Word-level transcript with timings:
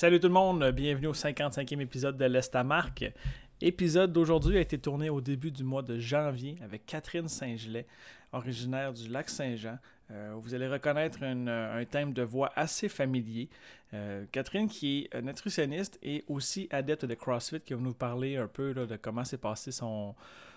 Salut 0.00 0.18
tout 0.18 0.28
le 0.28 0.32
monde, 0.32 0.64
bienvenue 0.70 1.08
au 1.08 1.12
55e 1.12 1.78
épisode 1.78 2.16
de 2.16 2.24
l'Estamarque. 2.24 3.12
Épisode 3.60 4.14
d'aujourd'hui 4.14 4.56
a 4.56 4.60
été 4.62 4.78
tourné 4.78 5.10
au 5.10 5.20
début 5.20 5.50
du 5.50 5.62
mois 5.62 5.82
de 5.82 5.98
janvier 5.98 6.56
avec 6.64 6.86
Catherine 6.86 7.28
Saint-Gelais, 7.28 7.86
originaire 8.32 8.94
du 8.94 9.10
lac 9.10 9.28
Saint-Jean. 9.28 9.76
Euh, 10.10 10.32
vous 10.38 10.54
allez 10.54 10.68
reconnaître 10.68 11.22
un 11.22 11.84
thème 11.84 12.14
de 12.14 12.22
voix 12.22 12.50
assez 12.56 12.88
familier. 12.88 13.50
Euh, 13.92 14.24
Catherine 14.32 14.70
qui 14.70 15.06
est 15.12 15.20
nutritionniste 15.20 15.98
et 16.02 16.24
aussi 16.28 16.66
adepte 16.70 17.04
de 17.04 17.12
CrossFit 17.12 17.60
qui 17.60 17.74
va 17.74 17.80
nous 17.80 17.92
parler 17.92 18.38
un 18.38 18.46
peu 18.46 18.72
de 18.72 18.96
comment 18.96 19.24
s'est 19.24 19.36
passé 19.36 19.70
son, 19.70 20.14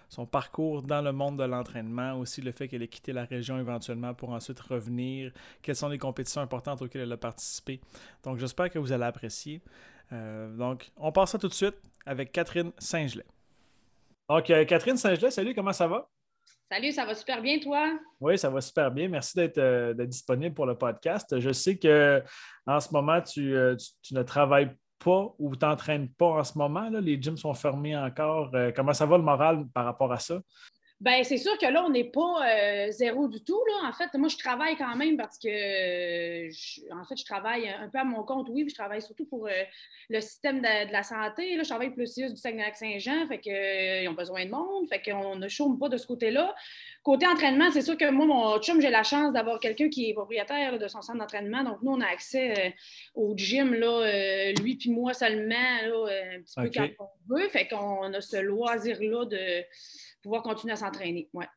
son 0.09 0.25
parcours 0.25 0.83
dans 0.83 1.01
le 1.01 1.11
monde 1.11 1.37
de 1.37 1.43
l'entraînement, 1.43 2.13
aussi 2.19 2.41
le 2.41 2.51
fait 2.51 2.67
qu'elle 2.67 2.83
ait 2.83 2.87
quitté 2.87 3.13
la 3.13 3.25
région 3.25 3.59
éventuellement 3.59 4.13
pour 4.13 4.29
ensuite 4.29 4.59
revenir, 4.59 5.31
quelles 5.61 5.75
sont 5.75 5.89
les 5.89 5.97
compétitions 5.97 6.41
importantes 6.41 6.81
auxquelles 6.81 7.01
elle 7.01 7.11
a 7.11 7.17
participé. 7.17 7.81
Donc 8.23 8.37
j'espère 8.37 8.69
que 8.69 8.79
vous 8.79 8.91
allez 8.91 9.03
apprécier. 9.03 9.61
Euh, 10.11 10.55
donc 10.55 10.91
on 10.97 11.11
passe 11.11 11.31
ça 11.31 11.39
tout 11.39 11.47
de 11.47 11.53
suite 11.53 11.75
avec 12.05 12.31
Catherine 12.31 12.71
Saint-Gelais. 12.77 13.25
Donc 14.29 14.49
euh, 14.49 14.65
Catherine 14.65 14.97
Saint-Gelais, 14.97 15.31
salut, 15.31 15.53
comment 15.53 15.73
ça 15.73 15.87
va? 15.87 16.07
Salut, 16.71 16.91
ça 16.91 17.05
va 17.05 17.13
super 17.13 17.41
bien, 17.41 17.59
toi? 17.59 17.99
Oui, 18.19 18.37
ça 18.37 18.49
va 18.49 18.59
super 18.61 18.89
bien. 18.89 19.07
Merci 19.07 19.35
d'être 19.35 19.57
euh, 19.57 19.93
disponible 20.05 20.55
pour 20.55 20.65
le 20.65 20.75
podcast. 20.75 21.39
Je 21.39 21.51
sais 21.51 21.77
que 21.77 22.23
en 22.65 22.79
ce 22.79 22.91
moment, 22.91 23.21
tu, 23.21 23.55
tu 24.01 24.13
ne 24.13 24.23
travailles 24.23 24.75
pas 25.03 25.33
ou 25.37 25.55
t'entraînes 25.55 26.09
pas 26.09 26.27
en 26.27 26.43
ce 26.43 26.57
moment? 26.57 26.89
Les 26.89 27.21
gyms 27.21 27.37
sont 27.37 27.53
fermés 27.53 27.95
encore. 27.95 28.49
Euh, 28.53 28.71
comment 28.75 28.93
ça 28.93 29.05
va 29.05 29.17
le 29.17 29.23
moral 29.23 29.67
par 29.73 29.85
rapport 29.85 30.11
à 30.11 30.19
ça? 30.19 30.39
Bien, 31.03 31.21
c'est 31.25 31.37
sûr 31.37 31.57
que 31.57 31.65
là, 31.65 31.83
on 31.85 31.89
n'est 31.89 32.05
pas 32.05 32.47
euh, 32.47 32.89
zéro 32.91 33.27
du 33.27 33.43
tout. 33.43 33.59
Là. 33.67 33.89
En 33.89 33.91
fait, 33.91 34.17
moi, 34.17 34.29
je 34.29 34.37
travaille 34.37 34.77
quand 34.77 34.95
même 34.95 35.17
parce 35.17 35.37
que, 35.37 36.47
en 36.93 37.03
fait, 37.03 37.17
je 37.17 37.25
travaille 37.25 37.67
un 37.67 37.89
peu 37.89 37.97
à 37.97 38.05
mon 38.05 38.23
compte, 38.23 38.47
oui, 38.49 38.63
puis 38.63 38.69
je 38.69 38.75
travaille 38.75 39.01
surtout 39.01 39.25
pour 39.25 39.47
euh, 39.47 39.63
le 40.09 40.21
système 40.21 40.61
de, 40.61 40.93
la 40.93 41.03
santé. 41.03 41.57
Là. 41.57 41.63
Je 41.63 41.67
travaille 41.67 41.89
plus 41.89 42.15
du 42.15 42.37
Saguenay-Lac-Saint-Jean, 42.37 43.27
fait 43.27 43.39
qu'ils 43.39 44.07
ont 44.07 44.13
besoin 44.13 44.45
de 44.45 44.51
monde, 44.51 44.87
fait 44.87 45.01
qu'on 45.01 45.35
ne 45.35 45.49
chôme 45.49 45.77
pas 45.77 45.89
de 45.89 45.97
ce 45.97 46.07
côté-là. 46.07 46.55
Côté 47.03 47.27
entraînement, 47.27 47.69
c'est 47.69 47.81
sûr 47.81 47.97
que 47.97 48.09
moi, 48.09 48.25
mon 48.25 48.57
chum, 48.59 48.79
j'ai 48.79 48.89
la 48.89 49.03
chance 49.03 49.33
d'avoir 49.33 49.59
quelqu'un 49.59 49.89
qui 49.89 50.09
est 50.09 50.13
propriétaire 50.13 50.79
de 50.79 50.87
son 50.87 51.01
centre 51.01 51.19
d'entraînement. 51.19 51.65
Donc, 51.65 51.79
nous, 51.83 51.91
on 51.91 51.99
a 51.99 52.07
accès 52.07 52.53
euh, 52.57 52.69
au 53.13 53.33
gym, 53.35 53.73
là, 53.73 54.05
euh, 54.05 54.53
lui 54.61 54.75
puis 54.77 54.89
moi 54.89 55.13
seulement, 55.13 55.53
euh, 55.83 56.37
un 56.37 56.41
petit 56.41 56.55
peu 56.55 56.69
quand 56.73 56.87
on 56.99 57.35
veut. 57.35 57.49
Fait 57.49 57.67
qu'on 57.67 58.13
a 58.13 58.21
ce 58.21 58.37
loisir-là 58.37 59.25
de 59.25 59.65
pouvoir 60.23 60.42
continuer 60.42 60.73
à 60.73 60.78
s'entraîner. 60.78 61.30
Ouais. 61.34 61.48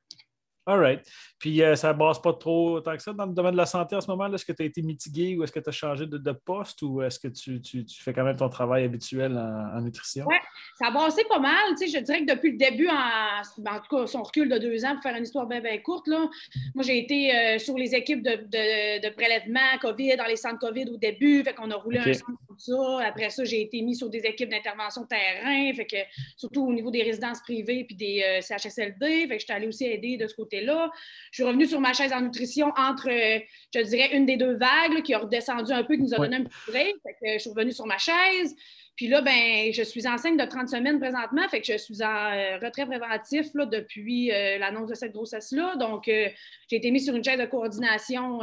All 0.69 0.81
right. 0.81 1.01
Puis 1.39 1.63
euh, 1.63 1.77
ça 1.77 1.93
ne 1.93 1.99
brasse 1.99 2.21
pas 2.21 2.33
trop 2.33 2.81
tant 2.81 2.97
que 2.97 3.03
ça 3.03 3.13
dans 3.13 3.27
le 3.27 3.33
domaine 3.33 3.53
de 3.53 3.57
la 3.57 3.67
santé 3.67 3.95
en 3.95 4.01
ce 4.01 4.09
moment? 4.11 4.33
Est-ce 4.33 4.45
que 4.45 4.53
tu 4.53 4.65
as 4.65 4.67
été 4.67 4.83
mitigué 4.83 5.37
ou 5.37 5.45
est-ce 5.45 5.53
que 5.53 5.61
tu 5.61 5.69
as 5.69 5.73
changé 5.73 6.07
de, 6.07 6.33
poste 6.33 6.83
ou 6.83 7.03
est-ce 7.03 7.21
que 7.21 7.29
tu, 7.29 7.63
fais 8.01 8.13
quand 8.13 8.25
même 8.25 8.35
ton 8.35 8.49
travail 8.49 8.83
habituel 8.85 9.39
en, 9.39 9.81
nutrition? 9.81 10.27
Oui, 10.27 10.35
ça 10.77 10.89
a 10.89 10.91
brassé 10.91 11.23
pas 11.29 11.39
mal. 11.39 11.77
je 11.79 12.01
dirais 12.01 12.27
que 12.27 12.35
depuis 12.35 12.51
le 12.51 12.59
début, 12.59 12.89
en, 12.89 12.95
en, 12.95 13.81
tout 13.81 13.97
cas, 13.97 14.07
son 14.09 14.25
recul 14.25 14.49
de 14.49 14.59
deux 14.59 14.85
ans, 14.85 14.95
pour 14.95 15.05
faire 15.05 15.17
une 15.17 15.23
histoire 15.23 15.47
bien, 15.47 15.61
bien 15.61 15.79
courte, 15.79 16.09
là, 16.09 16.29
moi 16.75 16.83
j'ai 16.83 16.99
été 16.99 17.33
euh, 17.33 17.59
sur 17.61 17.77
les 17.77 17.95
équipes 17.95 18.23
de, 18.25 19.09
prélèvement 19.11 19.79
COVID, 19.81 20.17
dans 20.17 20.27
les 20.27 20.37
centres 20.37 20.59
COVID 20.59 20.91
au 20.91 20.97
début. 20.97 21.45
Fait 21.45 21.55
qu'on 21.55 21.71
a 21.71 21.77
roulé 21.77 21.99
un 22.01 22.13
centre 22.13 22.41
ça. 22.59 23.01
Après 23.05 23.31
ça, 23.31 23.45
j'ai 23.45 23.63
été 23.63 23.83
mis 23.83 23.95
sur 23.95 24.09
des 24.09 24.19
équipes 24.19 24.51
d'intervention 24.51 25.05
terrain. 25.07 25.73
Fait 25.75 25.87
que 25.87 25.97
surtout 26.37 26.67
au 26.67 26.73
niveau 26.73 26.91
des 26.91 27.03
résidences 27.03 27.41
privées 27.41 27.85
puis 27.85 27.97
des 27.97 28.23
euh, 28.23 28.41
CHSLD. 28.41 29.27
Fait 29.29 29.37
que 29.37 29.39
j'étais 29.39 29.53
allée 29.53 29.67
aussi 29.67 29.85
aider 29.85 30.17
de 30.17 30.27
ce 30.27 30.35
côté 30.35 30.61
là 30.61 30.91
Je 31.31 31.37
suis 31.37 31.45
revenue 31.45 31.67
sur 31.67 31.81
ma 31.81 31.93
chaise 31.93 32.13
en 32.13 32.21
nutrition 32.21 32.73
entre, 32.77 33.09
euh, 33.11 33.41
je 33.75 33.81
dirais, 33.81 34.17
une 34.17 34.27
des 34.27 34.37
deux 34.37 34.57
vagues 34.57 35.03
qui 35.03 35.15
a 35.15 35.19
redescendu 35.19 35.73
un 35.73 35.85
peu, 35.85 35.97
qui 35.97 36.03
nous 36.03 36.15
a 36.15 36.19
donné 36.19 36.37
un 36.37 36.45
petit 36.45 36.71
break. 36.71 36.97
je 37.23 37.39
suis 37.39 37.51
revenue 37.51 37.73
sur 37.73 37.87
ma 37.87 37.99
chaise. 37.99 38.55
Puis 38.97 39.09
là, 39.09 39.21
ben, 39.21 39.73
je 39.73 39.83
suis 39.83 40.09
enceinte 40.09 40.39
de 40.39 40.45
30 40.45 40.71
semaines 40.71 40.99
présentement, 40.99 41.47
fait 41.49 41.61
que 41.61 41.71
je 41.71 41.77
suis 41.77 42.03
en 42.03 42.33
euh, 42.33 42.59
retrait 42.59 42.87
préventif 42.87 43.49
là, 43.53 43.67
depuis 43.67 44.33
euh, 44.33 44.57
l'annonce 44.59 44.89
de 44.89 44.95
cette 44.95 45.13
grossesse-là. 45.13 45.77
Donc, 45.77 46.05
j'ai 46.07 46.35
été 46.71 46.91
mise 46.91 47.05
sur 47.05 47.15
une 47.15 47.23
chaise 47.23 47.39
de 47.39 47.45
coordination 47.45 48.41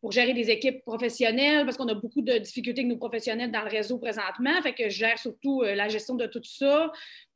pour 0.00 0.12
gérer 0.12 0.32
des 0.32 0.50
équipes 0.50 0.82
professionnelles 0.84 1.64
parce 1.64 1.76
qu'on 1.76 1.88
a 1.88 1.94
beaucoup 1.94 2.22
de 2.22 2.38
difficultés 2.38 2.80
avec 2.80 2.90
nos 2.90 2.98
professionnels 2.98 3.50
dans 3.50 3.62
le 3.62 3.70
réseau 3.70 3.98
présentement. 3.98 4.60
Fait 4.62 4.74
que 4.74 4.88
je 4.88 4.96
gère 4.96 5.18
surtout 5.18 5.62
la 5.62 5.88
gestion 5.88 6.14
de 6.14 6.26
tout 6.26 6.42
ça. 6.42 6.90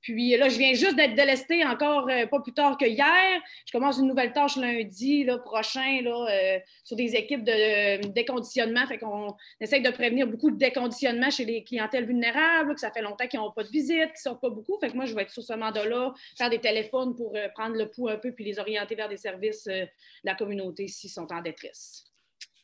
Puis 0.05 0.37
là, 0.37 0.51
je 0.51 0.59
viens 0.59 0.75
juste 0.75 0.97
d'être 0.97 1.15
délestée 1.15 1.65
encore 1.65 2.11
euh, 2.11 2.27
pas 2.27 2.39
plus 2.41 2.53
tard 2.53 2.77
que 2.77 2.85
hier. 2.85 3.41
Je 3.65 3.73
commence 3.73 3.97
une 3.97 4.07
nouvelle 4.07 4.35
tâche 4.35 4.57
lundi 4.57 5.27
prochain 5.47 6.03
là, 6.03 6.27
euh, 6.31 6.59
sur 6.85 6.95
des 6.95 7.17
équipes 7.17 7.43
de 7.43 7.53
euh, 7.53 8.09
déconditionnement. 8.11 8.87
Fait 8.87 8.99
qu'on 8.99 9.35
essaye 9.63 9.81
de 9.81 9.91
prévenir 9.91 10.27
beaucoup 10.27 10.51
de 10.51 10.59
déconditionnement 10.59 11.31
chez 11.31 11.47
les 11.47 11.65
clientèles 11.65 12.05
vulnérables, 12.05 12.75
que 12.75 12.81
ça 12.81 12.91
fait 12.91 13.01
longtemps 13.01 13.27
qu'ils 13.27 13.41
n'ont 13.41 13.51
pas 13.51 13.65
de 13.65 13.71
visite, 13.71 13.97
qu'ils 13.97 14.13
ne 14.13 14.19
sortent 14.19 14.43
pas 14.43 14.51
beaucoup. 14.51 14.79
Fait 14.79 14.91
que 14.91 14.95
moi, 14.95 15.07
je 15.07 15.15
vais 15.15 15.23
être 15.23 15.31
sur 15.31 15.43
ce 15.43 15.55
mandat-là, 15.55 16.13
faire 16.37 16.51
des 16.51 16.61
téléphones 16.61 17.17
pour 17.17 17.35
prendre 17.55 17.75
le 17.75 17.89
pouls 17.89 18.11
un 18.11 18.19
peu 18.19 18.33
puis 18.33 18.45
les 18.45 18.59
orienter 18.59 18.95
vers 18.95 19.09
des 19.09 19.17
services 19.17 19.65
de 19.65 19.87
la 20.23 20.35
communauté 20.35 20.87
s'ils 20.87 21.09
sont 21.09 21.33
en 21.33 21.41
détresse. 21.41 22.14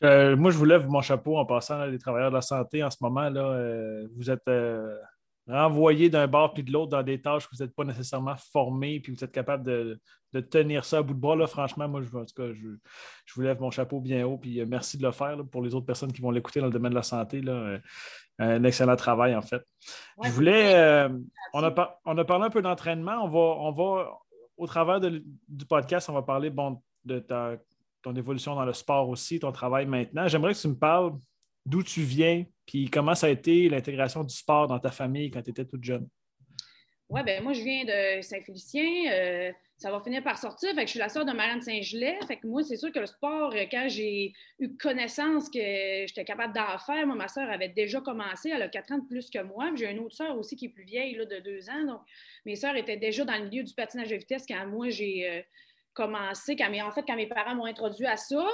Moi, 0.03 0.51
je 0.51 0.57
vous 0.57 0.65
lève 0.65 0.89
mon 0.89 1.03
chapeau 1.03 1.37
en 1.37 1.45
passant 1.45 1.85
les 1.87 1.99
travailleurs 1.99 2.31
de 2.31 2.37
la 2.37 2.43
santé 2.43 2.83
en 2.83 2.91
ce 2.91 2.99
moment. 3.01 3.29
Là, 3.29 4.05
vous 4.17 4.31
êtes 4.31 4.49
renvoyer 5.51 6.09
d'un 6.11 6.27
bord 6.27 6.53
puis 6.53 6.63
de 6.63 6.73
l'autre 6.73 6.91
dans 6.91 7.03
des 7.03 7.21
tâches 7.21 7.49
que 7.49 7.57
vous 7.57 7.63
n'êtes 7.63 7.75
pas 7.75 7.85
nécessairement 7.85 8.37
formé 8.53 9.01
puis 9.01 9.13
vous 9.13 9.25
êtes 9.25 9.33
capable 9.33 9.65
de, 9.65 10.01
tenir 10.51 10.85
ça 10.85 10.99
à 10.99 11.03
bout 11.03 11.15
de 11.15 11.19
bras. 11.19 11.35
Là, 11.37 11.47
franchement, 11.47 11.89
moi, 11.89 12.03
je, 12.03 12.17
en 12.17 12.25
tout 12.25 12.35
cas, 12.35 12.53
je, 12.53 12.69
vous 13.35 13.43
lève 13.43 13.61
mon 13.61 13.71
chapeau 13.71 14.01
bien 14.01 14.27
haut 14.27 14.39
puis 14.39 14.61
euh, 14.61 14.67
merci 14.69 14.97
de 14.97 15.03
le 15.03 15.13
faire 15.13 15.37
pour 15.51 15.63
les 15.63 15.75
autres 15.75 15.87
personnes 15.87 16.13
qui 16.13 16.23
vont 16.23 16.31
l'écouter 16.31 16.61
dans 16.61 16.67
le 16.67 16.73
domaine 16.73 16.91
de 16.91 16.97
la 16.97 17.03
santé. 17.03 17.41
Là, 17.41 17.53
euh, 17.53 17.79
un 18.39 18.65
excellent 18.65 18.97
travail, 18.97 19.35
en 19.35 19.43
fait. 19.43 19.63
je 20.23 20.31
voulais. 20.31 20.75
Euh, 20.75 21.09
on, 21.53 21.63
a, 21.63 22.01
on 22.05 22.17
a 22.17 22.25
parlé 22.25 22.47
un 22.47 22.51
peu 22.51 22.63
d'entraînement. 22.63 23.25
On 23.25 23.29
va, 23.29 23.39
on 23.39 23.73
va, 23.73 24.19
au 24.57 24.67
travers 24.67 25.01
du 25.01 25.67
podcast, 25.69 26.09
on 26.09 26.15
va 26.15 26.23
parler 26.23 26.49
bon, 26.49 26.81
de 27.05 27.19
ta, 27.19 27.57
ton 28.03 28.15
évolution 28.15 28.55
dans 28.55 28.65
le 28.65 28.73
sport 28.73 29.09
aussi, 29.09 29.39
ton 29.39 29.53
travail 29.53 29.87
maintenant. 29.87 30.29
J'aimerais 30.29 30.55
que 30.55 30.59
tu 30.61 30.69
me 30.69 30.79
parles 30.79 31.13
d'où 31.67 31.83
tu 31.83 32.03
viens, 32.03 32.45
puis 32.67 32.89
comment 32.91 33.15
ça 33.15 33.27
a 33.27 33.31
été 33.31 33.69
l'intégration 33.69 34.25
du 34.25 34.35
sport 34.35 34.67
dans 34.67 34.79
ta 34.79 34.91
famille 34.91 35.31
quand 35.31 35.43
tu 35.43 35.51
étais 35.51 35.65
toute 35.65 35.85
jeune? 35.85 36.09
Oui, 37.11 37.23
ben 37.25 37.43
moi, 37.43 37.53
je 37.53 37.63
viens 37.63 37.85
de 37.85 38.23
Saint-Félicien. 38.23 39.11
Euh, 39.13 39.53
ça 39.77 39.91
va 39.91 40.01
finir 40.01 40.23
par 40.23 40.39
sortir. 40.39 40.73
Fait 40.75 40.83
que 40.83 40.87
je 40.87 40.91
suis 40.91 40.99
la 41.01 41.09
sœur 41.09 41.25
de 41.25 41.33
Marianne 41.33 41.61
Saint-Gelais. 41.61 42.19
Fait 42.29 42.37
que 42.37 42.47
moi, 42.47 42.63
c'est 42.63 42.77
sûr 42.77 42.93
que 42.93 43.01
le 43.01 43.07
sport, 43.07 43.53
euh, 43.53 43.65
quand 43.69 43.87
j'ai 43.89 44.33
eu 44.61 44.77
connaissance 44.77 45.51
que 45.51 45.59
j'étais 46.07 46.25
capable 46.25 46.55
d'en 46.55 46.79
faire, 46.79 47.05
moi, 47.07 47.17
ma 47.17 47.27
sœur 47.27 47.51
avait 47.51 47.71
déjà 47.71 48.01
commencé. 48.01 48.51
Elle 48.51 48.63
a 48.63 48.69
quatre 48.69 48.93
ans 48.93 48.99
de 48.99 49.07
plus 49.09 49.29
que 49.29 49.43
moi. 49.43 49.73
J'ai 49.75 49.91
une 49.91 49.99
autre 49.99 50.15
sœur 50.15 50.39
aussi 50.39 50.55
qui 50.55 50.67
est 50.67 50.69
plus 50.69 50.85
vieille, 50.85 51.17
là, 51.17 51.25
de 51.25 51.41
deux 51.41 51.69
ans. 51.69 51.85
Donc, 51.85 52.01
mes 52.45 52.55
sœurs 52.55 52.77
étaient 52.77 52.97
déjà 52.97 53.25
dans 53.25 53.37
le 53.37 53.49
milieu 53.49 53.65
du 53.65 53.75
patinage 53.75 54.11
de 54.11 54.17
vitesse 54.17 54.45
quand 54.47 54.65
moi, 54.67 54.91
j'ai 54.91 55.29
euh, 55.29 55.43
commencé, 56.01 56.57
quand 56.57 56.73
en 56.83 56.91
fait, 56.93 57.05
quand 57.07 57.17
mes 57.17 57.27
parents 57.27 57.55
m'ont 57.55 57.67
introduit 57.67 58.07
à 58.07 58.17
ça. 58.17 58.47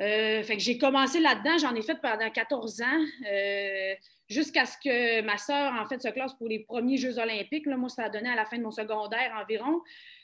Euh, 0.00 0.42
fait 0.42 0.56
que 0.56 0.62
j'ai 0.62 0.78
commencé 0.78 1.20
là-dedans, 1.20 1.58
j'en 1.58 1.74
ai 1.74 1.82
fait 1.82 1.96
pendant 2.00 2.30
14 2.30 2.80
ans, 2.80 3.04
euh, 3.30 3.94
jusqu'à 4.28 4.64
ce 4.64 4.76
que 4.78 5.20
ma 5.22 5.36
sœur, 5.36 5.74
en 5.74 5.86
fait, 5.86 6.00
se 6.00 6.08
classe 6.08 6.34
pour 6.34 6.48
les 6.48 6.60
premiers 6.60 6.96
Jeux 6.96 7.18
olympiques. 7.18 7.66
Là, 7.66 7.76
moi, 7.76 7.88
ça 7.88 8.04
a 8.04 8.08
donné 8.08 8.28
à 8.28 8.34
la 8.34 8.46
fin 8.46 8.56
de 8.56 8.62
mon 8.62 8.70
secondaire 8.70 9.32
environ. 9.40 9.80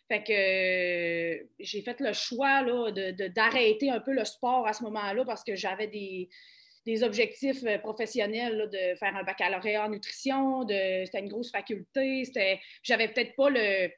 Fait 0.09 0.23
que 0.23 0.33
euh, 0.33 1.45
j'ai 1.59 1.83
fait 1.83 2.01
le 2.01 2.15
choix 2.15 2.63
d'arrêter 3.35 3.91
un 3.91 4.01
peu 4.01 4.13
le 4.13 4.25
sport 4.25 4.67
à 4.67 4.73
ce 4.73 4.83
moment-là 4.85 5.25
parce 5.27 5.45
que 5.45 5.55
j'avais 5.55 5.87
des, 5.87 6.29
objectifs 7.03 7.63
professionnels 7.83 8.71
de 8.73 8.97
faire 8.99 9.15
un 9.15 9.23
baccalauréat 9.23 9.85
en 9.85 9.91
nutrition, 9.91 10.67
c'était 10.67 11.19
une 11.19 11.29
grosse 11.29 11.51
faculté, 11.51 12.23
j'avais 12.83 13.09
peut-être 13.09 13.37
pas 13.37 13.51
le, 13.51 13.91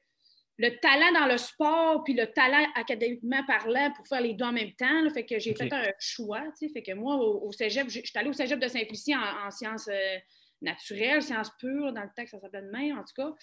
le 0.60 0.78
talent 0.78 1.10
dans 1.18 1.26
le 1.26 1.38
sport 1.38 2.04
puis 2.04 2.12
le 2.12 2.26
talent 2.26 2.66
académiquement 2.74 3.42
parlant 3.46 3.90
pour 3.96 4.06
faire 4.06 4.20
les 4.20 4.34
deux 4.34 4.44
en 4.44 4.52
même 4.52 4.72
temps. 4.72 5.08
fait 5.12 5.24
que 5.24 5.38
j'ai 5.38 5.54
fait 5.54 5.72
un 5.72 5.90
choix. 5.98 6.42
Fait 6.58 6.82
que 6.82 6.92
moi, 6.92 7.16
au, 7.16 7.50
cégep, 7.50 7.88
je 7.88 8.00
suis 8.00 8.12
allée 8.14 8.28
au 8.28 8.34
cégep 8.34 8.58
de 8.58 8.68
Saint-Lucie 8.68 9.14
en, 9.16 9.50
sciences 9.50 9.88
euh, 9.88 10.18
naturelles, 10.60 11.22
sciences 11.22 11.50
pures, 11.58 11.94
dans 11.94 12.02
le 12.02 12.10
texte, 12.14 12.34
ça 12.34 12.40
s'appelle 12.40 12.66
demain, 12.66 12.98
en 12.98 13.04
tout 13.04 13.14
cas. 13.16 13.34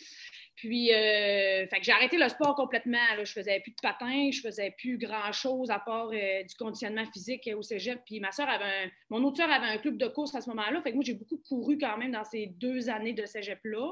Puis, 0.56 0.94
euh, 0.94 1.66
fait 1.68 1.80
que 1.80 1.84
j'ai 1.84 1.92
arrêté 1.92 2.20
le 2.20 2.30
sport 2.30 2.54
complètement. 2.54 3.16
Là. 3.18 3.24
Je 3.24 3.32
faisais 3.32 3.60
plus 3.62 3.72
de 3.72 3.82
patin, 3.82 4.30
je 4.32 4.40
faisais 4.40 4.76
plus 4.78 5.00
grand-chose 5.00 5.72
à 5.72 5.80
part 5.80 6.12
euh, 6.14 6.44
du 6.44 6.56
conditionnement 6.56 7.06
physique 7.12 7.50
au 7.56 7.64
cégep. 7.64 8.00
Puis 8.06 8.20
ma 8.20 8.32
soeur 8.32 8.48
avait 8.48 8.64
un, 8.64 8.90
mon 9.10 9.24
autre 9.24 9.38
soeur 9.38 9.50
avait 9.50 9.66
un 9.66 9.80
club 9.80 9.98
de 9.98 10.08
course 10.08 10.36
à 10.36 10.42
ce 10.42 10.50
moment-là. 10.52 10.84
Fait 10.84 10.92
que 10.92 10.96
moi, 10.96 11.04
j'ai 11.04 11.16
beaucoup 11.16 11.42
couru 11.50 11.80
quand 11.80 11.98
même 11.98 12.12
dans 12.12 12.24
ces 12.24 12.46
deux 12.46 12.90
années 12.90 13.14
de 13.14 13.26
cégep-là. 13.26 13.90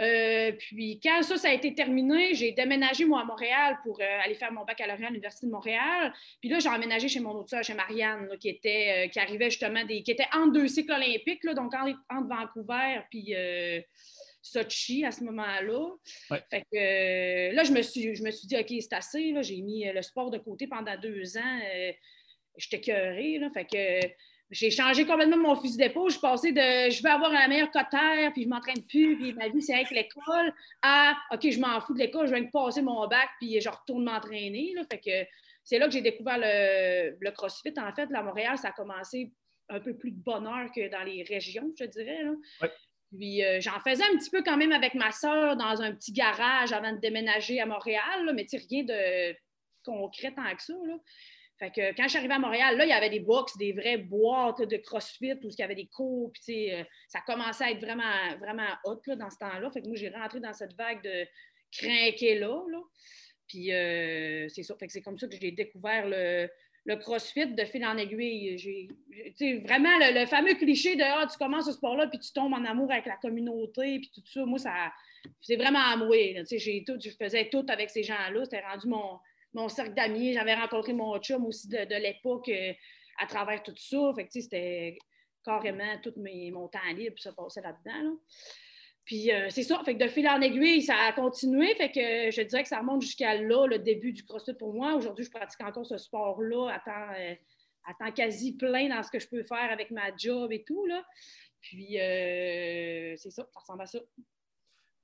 Euh, 0.00 0.52
puis 0.52 1.00
quand 1.02 1.22
ça, 1.22 1.36
ça 1.36 1.48
a 1.48 1.52
été 1.52 1.74
terminé, 1.74 2.34
j'ai 2.34 2.52
déménagé, 2.52 3.04
moi, 3.04 3.22
à 3.22 3.24
Montréal 3.24 3.78
pour 3.82 3.98
euh, 4.00 4.20
aller 4.22 4.34
faire 4.34 4.52
mon 4.52 4.64
baccalauréat 4.64 5.06
à 5.06 5.10
l'Université 5.10 5.46
de 5.46 5.52
Montréal. 5.52 6.12
Puis 6.40 6.50
là, 6.50 6.58
j'ai 6.58 6.68
emménagé 6.68 7.08
chez 7.08 7.20
mon 7.20 7.32
autre 7.32 7.50
soeur, 7.50 7.64
chez 7.64 7.74
Marianne, 7.74 8.28
qui, 8.38 8.50
était, 8.50 9.06
euh, 9.06 9.08
qui 9.08 9.18
arrivait 9.18 9.50
justement 9.50 9.84
des. 9.84 10.02
qui 10.02 10.10
était 10.10 10.26
entre 10.34 10.52
deux 10.52 10.68
cycles 10.68 10.92
olympiques, 10.92 11.44
là, 11.44 11.54
donc 11.54 11.72
entre, 11.74 12.28
Vancouver 12.28 13.00
puis 13.10 13.34
Sochi 14.42 15.04
à 15.04 15.10
ce 15.10 15.24
moment-là. 15.24 15.90
Fait 16.50 16.62
que 16.72 17.54
là, 17.54 17.64
je 17.64 17.72
me 17.72 17.82
suis, 17.82 18.14
je 18.14 18.22
me 18.22 18.30
suis 18.30 18.46
dit, 18.46 18.56
OK, 18.56 18.72
c'est 18.80 18.92
assez. 18.92 19.34
J'ai 19.42 19.60
mis 19.62 19.84
le 19.90 20.02
sport 20.02 20.30
de 20.30 20.38
côté 20.38 20.66
pendant 20.66 20.96
deux 20.98 21.36
ans. 21.38 21.60
J'étais 22.56 22.80
cœurée. 22.80 23.40
Fait 23.54 23.64
que 23.64 24.08
j'ai 24.50 24.70
changé 24.70 25.04
complètement 25.04 25.38
mon 25.38 25.56
fusil 25.56 25.76
d'épaule. 25.76 26.10
Je 26.10 26.18
suis 26.18 26.20
passée 26.20 26.52
de 26.52 26.90
je 26.90 27.02
veux 27.02 27.10
avoir 27.10 27.32
la 27.32 27.48
meilleure 27.48 27.70
cotère, 27.70 28.32
puis 28.32 28.44
je 28.44 28.48
m'entraîne 28.48 28.82
plus, 28.82 29.16
puis 29.16 29.32
ma 29.32 29.48
vie, 29.48 29.60
c'est 29.60 29.74
avec 29.74 29.90
l'école, 29.90 30.52
à 30.82 31.16
OK, 31.32 31.50
je 31.50 31.58
m'en 31.58 31.80
fous 31.80 31.94
de 31.94 31.98
l'école, 31.98 32.26
je 32.26 32.34
viens 32.34 32.44
de 32.44 32.50
passer 32.50 32.82
mon 32.82 33.06
bac, 33.08 33.28
puis 33.40 33.60
je 33.60 33.68
retourne 33.68 34.04
m'entraîner. 34.04 34.74
Fait 34.90 35.00
que 35.00 35.28
c'est 35.64 35.78
là 35.78 35.86
que 35.86 35.92
j'ai 35.92 36.00
découvert 36.00 36.38
le, 36.38 37.30
CrossFit. 37.30 37.74
En 37.76 37.92
fait, 37.92 38.08
à 38.14 38.22
Montréal, 38.22 38.56
ça 38.56 38.68
a 38.68 38.72
commencé 38.72 39.32
un 39.68 39.80
peu 39.80 39.96
plus 39.96 40.12
de 40.12 40.22
bonheur 40.22 40.70
que 40.74 40.88
dans 40.88 41.02
les 41.02 41.24
régions, 41.24 41.72
je 41.78 41.84
dirais. 41.84 42.20
Puis 43.16 43.44
euh, 43.44 43.60
j'en 43.60 43.78
faisais 43.80 44.04
un 44.04 44.16
petit 44.16 44.30
peu 44.30 44.42
quand 44.42 44.56
même 44.56 44.72
avec 44.72 44.94
ma 44.94 45.10
soeur 45.10 45.56
dans 45.56 45.82
un 45.82 45.92
petit 45.92 46.12
garage 46.12 46.72
avant 46.72 46.92
de 46.92 46.98
déménager 46.98 47.60
à 47.60 47.66
Montréal, 47.66 48.30
mais 48.34 48.46
rien 48.68 48.84
de 48.84 49.36
concret 49.84 50.32
tant 50.34 50.54
que 50.54 50.62
ça. 50.62 50.74
Là. 50.86 50.94
Fait 51.58 51.70
que 51.70 51.96
quand 51.96 52.04
je 52.04 52.08
suis 52.10 52.18
arrivée 52.18 52.34
à 52.34 52.38
Montréal, 52.38 52.76
là, 52.76 52.84
il 52.84 52.90
y 52.90 52.92
avait 52.92 53.08
des 53.08 53.20
box, 53.20 53.56
des 53.56 53.72
vraies 53.72 53.96
boîtes 53.96 54.60
de 54.60 54.76
CrossFit 54.76 55.34
où 55.42 55.48
il 55.48 55.58
y 55.58 55.62
avait 55.62 55.74
des 55.74 55.86
cours. 55.86 56.30
Puis, 56.32 56.72
euh, 56.72 56.82
ça 57.08 57.20
commençait 57.26 57.64
à 57.64 57.70
être 57.70 57.80
vraiment, 57.80 58.36
vraiment 58.38 58.68
hot 58.84 59.00
là, 59.06 59.16
dans 59.16 59.30
ce 59.30 59.38
temps-là. 59.38 59.70
Fait 59.70 59.80
que 59.80 59.86
moi, 59.86 59.96
j'ai 59.96 60.10
rentré 60.10 60.40
dans 60.40 60.52
cette 60.52 60.74
vague 60.74 61.02
de 61.02 61.26
crinquer 61.72 62.38
là. 62.38 62.62
Puis 63.48 63.72
euh, 63.72 64.48
c'est 64.48 64.62
ça. 64.62 64.74
Fait 64.76 64.86
que 64.86 64.92
c'est 64.92 65.02
comme 65.02 65.18
ça 65.18 65.28
que 65.28 65.36
j'ai 65.40 65.52
découvert 65.52 66.06
le, 66.06 66.48
CrossFit 66.96 67.46
de 67.46 67.64
fil 67.64 67.84
en 67.86 67.96
aiguille. 67.96 68.58
J'ai, 68.58 69.58
vraiment 69.60 69.96
le, 69.98 70.26
fameux 70.26 70.54
cliché 70.54 70.94
de 70.94 71.02
ah, 71.02 71.26
tu 71.30 71.38
commences 71.38 71.66
ce 71.66 71.72
sport-là, 71.72 72.06
puis 72.08 72.18
tu 72.18 72.32
tombes 72.32 72.52
en 72.52 72.64
amour 72.64 72.92
avec 72.92 73.06
la 73.06 73.16
communauté, 73.16 73.98
puis 73.98 74.10
tout 74.14 74.22
ça. 74.26 74.44
Moi, 74.44 74.58
ça 74.58 74.92
c'est 75.40 75.56
vraiment 75.56 75.80
amoué. 75.80 76.42
Je 76.48 77.10
faisais 77.18 77.48
tout 77.50 77.66
avec 77.68 77.90
ces 77.90 78.02
gens-là. 78.02 78.44
C'était 78.44 78.60
rendu 78.60 78.88
mon, 78.88 79.18
mon 79.56 79.68
cercle 79.68 79.94
d'amis. 79.94 80.34
J'avais 80.34 80.54
rencontré 80.54 80.92
mon 80.92 81.18
chum 81.18 81.44
aussi 81.46 81.68
de, 81.68 82.00
l'époque 82.00 82.48
euh, 82.48 82.72
à 83.18 83.26
travers 83.26 83.62
tout 83.62 83.74
ça. 83.76 84.12
Fait 84.14 84.26
que, 84.26 84.30
c'était 84.32 84.98
carrément 85.44 85.98
tout 86.02 86.12
mes, 86.16 86.50
mon 86.50 86.68
temps 86.68 86.78
libre, 86.94 87.18
ça 87.18 87.32
passait 87.32 87.62
là-dedans. 87.62 88.16
Puis 89.04 89.32
euh, 89.32 89.48
c'est 89.50 89.62
ça, 89.62 89.80
fait 89.84 89.96
que 89.96 90.02
de 90.02 90.08
fil 90.08 90.28
en 90.28 90.40
aiguille, 90.40 90.82
ça 90.82 90.96
a 90.96 91.12
continué. 91.12 91.74
Fait 91.76 91.90
que 91.90 92.30
je 92.30 92.42
dirais 92.42 92.62
que 92.62 92.68
ça 92.68 92.80
remonte 92.80 93.02
jusqu'à 93.02 93.34
là, 93.40 93.66
le 93.66 93.78
début 93.78 94.12
du 94.12 94.24
CrossFit 94.24 94.54
pour 94.54 94.74
moi. 94.74 94.94
Aujourd'hui, 94.94 95.24
je 95.24 95.30
pratique 95.30 95.62
encore 95.62 95.86
ce 95.86 95.96
sport-là 95.96 96.70
à 96.72 96.80
temps, 96.80 97.12
euh, 97.18 98.10
quasi 98.10 98.56
plein 98.56 98.88
dans 98.88 99.02
ce 99.02 99.10
que 99.10 99.20
je 99.20 99.28
peux 99.28 99.44
faire 99.44 99.70
avec 99.70 99.92
ma 99.92 100.14
job 100.16 100.52
et 100.52 100.64
tout. 100.64 100.84
Là. 100.86 101.04
Puis 101.60 101.92
c'est 101.94 103.30
ça, 103.30 103.46
ça 103.52 103.60
ressemble 103.60 103.82
à 103.82 103.86
ça. 103.86 104.00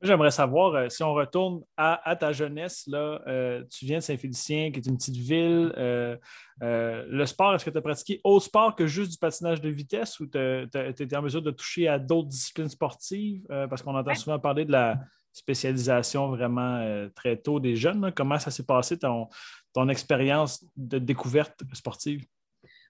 J'aimerais 0.02 0.32
savoir, 0.32 0.74
euh, 0.74 0.88
si 0.88 1.04
on 1.04 1.14
retourne 1.14 1.62
à, 1.76 2.16
ta 2.18 2.32
jeunesse, 2.32 2.84
là, 2.88 3.22
euh, 3.28 3.62
tu 3.70 3.84
viens 3.84 3.98
de 3.98 4.02
Saint-Félicien, 4.02 4.72
qui 4.72 4.80
est 4.80 4.86
une 4.86 4.96
petite 4.96 5.16
ville. 5.16 5.72
Euh, 5.76 6.16
le 6.60 7.24
sport, 7.24 7.54
est-ce 7.54 7.64
que 7.64 7.70
tu 7.70 7.78
as 7.78 7.82
pratiqué 7.82 8.20
autre 8.24 8.46
sport 8.46 8.74
que 8.74 8.84
juste 8.88 9.12
du 9.12 9.18
patinage 9.18 9.60
de 9.60 9.68
vitesse 9.68 10.18
ou 10.18 10.26
tu 10.26 10.38
étais 10.74 11.16
en 11.16 11.22
mesure 11.22 11.40
de 11.40 11.52
toucher 11.52 11.86
à 11.86 12.00
d'autres 12.00 12.28
disciplines 12.28 12.68
sportives? 12.68 13.46
parce 13.48 13.82
qu'on 13.82 13.94
entend 13.94 14.14
souvent 14.14 14.38
parler 14.38 14.64
de 14.64 14.72
la 14.72 14.98
spécialisation 15.32 16.28
vraiment 16.28 17.08
très 17.14 17.36
tôt 17.36 17.60
des 17.60 17.76
jeunes. 17.76 18.12
Comment 18.14 18.38
ça 18.38 18.50
s'est 18.50 18.66
passé, 18.66 18.98
ton, 18.98 19.28
ton 19.72 19.88
expérience 19.88 20.64
de 20.76 20.98
découverte 20.98 21.62
sportive? 21.74 22.24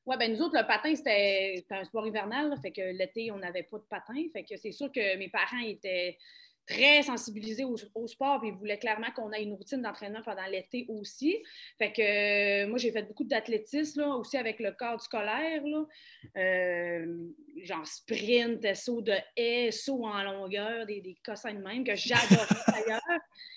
Oui, 0.04 0.16
ben 0.18 0.32
nous 0.32 0.42
autres, 0.42 0.58
le 0.58 0.66
patin, 0.66 0.94
c'était 0.96 1.64
un 1.70 1.84
sport 1.84 2.06
hivernal. 2.06 2.52
fait 2.60 2.72
que 2.72 2.96
l'été, 2.96 3.30
on 3.30 3.38
n'avait 3.38 3.62
pas 3.62 3.78
de 3.78 3.84
patin. 3.88 4.14
Fait 4.32 4.42
que 4.42 4.56
c'est 4.56 4.72
sûr 4.72 4.90
que 4.90 5.16
mes 5.16 5.28
parents 5.28 5.62
étaient 5.64 6.18
très 6.66 7.02
sensibilisé 7.02 7.64
au, 7.64 8.06
sport, 8.06 8.40
puis 8.40 8.50
il 8.50 8.54
voulait 8.54 8.78
clairement 8.78 9.10
qu'on 9.14 9.32
ait 9.32 9.42
une 9.42 9.54
routine 9.54 9.82
d'entraînement 9.82 10.22
pendant 10.24 10.46
l'été 10.46 10.86
aussi. 10.88 11.36
Fait 11.78 11.92
que 11.92 12.02
euh, 12.64 12.68
moi, 12.68 12.78
j'ai 12.78 12.92
fait 12.92 13.02
beaucoup 13.02 13.24
d'athlétisme, 13.24 14.02
aussi 14.02 14.36
avec 14.36 14.60
le 14.60 14.72
cadre 14.72 15.00
scolaire, 15.00 15.62
là. 15.64 15.84
Euh, 16.36 17.06
genre 17.64 17.86
sprint, 17.86 18.74
saut 18.74 19.02
de 19.02 19.14
haie, 19.36 19.70
saut 19.70 20.04
en 20.04 20.22
longueur, 20.22 20.86
des, 20.86 21.00
des 21.00 21.16
cossins 21.24 21.54
de 21.54 21.62
même, 21.62 21.84
que 21.84 21.94
j'adorais 21.94 22.46
d'ailleurs. 22.68 23.00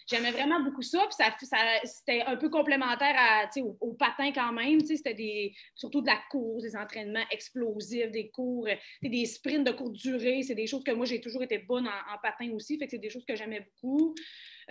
J'aimais 0.08 0.32
vraiment 0.32 0.62
beaucoup 0.62 0.84
ça, 0.84 1.00
puis 1.08 1.48
ça, 1.48 1.58
c'était 1.84 2.22
un 2.22 2.36
peu 2.36 2.50
complémentaire 2.50 3.16
à, 3.18 3.50
au, 3.60 3.76
au, 3.82 3.94
patin 3.94 4.32
quand 4.32 4.54
même, 4.54 4.80
c'était 4.82 5.16
des, 5.16 5.56
surtout 5.74 6.02
de 6.02 6.06
la 6.06 6.20
course, 6.30 6.62
des 6.62 6.76
entraînements 6.76 7.26
explosifs, 7.32 8.12
des 8.12 8.30
cours, 8.30 8.68
des 9.02 9.26
sprints 9.26 9.66
de 9.66 9.72
courte 9.72 9.94
durée, 9.94 10.44
c'est 10.44 10.54
des 10.54 10.68
choses 10.68 10.84
que 10.84 10.92
moi, 10.92 11.08
j'ai 11.08 11.22
toujours 11.22 11.42
été 11.42 11.58
bonne 11.58 11.88
en, 11.88 12.18
patin 12.22 12.52
aussi, 12.52 12.78
fait 12.78 12.88
que 12.88 12.95
c'est 12.96 13.02
des 13.02 13.10
choses 13.10 13.26
que 13.26 13.36
j'aimais 13.36 13.60
beaucoup. 13.60 14.16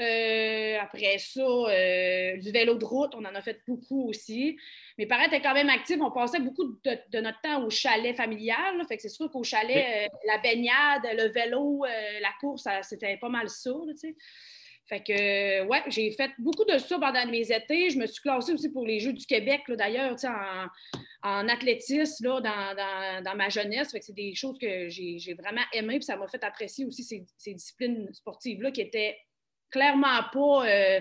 Euh, 0.01 0.79
après 0.81 1.19
ça, 1.19 1.41
euh, 1.41 2.37
du 2.39 2.51
vélo 2.51 2.75
de 2.77 2.85
route, 2.85 3.15
on 3.15 3.25
en 3.25 3.35
a 3.35 3.43
fait 3.43 3.61
beaucoup 3.69 4.09
aussi. 4.09 4.57
Mes 4.99 5.07
parents 5.07 5.27
étaient 5.27 5.41
quand 5.41 5.55
même 5.55 5.69
actifs. 5.69 5.99
On 6.01 6.11
passait 6.11 6.41
beaucoup 6.41 6.65
de, 6.65 7.21
notre 7.21 7.41
temps 7.43 7.65
au 7.65 7.71
chalet 7.71 8.17
familial. 8.17 8.83
fait 8.89 8.97
que 8.97 9.03
c'est 9.03 9.09
sûr 9.09 9.31
qu'au 9.31 9.45
chalet, 9.45 10.09
euh, 10.09 10.17
la 10.27 10.39
baignade, 10.39 11.03
le 11.13 11.29
vélo, 11.29 11.85
la 12.21 12.31
course, 12.41 12.67
c'était 12.83 13.17
pas 13.19 13.29
mal 13.29 13.49
ça. 13.49 13.71
Fait 14.87 15.01
que, 15.01 15.67
ouais, 15.67 15.83
j'ai 15.89 16.11
fait 16.11 16.31
beaucoup 16.39 16.65
de 16.65 16.77
ça 16.77 16.99
pendant 16.99 17.27
mes 17.27 17.51
étés. 17.51 17.89
Je 17.89 17.99
me 17.99 18.07
suis 18.07 18.21
classée 18.21 18.53
aussi 18.53 18.71
pour 18.71 18.87
les 18.87 19.01
Jeux 19.01 19.15
du 19.15 19.25
Québec, 19.25 19.63
d'ailleurs, 19.69 20.15
en, 20.25 20.67
en 21.23 21.49
athlétisme 21.49 22.27
là, 22.27 22.41
dans, 22.41 23.23
dans, 23.25 23.37
ma 23.37 23.49
jeunesse. 23.49 23.97
C'est 23.99 24.15
des 24.15 24.35
choses 24.35 24.59
que 24.59 24.89
j'ai 24.91 25.35
vraiment 25.39 25.63
aimées. 25.73 25.97
Puis 25.97 26.05
ça 26.05 26.17
m'a 26.17 26.29
fait 26.29 26.45
apprécier 26.45 26.85
aussi 26.85 27.03
ces, 27.03 27.25
ces 27.39 27.55
disciplines 27.55 28.13
sportives-là 28.13 28.73
qui 28.73 28.83
étaient 28.83 29.17
clairement 29.71 30.23
pas 30.33 30.69
euh, 30.69 31.01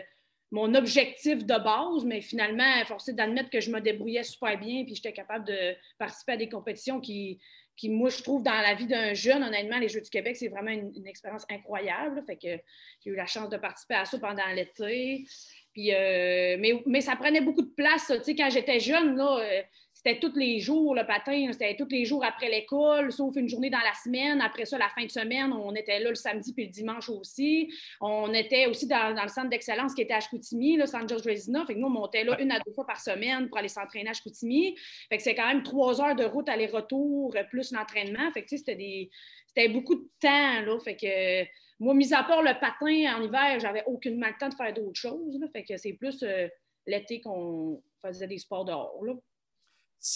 mon 0.52 0.74
objectif 0.76 1.46
de 1.46 1.64
base, 1.64 2.06
mais 2.06 2.22
finalement, 2.22 2.86
forcé 2.86 3.12
d'admettre 3.12 3.50
que 3.50 3.60
je 3.60 3.70
me 3.70 3.82
débrouillais 3.82 4.24
super 4.24 4.58
bien, 4.58 4.86
puis 4.86 4.96
j'étais 4.96 5.12
capable 5.12 5.46
de 5.46 5.76
participer 5.98 6.34
à 6.34 6.38
des 6.38 6.48
compétitions 6.48 7.02
qui, 7.02 7.40
qui 7.76 7.90
moi, 7.90 8.10
je 8.10 8.22
trouve, 8.22 8.44
dans 8.44 8.52
la 8.52 8.76
vie 8.76 8.88
d'un 8.88 9.14
jeune, 9.14 9.44
honnêtement, 9.44 9.80
les 9.80 9.90
Jeux 9.90 10.02
du 10.02 10.10
Québec, 10.10 10.36
c'est 10.38 10.48
vraiment 10.48 10.72
une, 10.72 11.08
expérience 11.08 11.46
incroyable. 11.50 12.24
Fait 12.26 12.36
que 12.36 12.62
j'ai 13.04 13.10
eu 13.10 13.16
la 13.16 13.26
chance 13.26 13.50
de 13.50 13.58
participer 13.58 13.96
à 13.96 14.06
ça 14.06 14.20
pendant 14.20 14.48
l'été. 14.56 15.26
Puis, 15.74 15.94
euh, 15.94 16.58
mais, 16.60 16.84
mais, 16.86 17.02
ça 17.02 17.16
prenait 17.16 17.42
beaucoup 17.42 17.64
de 17.64 17.74
place. 17.76 18.08
Tu 18.08 18.24
sais, 18.24 18.36
quand 18.36 18.50
j'étais 18.50 18.80
jeune, 18.80 19.16
là, 19.16 19.40
euh, 19.40 19.62
c'était 20.06 20.20
tous 20.20 20.36
les 20.38 20.60
jours 20.60 20.96
le 20.96 21.06
patin, 21.06 21.50
c'était 21.52 21.76
tous 21.78 21.88
les 21.90 22.04
jours 22.04 22.26
après 22.26 22.50
l'école, 22.50 23.12
sauf 23.12 23.36
une 23.38 23.48
journée 23.48 23.70
dans 23.70 23.80
la 23.80 23.94
semaine. 23.94 24.42
Après 24.42 24.66
ça, 24.66 24.78
la 24.78 24.90
fin 24.90 25.06
de 25.06 25.12
semaine, 25.12 25.54
on 25.54 25.74
était 25.76 26.00
là 26.00 26.10
le 26.10 26.16
samedi 26.16 26.54
puis 26.54 26.66
le 26.66 26.72
dimanche 26.72 27.10
aussi. 27.10 27.72
On 28.02 28.34
était 28.34 28.66
aussi 28.66 28.86
dans, 28.88 29.14
le 29.22 29.30
centre 29.30 29.50
d'excellence 29.50 29.94
qui 29.94 30.02
était 30.02 30.14
à 30.14 30.20
Chicoutimi, 30.20 30.76
le 30.76 30.88
centre 30.88 31.08
George 31.08 31.26
Resina. 31.26 31.66
Fait 31.66 31.76
que 31.76 31.80
nous, 31.80 31.88
on 31.88 31.92
montait 31.92 32.26
là 32.26 32.40
une 32.42 32.52
à 32.52 32.60
deux 32.60 32.74
fois 32.74 32.86
par 32.86 33.00
semaine 33.00 33.48
pour 33.48 33.58
aller 33.58 33.70
s'entraîner 33.70 34.10
à 34.10 34.14
Chicoutimi. 34.14 34.76
Fait 35.10 35.18
que 35.18 35.24
c'est 35.24 35.36
quand 35.36 35.48
même 35.48 35.64
trois 35.64 36.02
heures 36.02 36.16
de 36.16 36.26
route 36.26 36.50
aller-retour 36.50 37.36
plus 37.50 37.72
l'entraînement. 37.72 38.30
Fait 38.34 38.44
que 38.44 38.50
c'était 38.50 38.76
des... 38.76 39.10
c'était 39.48 39.70
beaucoup 39.70 39.96
de 39.96 40.08
temps, 40.20 40.62
là. 40.66 40.78
Fait 40.84 40.98
que 40.98 41.48
moi, 41.80 41.94
mis 41.94 42.14
à 42.14 42.24
part 42.24 42.42
le 42.42 42.60
patin 42.60 43.18
en 43.18 43.24
hiver, 43.24 43.60
j'avais 43.60 43.84
aucunement 43.86 44.28
le 44.28 44.38
temps 44.38 44.50
de 44.50 44.56
faire 44.56 44.74
d'autres 44.74 45.00
choses. 45.00 45.40
Fait 45.54 45.64
que 45.64 45.78
c'est 45.78 45.94
plus 45.94 46.24
euh, 46.24 46.48
l'été 46.86 47.22
qu'on 47.22 47.82
faisait 48.02 48.28
des 48.28 48.38
sports 48.38 48.66
dehors. 48.66 49.04
Là. 49.04 49.14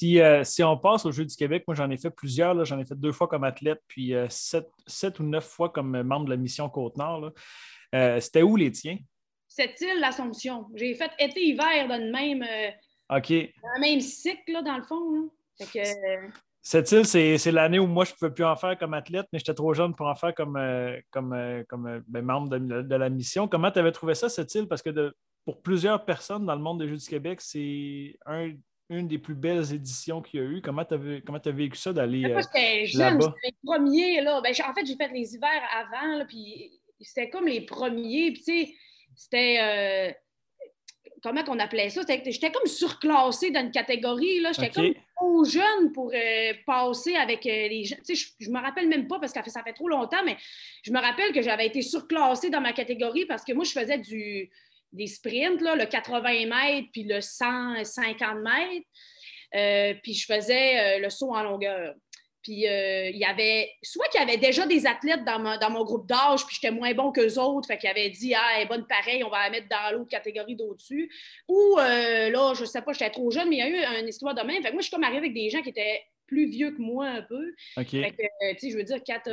Euh, 0.03 0.44
si, 0.44 0.63
on 0.63 0.77
passe 0.77 1.06
aux 1.06 1.12
Jeux 1.12 1.25
du 1.25 1.36
Québec, 1.36 1.63
moi 1.67 1.75
j'en 1.75 1.89
ai 1.89 1.98
fait 1.98 2.10
plusieurs. 2.10 2.65
J'en 2.65 2.79
ai 2.79 2.86
fait 2.86 3.00
deux 3.00 3.12
fois 3.12 3.27
comme 3.27 3.44
athlète, 3.44 3.82
puis 3.88 4.13
euh, 4.13 4.27
sept, 4.29 5.20
ou 5.20 5.24
neuf 5.24 5.46
fois 5.46 5.70
comme 5.70 6.01
membre 6.03 6.25
de 6.25 6.32
la 6.32 6.38
mission 6.38 6.70
Côte-Nord. 6.70 7.32
Euh, 7.96 8.20
c'était 8.20 8.41
où 8.41 8.56
les 8.56 8.72
tiens? 8.72 8.98
Cette 9.48 9.79
île, 9.82 10.00
l'Assomption. 10.00 10.67
J'ai 10.75 10.94
fait 10.94 11.12
été-hiver 11.20 11.88
dans 11.88 11.98
le 11.98 12.12
même, 12.12 12.44
OK. 13.10 13.29
dans 13.32 13.75
le 13.75 13.82
même 13.82 14.01
cycle, 14.01 14.63
dans 14.63 14.77
le 14.77 14.84
fond. 14.84 15.32
Cette 16.62 16.91
île, 16.91 17.06
c'est 17.06 17.51
l'année 17.51 17.79
où 17.79 17.88
moi, 17.88 18.06
je 18.06 18.12
ne 18.12 18.15
pouvais 18.17 18.32
plus 18.32 18.44
en 18.44 18.56
faire 18.56 18.77
comme 18.77 18.94
athlète, 18.94 19.25
mais 19.32 19.39
j'étais 19.39 19.53
trop 19.53 19.74
jeune 19.74 19.96
pour 19.96 20.08
en 20.08 20.15
faire 20.15 20.36
comme, 20.36 20.58
euh, 20.58 21.00
comme, 21.12 21.34
euh, 21.34 21.63
comme 21.67 21.88
euh, 21.88 22.01
ben, 22.08 22.24
membre 22.24 22.58
de, 22.58 22.96
la 22.96 23.10
mission. 23.10 23.48
Comment 23.48 23.72
tu 23.72 23.79
avais 23.79 23.91
trouvé 23.91 24.15
ça, 24.15 24.29
cette 24.29 24.53
île? 24.53 24.67
Parce 24.67 24.82
que 24.82 25.13
pour 25.46 25.62
plusieurs 25.62 26.03
personnes 26.03 26.46
dans 26.46 26.56
le 26.56 26.62
monde 26.62 26.79
des 26.79 26.89
Jeux 26.89 26.98
du 26.98 27.08
Québec, 27.08 27.39
c'est 27.41 28.17
une 28.89 29.08
des 29.08 29.17
plus 29.17 29.36
belles 29.36 29.74
éditions 29.74 30.22
qu'il 30.22 30.39
y 30.39 30.44
a 30.44 30.46
eu. 30.46 30.62
Comment 30.62 30.86
tu 30.86 30.96
as, 30.96 31.51
vécu 31.51 31.77
ça 31.77 31.94
d'aller 31.94 32.22
là-bas? 32.22 32.41
j'étais 32.41 32.86
jeune, 32.86 33.22
c'était 33.22 33.36
les 33.44 33.56
premiers. 33.65 34.22
Là. 34.22 34.41
Ben, 34.41 34.53
en 34.67 34.74
fait, 34.74 34.86
j'ai 34.86 34.96
fait 34.96 35.10
les 35.10 35.36
hivers 35.36 35.63
avant, 35.75 36.25
puis 36.25 36.72
c'était 37.01 37.29
comme 37.29 37.48
les 37.48 37.62
premiers. 37.62 38.32
Puis, 38.32 38.44
tu 38.44 38.65
sais, 38.65 38.74
c'était 39.15 40.15
comment 41.22 41.44
qu'on 41.44 41.60
appelait 41.60 41.89
ça? 41.89 42.01
J'étais 42.08 42.51
comme 42.51 42.67
surclassée 42.67 43.51
dans 43.51 43.62
une 43.62 43.72
catégorie. 43.72 44.44
J'étais 44.53 44.70
comme 44.70 44.94
trop 45.15 45.44
jeune 45.46 45.91
pour 45.94 46.12
euh, 46.13 46.53
passer 46.65 47.15
avec 47.15 47.46
euh, 47.46 47.67
les 47.67 47.84
gens. 47.84 47.96
Je 48.08 48.50
ne 48.50 48.53
me 48.53 48.62
rappelle 48.62 48.88
même 48.88 49.08
pas 49.08 49.20
parce 49.20 49.34
que 49.34 49.50
ça 49.50 49.63
fait, 49.63 49.74
trop 49.74 49.89
longtemps, 49.89 50.24
mais 50.25 50.38
je 50.84 50.91
me 50.91 51.00
rappelle 51.00 51.34
que 51.34 51.41
j'avais 51.41 51.67
été 51.67 51.82
surclassée 51.82 52.50
dans 52.50 52.62
ma 52.62 52.74
catégorie 52.74 53.25
parce 53.25 53.44
que 53.44 53.53
moi, 53.53 53.63
je 53.63 53.72
faisais 53.72 53.98
du, 53.98 54.50
des 54.98 55.08
sprints, 55.08 55.62
là, 55.62 55.75
le 55.75 55.86
80 55.86 56.48
mètres 56.48 56.88
puis 56.92 57.04
le 57.04 57.22
150 57.22 58.39
mètres. 58.39 58.86
Euh, 59.56 59.94
puis 60.04 60.13
je 60.13 60.25
faisais 60.25 61.00
le 61.00 61.10
saut 61.10 61.34
en 61.34 61.44
longueur. 61.44 61.96
Puis 62.48 62.66
euh, 62.66 63.10
il 63.10 63.18
y 63.18 63.25
avait, 63.25 63.70
soit 63.84 64.08
qu'il 64.08 64.22
y 64.22 64.24
avait 64.24 64.38
déjà 64.38 64.66
des 64.66 64.86
athlètes 64.88 65.25
dans, 65.25 65.70
mon 65.70 65.84
groupe 65.84 66.08
d'âge, 66.08 66.46
puis 66.46 66.56
j'étais 66.56 66.74
moins 66.74 66.94
bon 66.94 67.12
qu'eux 67.12 67.38
autres, 67.38 67.68
fait 67.68 67.77
qu'ils 67.77 67.89
avaient 67.89 68.10
dit, 68.10 68.34
ah, 68.34 68.63
bonne 68.70 68.88
pareil, 68.88 69.22
on 69.22 69.30
va 69.30 69.44
la 69.44 69.50
mettre 69.50 69.68
dans 69.68 69.98
l'autre 69.98 70.10
catégorie 70.10 70.56
d'au-dessus. 70.56 71.12
Ou 71.50 71.77
euh, 71.77 72.30
là, 72.30 72.54
je 72.58 72.63
sais 72.63 72.82
pas, 72.82 72.94
j'étais 72.94 73.10
trop 73.10 73.30
jeune, 73.32 73.50
mais 73.50 73.58
il 73.58 73.60
y 73.60 73.62
a 73.63 73.68
eu 73.68 74.00
une 74.00 74.08
histoire 74.08 74.34
de 74.34 74.42
même. 74.44 74.63
Fait 74.63 74.70
que 74.70 74.74
moi, 74.75 74.82
je 74.82 74.88
suis 74.88 74.96
comme 74.96 75.04
arrivée 75.04 75.18
avec 75.18 75.34
des 75.34 75.50
gens 75.50 75.62
qui 75.62 75.72
étaient 75.72 76.04
plus 76.25 76.48
vieux 76.48 76.72
que 76.72 76.82
moi 76.82 77.08
un 77.08 77.22
peu. 77.22 77.54
Fait 77.75 77.84
que, 77.84 77.98
euh, 77.98 78.54
tu 78.54 78.60
sais, 78.60 78.70
je 78.72 78.77
veux 78.77 78.84
dire, 78.84 79.01
quand 79.06 79.30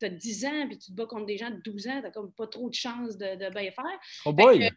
tu 0.00 0.06
as 0.06 0.10
10 0.10 0.46
ans, 0.46 0.66
puis 0.66 0.78
tu 0.78 0.90
te 0.90 0.96
bats 0.96 1.06
contre 1.06 1.26
des 1.26 1.36
gens 1.36 1.50
de 1.50 1.60
12 1.64 1.88
ans, 1.88 2.02
tu 2.04 2.10
comme 2.12 2.32
pas 2.32 2.46
trop 2.46 2.68
de 2.68 2.74
chance 2.74 3.16
de, 3.16 3.50
bien 3.50 3.70
faire. 3.70 4.00
Oh 4.24 4.32
boy! 4.32 4.70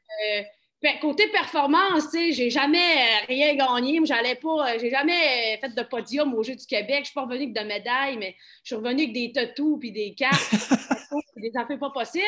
Ben, 0.84 1.00
côté 1.00 1.30
performance, 1.30 2.12
tu 2.12 2.18
sais, 2.18 2.32
j'ai 2.34 2.50
jamais 2.50 2.78
euh, 2.78 3.26
rien 3.30 3.56
gagné. 3.56 4.02
J'allais 4.04 4.36
pas, 4.36 4.74
euh, 4.74 4.78
j'ai 4.82 4.90
jamais 4.90 5.58
fait 5.62 5.74
de 5.74 5.82
podium 5.84 6.34
au 6.34 6.44
Jeux 6.44 6.56
du 6.56 6.66
Québec. 6.66 7.00
Je 7.00 7.06
suis 7.06 7.14
pas 7.14 7.22
revenue 7.22 7.44
avec 7.44 7.54
de 7.54 7.62
médailles, 7.62 8.18
mais 8.18 8.36
je 8.66 8.68
suis 8.68 8.76
revenue 8.76 9.04
avec 9.04 9.14
des 9.14 9.32
tatous 9.32 9.80
puis 9.80 9.94
des 9.94 10.14
cartes, 10.14 10.36
des 11.38 11.52
affaires 11.56 11.80
pas 11.80 11.92
possibles. 11.92 12.26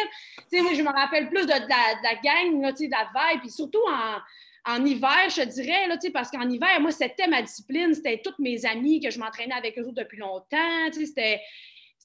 Tu 0.50 0.58
sais, 0.58 0.62
moi, 0.62 0.74
je 0.74 0.82
me 0.82 0.90
rappelle 0.90 1.28
plus 1.28 1.46
de, 1.46 1.50
la, 1.50 1.60
de 1.60 1.68
la, 1.68 2.16
gang, 2.24 2.72
tu 2.72 2.84
sais, 2.84 2.88
de 2.88 2.92
la 2.92 3.10
vibe, 3.14 3.42
puis 3.42 3.52
surtout 3.52 3.84
en, 3.90 4.74
en 4.74 4.86
hiver, 4.86 5.30
je 5.30 5.42
dirais, 5.42 5.88
là, 5.88 5.98
parce 6.14 6.32
qu'en 6.32 6.50
hiver, 6.50 6.80
moi, 6.80 6.92
c'était 6.92 7.28
ma 7.28 7.42
discipline, 7.42 7.94
c'était 7.94 8.22
toutes 8.24 8.40
mes 8.40 8.66
amis 8.66 9.02
que 9.02 9.12
je 9.12 9.20
m'entraînais 9.20 9.54
avec 9.54 9.78
eux 9.78 9.84
autres 9.84 10.02
depuis 10.02 10.18
longtemps. 10.18 10.92
C'était 10.94 11.42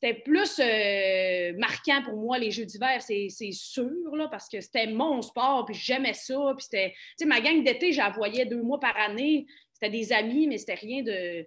c'était 0.02 0.20
plus 0.20 0.58
euh, 0.60 1.52
marquant 1.58 2.02
pour 2.02 2.16
moi, 2.16 2.38
les 2.38 2.50
Jeux 2.50 2.64
d'hiver, 2.64 3.02
c'est 3.02 3.28
sûr, 3.52 4.16
là, 4.16 4.28
parce 4.28 4.48
que 4.48 4.60
c'était 4.60 4.86
mon 4.86 5.20
sport, 5.20 5.66
puis 5.66 5.74
j'aimais 5.74 6.14
ça. 6.14 6.54
Puis 6.56 6.64
c'était, 6.64 6.90
tu 6.90 6.96
sais, 7.18 7.26
ma 7.26 7.40
gang 7.40 7.62
d'été, 7.62 7.92
j'en 7.92 8.10
voyais 8.10 8.46
deux 8.46 8.62
mois 8.62 8.80
par 8.80 8.96
année. 8.96 9.46
C'était 9.74 9.90
des 9.90 10.12
amis, 10.12 10.46
mais 10.46 10.58
c'était 10.58 10.74
rien 10.74 11.02
de. 11.02 11.46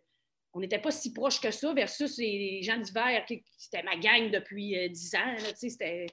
On 0.54 0.60
n'était 0.60 0.78
pas 0.78 0.92
si 0.92 1.14
proches 1.14 1.42
que 1.42 1.50
ça, 1.50 1.74
versus 1.74 2.18
les 2.20 2.62
gens 2.62 2.78
d'hiver, 2.78 3.26
c'était 3.58 3.82
ma 3.82 3.96
gang 3.96 4.30
depuis 4.30 4.78
euh, 4.78 4.88
dix 4.88 5.16
ans, 5.16 5.36
tu 5.36 5.46
sais, 5.56 5.70
c'était 5.70 6.06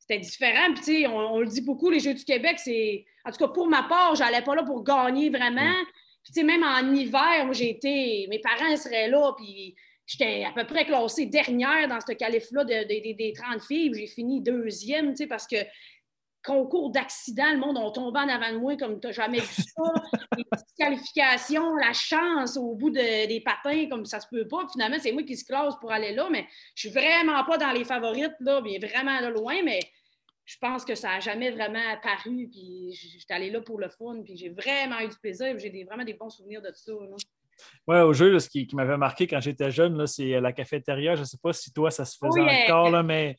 c'était 0.00 0.18
différent. 0.18 0.74
Puis, 0.74 0.84
tu 0.84 0.92
sais, 1.00 1.06
on, 1.06 1.38
le 1.38 1.46
dit 1.46 1.62
beaucoup, 1.62 1.88
les 1.88 2.00
Jeux 2.00 2.14
du 2.14 2.24
Québec, 2.24 2.58
c'est. 2.58 3.06
En 3.24 3.30
tout 3.30 3.38
cas, 3.38 3.48
pour 3.48 3.68
ma 3.68 3.84
part, 3.84 4.16
j'allais 4.16 4.42
pas 4.42 4.54
là 4.54 4.64
pour 4.64 4.82
gagner 4.82 5.30
vraiment. 5.30 5.74
Puis, 6.24 6.34
tu 6.34 6.40
sais, 6.40 6.42
même 6.42 6.62
en 6.62 6.92
hiver, 6.92 7.44
moi, 7.46 7.54
j'ai 7.54 7.70
été. 7.70 8.26
Mes 8.28 8.40
parents 8.40 8.76
seraient 8.76 9.08
là, 9.08 9.32
puis 9.38 9.74
j'étais 10.10 10.44
à 10.44 10.52
peu 10.52 10.66
près 10.66 10.84
classée 10.84 11.26
dernière 11.26 11.86
dans 11.88 12.00
ce 12.00 12.12
calife-là 12.12 12.64
des 12.64 13.34
30 13.36 13.62
filles. 13.62 13.92
J'ai 13.94 14.06
fini 14.06 14.40
deuxième, 14.40 15.10
tu 15.10 15.18
sais, 15.18 15.26
parce 15.26 15.46
que 15.46 15.56
concours 16.42 16.90
d'accident, 16.90 17.52
le 17.52 17.58
monde 17.58 17.78
a 17.78 17.90
tombé 17.90 18.18
en 18.18 18.28
avant 18.28 18.52
de 18.52 18.58
moi 18.58 18.76
comme 18.76 18.98
tu 18.98 19.06
n'as 19.06 19.12
jamais 19.12 19.38
vu 19.38 19.62
ça. 19.62 19.92
les 20.36 20.44
qualifications, 20.76 21.76
la 21.76 21.92
chance 21.92 22.56
au 22.56 22.74
bout 22.74 22.90
des 22.90 23.42
patins, 23.44 23.88
comme 23.88 24.04
ça 24.04 24.20
se 24.20 24.26
peut 24.28 24.48
pas. 24.48 24.66
finalement, 24.72 24.96
c'est 24.98 25.12
moi 25.12 25.22
qui 25.22 25.36
se 25.36 25.44
classe 25.44 25.74
pour 25.80 25.92
aller 25.92 26.12
là, 26.12 26.28
mais 26.30 26.46
je 26.74 26.88
suis 26.88 26.90
vraiment 26.90 27.44
pas 27.44 27.58
dans 27.58 27.72
les 27.72 27.84
favorites, 27.84 28.34
là, 28.40 28.60
mais 28.62 28.78
vraiment 28.78 29.20
là, 29.20 29.30
loin, 29.30 29.62
mais 29.62 29.80
je 30.44 30.56
pense 30.58 30.84
que 30.84 30.96
ça 30.96 31.10
n'a 31.10 31.20
jamais 31.20 31.50
vraiment 31.50 31.88
apparu. 31.92 32.48
Puis 32.50 32.92
j'étais 32.92 33.34
allée 33.34 33.50
là 33.50 33.60
pour 33.60 33.78
le 33.78 33.88
fun, 33.88 34.22
puis 34.24 34.36
j'ai 34.36 34.48
vraiment 34.48 34.98
eu 35.00 35.08
du 35.08 35.16
plaisir. 35.16 35.56
J'ai 35.58 35.84
vraiment 35.84 36.04
des 36.04 36.14
bons 36.14 36.30
souvenirs 36.30 36.62
de 36.62 36.68
tout 36.68 36.74
ça. 36.74 36.92
Oui, 37.86 37.98
au 37.98 38.12
jeu, 38.12 38.38
ce 38.38 38.48
qui, 38.48 38.68
m'avait 38.74 38.96
marqué 38.96 39.26
quand 39.26 39.40
j'étais 39.40 39.70
jeune, 39.70 40.06
c'est 40.06 40.34
euh, 40.34 40.40
la 40.40 40.52
cafétéria. 40.52 41.14
Je 41.14 41.20
ne 41.20 41.26
sais 41.26 41.38
pas 41.42 41.52
si 41.52 41.72
toi, 41.72 41.90
ça 41.90 42.04
se 42.04 42.16
faisait 42.18 42.40
encore, 42.64 42.90
là, 42.90 43.02
mais 43.02 43.36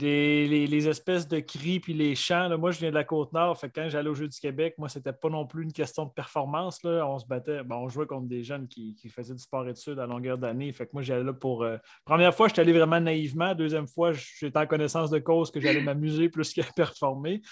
les, 0.00 0.88
espèces 0.88 1.28
de 1.28 1.40
cris 1.40 1.80
puis 1.80 1.94
les 1.94 2.14
chants. 2.14 2.56
moi, 2.58 2.70
je 2.70 2.78
viens 2.78 2.90
de 2.90 2.94
la 2.94 3.04
Côte-Nord. 3.04 3.58
Fait 3.58 3.70
quand 3.70 3.88
j'allais 3.88 4.08
au 4.08 4.14
Jeu 4.14 4.28
du 4.28 4.38
Québec, 4.38 4.74
moi, 4.78 4.88
c'était 4.88 5.12
pas 5.12 5.28
non 5.28 5.46
plus 5.46 5.64
une 5.64 5.72
question 5.72 6.06
de 6.06 6.10
performance. 6.10 6.82
Là. 6.82 7.06
On 7.06 7.18
se 7.18 7.26
battait, 7.26 7.62
bon, 7.62 7.76
on 7.76 7.88
jouait 7.88 8.06
contre 8.06 8.26
des 8.26 8.42
jeunes 8.42 8.68
qui, 8.68 8.96
faisaient 9.08 9.34
du 9.34 9.42
sport 9.42 9.68
études 9.68 9.98
à 9.98 10.06
longueur 10.06 10.38
d'année. 10.38 10.72
Fait 10.72 10.86
que 10.86 10.90
moi, 10.92 11.02
j'allais 11.02 11.24
là 11.24 11.32
pour. 11.32 11.62
Euh, 11.62 11.76
première 12.04 12.34
fois, 12.34 12.48
j'étais 12.48 12.60
allé 12.60 12.72
vraiment 12.72 13.00
naïvement. 13.00 13.54
Deuxième 13.54 13.88
fois, 13.88 14.12
j'étais 14.12 14.58
en 14.58 14.66
connaissance 14.66 15.10
de 15.10 15.18
cause 15.18 15.50
que 15.50 15.60
j'allais 15.60 15.82
m'amuser 15.82 16.28
plus 16.28 16.52
que 16.52 16.60
performer. 16.76 17.42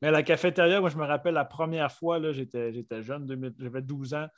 Mais 0.00 0.10
la 0.12 0.22
cafétéria, 0.22 0.80
moi, 0.80 0.90
je 0.90 0.96
me 0.96 1.04
rappelle 1.04 1.34
la 1.34 1.44
première 1.44 1.90
fois, 1.90 2.20
j'étais 2.32 3.02
jeune, 3.02 3.52
j'avais 3.58 3.82
12 3.82 4.14
ans. 4.14 4.28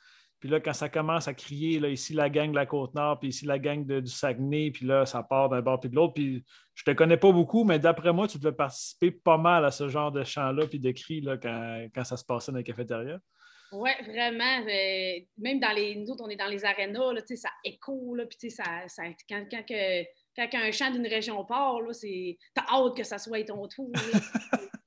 Puis 0.41 0.49
là, 0.49 0.59
quand 0.59 0.73
ça 0.73 0.89
commence 0.89 1.27
à 1.27 1.35
crier, 1.35 1.79
là, 1.79 1.87
ici 1.87 2.13
la 2.13 2.27
gang 2.27 2.49
de 2.49 2.55
la 2.55 2.65
Côte-Nord, 2.65 3.19
puis 3.19 3.29
ici 3.29 3.45
la 3.45 3.59
gang 3.59 3.85
du 3.85 4.11
Saguenay, 4.11 4.71
puis 4.71 4.87
là, 4.87 5.05
ça 5.05 5.21
part 5.21 5.49
d'un 5.49 5.61
bord 5.61 5.79
puis 5.79 5.91
de 5.91 5.95
l'autre. 5.95 6.15
Puis 6.15 6.43
je 6.73 6.83
te 6.83 6.89
connais 6.91 7.15
pas 7.15 7.31
beaucoup, 7.31 7.63
mais 7.63 7.77
d'après 7.77 8.11
moi, 8.11 8.27
tu 8.27 8.39
devais 8.39 8.55
participer 8.55 9.11
pas 9.11 9.37
mal 9.37 9.63
à 9.63 9.69
ce 9.69 9.87
genre 9.87 10.11
de 10.11 10.23
chant-là, 10.23 10.65
puis 10.65 10.79
de 10.79 10.91
cris 10.91 11.21
là, 11.21 11.37
quand, 11.37 12.03
ça 12.03 12.17
se 12.17 12.25
passait 12.25 12.51
dans 12.51 12.57
les 12.57 12.63
cafétérias. 12.63 13.19
Oui, 13.71 13.91
vraiment. 14.03 14.65
Euh, 14.67 15.19
même 15.37 15.59
dans 15.59 15.73
les. 15.75 15.95
Nous 15.95 16.09
autres, 16.09 16.23
on 16.25 16.29
est 16.29 16.35
dans 16.35 16.47
les 16.47 16.65
arénas, 16.65 17.13
là, 17.13 17.21
ça 17.23 17.49
écho, 17.63 18.15
là, 18.15 18.25
puis 18.25 18.49
ça, 18.49 18.63
ça, 18.87 19.03
quand, 19.29 19.45
quand, 19.49 19.63
que, 19.63 20.03
quand 20.35 20.49
un 20.55 20.71
chant 20.71 20.89
d'une 20.89 21.07
région 21.07 21.45
part, 21.45 21.77
c'est. 21.91 22.39
T'as 22.55 22.65
hâte 22.67 22.97
que 22.97 23.03
ça 23.03 23.19
soit 23.19 23.45
ton 23.45 23.67
tour. 23.67 23.91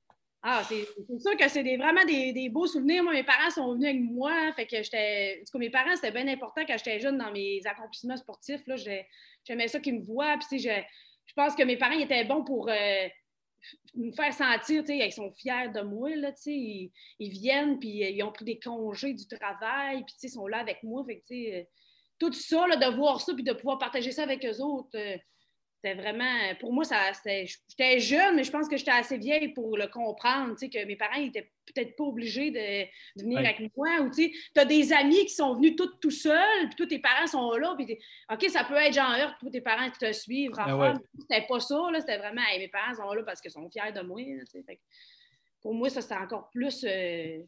Ah, 0.47 0.63
c'est 0.63 0.85
sûr 1.19 1.35
que 1.35 1.49
c'est 1.49 1.63
vraiment 1.75 2.05
des, 2.05 2.49
beaux 2.49 2.67
souvenirs. 2.67 3.03
Moi, 3.03 3.13
mes 3.13 3.23
parents 3.23 3.49
sont 3.49 3.73
venus 3.73 3.89
avec 3.89 4.01
moi. 4.01 4.53
Fait 4.53 4.67
que 4.67 4.83
j'étais. 4.83 5.43
mes 5.55 5.71
parents, 5.71 5.95
c'était 5.95 6.11
bien 6.11 6.27
important 6.27 6.61
quand 6.67 6.77
j'étais 6.77 6.99
jeune 6.99 7.17
dans 7.17 7.31
mes 7.31 7.61
accomplissements 7.65 8.15
sportifs. 8.15 8.61
J'aimais 9.43 9.67
ça 9.67 9.79
qu'ils 9.79 9.95
me 9.95 10.05
voient. 10.05 10.37
Puis, 10.47 10.59
je, 10.59 10.69
je 11.25 11.33
pense 11.33 11.55
que 11.55 11.63
mes 11.63 11.77
parents 11.77 11.97
étaient 11.97 12.25
bons 12.25 12.43
pour 12.43 12.69
euh, 12.69 13.07
me 13.95 14.11
faire 14.11 14.31
sentir, 14.31 14.83
ils 14.87 15.11
sont 15.11 15.31
fiers 15.31 15.69
de 15.73 15.81
moi. 15.81 16.15
Là, 16.15 16.31
ils, 16.45 16.91
ils, 17.17 17.31
viennent, 17.31 17.79
puis 17.79 18.03
ils 18.03 18.21
ont 18.21 18.31
pris 18.31 18.45
des 18.45 18.59
congés 18.59 19.15
du 19.15 19.25
travail, 19.27 20.03
puis 20.05 20.15
ils 20.21 20.29
sont 20.29 20.45
là 20.45 20.59
avec 20.59 20.83
moi. 20.83 21.03
Fait 21.07 21.23
que, 21.27 21.59
euh, 21.59 21.63
tout 22.19 22.33
ça, 22.33 22.67
là, 22.67 22.75
de 22.75 22.95
voir 22.95 23.19
ça, 23.19 23.33
puis 23.33 23.43
de 23.43 23.53
pouvoir 23.53 23.79
partager 23.79 24.11
ça 24.11 24.21
avec 24.21 24.45
eux 24.45 24.61
autres. 24.61 24.95
Euh, 24.95 25.17
c'était 25.85 26.01
vraiment, 26.01 26.55
pour 26.59 26.73
moi, 26.73 26.83
ça, 26.83 27.11
j'étais 27.23 27.99
jeune, 27.99 28.35
mais 28.35 28.43
je 28.43 28.51
pense 28.51 28.67
que 28.67 28.75
j'étais 28.75 28.91
assez 28.91 29.17
vieille 29.17 29.49
pour 29.49 29.77
le 29.77 29.87
comprendre, 29.87 30.55
tu 30.55 30.65
sais, 30.65 30.69
que 30.69 30.83
mes 30.85 30.95
parents 30.95 31.19
n'étaient 31.19 31.51
peut-être 31.65 31.95
pas 31.95 32.05
obligés 32.05 32.49
de, 32.49 33.21
venir 33.21 33.39
avec 33.39 33.71
moi. 33.77 34.01
Ou 34.01 34.09
tu 34.09 34.31
as 34.55 34.65
des 34.65 34.91
amis 34.93 35.25
qui 35.25 35.35
sont 35.35 35.53
venus 35.53 35.75
tous 35.75 35.91
tout 36.01 36.11
seuls, 36.11 36.67
puis 36.67 36.75
tous 36.75 36.87
tes 36.87 36.99
parents 36.99 37.27
sont 37.27 37.51
là, 37.53 37.75
puis 37.77 37.99
OK, 38.31 38.49
ça 38.49 38.63
peut 38.63 38.75
être 38.75 38.93
genre 38.93 39.11
heure, 39.11 39.35
tous 39.39 39.51
tes 39.51 39.61
parents 39.61 39.89
te 39.91 40.11
suivent. 40.11 40.51
Ah 40.57 40.93
c'était 41.19 41.45
pas 41.47 41.59
ça, 41.59 41.79
c'était 41.99 42.17
vraiment, 42.17 42.41
mes 42.57 42.67
parents 42.67 42.95
sont 42.95 43.13
là 43.13 43.21
parce 43.23 43.39
qu'ils 43.39 43.51
sont 43.51 43.69
fiers 43.69 43.91
de 43.91 44.01
moi. 44.01 44.21
pour 45.61 45.75
moi, 45.75 45.89
ça, 45.89 46.01
c'était 46.01 46.15
encore 46.15 46.49
plus... 46.49 46.83
Euh, 46.87 47.43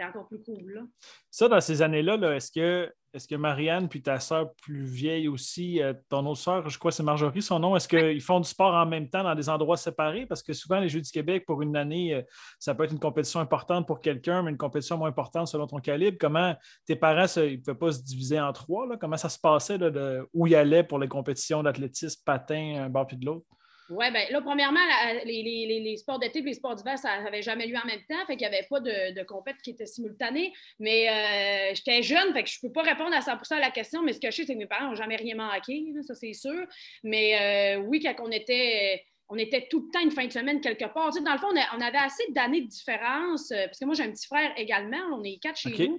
encore 0.00 0.28
plus 0.28 0.40
cool. 0.44 0.74
Là. 0.74 0.82
Ça, 1.28 1.48
dans 1.48 1.60
ces 1.60 1.82
années-là, 1.82 2.16
-là, 2.16 2.36
est 2.36 2.40
ce 2.40 2.52
que 2.52 2.92
est-ce 3.14 3.26
que 3.26 3.34
Marianne 3.34 3.88
puis 3.88 4.02
ta 4.02 4.20
sœur 4.20 4.52
plus 4.62 4.84
vieille 4.84 5.28
aussi, 5.28 5.82
euh, 5.82 5.94
ton 6.08 6.26
autre 6.26 6.40
sœur, 6.40 6.68
je 6.68 6.78
crois 6.78 6.90
que 6.90 6.96
c'est 6.96 7.02
Marjorie 7.02 7.40
son 7.40 7.58
nom, 7.58 7.74
est-ce 7.74 7.88
qu'ils 7.88 8.20
font 8.20 8.40
du 8.40 8.48
sport 8.48 8.74
en 8.74 8.86
même 8.86 9.08
temps 9.08 9.22
dans 9.22 9.34
des 9.34 9.48
endroits 9.48 9.76
séparés? 9.76 10.26
Parce 10.26 10.42
que 10.42 10.52
souvent, 10.52 10.78
les 10.78 10.88
Jeux 10.88 11.00
du 11.00 11.10
Québec, 11.10 11.44
pour 11.46 11.62
une 11.62 11.76
année, 11.76 12.14
euh, 12.14 12.22
ça 12.58 12.74
peut 12.74 12.84
être 12.84 12.92
une 12.92 12.98
compétition 12.98 13.40
importante 13.40 13.86
pour 13.86 14.00
quelqu'un, 14.00 14.42
mais 14.42 14.50
une 14.50 14.58
compétition 14.58 14.98
moins 14.98 15.08
importante 15.08 15.48
selon 15.48 15.66
ton 15.66 15.78
calibre. 15.78 16.18
Comment 16.20 16.54
tes 16.86 16.96
parents, 16.96 17.26
ils 17.36 17.52
ne 17.52 17.56
pouvaient 17.56 17.78
pas 17.78 17.92
se 17.92 18.02
diviser 18.02 18.40
en 18.40 18.52
trois? 18.52 18.86
Là? 18.86 18.96
Comment 19.00 19.16
ça 19.16 19.28
se 19.28 19.38
passait 19.38 19.78
de, 19.78 20.28
où 20.34 20.46
ils 20.46 20.54
allaient 20.54 20.84
pour 20.84 20.98
les 20.98 21.08
compétitions 21.08 21.62
d'athlétisme, 21.62 22.20
patin, 22.24 22.84
un 22.84 22.88
bord 22.90 23.06
puis 23.06 23.16
de 23.16 23.24
l'autre? 23.24 23.46
Oui, 23.90 24.10
bien 24.10 24.28
là, 24.30 24.40
premièrement, 24.42 24.80
les, 25.24 25.96
sports 25.96 26.18
d'été 26.18 26.40
et 26.40 26.42
les 26.42 26.54
sports 26.54 26.74
d'hiver, 26.74 26.98
ça 26.98 27.22
n'avait 27.22 27.42
jamais 27.42 27.66
lieu 27.66 27.76
en 27.76 27.86
même 27.86 28.02
temps, 28.08 28.24
fait 28.26 28.36
qu'il 28.36 28.48
n'y 28.48 28.54
avait 28.54 28.66
pas 28.68 28.80
de, 28.80 29.14
de 29.14 29.22
compétition 29.24 29.62
qui 29.62 29.70
était 29.70 29.86
simultanée. 29.86 30.52
Mais 30.78 31.08
euh, 31.08 31.74
j'étais 31.74 32.02
jeune, 32.02 32.32
fait 32.32 32.44
que 32.44 32.50
je 32.50 32.58
ne 32.62 32.68
peux 32.68 32.72
pas 32.72 32.82
répondre 32.82 33.14
à 33.14 33.20
100% 33.20 33.54
à 33.54 33.60
la 33.60 33.70
question, 33.70 34.02
mais 34.02 34.12
ce 34.12 34.20
que 34.20 34.30
je 34.30 34.36
sais, 34.36 34.44
c'est 34.44 34.54
que 34.54 34.58
mes 34.58 34.66
parents 34.66 34.90
n'ont 34.90 34.94
jamais 34.94 35.16
rien 35.16 35.36
manqué, 35.36 35.92
ça 36.02 36.14
c'est 36.14 36.34
sûr. 36.34 36.66
Mais 37.02 37.78
euh, 37.78 37.82
oui, 37.82 38.00
quand 38.00 38.14
on 38.26 38.30
était 38.30 39.04
on 39.30 39.36
était 39.36 39.68
tout 39.70 39.80
le 39.80 39.90
temps 39.90 40.00
une 40.00 40.10
fin 40.10 40.26
de 40.26 40.32
semaine 40.32 40.60
quelque 40.60 40.86
part. 40.86 41.10
dans 41.12 41.32
le 41.32 41.38
fond, 41.38 41.48
on, 41.50 41.80
avait 41.80 41.98
assez 41.98 42.24
d'années 42.32 42.62
de 42.62 42.68
différence, 42.68 43.50
euh, 43.50 43.66
parce 43.66 43.78
que 43.78 43.84
moi, 43.84 43.94
j'ai 43.94 44.04
un 44.04 44.10
petit 44.10 44.26
frère 44.26 44.52
également, 44.56 45.00
on 45.12 45.22
est 45.22 45.38
quatre 45.38 45.58
chez 45.58 45.70
nous. 45.86 45.98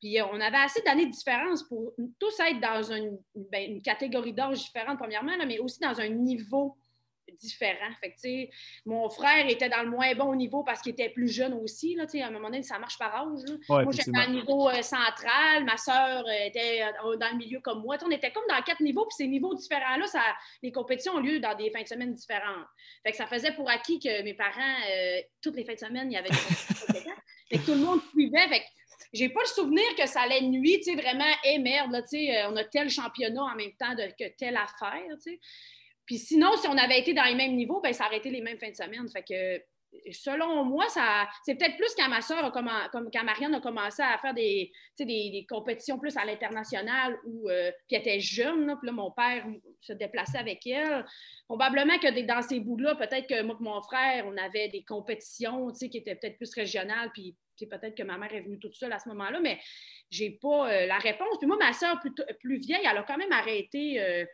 Puis 0.00 0.16
on 0.22 0.40
avait 0.40 0.58
assez 0.58 0.80
d'années 0.82 1.06
de 1.06 1.10
différence 1.10 1.64
pour 1.64 1.92
tous 2.20 2.38
être 2.38 2.60
dans 2.60 2.82
une, 2.92 3.18
ben, 3.50 3.82
catégorie 3.82 4.32
d'âge 4.32 4.58
différente, 4.58 4.96
premièrement, 4.96 5.32
mais 5.44 5.58
aussi 5.58 5.80
dans 5.80 6.00
un 6.00 6.08
niveau 6.08 6.76
différent. 7.32 7.90
Fait 8.00 8.12
que, 8.12 8.50
mon 8.86 9.08
frère 9.08 9.48
était 9.48 9.68
dans 9.68 9.82
le 9.82 9.90
moins 9.90 10.14
bon 10.14 10.34
niveau 10.34 10.62
parce 10.62 10.80
qu'il 10.80 10.92
était 10.92 11.08
plus 11.08 11.28
jeune 11.28 11.54
aussi. 11.54 11.94
Là, 11.94 12.04
à 12.12 12.26
un 12.26 12.30
moment 12.30 12.48
donné, 12.48 12.62
ça 12.62 12.78
marche 12.78 12.98
par 12.98 13.14
âge. 13.14 13.40
moi, 13.68 13.84
j'étais 13.92 14.10
dans 14.10 14.26
le 14.26 14.34
niveau 14.34 14.68
euh, 14.68 14.82
central. 14.82 15.64
Ma 15.64 15.76
soeur 15.76 16.24
euh, 16.26 16.46
était 16.46 16.82
euh, 16.82 17.16
dans 17.16 17.30
le 17.30 17.36
milieu 17.36 17.60
comme 17.60 17.82
moi. 17.82 17.96
on 18.04 18.10
était 18.10 18.30
comme 18.30 18.44
dans 18.48 18.60
quatre 18.62 18.80
niveaux. 18.80 19.06
Puis 19.06 19.16
ces 19.16 19.26
niveaux 19.26 19.54
différents-là, 19.54 20.06
les 20.62 20.72
compétitions 20.72 21.14
ont 21.14 21.20
lieu 21.20 21.40
dans 21.40 21.54
des 21.54 21.70
fins 21.70 21.82
de 21.82 21.88
semaine 21.88 22.14
différentes. 22.14 22.66
Fait 23.02 23.12
que 23.12 23.16
ça 23.16 23.26
faisait 23.26 23.52
pour 23.52 23.68
acquis 23.70 23.98
que 23.98 24.22
mes 24.22 24.34
parents, 24.34 24.76
toutes 25.42 25.56
les 25.56 25.64
fins 25.64 25.74
de 25.74 25.78
semaine, 25.78 26.10
il 26.10 26.14
y 26.14 26.18
avait 26.18 26.30
des 26.30 26.36
compétitions 26.36 27.14
Fait 27.50 27.58
que 27.58 27.64
tout 27.64 27.72
le 27.72 27.84
monde 27.84 28.00
suivait. 28.10 28.48
Fait 28.48 28.60
que 28.60 28.64
j'ai 29.12 29.28
pas 29.30 29.40
le 29.40 29.46
souvenir 29.46 29.84
que 29.96 30.06
ça 30.06 30.22
allait 30.22 30.42
nuit, 30.42 30.78
tu 30.78 30.90
sais, 30.90 30.94
vraiment, 30.94 31.30
et 31.44 31.54
eh, 31.54 31.58
merde, 31.58 31.92
là, 31.92 32.02
tu 32.02 32.08
sais, 32.10 32.44
on 32.44 32.56
a 32.56 32.64
tel 32.64 32.90
championnat 32.90 33.42
en 33.42 33.54
même 33.54 33.72
temps 33.78 33.94
de, 33.94 34.06
que 34.18 34.36
telle 34.36 34.56
affaire, 34.56 35.02
tu 35.24 35.32
sais. 35.32 35.40
Puis 36.08 36.16
sinon, 36.16 36.56
si 36.56 36.66
on 36.68 36.78
avait 36.78 36.98
été 36.98 37.12
dans 37.12 37.24
les 37.24 37.34
mêmes 37.34 37.54
niveaux, 37.54 37.82
ben, 37.82 37.92
ça 37.92 38.06
aurait 38.06 38.16
été 38.16 38.30
les 38.30 38.40
mêmes 38.40 38.58
fins 38.58 38.70
de 38.70 38.74
semaine. 38.74 39.06
Fait 39.10 39.22
que 39.22 39.62
selon 40.10 40.64
moi, 40.64 40.88
ça, 40.88 41.28
c'est 41.44 41.54
peut-être 41.54 41.76
plus 41.76 41.94
quand 41.94 42.08
ma 42.08 42.22
soeur, 42.22 42.50
comme 42.50 43.10
quand 43.12 43.24
Marianne 43.24 43.54
a 43.54 43.60
commencé 43.60 44.00
à 44.00 44.16
faire 44.16 44.32
des, 44.32 44.72
compétitions 45.50 45.98
plus 45.98 46.16
à 46.16 46.24
l'international, 46.24 47.18
où, 47.26 47.50
euh, 47.50 47.70
puis 47.86 47.96
elle 47.96 48.00
était 48.00 48.20
jeune, 48.20 48.74
puis 48.80 48.86
là, 48.86 48.92
mon 48.92 49.10
père 49.10 49.46
se 49.82 49.92
déplaçait 49.92 50.38
avec 50.38 50.66
elle. 50.66 51.04
Probablement 51.46 51.98
que 51.98 52.26
dans 52.26 52.40
ces 52.40 52.60
bouts-là, 52.60 52.94
peut-être 52.94 53.26
que 53.26 53.42
moi 53.42 53.56
et 53.60 53.62
mon 53.62 53.82
frère, 53.82 54.26
on 54.26 54.36
avait 54.38 54.68
des 54.68 54.84
compétitions 54.84 55.68
qui 55.72 55.98
étaient 55.98 56.14
peut-être 56.14 56.38
plus 56.38 56.54
régionales, 56.54 57.10
puis 57.12 57.36
peut-être 57.66 57.94
que 57.94 58.02
ma 58.02 58.16
mère 58.16 58.32
est 58.32 58.40
venue 58.40 58.58
toute 58.58 58.76
seule 58.76 58.94
à 58.94 58.98
ce 58.98 59.10
moment-là, 59.10 59.40
mais 59.40 59.58
j'ai 60.10 60.38
pas 60.40 60.70
euh, 60.70 60.86
la 60.86 60.98
réponse. 60.98 61.36
Puis 61.38 61.46
moi, 61.46 61.58
ma 61.58 61.74
soeur 61.74 62.00
plus, 62.00 62.14
plus, 62.40 62.58
vieille, 62.58 62.86
elle 62.88 62.96
a 62.96 63.02
quand 63.02 63.18
même 63.18 63.32
arrêté. 63.32 64.00
Euh, 64.00 64.24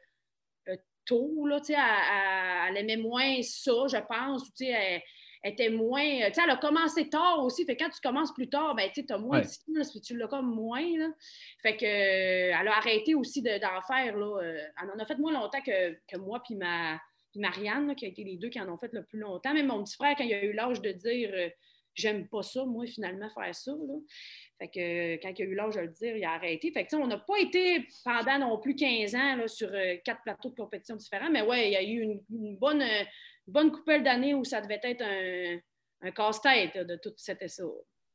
tôt. 1.06 1.46
Là, 1.46 1.61
elle, 1.68 2.76
elle, 2.76 2.82
aimait 2.82 3.02
moins 3.02 3.42
ça, 3.42 3.73
je 3.88 3.99
pense. 4.06 4.50
Elle, 4.61 5.02
elle 5.44 5.52
était 5.52 5.68
moins. 5.68 6.00
Elle 6.00 6.50
a 6.50 6.56
commencé 6.56 7.08
tard 7.08 7.44
aussi. 7.44 7.66
Fait 7.66 7.76
quand 7.76 7.90
tu 7.90 8.00
commences 8.00 8.32
plus 8.32 8.49
tard, 8.49 8.75
ben, 8.75 8.90
tu 8.92 9.04
as 9.11 9.18
moins 9.18 9.40
de 9.40 9.46
skills, 9.46 9.90
puis 9.90 10.00
tu 10.00 10.16
l'as 10.16 10.26
comme 10.26 10.54
moins. 10.54 10.87
Là. 10.96 11.08
Fait 11.62 11.76
que, 11.76 11.84
euh, 11.84 12.56
elle 12.58 12.68
a 12.68 12.76
arrêté 12.76 13.14
aussi 13.14 13.42
d'en 13.42 13.82
faire. 13.87 14.16
Là. 14.16 14.42
Euh, 14.42 14.58
elle 14.82 14.90
en 14.90 14.99
a 14.99 15.06
fait 15.06 15.18
moins 15.18 15.32
longtemps 15.32 15.61
que, 15.61 15.92
que 15.92 16.16
moi, 16.16 16.42
puis 16.42 16.54
ma, 16.54 16.99
Marianne, 17.37 17.94
qui 17.94 18.06
a 18.06 18.08
été 18.08 18.25
les 18.25 18.37
deux 18.37 18.49
qui 18.49 18.61
en 18.61 18.73
ont 18.73 18.78
fait 18.78 18.92
le 18.92 19.04
plus 19.04 19.18
longtemps. 19.18 19.52
Même 19.52 19.66
mon 19.66 19.84
petit 19.84 19.96
frère, 19.96 20.14
quand 20.16 20.25
il 20.25 20.32
a 20.32 20.44
eu 20.44 20.52
l'âge 20.52 20.80
de 20.80 20.92
dire 20.92 21.30
euh, 21.34 21.49
j'aime 21.95 22.29
pas 22.29 22.43
ça, 22.43 22.65
moi, 22.65 22.87
finalement, 22.87 23.29
faire 23.31 23.55
ça. 23.55 23.73
Là. 23.73 23.95
Fait 24.59 24.69
que 24.69 25.23
quand 25.23 25.33
il 25.39 25.43
a 25.43 25.45
eu 25.47 25.55
l'âge 25.55 25.75
de 25.75 25.81
le 25.81 25.89
dire, 25.89 26.17
il 26.17 26.25
a 26.25 26.33
arrêté. 26.33 26.71
Fait 26.73 26.85
que, 26.85 26.97
on 26.97 27.07
n'a 27.07 27.19
pas 27.19 27.39
été 27.39 27.87
pendant 28.05 28.39
non 28.39 28.59
plus 28.59 28.75
15 28.75 29.15
ans 29.15 29.37
là, 29.37 29.49
sur 29.49 29.69
euh, 29.73 29.97
quatre 30.05 30.23
plateaux 30.23 30.51
de 30.51 30.55
compétition 30.55 30.97
différents, 30.97 31.31
mais 31.31 31.43
ouais, 31.43 31.69
il 31.69 31.73
y 31.73 31.77
a 31.77 31.83
eu 31.83 32.01
une, 32.03 32.57
bonne, 32.57 32.83
euh, 32.83 33.05
bonne 33.47 33.73
d'années 34.03 34.35
où 34.35 34.45
ça 34.45 34.61
devait 34.61 34.81
être 34.83 35.03
un, 35.03 36.11
casse-tête 36.11 36.77
de 36.87 36.97
tout 36.97 37.15
cet 37.17 37.41
essai. 37.41 37.63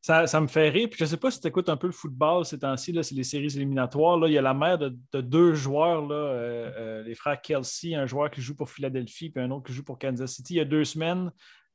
Ça, 0.02 0.28
ça, 0.28 0.40
me 0.40 0.48
fait 0.48 0.70
rire. 0.70 0.88
Puis 0.90 0.98
je 0.98 1.04
ne 1.04 1.10
sais 1.10 1.18
pas 1.18 1.30
si 1.30 1.42
tu 1.42 1.48
écoutes 1.48 1.68
un 1.68 1.76
peu 1.76 1.88
le 1.88 1.94
football 1.94 2.46
ces 2.46 2.60
temps-ci, 2.60 2.98
c'est 3.04 3.16
les 3.16 3.24
séries 3.24 3.54
éliminatoires. 3.56 4.18
Là. 4.18 4.28
Il 4.28 4.34
y 4.34 4.38
a 4.38 4.42
la 4.42 4.54
mère 4.54 4.78
de, 4.78 4.96
deux 5.14 5.54
joueurs, 5.56 6.08
là, 6.08 6.16
euh, 6.16 7.04
les 7.04 7.16
frères 7.16 7.42
Kelsey, 7.42 7.96
un 7.96 8.06
joueur 8.06 8.32
qui 8.32 8.42
joue 8.42 8.56
pour 8.56 8.70
Philadelphie, 8.70 9.30
puis 9.30 9.44
un 9.44 9.52
autre 9.52 9.66
qui 9.66 9.74
joue 9.74 9.84
pour 9.84 10.00
Kansas 10.00 10.32
City. 10.32 10.54
Il 10.54 10.58
y 10.58 10.62
a 10.62 10.66
deux 10.66 10.86
semaines, 10.86 11.32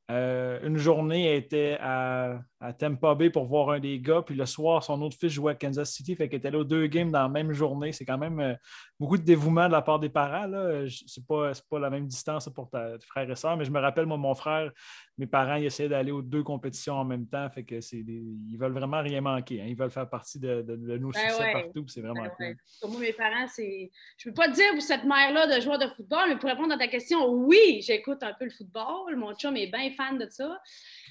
une 0.09 0.77
journée 0.77 1.35
était 1.35 1.77
à, 1.79 2.41
à 2.65 2.73
Tampa 2.73 3.13
Bay 3.15 3.29
pour 3.29 3.45
voir 3.45 3.69
un 3.69 3.79
des 3.79 3.99
gars. 3.99 4.21
Puis 4.25 4.35
le 4.35 4.45
soir, 4.45 4.83
son 4.83 5.01
autre 5.01 5.17
fils 5.19 5.31
jouait 5.31 5.51
à 5.51 5.55
Kansas 5.55 5.91
City. 5.91 6.15
Fait 6.15 6.27
qu'il 6.27 6.37
était 6.37 6.51
là 6.51 6.59
aux 6.59 6.63
deux 6.63 6.87
games 6.87 7.11
dans 7.11 7.21
la 7.21 7.29
même 7.29 7.53
journée. 7.53 7.91
C'est 7.91 8.05
quand 8.05 8.17
même 8.17 8.39
euh, 8.39 8.55
beaucoup 8.99 9.17
de 9.17 9.23
dévouement 9.23 9.67
de 9.67 9.71
la 9.71 9.81
part 9.81 9.99
des 9.99 10.09
parents. 10.09 10.45
Ce 10.87 11.19
n'est 11.19 11.25
pas, 11.27 11.51
pas 11.69 11.79
la 11.79 11.89
même 11.89 12.07
distance 12.07 12.49
pour 12.49 12.69
ta, 12.69 12.97
tes 12.97 13.05
frères 13.05 13.29
et 13.29 13.35
sœurs. 13.35 13.57
Mais 13.57 13.65
je 13.65 13.71
me 13.71 13.79
rappelle, 13.79 14.05
moi, 14.05 14.17
mon 14.17 14.33
frère, 14.33 14.71
mes 15.17 15.27
parents, 15.27 15.55
ils 15.55 15.65
essayaient 15.65 15.89
d'aller 15.89 16.11
aux 16.11 16.21
deux 16.21 16.43
compétitions 16.43 16.95
en 16.95 17.05
même 17.05 17.27
temps. 17.27 17.49
Fait 17.49 17.63
que 17.63 17.81
c'est 17.81 17.97
ils 17.97 18.57
veulent 18.57 18.73
vraiment 18.73 19.01
rien 19.01 19.21
manquer. 19.21 19.61
Hein. 19.61 19.65
Ils 19.67 19.77
veulent 19.77 19.91
faire 19.91 20.09
partie 20.09 20.39
de, 20.39 20.61
de, 20.61 20.97
nos 20.97 21.11
ben 21.11 21.29
succès 21.29 21.51
partout. 21.53 21.85
C'est 21.87 22.01
vraiment 22.01 22.23
ben 22.23 22.31
cool. 22.35 22.57
Pour 22.81 22.89
moi, 22.91 22.99
mes 22.99 23.13
parents, 23.13 23.47
c'est. 23.47 23.91
Je 24.17 24.29
ne 24.29 24.33
peux 24.33 24.41
pas 24.41 24.49
te 24.49 24.55
dire 24.55 24.71
pour 24.71 24.81
cette 24.81 25.03
mère-là 25.03 25.55
de 25.55 25.61
joueur 25.61 25.77
de 25.77 25.87
football, 25.87 26.29
mais 26.29 26.37
pour 26.37 26.49
répondre 26.49 26.73
à 26.73 26.77
ta 26.77 26.87
question, 26.87 27.29
oui, 27.29 27.81
j'écoute 27.85 28.23
un 28.23 28.33
peu 28.33 28.45
le 28.45 28.51
football. 28.51 29.15
Mon 29.15 29.33
chum 29.35 29.55
est 29.55 29.67
bien 29.67 29.91
fan 29.91 30.17
de 30.17 30.27
ça. 30.29 30.59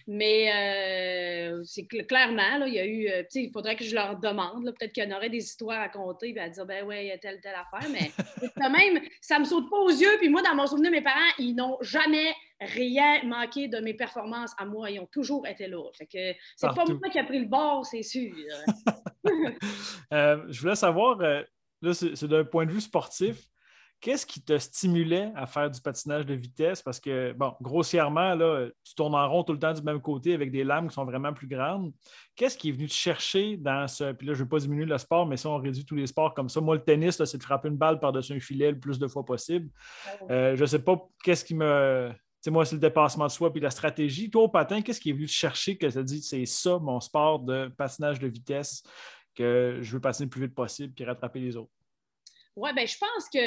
Mais 0.06 0.50
euh, 0.52 1.62
c'est 1.64 1.86
clairement, 1.86 2.58
là, 2.58 2.66
il 2.66 2.74
y 2.74 2.78
a 2.78 2.86
eu, 2.86 3.08
euh, 3.08 3.22
il 3.34 3.50
faudrait 3.50 3.74
que 3.74 3.84
je 3.84 3.94
leur 3.94 4.18
demande. 4.18 4.64
Peut-être 4.78 4.92
qu'il 4.92 5.04
y 5.04 5.12
en 5.12 5.16
aurait 5.16 5.30
des 5.30 5.38
histoires 5.38 5.80
à 5.80 5.88
compter 5.88 6.34
et 6.34 6.40
à 6.40 6.48
dire, 6.50 6.66
ben 6.66 6.84
ouais, 6.84 7.06
il 7.06 7.08
y 7.08 7.12
a 7.12 7.18
telle, 7.18 7.40
telle 7.40 7.54
affaire. 7.54 7.88
Mais 7.90 8.10
quand 8.56 8.70
même, 8.70 9.02
ça 9.20 9.38
me 9.38 9.44
saute 9.44 9.70
pas 9.70 9.78
aux 9.78 9.90
yeux. 9.90 10.18
Puis 10.18 10.28
moi, 10.28 10.42
dans 10.42 10.54
mon 10.54 10.66
souvenir, 10.66 10.90
mes 10.90 11.00
parents, 11.00 11.32
ils 11.38 11.54
n'ont 11.54 11.78
jamais 11.80 12.34
rien 12.60 13.24
manqué 13.24 13.68
de 13.68 13.78
mes 13.78 13.94
performances 13.94 14.52
à 14.58 14.66
moi. 14.66 14.90
Ils 14.90 15.00
ont 15.00 15.08
toujours 15.10 15.46
été 15.46 15.68
là. 15.68 15.82
Fait 15.96 16.06
que 16.06 16.38
c'est 16.56 16.74
pas 16.74 16.84
moi 16.84 17.08
qui 17.10 17.18
a 17.18 17.24
pris 17.24 17.40
le 17.40 17.48
bord, 17.48 17.86
c'est 17.86 18.02
sûr. 18.02 18.34
Euh, 20.12 20.44
je 20.48 20.60
voulais 20.60 20.74
savoir, 20.74 21.16
là, 21.18 21.94
c'est 21.94 22.24
d'un 22.24 22.44
point 22.44 22.66
de 22.66 22.70
vue 22.70 22.82
sportif, 22.82 23.48
Qu'est-ce 24.04 24.26
qui 24.26 24.42
te 24.42 24.58
stimulait 24.58 25.32
à 25.34 25.46
faire 25.46 25.70
du 25.70 25.80
patinage 25.80 26.26
de 26.26 26.34
vitesse? 26.34 26.82
Parce 26.82 27.00
que, 27.00 27.32
bon, 27.32 27.54
grossièrement, 27.62 28.34
là, 28.34 28.68
tu 28.84 28.94
tournes 28.94 29.14
en 29.14 29.26
rond 29.26 29.44
tout 29.44 29.54
le 29.54 29.58
temps 29.58 29.72
du 29.72 29.80
même 29.80 29.98
côté 30.02 30.34
avec 30.34 30.52
des 30.52 30.62
lames 30.62 30.88
qui 30.88 30.94
sont 30.94 31.06
vraiment 31.06 31.32
plus 31.32 31.46
grandes. 31.46 31.90
Qu'est-ce 32.36 32.58
qui 32.58 32.68
est 32.68 32.72
venu 32.72 32.86
te 32.86 32.92
chercher 32.92 33.56
dans 33.56 33.88
ce. 33.88 34.12
Puis 34.12 34.26
là, 34.26 34.34
je 34.34 34.40
ne 34.40 34.44
veux 34.44 34.48
pas 34.50 34.58
diminuer 34.58 34.84
le 34.84 34.98
sport, 34.98 35.24
mais 35.24 35.38
si 35.38 35.46
on 35.46 35.56
réduit 35.56 35.86
tous 35.86 35.94
les 35.94 36.06
sports 36.06 36.34
comme 36.34 36.50
ça, 36.50 36.60
moi, 36.60 36.74
le 36.74 36.82
tennis, 36.82 37.16
c'est 37.24 37.38
de 37.38 37.42
frapper 37.42 37.68
une 37.68 37.78
balle 37.78 37.98
par-dessus 37.98 38.34
un 38.34 38.40
filet 38.40 38.72
le 38.72 38.78
plus 38.78 38.98
de 38.98 39.08
fois 39.08 39.24
possible. 39.24 39.70
Ah 40.04 40.10
euh, 40.30 40.54
je 40.54 40.60
ne 40.60 40.66
sais 40.66 40.80
pas 40.80 40.98
qu'est-ce 41.22 41.42
qui 41.42 41.54
me. 41.54 42.10
Tu 42.12 42.16
sais, 42.42 42.50
moi, 42.50 42.66
c'est 42.66 42.74
le 42.74 42.82
dépassement 42.82 43.24
de 43.24 43.32
soi 43.32 43.50
puis 43.50 43.62
la 43.62 43.70
stratégie. 43.70 44.28
Toi, 44.28 44.42
au 44.42 44.48
patin, 44.48 44.82
qu'est-ce 44.82 45.00
qui 45.00 45.08
est 45.08 45.14
venu 45.14 45.24
te 45.24 45.32
chercher 45.32 45.78
que 45.78 45.86
tu 45.86 45.96
as 45.96 46.02
dit 46.02 46.20
c'est 46.20 46.44
ça, 46.44 46.78
mon 46.78 47.00
sport 47.00 47.38
de 47.38 47.68
patinage 47.68 48.18
de 48.18 48.28
vitesse, 48.28 48.82
que 49.34 49.78
je 49.80 49.92
veux 49.94 50.00
patiner 50.00 50.26
le 50.26 50.30
plus 50.30 50.42
vite 50.42 50.54
possible 50.54 50.92
puis 50.92 51.06
rattraper 51.06 51.40
les 51.40 51.56
autres? 51.56 51.72
Oui, 52.56 52.70
ben 52.74 52.86
je 52.86 52.96
pense 52.96 53.24
que 53.24 53.38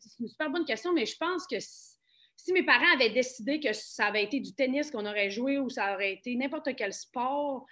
c'est 0.00 0.20
une 0.20 0.28
super 0.28 0.50
bonne 0.50 0.64
question, 0.64 0.92
mais 0.92 1.06
je 1.06 1.16
pense 1.16 1.46
que 1.46 1.56
si, 1.60 2.52
mes 2.52 2.64
parents 2.64 2.94
avaient 2.94 3.10
décidé 3.10 3.60
que 3.60 3.72
ça 3.72 4.06
avait 4.06 4.24
été 4.24 4.40
du 4.40 4.54
tennis 4.54 4.90
qu'on 4.90 5.06
aurait 5.06 5.30
joué 5.30 5.58
ou 5.58 5.68
ça 5.68 5.94
aurait 5.94 6.14
été 6.14 6.34
n'importe 6.34 6.74
quel 6.76 6.92
sport, 6.92 7.64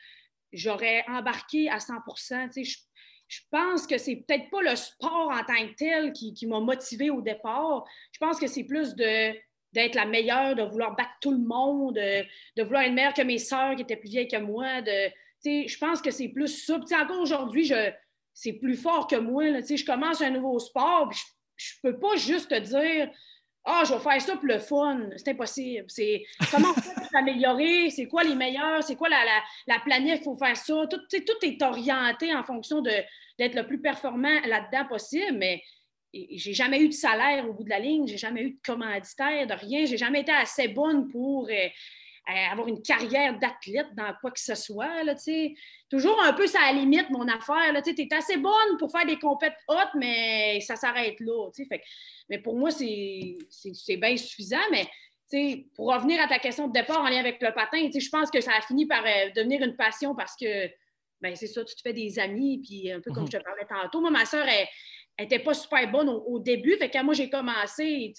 j'aurais 0.53 1.05
embarqué 1.09 1.69
à 1.69 1.81
100 1.81 1.95
je, 2.57 2.77
je 3.29 3.41
pense 3.51 3.87
que 3.87 3.99
c'est 3.99 4.17
peut-être 4.17 4.51
pas 4.51 4.63
le 4.63 4.77
sport 4.77 5.33
en 5.33 5.45
tant 5.45 5.67
que 5.67 5.75
tel 5.75 6.13
qui, 6.13 6.47
m'a 6.47 6.61
motivé 6.61 7.11
au 7.11 7.21
départ. 7.21 7.85
Je 8.13 8.19
pense 8.19 8.39
que 8.39 8.47
c'est 8.47 8.65
plus 8.65 8.95
de 8.95 9.35
d'être 9.73 9.97
la 9.97 10.07
meilleure, 10.07 10.55
de 10.55 10.63
vouloir 10.63 10.95
battre 10.95 11.11
tout 11.21 11.33
le 11.33 11.45
monde, 11.45 11.97
de, 11.97 12.63
vouloir 12.63 12.85
être 12.85 12.93
meilleure 12.93 13.13
que 13.13 13.23
mes 13.23 13.39
sœurs 13.39 13.75
qui 13.75 13.83
étaient 13.83 13.97
plus 13.97 14.09
vieilles 14.09 14.29
que 14.29 14.37
moi. 14.37 14.83
De, 14.83 15.11
je 15.45 15.79
pense 15.79 16.01
que 16.01 16.13
c'est 16.13 16.29
plus 16.29 16.47
ça. 16.65 16.77
encore 16.77 17.21
aujourd'hui, 17.21 17.65
je, 17.65 17.91
c'est 18.35 18.55
plus 18.55 18.77
fort 18.77 19.07
que 19.07 19.17
moi. 19.17 19.49
Là. 19.49 19.61
Je 19.61 19.85
commence 19.85 20.21
un 20.21 20.31
nouveau 20.31 20.59
sport, 20.59 21.11
je 21.57 21.75
ne 21.85 21.91
peux 21.91 21.99
pas 21.99 22.17
juste 22.17 22.51
te 22.51 22.59
dire 22.59 23.11
Ah, 23.65 23.85
je 23.87 23.95
vais 23.95 24.01
faire 24.01 24.21
ça 24.21 24.37
pour 24.37 24.47
le 24.47 24.59
fun. 24.59 25.09
C'est 25.17 25.31
impossible. 25.31 25.85
C'est 25.89 26.25
comment 26.51 26.71
on 26.71 26.81
fait 26.81 26.95
pour 26.95 27.07
s'améliorer, 27.07 27.91
c'est 27.91 28.07
quoi 28.07 28.25
les 28.25 28.35
meilleurs, 28.35 28.83
c'est 28.83 28.97
quoi 28.97 29.09
la, 29.09 29.25
la, 29.25 29.43
la 29.69 29.81
planète, 29.81 30.21
il 30.21 30.25
faut 30.25 30.37
faire 30.37 30.57
ça? 30.57 30.87
Tout, 30.91 31.01
tout 31.11 31.47
est 31.47 31.63
orienté 31.63 32.35
en 32.35 32.43
fonction 32.43 32.83
d'être 32.83 33.55
le 33.55 33.67
plus 33.67 33.81
performant 33.81 34.41
là-dedans 34.47 34.87
possible, 34.89 35.39
mais 35.39 35.63
j'ai 36.13 36.55
jamais 36.55 36.81
eu 36.81 36.89
de 36.89 36.95
salaire 36.95 37.49
au 37.49 37.53
bout 37.53 37.65
de 37.65 37.71
la 37.71 37.79
ligne, 37.79 38.07
j'ai 38.07 38.19
jamais 38.19 38.43
eu 38.43 38.51
de 38.51 38.61
commanditaire, 38.65 39.47
de 39.47 39.55
rien, 39.55 39.85
j'ai 39.85 39.97
jamais 39.97 40.21
été 40.21 40.33
assez 40.33 40.69
bonne 40.69 41.09
pour. 41.09 41.49
Euh, 41.49 41.69
avoir 42.27 42.69
une 42.69 42.83
carrière 42.83 43.39
d'athlète 43.39 43.95
dans 43.95 44.13
quoi 44.21 44.31
que 44.31 44.41
ce 44.41 44.55
soit. 44.55 45.03
Là, 45.05 45.15
Toujours 45.91 46.21
un 46.23 46.33
peu 46.33 46.47
ça 46.47 46.61
à 46.63 46.73
la 46.73 46.81
limite, 46.81 47.11
mon 47.11 47.29
affaire. 47.29 47.83
Tu 47.83 47.91
es 47.91 48.15
assez 48.15 48.37
bonne 48.37 48.79
pour 48.79 48.91
faire 48.91 49.07
des 49.07 49.19
compètes 49.19 49.57
hautes, 49.69 49.95
mais 49.95 50.61
ça 50.61 50.77
s'arrête 50.77 51.21
là. 51.21 51.51
Fait, 51.69 51.83
mais 52.29 52.39
pour 52.39 52.57
moi, 52.57 52.71
c'est 52.71 53.97
bien 53.97 54.17
suffisant. 54.17 54.57
Mais 54.71 54.89
pour 55.75 55.93
revenir 55.93 56.21
à 56.23 56.29
ta 56.29 56.39
question 56.39 56.69
de 56.69 56.73
départ 56.73 57.01
en 57.01 57.09
lien 57.09 57.19
avec 57.19 57.43
le 57.43 57.53
patin, 57.53 57.89
je 57.93 58.09
pense 58.09 58.31
que 58.31 58.41
ça 58.41 58.53
a 58.57 58.61
fini 58.61 58.87
par 58.87 59.05
euh, 59.05 59.31
devenir 59.35 59.63
une 59.63 59.77
passion 59.77 60.15
parce 60.15 60.37
que 60.37 60.69
ben, 61.21 61.35
c'est 61.35 61.47
ça, 61.47 61.65
tu 61.65 61.75
te 61.75 61.81
fais 61.81 61.93
des 61.93 62.19
amis, 62.19 62.61
puis 62.63 62.93
un 62.93 63.01
peu 63.01 63.11
comme 63.11 63.25
mhm. 63.25 63.31
je 63.33 63.39
te 63.39 63.43
parlais 63.43 63.67
tantôt. 63.67 64.01
Moi, 64.01 64.11
ma 64.11 64.27
soeur, 64.27 64.47
elle 64.47 64.67
n'était 65.19 65.39
pas 65.39 65.55
super 65.55 65.91
bonne 65.91 66.09
au, 66.09 66.23
au 66.25 66.39
début. 66.39 66.77
Fait 66.77 66.89
que 66.89 66.99
quand 66.99 67.05
moi, 67.05 67.15
j'ai 67.15 67.31
commencé, 67.31 68.13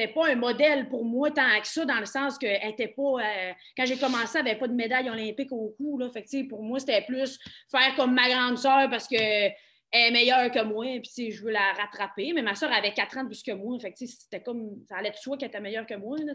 c'était 0.00 0.12
pas 0.12 0.28
un 0.28 0.34
modèle 0.34 0.88
pour 0.88 1.04
moi 1.04 1.30
tant 1.30 1.60
que 1.60 1.66
ça, 1.66 1.84
dans 1.84 1.98
le 1.98 2.06
sens 2.06 2.38
que 2.38 2.46
était 2.46 2.88
pas. 2.88 3.02
Euh, 3.02 3.52
quand 3.76 3.84
j'ai 3.84 3.98
commencé, 3.98 4.38
elle 4.38 4.44
n'avait 4.44 4.58
pas 4.58 4.68
de 4.68 4.72
médaille 4.72 5.10
olympique 5.10 5.52
au 5.52 5.74
cou. 5.76 5.98
Là, 5.98 6.08
fait 6.08 6.22
que, 6.22 6.48
pour 6.48 6.62
moi, 6.62 6.78
c'était 6.78 7.02
plus 7.02 7.38
faire 7.70 7.94
comme 7.96 8.14
ma 8.14 8.28
grande 8.28 8.56
sœur 8.56 8.88
parce 8.88 9.06
qu'elle 9.06 9.52
est 9.92 10.10
meilleure 10.10 10.50
que 10.50 10.62
moi, 10.62 10.86
puis 11.02 11.30
je 11.30 11.44
veux 11.44 11.50
la 11.50 11.72
rattraper. 11.74 12.32
Mais 12.32 12.42
ma 12.42 12.54
soeur 12.54 12.72
avait 12.72 12.94
4 12.94 13.18
ans 13.18 13.22
de 13.24 13.28
plus 13.28 13.42
que 13.42 13.52
moi. 13.52 13.78
Fait 13.78 13.92
c'était 13.94 14.42
comme. 14.42 14.82
Ça 14.88 14.96
allait 14.96 15.10
de 15.10 15.16
soi 15.16 15.36
qu'elle 15.36 15.48
était 15.48 15.60
meilleure 15.60 15.86
que 15.86 15.94
moi. 15.94 16.16
Là, 16.24 16.32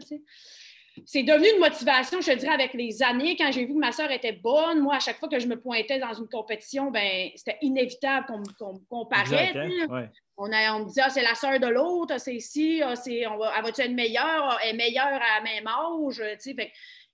c'est 1.04 1.22
devenu 1.22 1.46
une 1.54 1.60
motivation, 1.60 2.20
je 2.20 2.32
te 2.32 2.38
dirais, 2.38 2.54
avec 2.54 2.72
les 2.74 3.02
années. 3.02 3.36
Quand 3.36 3.52
j'ai 3.52 3.66
vu 3.66 3.74
que 3.74 3.78
ma 3.78 3.92
soeur 3.92 4.10
était 4.10 4.32
bonne, 4.32 4.80
moi, 4.80 4.96
à 4.96 5.00
chaque 5.00 5.18
fois 5.18 5.28
que 5.28 5.38
je 5.38 5.46
me 5.46 5.60
pointais 5.60 5.98
dans 5.98 6.14
une 6.14 6.28
compétition, 6.28 6.90
ben, 6.90 7.30
c'était 7.34 7.58
inévitable 7.60 8.26
qu'on 8.26 8.38
me 8.74 8.88
comparait. 8.88 9.52
Hein? 9.54 10.08
on, 10.36 10.48
me 10.48 10.86
disait, 10.86 11.02
ah, 11.04 11.10
c'est 11.10 11.22
la 11.22 11.34
soeur 11.34 11.60
de 11.60 11.66
l'autre, 11.66 12.14
ah, 12.14 12.18
c'est 12.18 12.34
ici, 12.34 12.80
ah, 12.82 12.94
on 13.30 13.36
va, 13.36 13.52
elle 13.56 13.64
va-tu 13.64 13.80
être 13.82 13.92
meilleure? 13.92 14.58
Elle 14.62 14.74
est 14.74 14.78
meilleure 14.78 15.06
à 15.06 15.38
la 15.38 15.42
même 15.42 15.66
âge? 15.66 16.22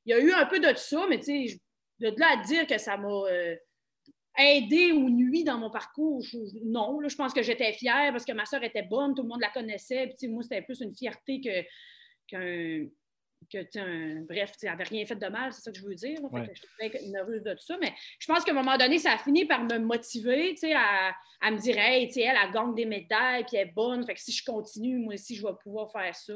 il 0.04 0.10
y 0.10 0.12
a 0.12 0.18
eu 0.18 0.32
un 0.32 0.46
peu 0.46 0.58
de 0.58 0.74
ça, 0.76 1.06
mais 1.08 1.18
de 1.18 2.20
là 2.20 2.26
à 2.32 2.42
dire 2.42 2.66
que 2.66 2.78
ça 2.78 2.96
m'a 2.96 3.08
euh, 3.08 3.56
aidé 4.38 4.92
ou 4.92 5.10
nuit 5.10 5.44
dans 5.44 5.58
mon 5.58 5.70
parcours, 5.70 6.24
non. 6.64 6.98
je 7.06 7.14
pense 7.14 7.32
que 7.32 7.42
j'étais 7.42 7.72
fière 7.72 8.10
parce 8.12 8.24
que 8.24 8.32
ma 8.32 8.46
soeur 8.46 8.64
était 8.64 8.82
bonne, 8.82 9.14
tout 9.14 9.22
le 9.22 9.28
monde 9.28 9.40
la 9.40 9.50
connaissait. 9.50 10.14
moi, 10.24 10.42
c'était 10.42 10.62
plus 10.62 10.80
une 10.80 10.94
fierté 10.94 11.40
qu'un 12.28 12.86
que, 13.52 14.24
bref, 14.26 14.52
tu 14.58 14.66
n'avais 14.66 14.84
rien 14.84 15.04
fait 15.04 15.16
de 15.16 15.26
mal, 15.26 15.52
c'est 15.52 15.60
ça 15.62 15.72
que 15.72 15.78
je 15.78 15.84
veux 15.84 15.94
dire. 15.94 16.18
je 16.32 16.54
suis 16.54 16.90
très 16.90 17.06
nerveuse 17.08 17.42
de 17.42 17.52
tout 17.52 17.64
ça. 17.64 17.76
Mais 17.80 17.92
je 18.18 18.26
pense 18.26 18.44
qu'à 18.44 18.52
un 18.52 18.54
moment 18.54 18.76
donné, 18.76 18.98
ça 18.98 19.12
a 19.12 19.18
fini 19.18 19.44
par 19.44 19.64
me 19.64 19.78
motiver 19.78 20.54
à, 20.74 21.14
à 21.40 21.50
me 21.50 21.58
dire 21.58 21.76
Hey, 21.78 22.10
elle, 22.16 22.36
a 22.36 22.50
gagne 22.50 22.74
des 22.74 22.86
médailles, 22.86 23.44
puis 23.44 23.56
elle 23.56 23.68
est 23.68 23.72
bonne. 23.72 24.04
Fait 24.06 24.14
que 24.14 24.20
si 24.20 24.32
je 24.32 24.44
continue, 24.44 24.98
moi 24.98 25.14
aussi, 25.14 25.36
je 25.36 25.46
vais 25.46 25.54
pouvoir 25.62 25.90
faire 25.92 26.14
ça. 26.14 26.34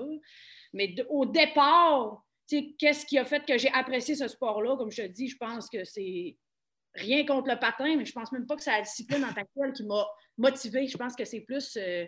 Mais 0.73 0.95
au 1.09 1.25
départ, 1.25 2.23
qu'est-ce 2.49 3.07
qui 3.07 3.19
a 3.19 3.25
fait 3.25 3.45
que 3.45 3.57
j'ai 3.59 3.73
apprécié 3.73 4.15
ce 4.15 4.29
sport-là? 4.29 4.77
Comme 4.77 4.91
je 4.91 5.03
te 5.03 5.09
dis, 5.09 5.29
je 5.29 5.37
pense 5.37 5.69
que 5.69 5.85
c'est 5.85 6.37
rien 6.95 7.25
contre 7.25 7.51
le 7.51 7.59
patin, 7.59 7.97
mais 7.97 8.05
je 8.05 8.13
pense 8.13 8.33
même 8.33 8.47
pas 8.47 8.57
que 8.57 8.63
c'est 8.63 8.71
la 8.71 8.83
discipline 8.83 9.25
en 9.25 9.33
tant 9.33 9.43
que 9.43 9.61
telle 9.61 9.73
qui 9.73 9.85
m'a 9.85 10.07
motivée. 10.39 10.87
Je 10.87 10.97
pense 10.97 11.15
que 11.15 11.25
c'est 11.25 11.41
plus 11.41 11.77
euh, 11.77 12.07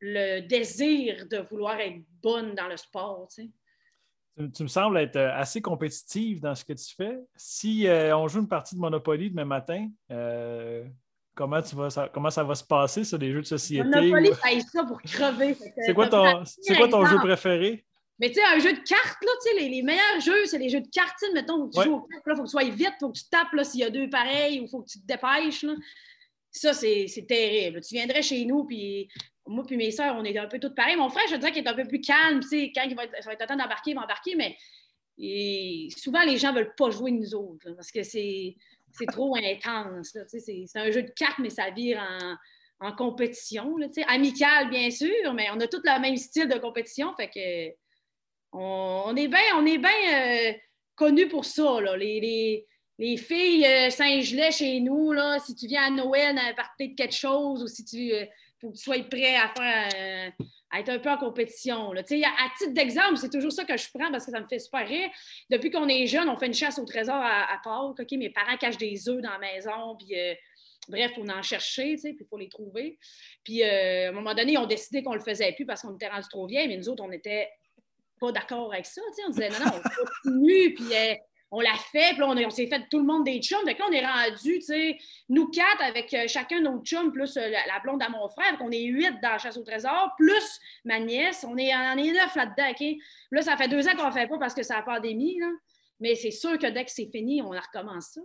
le 0.00 0.40
désir 0.40 1.26
de 1.28 1.38
vouloir 1.38 1.78
être 1.80 2.02
bonne 2.22 2.54
dans 2.54 2.68
le 2.68 2.76
sport. 2.76 3.28
Tu, 3.34 3.50
me 4.36 4.68
sembles 4.68 4.98
être 4.98 5.16
euh, 5.16 5.32
assez 5.34 5.60
compétitive 5.60 6.40
dans 6.40 6.54
ce 6.54 6.64
que 6.64 6.72
tu 6.72 6.94
fais. 6.94 7.18
Si 7.36 7.86
euh, 7.86 8.16
on 8.16 8.28
joue 8.28 8.40
une 8.40 8.48
partie 8.48 8.74
de 8.74 8.80
Monopoly 8.80 9.30
demain 9.30 9.44
matin, 9.44 9.88
euh, 10.10 10.84
comment, 11.34 11.62
tu 11.62 11.74
vas, 11.76 11.90
ça, 11.90 12.10
comment 12.12 12.30
ça 12.30 12.44
va 12.44 12.54
se 12.54 12.64
passer 12.64 13.04
sur 13.04 13.18
les 13.18 13.32
jeux 13.32 13.42
de 13.42 13.46
société? 13.46 13.84
Monopoly, 13.84 14.30
ça 14.34 14.60
ça 14.72 14.84
pour 14.84 15.00
crever. 15.02 15.56
C'est 15.84 15.94
quoi 15.94 16.08
ton, 16.08 16.42
quoi 16.76 16.88
ton 16.88 17.04
jeu 17.06 17.18
préféré? 17.18 17.84
Mais 18.18 18.28
tu 18.28 18.34
sais, 18.34 18.44
un 18.44 18.58
jeu 18.58 18.74
de 18.74 18.80
cartes, 18.80 19.22
là, 19.22 19.30
tu 19.42 19.50
sais, 19.50 19.58
les, 19.58 19.70
les, 19.70 19.82
meilleurs 19.82 20.20
jeux, 20.20 20.44
c'est 20.44 20.58
les 20.58 20.68
jeux 20.68 20.82
de 20.82 20.88
cartes. 20.88 21.16
Mettons, 21.32 21.68
que 21.68 21.74
tu 21.74 21.82
joues 21.82 21.94
aux 21.94 22.00
cartes, 22.02 22.22
il 22.26 22.36
faut 22.36 22.42
que 22.42 22.48
tu 22.48 22.50
sois 22.50 22.64
vite, 22.64 22.92
il 22.92 22.96
faut 23.00 23.10
que 23.10 23.18
tu 23.18 23.24
tapes 23.30 23.64
s'il 23.64 23.80
y 23.80 23.84
a 23.84 23.88
deux 23.88 24.10
pareils, 24.10 24.60
ou 24.60 24.64
il 24.64 24.68
faut 24.68 24.82
que 24.82 24.90
tu 24.90 25.00
te 25.00 25.06
dépêches. 25.06 25.62
Là. 25.62 25.74
Ça, 26.50 26.74
c'est 26.74 27.26
terrible. 27.26 27.80
Tu 27.80 27.94
viendrais 27.94 28.20
chez 28.22 28.44
nous, 28.44 28.64
puis 28.64 29.08
moi 29.50 29.64
puis 29.66 29.76
mes 29.76 29.90
soeurs, 29.90 30.14
on 30.16 30.24
est 30.24 30.38
un 30.38 30.46
peu 30.46 30.58
toutes 30.58 30.74
pareilles. 30.74 30.96
Mon 30.96 31.08
frère, 31.08 31.24
je 31.28 31.36
dirais 31.36 31.52
qu'il 31.52 31.64
est 31.64 31.68
un 31.68 31.74
peu 31.74 31.84
plus 31.84 32.00
calme. 32.00 32.40
Quand 32.50 32.82
il 32.84 32.94
va 32.94 33.04
être, 33.04 33.46
temps 33.46 33.56
d'embarquer, 33.56 33.90
il 33.90 33.94
va 33.94 34.04
embarquer, 34.04 34.36
mais 34.36 34.56
souvent, 35.96 36.22
les 36.22 36.38
gens 36.38 36.52
ne 36.52 36.58
veulent 36.58 36.74
pas 36.76 36.90
jouer 36.90 37.10
nous 37.10 37.34
autres 37.34 37.72
parce 37.72 37.90
que 37.90 38.02
c'est 38.02 38.56
trop 39.08 39.36
intense. 39.36 40.16
C'est 40.28 40.76
un 40.76 40.90
jeu 40.90 41.02
de 41.02 41.10
cartes, 41.10 41.40
mais 41.40 41.50
ça 41.50 41.70
vire 41.70 42.00
en, 42.80 42.92
compétition. 42.92 43.76
Là, 43.76 43.88
amical, 44.08 44.70
bien 44.70 44.90
sûr, 44.90 45.34
mais 45.34 45.48
on 45.52 45.60
a 45.60 45.66
tous 45.66 45.82
le 45.84 46.00
même 46.00 46.16
style 46.16 46.48
de 46.48 46.58
compétition. 46.58 47.12
Fait 47.14 47.28
que 47.28 47.76
on, 48.52 49.14
est 49.16 49.28
bien 49.28 49.38
on 49.56 49.66
est 49.66 49.78
bien 49.78 49.90
euh, 50.14 50.52
connus 50.94 51.28
pour 51.28 51.44
ça. 51.44 51.80
Là. 51.80 51.96
Les, 51.96 52.64
les, 52.98 53.16
filles 53.16 53.66
euh, 53.66 53.90
Saint-Gelais 53.90 54.50
chez 54.50 54.80
nous, 54.80 55.12
là, 55.12 55.38
si 55.40 55.54
tu 55.54 55.66
viens 55.66 55.84
à 55.84 55.90
Noël 55.90 56.38
à 56.38 56.54
partir 56.54 56.88
de 56.88 56.94
quelque 56.94 57.14
chose 57.14 57.62
ou 57.62 57.66
si 57.66 57.84
tu. 57.84 58.12
Euh, 58.12 58.24
faut 58.60 58.70
que 58.70 58.76
tu 58.76 58.82
sois 58.82 59.02
prêt 59.04 59.36
à 59.36 59.48
faire 59.48 59.88
euh, 59.94 60.44
à 60.70 60.80
être 60.80 60.88
un 60.88 60.98
peu 60.98 61.10
en 61.10 61.18
compétition. 61.18 61.92
Là. 61.92 62.02
À 62.02 62.58
titre 62.58 62.72
d'exemple, 62.72 63.16
c'est 63.16 63.30
toujours 63.30 63.52
ça 63.52 63.64
que 63.64 63.76
je 63.76 63.86
prends 63.92 64.10
parce 64.10 64.26
que 64.26 64.30
ça 64.30 64.40
me 64.40 64.46
fait 64.46 64.58
super 64.58 64.86
rire. 64.86 65.10
Depuis 65.50 65.70
qu'on 65.70 65.88
est 65.88 66.06
jeune, 66.06 66.28
on 66.28 66.36
fait 66.36 66.46
une 66.46 66.54
chasse 66.54 66.78
au 66.78 66.84
trésor 66.84 67.16
à, 67.16 67.52
à 67.52 67.58
Pâques. 67.62 68.12
mes 68.12 68.30
parents 68.30 68.56
cachent 68.56 68.78
des 68.78 69.08
œufs 69.08 69.20
dans 69.20 69.32
la 69.32 69.38
maison, 69.38 69.96
puis 69.96 70.18
euh, 70.18 70.34
bref, 70.88 71.12
on 71.16 71.28
en 71.28 71.42
chercher, 71.42 71.96
puis 71.96 72.16
il 72.20 72.26
faut 72.28 72.38
les 72.38 72.48
trouver. 72.48 72.98
Puis 73.44 73.64
euh, 73.64 74.06
à 74.06 74.08
un 74.10 74.12
moment 74.12 74.34
donné, 74.34 74.52
ils 74.52 74.58
ont 74.58 74.66
décidé 74.66 75.02
qu'on 75.02 75.12
ne 75.12 75.18
le 75.18 75.24
faisait 75.24 75.52
plus 75.52 75.66
parce 75.66 75.82
qu'on 75.82 75.94
était 75.94 76.08
rendu 76.08 76.28
trop 76.28 76.46
vieille, 76.46 76.68
mais 76.68 76.76
nous 76.76 76.88
autres, 76.88 77.02
on 77.02 77.08
n'était 77.08 77.48
pas 78.20 78.30
d'accord 78.30 78.72
avec 78.72 78.86
ça. 78.86 79.00
On 79.26 79.30
disait 79.30 79.48
non, 79.48 79.58
non, 79.64 79.72
on 79.74 80.04
continue, 80.04 80.74
puis 80.74 80.94
on 81.52 81.60
l'a 81.60 81.74
fait, 81.74 82.10
puis 82.10 82.20
là, 82.20 82.28
on, 82.28 82.50
s'est 82.50 82.66
fait 82.66 82.86
tout 82.90 82.98
le 82.98 83.04
monde 83.04 83.24
des 83.24 83.40
chums. 83.40 83.64
Fait 83.64 83.76
là, 83.76 83.84
on 83.88 83.92
est 83.92 84.06
rendu, 84.06 84.58
tu 84.58 84.62
sais, 84.62 84.98
nous 85.28 85.48
quatre 85.48 85.82
avec 85.82 86.12
euh, 86.14 86.28
chacun 86.28 86.60
nos 86.60 86.78
chums, 86.82 87.10
plus 87.10 87.36
euh, 87.36 87.48
la, 87.48 87.80
blonde 87.82 88.02
à 88.02 88.08
mon 88.08 88.28
frère. 88.28 88.56
on 88.60 88.70
est 88.70 88.84
huit 88.84 89.14
dans 89.20 89.30
la 89.30 89.38
chasse 89.38 89.56
au 89.56 89.64
trésor, 89.64 90.12
plus 90.16 90.60
ma 90.84 91.00
nièce. 91.00 91.44
On 91.48 91.56
est, 91.56 91.70
est 91.70 92.12
neuf 92.12 92.34
là-dedans, 92.36 92.70
OK? 92.70 92.86
Là, 93.32 93.42
ça 93.42 93.56
fait 93.56 93.68
deux 93.68 93.88
ans 93.88 93.96
qu'on 93.96 94.06
ne 94.06 94.12
fait 94.12 94.28
pas 94.28 94.38
parce 94.38 94.54
que 94.54 94.62
c'est 94.62 94.74
la 94.74 94.82
pandémie, 94.82 95.38
là. 95.38 95.48
Mais 95.98 96.14
c'est 96.14 96.30
sûr 96.30 96.56
que 96.58 96.66
dès 96.66 96.84
que 96.84 96.90
c'est 96.90 97.10
fini, 97.10 97.42
on 97.42 97.50
recommence 97.50 98.12
ça. 98.14 98.20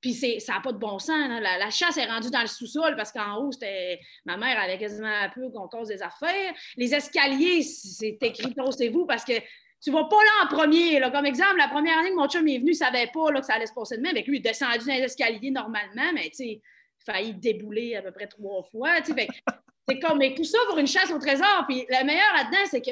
Puis 0.00 0.14
ça 0.14 0.54
n'a 0.54 0.60
pas 0.60 0.72
de 0.72 0.78
bon 0.78 0.98
sens. 1.00 1.28
La, 1.40 1.70
chasse 1.70 1.96
est 1.96 2.06
rendue 2.06 2.30
dans 2.30 2.42
le 2.42 2.46
sous-sol 2.46 2.94
parce 2.96 3.10
qu'en 3.10 3.36
haut, 3.38 3.50
c'était 3.50 3.98
ma 4.24 4.36
mère 4.36 4.56
avait 4.60 4.78
quasiment 4.78 5.08
un 5.08 5.28
peu 5.28 5.50
qu'on 5.50 5.66
cause 5.66 5.88
des 5.88 6.02
affaires. 6.02 6.54
Les 6.76 6.94
escaliers, 6.94 7.62
c'est 7.62 8.18
écrit 8.22 8.54
c'est 8.76 8.88
vous 8.88 9.06
parce 9.06 9.24
que 9.24 9.32
tu 9.80 9.90
vas 9.90 10.04
pas 10.04 10.16
là 10.16 10.44
en 10.44 10.46
premier. 10.48 10.98
Là. 10.98 11.10
Comme 11.10 11.26
exemple, 11.26 11.56
la 11.58 11.68
première 11.68 11.98
année 11.98 12.10
que 12.10 12.16
mon 12.16 12.28
chum 12.28 12.46
est 12.48 12.58
venu, 12.58 12.72
il 12.72 12.76
savait 12.76 13.10
pas 13.12 13.30
là, 13.30 13.40
que 13.40 13.46
ça 13.46 13.54
allait 13.54 13.66
se 13.66 13.72
passer 13.72 13.96
de 13.96 14.02
même. 14.02 14.12
Avec 14.12 14.26
lui, 14.26 14.38
il 14.38 14.40
est 14.40 14.48
descendu 14.48 14.86
dans 14.86 14.94
les 14.94 15.02
escaliers 15.02 15.50
normalement, 15.50 16.12
mais 16.14 16.30
il 16.38 16.56
a 16.56 17.12
failli 17.12 17.34
débouler 17.34 17.96
à 17.96 18.02
peu 18.02 18.10
près 18.10 18.26
trois 18.26 18.62
fois. 18.64 18.90
C'est 19.04 20.00
comme, 20.00 20.18
mais 20.18 20.34
tout 20.34 20.44
ça 20.44 20.58
pour 20.68 20.78
une 20.78 20.86
chasse 20.86 21.10
au 21.10 21.18
trésor. 21.18 21.64
Puis 21.68 21.86
le 21.88 22.04
meilleur 22.04 22.34
là-dedans, 22.34 22.66
c'est 22.70 22.82
que 22.82 22.90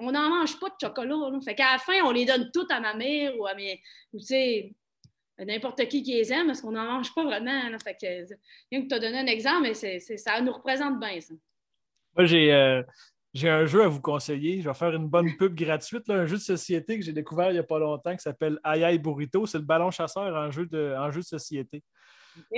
on 0.00 0.12
n'en 0.12 0.28
mange 0.30 0.58
pas 0.60 0.68
de 0.68 0.74
chocolat. 0.80 1.16
Fait 1.44 1.54
qu'à 1.54 1.72
la 1.72 1.78
fin, 1.78 2.00
on 2.04 2.12
les 2.12 2.24
donne 2.24 2.50
toutes 2.52 2.70
à 2.70 2.80
ma 2.80 2.94
mère 2.94 3.38
ou 3.38 3.46
à 3.46 3.54
mes. 3.54 3.80
Ou, 4.12 4.20
n'importe 5.44 5.86
qui 5.86 6.02
qui 6.02 6.14
les 6.14 6.32
aime, 6.32 6.46
parce 6.46 6.60
qu'on 6.60 6.72
n'en 6.72 6.84
mange 6.84 7.14
pas 7.14 7.24
vraiment. 7.24 7.62
Fait 7.82 7.94
que, 7.94 8.24
que 8.24 8.88
tu 8.88 8.94
as 8.94 8.98
donné 8.98 9.18
un 9.18 9.26
exemple, 9.26 9.62
mais 9.62 9.74
ça 9.74 10.40
nous 10.40 10.52
représente 10.52 10.98
bien, 10.98 11.20
ça. 11.20 11.34
Moi, 12.16 12.26
j'ai. 12.26 12.52
Euh, 12.52 12.82
j'ai 13.34 13.48
un 13.48 13.66
jeu 13.66 13.82
à 13.84 13.88
vous 13.88 14.00
conseiller. 14.00 14.60
Je 14.60 14.68
vais 14.68 14.74
faire 14.74 14.94
une 14.94 15.08
bonne 15.08 15.36
pub 15.36 15.54
gratuite, 15.54 16.08
un 16.10 16.26
jeu 16.26 16.36
de 16.36 16.42
société 16.42 16.98
que 16.98 17.04
j'ai 17.04 17.12
découvert 17.12 17.50
il 17.50 17.54
n'y 17.54 17.58
a 17.58 17.64
pas 17.64 17.78
longtemps 17.78 18.14
qui 18.14 18.22
s'appelle 18.22 18.58
Aïe 18.64 18.98
Burrito. 18.98 19.46
C'est 19.46 19.58
le 19.58 19.64
ballon 19.64 19.90
chasseur 19.90 20.34
en 20.34 20.50
jeu 20.50 20.66
de, 20.66 20.94
en 20.98 21.10
jeu 21.10 21.20
de 21.20 21.26
société. 21.26 21.82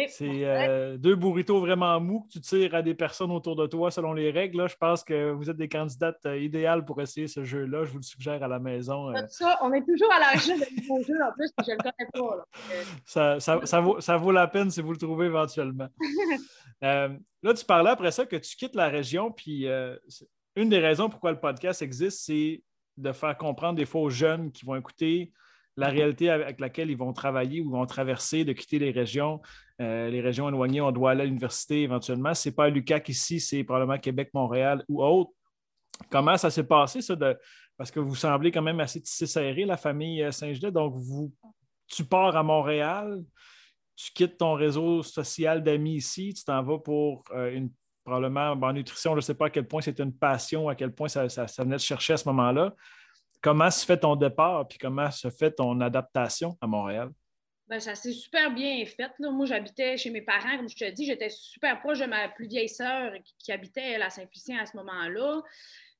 C'est 0.08 0.44
euh, 0.44 0.96
deux 0.96 1.16
burritos 1.16 1.60
vraiment 1.60 1.98
mous 2.00 2.22
que 2.22 2.32
tu 2.32 2.40
tires 2.40 2.74
à 2.74 2.82
des 2.82 2.94
personnes 2.94 3.30
autour 3.30 3.56
de 3.56 3.66
toi 3.66 3.90
selon 3.90 4.12
les 4.12 4.30
règles. 4.30 4.68
Je 4.68 4.76
pense 4.76 5.04
que 5.04 5.30
vous 5.30 5.50
êtes 5.50 5.56
des 5.56 5.68
candidates 5.68 6.24
euh, 6.26 6.38
idéales 6.38 6.84
pour 6.84 7.00
essayer 7.00 7.26
ce 7.26 7.44
jeu-là. 7.44 7.84
Je 7.84 7.90
vous 7.90 7.98
le 7.98 8.02
suggère 8.02 8.42
à 8.42 8.48
la 8.48 8.58
maison. 8.58 9.10
Euh. 9.10 9.26
Ça, 9.28 9.58
on 9.62 9.72
est 9.72 9.84
toujours 9.84 10.12
à 10.12 10.18
la 10.18 10.30
recherche 10.32 10.60
de 10.60 10.80
nouveaux 10.80 11.02
jeux 11.02 11.18
en 11.22 11.32
plus, 11.32 11.50
je 11.64 11.70
ne 11.70 11.76
le 11.76 11.82
connais 11.82 12.10
pas. 12.12 12.44
Ça, 13.04 13.40
ça, 13.40 13.60
ça, 13.64 13.80
vaut, 13.80 14.00
ça, 14.00 14.16
vaut, 14.16 14.30
la 14.30 14.46
peine 14.46 14.70
si 14.70 14.80
vous 14.80 14.92
le 14.92 14.98
trouvez 14.98 15.26
éventuellement. 15.26 15.88
là, 16.82 17.54
tu 17.54 17.64
parlais 17.64 17.90
après 17.90 18.10
ça 18.10 18.26
que 18.26 18.36
tu 18.36 18.56
quittes 18.56 18.74
la 18.74 18.88
région, 18.88 19.32
puis 19.32 19.66
une 20.60 20.68
des 20.68 20.78
raisons 20.78 21.08
pourquoi 21.08 21.32
le 21.32 21.40
podcast 21.40 21.80
existe, 21.80 22.20
c'est 22.26 22.62
de 22.96 23.12
faire 23.12 23.36
comprendre 23.36 23.76
des 23.76 23.86
fois 23.86 24.02
aux 24.02 24.10
jeunes 24.10 24.52
qui 24.52 24.66
vont 24.66 24.76
écouter 24.76 25.32
la 25.76 25.88
réalité 25.88 26.28
avec 26.28 26.60
laquelle 26.60 26.90
ils 26.90 26.96
vont 26.96 27.12
travailler 27.12 27.62
ou 27.62 27.70
vont 27.70 27.86
traverser, 27.86 28.44
de 28.44 28.52
quitter 28.52 28.78
les 28.78 28.90
régions, 28.90 29.40
euh, 29.80 30.10
les 30.10 30.20
régions 30.20 30.48
éloignées, 30.48 30.82
on 30.82 30.92
doit 30.92 31.12
aller 31.12 31.22
à 31.22 31.24
l'université 31.24 31.82
éventuellement. 31.82 32.34
Ce 32.34 32.48
n'est 32.48 32.54
pas 32.54 32.64
à 32.64 32.68
l'UQAC 32.68 33.08
ici, 33.08 33.40
c'est 33.40 33.64
probablement 33.64 33.98
Québec, 33.98 34.30
Montréal 34.34 34.84
ou 34.88 35.02
autre. 35.02 35.30
Comment 36.10 36.36
ça 36.36 36.50
s'est 36.50 36.66
passé, 36.66 37.00
ça, 37.00 37.16
de... 37.16 37.38
parce 37.78 37.90
que 37.90 38.00
vous 38.00 38.14
semblez 38.14 38.50
quand 38.50 38.62
même 38.62 38.80
assez 38.80 39.00
tissé 39.00 39.26
serré, 39.26 39.64
la 39.64 39.78
famille 39.78 40.22
euh, 40.22 40.30
Saint-Gelais. 40.30 40.72
Donc, 40.72 40.94
vous, 40.96 41.32
tu 41.86 42.04
pars 42.04 42.36
à 42.36 42.42
Montréal, 42.42 43.22
tu 43.96 44.12
quittes 44.12 44.36
ton 44.36 44.54
réseau 44.54 45.02
social 45.02 45.62
d'amis 45.62 45.96
ici, 45.96 46.34
tu 46.34 46.44
t'en 46.44 46.62
vas 46.62 46.78
pour 46.78 47.22
euh, 47.32 47.50
une 47.50 47.70
probablement 48.04 48.52
en 48.52 48.72
nutrition, 48.72 49.12
je 49.12 49.16
ne 49.16 49.20
sais 49.20 49.34
pas 49.34 49.46
à 49.46 49.50
quel 49.50 49.66
point 49.66 49.80
c'était 49.80 50.02
une 50.02 50.16
passion, 50.16 50.68
à 50.68 50.74
quel 50.74 50.92
point 50.92 51.08
ça, 51.08 51.26
venait 51.58 51.76
de 51.76 51.80
chercher 51.80 52.14
à 52.14 52.16
ce 52.16 52.28
moment-là. 52.28 52.74
Comment 53.40 53.70
se 53.70 53.84
fait 53.84 53.98
ton 53.98 54.16
départ, 54.16 54.68
puis 54.68 54.78
comment 54.78 55.10
se 55.10 55.30
fait 55.30 55.52
ton 55.52 55.80
adaptation 55.80 56.56
à 56.60 56.66
Montréal? 56.66 57.10
Ben, 57.68 57.78
ça 57.78 57.94
s'est 57.94 58.12
super 58.12 58.52
bien 58.52 58.84
fait. 58.84 59.12
Moi, 59.20 59.46
j'habitais 59.46 59.96
chez 59.96 60.10
mes 60.10 60.22
parents, 60.22 60.56
comme 60.56 60.68
je 60.68 60.76
te 60.76 60.90
dis, 60.90 61.06
j'étais 61.06 61.30
super 61.30 61.80
proche 61.80 62.00
de 62.00 62.06
ma 62.06 62.28
plus 62.28 62.48
vieille 62.48 62.68
sœur 62.68 63.12
qui, 63.38 63.52
habitait 63.52 63.94
à 63.94 64.10
Saint-Félicien 64.10 64.58
à 64.60 64.66
ce 64.66 64.76
moment-là. 64.76 65.40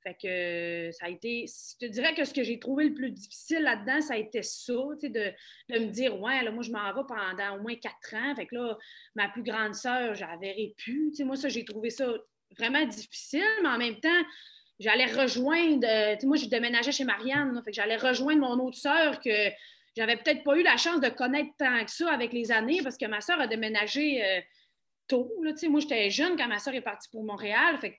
Fait 0.02 0.16
que 0.20 0.90
ça 0.92 1.06
a 1.06 1.08
été, 1.10 1.46
je 1.46 1.86
te 1.86 1.90
dirais 1.90 2.14
que 2.14 2.24
ce 2.24 2.32
que 2.32 2.42
j'ai 2.42 2.58
trouvé 2.58 2.84
le 2.88 2.94
plus 2.94 3.10
difficile 3.10 3.60
là-dedans, 3.60 4.00
ça 4.00 4.14
a 4.14 4.16
été 4.16 4.42
ça, 4.42 4.72
de, 4.72 5.08
de 5.08 5.78
me 5.78 5.86
dire, 5.86 6.18
ouais, 6.20 6.42
là, 6.42 6.50
moi, 6.50 6.62
je 6.62 6.70
m'en 6.70 6.92
vais 6.94 7.02
pendant 7.06 7.58
au 7.58 7.62
moins 7.62 7.74
quatre 7.76 8.14
ans. 8.14 8.34
Fait 8.34 8.46
que 8.46 8.54
là, 8.54 8.78
ma 9.14 9.28
plus 9.28 9.42
grande 9.42 9.74
sœur, 9.74 10.14
j'avais 10.14 10.74
pu. 10.76 11.12
moi, 11.20 11.36
ça, 11.36 11.48
j'ai 11.48 11.64
trouvé 11.64 11.90
ça 11.90 12.06
vraiment 12.58 12.84
difficile, 12.86 13.44
mais 13.62 13.68
en 13.68 13.78
même 13.78 14.00
temps, 14.00 14.22
j'allais 14.78 15.06
rejoindre, 15.06 15.86
euh, 15.86 16.16
moi, 16.24 16.36
je 16.36 16.46
déménageais 16.46 16.92
chez 16.92 17.04
Marianne, 17.04 17.60
fait 17.64 17.70
que 17.70 17.76
j'allais 17.76 17.96
rejoindre 17.96 18.40
mon 18.40 18.64
autre 18.64 18.78
sœur 18.78 19.20
que 19.20 19.50
j'avais 19.96 20.16
peut-être 20.16 20.42
pas 20.44 20.56
eu 20.56 20.62
la 20.62 20.76
chance 20.76 21.00
de 21.00 21.08
connaître 21.08 21.50
tant 21.58 21.84
que 21.84 21.90
ça 21.90 22.10
avec 22.10 22.32
les 22.32 22.50
années 22.52 22.80
parce 22.82 22.96
que 22.96 23.06
ma 23.06 23.20
sœur 23.20 23.40
a 23.40 23.46
déménagé 23.46 24.24
euh, 24.24 24.40
tôt. 25.08 25.30
Là, 25.42 25.52
moi, 25.68 25.80
j'étais 25.80 26.10
jeune 26.10 26.36
quand 26.36 26.48
ma 26.48 26.58
sœur 26.58 26.74
est 26.74 26.80
partie 26.80 27.08
pour 27.10 27.24
Montréal. 27.24 27.76
Fait 27.78 27.92
que, 27.92 27.98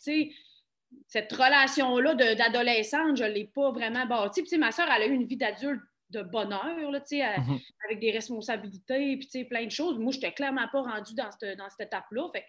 cette 1.08 1.32
relation-là 1.32 2.16
d'adolescente, 2.16 3.18
je 3.18 3.24
ne 3.24 3.30
l'ai 3.30 3.46
pas 3.46 3.72
vraiment 3.72 4.06
bâtie. 4.06 4.44
Puis, 4.44 4.58
ma 4.58 4.72
soeur, 4.72 4.88
elle 4.96 5.04
a 5.04 5.06
eu 5.08 5.14
une 5.14 5.26
vie 5.26 5.38
d'adulte 5.38 5.82
de 6.10 6.22
bonheur, 6.24 6.92
là, 6.92 7.00
mm 7.00 7.58
avec 7.86 8.00
des 8.00 8.12
responsabilités, 8.12 9.18
puis 9.18 9.46
plein 9.46 9.66
de 9.66 9.72
choses. 9.72 9.98
Moi, 9.98 10.12
je 10.12 10.18
n'étais 10.18 10.32
clairement 10.32 10.68
pas 10.72 10.82
rendue 10.82 11.16
dans 11.16 11.30
cette, 11.32 11.58
dans 11.58 11.70
cette 11.70 11.88
étape-là. 11.88 12.30
Fait, 12.34 12.46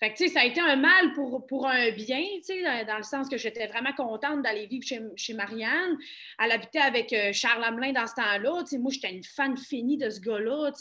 fait 0.00 0.12
que, 0.12 0.28
ça 0.28 0.40
a 0.40 0.44
été 0.44 0.60
un 0.60 0.76
mal 0.76 1.12
pour, 1.12 1.46
pour 1.46 1.68
un 1.68 1.90
bien, 1.92 2.24
dans, 2.48 2.86
dans 2.86 2.96
le 2.96 3.02
sens 3.02 3.28
que 3.28 3.36
j'étais 3.36 3.66
vraiment 3.66 3.92
contente 3.92 4.42
d'aller 4.42 4.66
vivre 4.66 4.84
chez, 4.84 5.00
chez, 5.16 5.34
Marianne. 5.34 5.96
Elle 6.42 6.52
habitait 6.52 6.80
avec 6.80 7.12
euh, 7.12 7.32
Charles 7.32 7.62
Hamelin 7.62 7.92
dans 7.92 8.06
ce 8.06 8.14
temps-là. 8.14 8.64
Moi, 8.78 8.90
j'étais 8.90 9.12
une 9.12 9.22
fan 9.22 9.56
finie 9.56 9.98
de 9.98 10.10
ce 10.10 10.20
gars-là. 10.20 10.72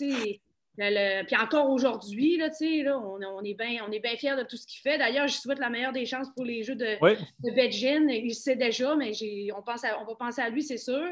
Puis 0.75 1.35
encore 1.35 1.69
aujourd'hui, 1.69 2.37
là, 2.37 2.47
là, 2.47 2.97
on, 2.97 3.19
on, 3.21 3.43
est 3.43 3.53
bien 3.53 3.87
bien 3.87 4.15
fiers 4.17 4.35
de 4.35 4.43
tout 4.43 4.57
ce 4.57 4.65
qu'il 4.65 4.79
fait. 4.81 4.97
D'ailleurs, 4.97 5.27
je 5.27 5.37
souhaite 5.37 5.59
la 5.59 5.69
meilleure 5.69 5.93
des 5.93 6.05
chances 6.05 6.29
pour 6.35 6.45
les 6.45 6.63
jeux 6.63 6.75
de, 6.75 6.97
oui. 7.01 7.13
de 7.43 8.11
Il 8.11 8.33
sait 8.33 8.55
déjà, 8.55 8.95
mais 8.95 9.11
on, 9.55 9.61
pense 9.61 9.83
on 10.01 10.05
va 10.05 10.15
penser 10.15 10.41
à 10.41 10.49
lui, 10.49 10.63
c'est 10.63 10.77
sûr. 10.77 11.07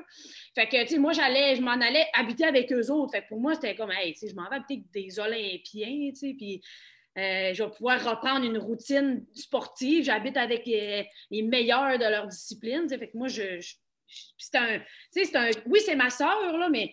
Fait 0.55 0.67
que, 0.67 0.97
moi, 0.97 1.13
j'allais, 1.13 1.55
je 1.55 1.61
m'en 1.61 1.79
allais 1.79 2.07
habiter 2.13 2.45
avec 2.45 2.73
eux 2.73 2.89
autres. 2.89 3.11
Fait 3.11 3.25
pour 3.27 3.39
moi, 3.39 3.53
c'était 3.53 3.75
comme, 3.75 3.91
hey, 3.91 4.15
je 4.19 4.33
m'en 4.33 4.49
vais 4.49 4.55
habiter 4.55 4.73
avec 4.75 4.91
des 4.91 5.19
Olympiens, 5.19 6.11
puis 6.37 6.61
euh, 7.17 7.53
je 7.53 7.63
vais 7.63 7.69
pouvoir 7.69 8.03
reprendre 8.03 8.45
une 8.45 8.57
routine 8.57 9.25
sportive. 9.35 10.05
J'habite 10.05 10.37
avec 10.37 10.65
les, 10.65 11.07
meilleurs 11.43 11.99
de 11.99 12.09
leur 12.09 12.27
discipline. 12.27 12.89
Fait 12.89 13.09
que 13.09 13.17
moi, 13.17 13.27
je, 13.27 13.59
c'est 14.37 14.55
un, 14.55 14.79
un, 15.35 15.49
Oui, 15.67 15.79
c'est 15.85 15.95
ma 15.95 16.09
soeur, 16.09 16.57
là, 16.57 16.69
mais 16.69 16.91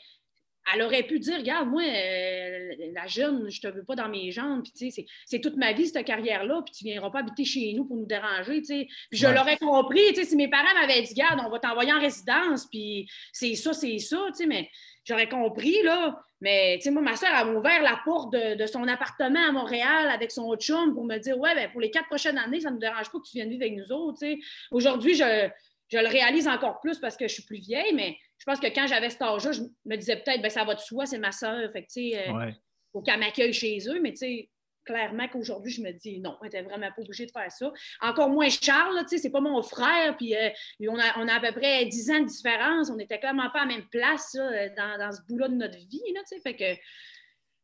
elle 0.74 0.82
aurait 0.82 1.02
pu 1.02 1.18
dire 1.18 1.38
Regarde, 1.38 1.68
moi, 1.68 1.82
euh, 1.82 2.70
la 2.94 3.06
jeune, 3.06 3.50
je 3.50 3.60
te 3.60 3.68
veux 3.68 3.84
pas 3.84 3.94
dans 3.94 4.08
mes 4.08 4.30
jambes, 4.30 4.62
puis 4.62 4.92
c'est 5.26 5.40
toute 5.40 5.56
ma 5.56 5.72
vie, 5.72 5.86
cette 5.86 6.06
carrière-là, 6.06 6.62
puis 6.64 6.74
tu 6.74 6.84
viendras 6.84 7.10
pas 7.10 7.20
habiter 7.20 7.44
chez 7.44 7.72
nous 7.74 7.84
pour 7.84 7.96
nous 7.96 8.06
déranger. 8.06 8.62
Puis 8.62 8.88
je 9.12 9.26
l'aurais 9.26 9.56
compris, 9.56 10.14
si 10.14 10.36
mes 10.36 10.48
parents 10.48 10.74
m'avaient 10.80 11.02
dit 11.02 11.10
Regarde, 11.10 11.40
on 11.44 11.50
va 11.50 11.58
t'envoyer 11.58 11.92
en 11.92 12.00
résidence, 12.00 12.66
puis 12.66 13.08
c'est 13.32 13.54
ça, 13.54 13.72
c'est 13.72 13.98
ça, 13.98 14.28
mais 14.46 14.68
j'aurais 15.04 15.28
compris, 15.28 15.82
là. 15.82 16.20
Mais, 16.40 16.76
tu 16.76 16.84
sais, 16.84 16.90
moi, 16.90 17.02
ma 17.02 17.16
soeur 17.16 17.30
a 17.32 17.46
ouvert 17.46 17.82
la 17.82 18.00
porte 18.04 18.32
de, 18.32 18.66
son 18.66 18.86
appartement 18.86 19.48
à 19.48 19.50
Montréal 19.50 20.08
avec 20.10 20.30
son 20.30 20.54
chum 20.56 20.94
pour 20.94 21.04
me 21.04 21.18
dire, 21.18 21.36
ouais, 21.38 21.54
ben, 21.54 21.70
pour 21.72 21.80
les 21.80 21.90
quatre 21.90 22.06
prochaines 22.06 22.38
années, 22.38 22.60
ça 22.60 22.70
ne 22.70 22.76
me 22.76 22.80
dérange 22.80 23.10
pas 23.10 23.18
que 23.18 23.28
tu 23.28 23.36
viennes 23.36 23.50
vivre 23.50 23.62
avec 23.62 23.76
nous 23.76 23.92
autres, 23.92 24.18
tu 24.20 24.26
sais. 24.26 24.38
Aujourd'hui, 24.70 25.14
je, 25.14 25.48
je, 25.88 25.98
le 25.98 26.08
réalise 26.08 26.46
encore 26.46 26.80
plus 26.80 26.98
parce 26.98 27.16
que 27.16 27.26
je 27.26 27.34
suis 27.34 27.42
plus 27.42 27.58
vieille, 27.58 27.92
mais 27.94 28.16
je 28.38 28.44
pense 28.44 28.60
que 28.60 28.68
quand 28.68 28.86
j'avais 28.86 29.10
cet 29.10 29.22
âge-là, 29.22 29.52
je 29.52 29.62
me 29.84 29.96
disais 29.96 30.16
peut-être, 30.16 30.40
ben, 30.40 30.50
ça 30.50 30.64
va 30.64 30.74
de 30.74 30.80
soi, 30.80 31.06
c'est 31.06 31.18
ma 31.18 31.32
soeur, 31.32 31.70
fait 31.72 31.82
que, 31.82 31.88
tu 31.88 32.10
sais, 32.10 32.28
euh, 32.28 32.50
faut 32.92 33.02
qu'elle 33.02 33.18
m'accueille 33.18 33.52
chez 33.52 33.78
eux, 33.88 34.00
mais, 34.00 34.12
tu 34.12 34.18
sais, 34.18 34.50
clairement 34.84 35.28
qu'aujourd'hui, 35.28 35.70
je 35.70 35.82
me 35.82 35.92
dis 35.92 36.18
non, 36.20 36.38
on 36.40 36.44
n'était 36.44 36.62
vraiment 36.62 36.88
pas 36.88 37.02
obligé 37.02 37.26
de 37.26 37.30
faire 37.30 37.52
ça. 37.52 37.70
Encore 38.00 38.30
moins 38.30 38.48
Charles, 38.48 38.98
tu 39.02 39.08
sais, 39.08 39.18
c'est 39.18 39.30
pas 39.30 39.40
mon 39.40 39.60
frère, 39.62 40.16
puis 40.16 40.34
euh, 40.34 40.48
on, 40.88 40.98
a, 40.98 41.18
on, 41.18 41.28
a, 41.28 41.34
à 41.34 41.40
peu 41.40 41.52
près 41.52 41.84
10 41.84 42.10
ans 42.10 42.20
de 42.20 42.26
différence. 42.26 42.88
On 42.90 42.96
n'était 42.96 43.18
clairement 43.18 43.50
pas 43.50 43.60
à 43.60 43.66
la 43.66 43.74
même 43.74 43.86
place 43.90 44.34
dans, 44.34 44.98
dans, 44.98 45.12
ce 45.12 45.20
bout-là 45.28 45.48
de 45.48 45.54
notre 45.54 45.76
vie, 45.76 46.12
là, 46.14 46.20
tu 46.20 46.36
sais, 46.36 46.40
fait 46.40 46.56
que 46.56 46.80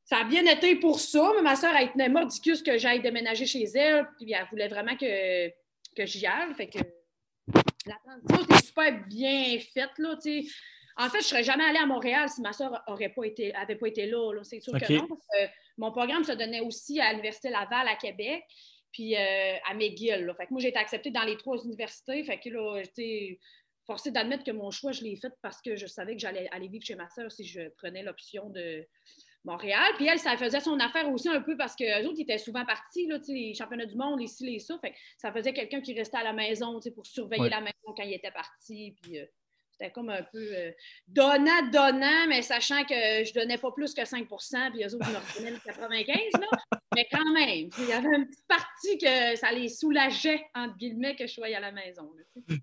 ça 0.05 0.19
a 0.19 0.25
bien 0.25 0.45
été 0.45 0.77
pour 0.77 1.01
ça, 1.01 1.33
mais 1.37 1.43
ma 1.43 1.57
soeur, 1.57 1.75
elle 1.75 1.89
était 1.89 2.09
mordicus 2.11 2.63
que 2.63 2.77
j'aille 2.77 3.01
déménager 3.01 3.47
chez 3.47 3.65
elle, 3.75 4.07
puis 4.19 4.33
elle 4.33 4.47
voulait 4.51 4.69
vraiment 4.69 4.97
que, 4.97 5.49
que 5.97 6.05
j'y 6.05 6.27
aille, 6.27 6.53
fait 6.55 6.69
que 6.69 6.79
la 7.87 7.97
transition 8.05 8.45
était 8.45 8.65
super 8.65 9.07
bien 9.07 9.59
faite, 9.59 9.99
là, 9.99 10.17
tu 10.17 10.43
sais. 10.43 10.51
En 10.97 11.09
fait, 11.09 11.21
je 11.21 11.25
ne 11.25 11.29
serais 11.29 11.45
jamais 11.45 11.65
allée 11.65 11.79
à 11.79 11.87
Montréal 11.87 12.29
si 12.29 12.41
ma 12.41 12.53
soeur 12.53 12.71
n'avait 12.89 13.09
pas, 13.09 13.25
été, 13.25 13.53
pas 13.53 13.89
été 13.89 14.07
là. 14.07 14.33
C'est 14.45 14.61
sûr 14.61 14.73
que 14.75 14.93
non. 14.93 15.09
mon 15.77 15.91
programme 15.91 16.23
se 16.23 16.33
donnait 16.33 16.61
aussi 16.61 17.01
à 17.01 17.11
l'Université 17.11 17.51
Laval 17.51 17.89
à 17.89 17.97
Québec, 17.97 18.45
puis 18.93 19.17
euh, 19.17 19.57
à 19.69 19.75
McGill. 19.75 20.33
Fait 20.37 20.47
que 20.47 20.53
moi, 20.53 20.61
j'ai 20.61 20.69
été 20.69 20.79
acceptée 20.79 21.11
dans 21.11 21.25
les 21.25 21.37
trois 21.37 21.59
universités. 21.65 22.23
Fait 22.23 22.39
que 22.39 22.49
là, 22.49 22.81
j'étais 22.85 23.41
forcée 23.87 24.13
d'admettre 24.13 24.45
que 24.45 24.53
mon 24.53 24.71
choix, 24.71 24.93
je 24.93 25.03
l'ai 25.03 25.17
fait 25.17 25.33
parce 25.43 25.61
que 25.61 25.75
je 25.75 25.87
savais 25.87 26.15
que 26.15 26.21
j'allais 26.21 26.49
aller 26.53 26.69
vivre 26.69 26.85
chez 26.85 26.95
ma 26.95 27.09
soeur 27.11 27.31
si 27.31 27.45
je 27.45 27.69
prenais 27.77 28.05
l'option 28.05 28.49
de 28.51 28.87
Montréal. 29.45 29.93
Puis 29.97 30.07
elle, 30.07 30.19
ça 30.19 30.37
faisait 30.37 30.61
son 30.61 30.79
affaire 30.81 31.11
aussi 31.11 31.29
un 31.29 31.41
peu 31.41 31.57
parce 31.57 31.77
qu'eux 31.77 32.07
autres, 32.07 32.17
ils 32.19 32.23
étaient 32.23 32.39
souvent 32.39 32.65
partis, 32.65 33.07
là, 33.07 33.19
les 33.29 33.55
championnats 33.55 33.87
du 33.87 33.97
monde, 33.97 34.21
les 34.21 34.27
ci, 34.27 34.45
les 34.45 34.59
ça. 34.59 34.79
Fait 34.79 34.95
ça 35.19 35.33
faisait 35.33 35.53
quelqu'un 35.53 35.81
qui 35.81 35.95
restait 35.95 36.17
à 36.17 36.25
la 36.25 36.33
maison 36.33 36.81
pour 36.95 37.07
surveiller 37.07 37.49
la 37.49 37.61
maison 37.61 37.95
quand 37.97 38.03
il 38.03 38.15
était 38.15 38.31
parti. 38.31 38.95
Puis, 39.03 39.19
euh, 39.19 39.27
c'était 39.77 39.91
comme 39.91 40.11
un 40.11 40.23
peu 40.23 40.39
euh, 40.39 40.71
donnant, 41.09 41.69
donnant, 41.73 42.27
mais 42.29 42.43
sachant 42.43 42.85
que 42.85 42.95
je 43.25 43.35
donnais 43.35 43.59
pas 43.59 43.73
plus 43.73 43.93
que 43.93 44.05
5 44.05 44.27
puis 44.27 44.85
eux 44.85 44.95
autres 44.95 45.11
me 45.11 45.33
redonnaient 45.33 45.51
le 45.51 45.59
95 45.65 46.17
là. 46.41 46.47
Mais 46.95 47.07
quand 47.11 47.33
même, 47.33 47.69
il 47.79 47.89
y 47.89 47.93
avait 47.93 48.17
une 48.17 48.27
petite 48.27 48.47
partie 48.47 48.99
que 48.99 49.37
ça 49.37 49.51
les 49.51 49.69
soulageait, 49.69 50.41
entre 50.55 50.77
guillemets, 50.77 51.17
que 51.17 51.27
je 51.27 51.33
sois 51.33 51.47
à 51.47 51.61
la 51.61 51.73
maison. 51.73 52.09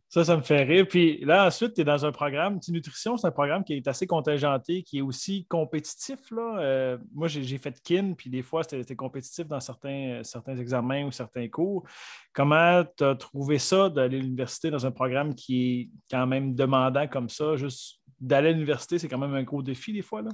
ça, 0.08 0.24
ça 0.24 0.38
me 0.38 0.41
fait 0.41 0.63
rire. 0.63 0.88
Puis 0.88 1.24
là, 1.26 1.47
ensuite, 1.47 1.74
tu 1.74 1.82
es 1.82 1.84
dans 1.84 2.06
un 2.06 2.12
programme. 2.12 2.60
Nutrition, 2.69 3.17
c'est 3.17 3.28
un 3.28 3.32
programme 3.32 3.65
qui 3.65 3.74
est 3.74 3.88
assez 3.88 4.08
contingenté, 4.08 4.84
qui 4.84 5.00
est 5.00 5.02
aussi 5.02 5.45
compétitif. 5.47 6.19
Là. 6.32 6.60
Euh, 6.60 6.97
moi, 7.13 7.28
j'ai 7.28 7.58
fait 7.58 7.82
KIN, 7.82 8.13
puis 8.13 8.30
des 8.30 8.41
fois, 8.41 8.63
c'était 8.63 8.95
compétitif 8.95 9.47
dans 9.47 9.60
certains, 9.60 10.21
certains 10.24 10.58
examens 10.58 11.06
ou 11.06 11.12
certains 11.12 11.50
cours. 11.50 11.86
Comment 12.34 12.84
tu 12.98 13.04
as 13.04 13.15
trouvé 13.15 13.60
ça 13.60 13.89
d'aller 13.89 14.17
à 14.17 14.22
l'université 14.22 14.72
dans 14.72 14.86
un 14.86 14.91
programme 14.91 15.36
qui 15.36 15.63
est 15.63 15.89
quand 16.10 16.26
même 16.28 16.56
demandant 16.56 17.08
comme 17.08 17.30
ça? 17.30 17.56
Juste 17.58 18.00
d'aller 18.20 18.50
à 18.50 18.52
l'université, 18.52 19.00
c'est 19.00 19.10
quand 19.10 19.17
même 19.17 19.34
un 19.34 19.44
gros 19.44 19.62
défi 19.62 19.91
des 19.91 20.02
fois. 20.02 20.22
Là. 20.22 20.32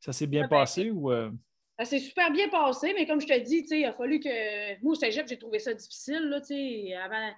Ça 0.00 0.12
s'est 0.12 0.26
bien 0.26 0.46
passé 0.46 0.90
ou. 0.90 1.10
Euh? 1.10 1.30
Ça 1.78 1.84
s'est 1.84 2.00
super 2.00 2.30
bien 2.32 2.48
passé, 2.48 2.92
mais 2.94 3.06
comme 3.06 3.20
je 3.20 3.26
te 3.26 3.38
dis, 3.40 3.64
il 3.70 3.84
a 3.84 3.92
fallu 3.92 4.20
que. 4.20 4.82
Moi, 4.82 4.92
au 4.92 4.94
cégep, 4.94 5.26
j'ai 5.28 5.38
trouvé 5.38 5.58
ça 5.58 5.72
difficile. 5.72 6.28
Là, 6.28 6.40
avant... 7.04 7.30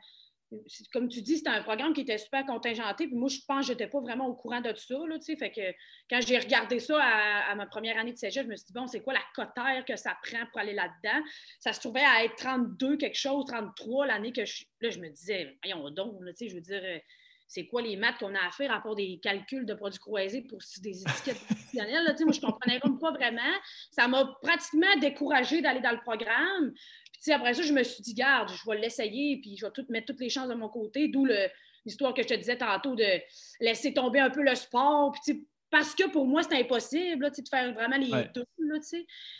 Comme 0.93 1.09
tu 1.09 1.23
dis, 1.23 1.39
c'était 1.39 1.51
un 1.51 1.63
programme 1.63 1.93
qui 1.93 2.01
était 2.01 2.19
super 2.19 2.45
contingenté. 2.45 3.07
Puis 3.07 3.17
moi, 3.17 3.29
je 3.29 3.39
pense 3.47 3.61
que 3.61 3.67
je 3.67 3.73
n'étais 3.73 3.87
pas 3.87 4.01
vraiment 4.01 4.27
au 4.27 4.35
courant 4.35 4.61
de 4.61 4.71
tout 4.73 4.81
ça. 4.81 4.99
Là, 5.09 5.17
fait 5.21 5.51
que 5.51 5.61
quand 6.09 6.21
j'ai 6.21 6.39
regardé 6.39 6.81
ça 6.81 6.99
à, 7.01 7.55
ma 7.55 7.67
première 7.67 7.99
année 7.99 8.13
de 8.13 8.19
cégep, 8.19 8.45
je 8.45 8.51
me 8.51 8.57
suis 8.57 8.67
dit, 8.67 8.73
bon, 8.73 8.87
c'est 8.87 9.01
quoi 9.01 9.13
la 9.13 9.23
cotère 9.35 9.85
que 9.87 9.97
ça 9.97 10.17
prend 10.23 10.45
pour 10.51 10.61
aller 10.61 10.75
là-dedans? 10.75 11.25
Ça 11.61 11.73
se 11.73 11.81
trouvait 11.81 12.05
à 12.05 12.25
être 12.25 12.37
32 12.37 12.97
quelque 12.97 13.19
chose, 13.19 13.45
33 13.47 14.07
l'année 14.07 14.33
que 14.33 14.45
je. 14.45 14.65
Là, 14.81 14.91
je 14.91 14.99
me 14.99 15.09
disais, 15.09 15.59
voyons 15.63 15.91
donc, 15.91 16.19
je 16.41 16.55
veux 16.55 16.61
dire, 16.61 16.83
c'est 17.51 17.67
quoi 17.67 17.83
les 17.83 17.97
maths 17.97 18.17
qu'on 18.19 18.33
a 18.37 18.47
à 18.47 18.51
faire 18.53 18.73
à 18.73 18.81
part 18.81 18.95
des 18.95 19.19
calculs 19.21 19.67
de 19.67 19.75
produits 19.75 19.99
croisés 19.99 20.43
pour 20.43 20.61
des 20.83 21.03
étiquettes 21.03 21.45
professionnelles. 21.45 22.05
Là, 22.05 22.15
moi, 22.21 22.33
je 22.33 22.41
ne 22.41 22.47
comprenais 22.47 22.79
pas 22.79 23.11
vraiment. 23.11 23.53
Ça 23.91 24.07
m'a 24.07 24.25
pratiquement 24.41 24.97
découragée 25.01 25.61
d'aller 25.61 25.81
dans 25.81 25.91
le 25.91 26.01
programme. 26.01 26.73
Après 27.28 27.54
ça, 27.54 27.62
je 27.62 27.72
me 27.72 27.83
suis 27.83 28.02
dit, 28.02 28.14
garde, 28.14 28.50
je 28.50 28.70
vais 28.70 28.78
l'essayer, 28.78 29.40
puis 29.40 29.56
je 29.56 29.66
vais 29.66 29.72
tout, 29.72 29.85
mettre 29.88 30.06
toutes 30.06 30.20
les 30.20 30.30
chances 30.30 30.48
de 30.48 30.54
mon 30.54 30.68
côté, 30.68 31.09
d'où 31.09 31.26
l'histoire 31.85 32.14
que 32.14 32.22
je 32.22 32.28
te 32.28 32.35
disais 32.35 32.56
tantôt 32.56 32.94
de 32.94 33.20
laisser 33.61 33.92
tomber 33.92 34.20
un 34.20 34.30
peu 34.30 34.42
le 34.42 34.54
sport. 34.54 35.12
Puis, 35.12 35.46
parce 35.70 35.94
que 35.94 36.09
pour 36.09 36.26
moi, 36.26 36.42
c'est 36.42 36.59
impossible 36.59 37.30
de 37.30 37.48
faire 37.48 37.72
vraiment 37.72 37.96
les 37.96 38.11
deux. 38.35 38.44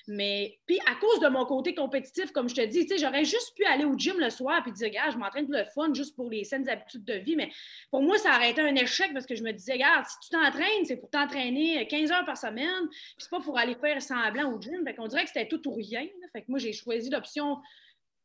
mais 0.09 0.59
puis 0.67 0.79
à 0.87 0.95
cause 0.95 1.21
de 1.21 1.29
mon 1.29 1.45
côté 1.45 1.75
compétitif, 1.75 2.31
comme 2.33 2.49
je 2.49 2.55
te 2.55 2.65
dis, 2.65 2.87
j'aurais 2.99 3.25
juste 3.25 3.55
pu 3.57 3.65
aller 3.65 3.85
au 3.85 3.97
gym 3.97 4.19
le 4.19 4.31
soir 4.31 4.63
et 4.67 4.71
dire, 4.71 4.89
regarde, 4.89 5.13
je 5.13 5.19
m'entraîne 5.19 5.47
pour 5.47 5.55
le 5.55 5.65
fun, 5.65 5.93
juste 5.93 6.15
pour 6.15 6.31
les 6.31 6.45
saines 6.45 6.69
habitudes 6.69 7.05
de 7.05 7.15
vie. 7.15 7.37
Mais 7.37 7.51
pour 7.91 8.03
moi, 8.03 8.17
ça 8.19 8.37
aurait 8.37 8.51
été 8.51 8.61
un 8.61 8.75
échec 8.75 9.13
parce 9.13 9.27
que 9.27 9.35
je 9.35 9.43
me 9.43 9.53
disais, 9.53 9.73
regarde, 9.73 10.05
si 10.07 10.29
tu 10.29 10.31
t'entraînes, 10.31 10.85
c'est 10.85 10.97
pour 10.97 11.11
t'entraîner 11.11 11.87
15 11.89 12.13
heures 12.13 12.25
par 12.25 12.37
semaine, 12.37 12.89
puis 12.89 13.17
c'est 13.19 13.31
pas 13.31 13.41
pour 13.41 13.59
aller 13.59 13.75
faire 13.75 14.01
semblant 14.01 14.53
au 14.53 14.61
gym. 14.61 14.85
Fait 14.85 14.95
qu'on 14.95 15.09
dirait 15.09 15.25
que 15.25 15.31
c'était 15.31 15.49
tout 15.49 15.67
ou 15.69 15.75
rien. 15.75 16.07
Fait 16.33 16.43
que 16.43 16.47
moi, 16.49 16.59
j'ai 16.59 16.73
choisi 16.73 17.11
l'option 17.11 17.59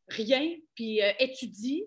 rien, 0.09 0.55
puis 0.75 1.01
euh, 1.01 1.11
étudie. 1.19 1.83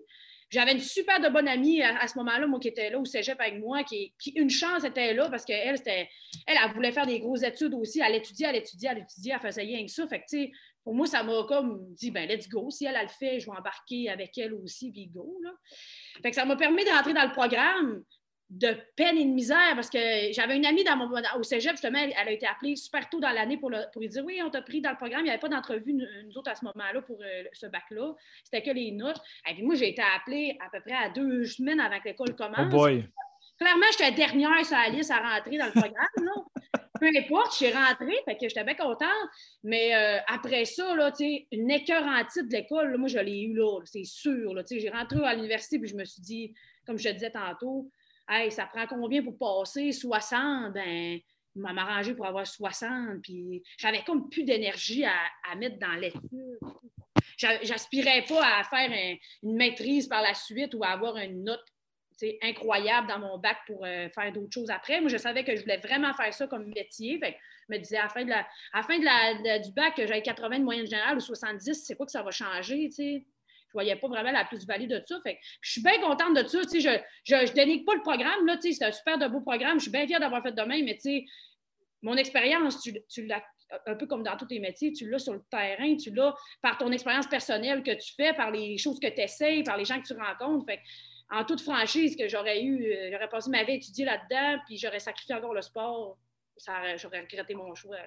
J'avais 0.49 0.71
une 0.71 0.79
super 0.79 1.19
de 1.19 1.29
bonne 1.29 1.47
amie 1.47 1.81
à, 1.83 2.07
ce 2.07 2.17
moment-là, 2.17 2.47
moi, 2.47 2.59
qui 2.59 2.69
était 2.69 2.89
là 2.89 2.99
au 2.99 3.05
cégep 3.05 3.39
avec 3.39 3.59
moi, 3.59 3.83
qui, 3.83 4.13
une 4.35 4.49
chance 4.49 4.83
était 4.83 5.13
là 5.13 5.29
parce 5.29 5.45
qu'elle, 5.45 5.77
c'était, 5.77 6.09
elle, 6.47 6.57
elle, 6.63 6.73
voulait 6.73 6.91
faire 6.91 7.05
des 7.05 7.19
grosses 7.19 7.43
études 7.43 7.73
aussi. 7.75 8.01
Elle 8.01 8.15
étudiait, 8.15 8.47
elle 8.49 8.55
étudiait, 8.55 8.89
elle 8.91 9.03
étudiait, 9.03 9.33
elle 9.35 9.39
faisait 9.39 9.61
rien 9.61 9.85
que 9.85 9.91
ça. 9.91 10.07
Fait 10.07 10.19
que, 10.19 10.25
tu 10.27 10.43
sais, 10.43 10.51
pour 10.83 10.95
moi, 10.95 11.05
ça 11.05 11.21
m'a 11.21 11.43
comme 11.47 11.93
dit, 11.93 12.09
ben 12.09 12.27
let's 12.27 12.49
go. 12.49 12.69
Si 12.71 12.85
elle, 12.85 12.95
elle 12.95 13.03
le 13.03 13.09
fait, 13.09 13.39
je 13.39 13.45
vais 13.45 13.57
embarquer 13.57 14.09
avec 14.09 14.37
elle 14.37 14.53
aussi, 14.55 14.91
puis 14.91 15.07
go. 15.07 15.37
Là. 15.43 15.51
Fait 16.23 16.31
que 16.31 16.35
ça 16.35 16.45
m'a 16.45 16.55
permis 16.55 16.83
de 16.83 16.89
rentrer 16.89 17.13
dans 17.13 17.25
le 17.25 17.31
programme 17.31 18.03
de 18.49 18.75
peine 18.95 19.17
et 19.17 19.25
de 19.25 19.29
misère 19.29 19.75
parce 19.75 19.89
que 19.89 20.31
j'avais 20.31 20.57
une 20.57 20.65
amie 20.65 20.83
dans 20.83 20.97
mon, 20.97 21.11
au 21.37 21.43
cégep, 21.43 21.73
justement, 21.73 21.99
elle, 21.99 22.27
a 22.27 22.31
été 22.31 22.47
appelée 22.47 22.75
super 22.75 23.07
tôt 23.07 23.19
dans 23.19 23.29
l'année 23.29 23.57
pour, 23.57 23.71
pour 23.93 24.01
lui 24.01 24.09
dire 24.09 24.25
Oui, 24.25 24.41
on 24.43 24.49
t'a 24.49 24.61
pris 24.61 24.81
dans 24.81 24.89
le 24.89 24.95
programme. 24.95 25.21
Il 25.21 25.25
n'y 25.25 25.29
avait 25.29 25.39
pas 25.39 25.49
d'entrevue, 25.49 25.93
nous 25.93 26.37
autres, 26.37 26.49
à 26.49 26.55
ce 26.55 26.65
moment-là, 26.65 27.01
pour 27.01 27.19
euh, 27.21 27.43
ce 27.53 27.67
bac-là. 27.67 28.13
C'était 28.43 28.63
que 28.63 28.71
les 28.71 28.91
notes. 28.91 29.21
Et 29.47 29.53
puis 29.53 29.63
moi, 29.63 29.75
j'ai 29.75 29.89
été 29.89 30.01
appelée 30.15 30.57
à 30.65 30.69
peu 30.71 30.81
près 30.81 30.95
à 30.95 31.09
deux 31.09 31.45
semaines 31.45 31.79
avant 31.79 31.99
que 31.99 32.09
l'école 32.09 32.35
commence. 32.35 32.73
Oh 32.73 32.87
Clairement, 33.59 33.85
j'étais 33.91 34.11
dernière 34.13 34.65
sur 34.65 34.77
la 34.77 34.89
liste 34.89 35.11
à 35.11 35.17
rentrer 35.17 35.57
dans 35.57 35.65
le 35.65 35.71
programme. 35.71 35.93
Là. 36.17 36.31
Peu 36.99 37.07
importe, 37.07 37.51
je 37.51 37.65
suis 37.65 37.73
rentrée, 37.73 38.17
fait 38.25 38.35
que 38.35 38.47
j'étais 38.49 38.63
bien 38.63 38.75
contente. 38.75 39.09
Mais 39.63 39.95
euh, 39.95 40.17
après 40.27 40.65
ça, 40.65 40.95
là, 40.95 41.11
une 41.51 41.71
écœur 41.71 42.03
en 42.03 42.23
titre 42.25 42.47
de 42.47 42.53
l'école, 42.53 42.97
moi, 42.97 43.07
je 43.07 43.19
l'ai 43.19 43.41
eu 43.41 43.55
là, 43.55 43.79
c'est 43.85 44.03
sûr. 44.03 44.53
J'ai 44.69 44.89
rentré 44.89 45.19
à 45.25 45.33
l'université 45.33 45.77
puis 45.79 45.89
je 45.89 45.95
me 45.95 46.05
suis 46.05 46.21
dit, 46.21 46.53
comme 46.85 46.97
je 46.97 47.09
te 47.09 47.13
disais 47.13 47.31
tantôt, 47.31 47.89
Hey, 48.29 48.51
ça 48.51 48.67
prend 48.67 48.85
combien 48.85 49.23
pour 49.23 49.37
passer 49.37 49.91
60? 49.91 50.73
Ben, 50.73 51.19
il 51.55 51.61
m'a 51.61 51.69
arrangé 51.81 52.13
pour 52.13 52.27
avoir 52.27 52.45
60. 52.45 53.21
Puis 53.23 53.63
j'avais 53.77 54.03
comme 54.03 54.29
plus 54.29 54.43
d'énergie 54.43 55.03
à, 55.03 55.55
mettre 55.55 55.79
dans 55.79 55.95
l'étude. 55.95 56.59
j'aspirais 57.37 58.23
pas 58.27 58.59
à 58.59 58.63
faire 58.63 59.17
une 59.41 59.55
maîtrise 59.55 60.07
par 60.07 60.21
la 60.21 60.35
suite 60.35 60.75
ou 60.75 60.83
à 60.83 60.89
avoir 60.89 61.17
une 61.17 61.43
note 61.43 61.65
incroyable 62.41 63.07
dans 63.07 63.19
mon 63.19 63.37
bac 63.37 63.57
pour 63.65 63.85
euh, 63.85 64.09
faire 64.09 64.31
d'autres 64.31 64.53
choses 64.53 64.69
après. 64.69 64.99
Moi, 64.99 65.09
je 65.09 65.17
savais 65.17 65.43
que 65.43 65.55
je 65.55 65.61
voulais 65.61 65.77
vraiment 65.77 66.13
faire 66.13 66.33
ça 66.33 66.47
comme 66.47 66.65
métier. 66.65 67.17
Fait 67.17 67.37
je 67.67 67.73
me 67.73 67.79
disais, 67.79 67.97
à 67.97 68.03
la 68.03 68.09
fin, 68.09 68.23
de 68.23 68.29
la, 68.29 68.47
à 68.73 68.83
fin 68.83 68.99
de 68.99 69.05
la, 69.05 69.59
du 69.59 69.71
bac, 69.71 69.95
que 69.95 70.05
j'avais 70.05 70.21
80 70.21 70.59
de 70.59 70.63
moyenne 70.63 70.85
générale 70.85 71.17
ou 71.17 71.21
70, 71.21 71.73
c'est 71.73 71.95
quoi 71.95 72.05
que 72.05 72.11
ça 72.11 72.23
va 72.23 72.31
changer, 72.31 72.89
Je 73.69 73.73
voyais 73.73 73.95
pas 73.95 74.07
vraiment 74.07 74.31
la 74.31 74.45
plus-value 74.45 74.87
de 74.87 75.01
ça. 75.07 75.19
Fait 75.23 75.39
je 75.61 75.71
suis 75.71 75.83
bien 75.83 75.99
contente 76.01 76.35
de 76.35 76.47
ça. 76.47 76.59
je 76.63 77.35
ne 77.35 77.53
dénigre 77.53 77.85
pas 77.85 77.95
le 77.95 78.01
programme. 78.01 78.45
Là, 78.45 78.57
c'est 78.59 78.83
un 78.83 78.91
super 78.91 79.17
de 79.17 79.27
beau 79.27 79.41
programme. 79.41 79.77
Je 79.77 79.83
suis 79.83 79.91
bien 79.91 80.07
fière 80.07 80.19
d'avoir 80.19 80.41
fait 80.41 80.53
de 80.53 80.61
même, 80.61 80.85
mais 80.85 80.97
mon 82.01 82.15
expérience, 82.15 82.81
tu, 82.81 82.93
tu 83.09 83.25
l'as 83.25 83.43
un 83.85 83.95
peu 83.95 84.07
comme 84.07 84.23
dans 84.23 84.35
tous 84.35 84.47
tes 84.47 84.59
métiers, 84.59 84.91
tu 84.91 85.09
l'as 85.09 85.19
sur 85.19 85.33
le 85.33 85.43
terrain, 85.51 85.95
tu 85.95 86.11
l'as 86.11 86.33
par 86.61 86.77
ton 86.77 86.91
expérience 86.91 87.27
personnelle 87.27 87.83
que 87.83 87.91
tu 87.91 88.13
fais, 88.15 88.33
par 88.33 88.51
les 88.51 88.77
choses 88.77 88.99
que 88.99 89.07
tu 89.07 89.21
essayes, 89.21 89.63
par 89.63 89.77
les 89.77 89.85
gens 89.85 90.01
que 90.01 90.07
tu 90.07 90.13
rencontres. 90.13 90.65
Fait 90.65 90.79
en 91.31 91.45
toute 91.45 91.61
franchise, 91.61 92.15
que 92.15 92.27
j'aurais 92.27 92.63
eu, 92.63 92.91
euh, 92.91 93.09
j'aurais 93.11 93.29
passé 93.29 93.49
ma 93.51 93.63
vie 93.63 93.73
à 93.73 93.75
étudier 93.75 94.05
là-dedans, 94.05 94.61
puis 94.65 94.77
j'aurais 94.77 94.99
sacrifié 94.99 95.35
encore 95.35 95.53
le 95.53 95.61
sport, 95.61 96.17
j'aurais 96.97 97.21
regretté 97.21 97.53
mon 97.53 97.73
choix. 97.75 97.97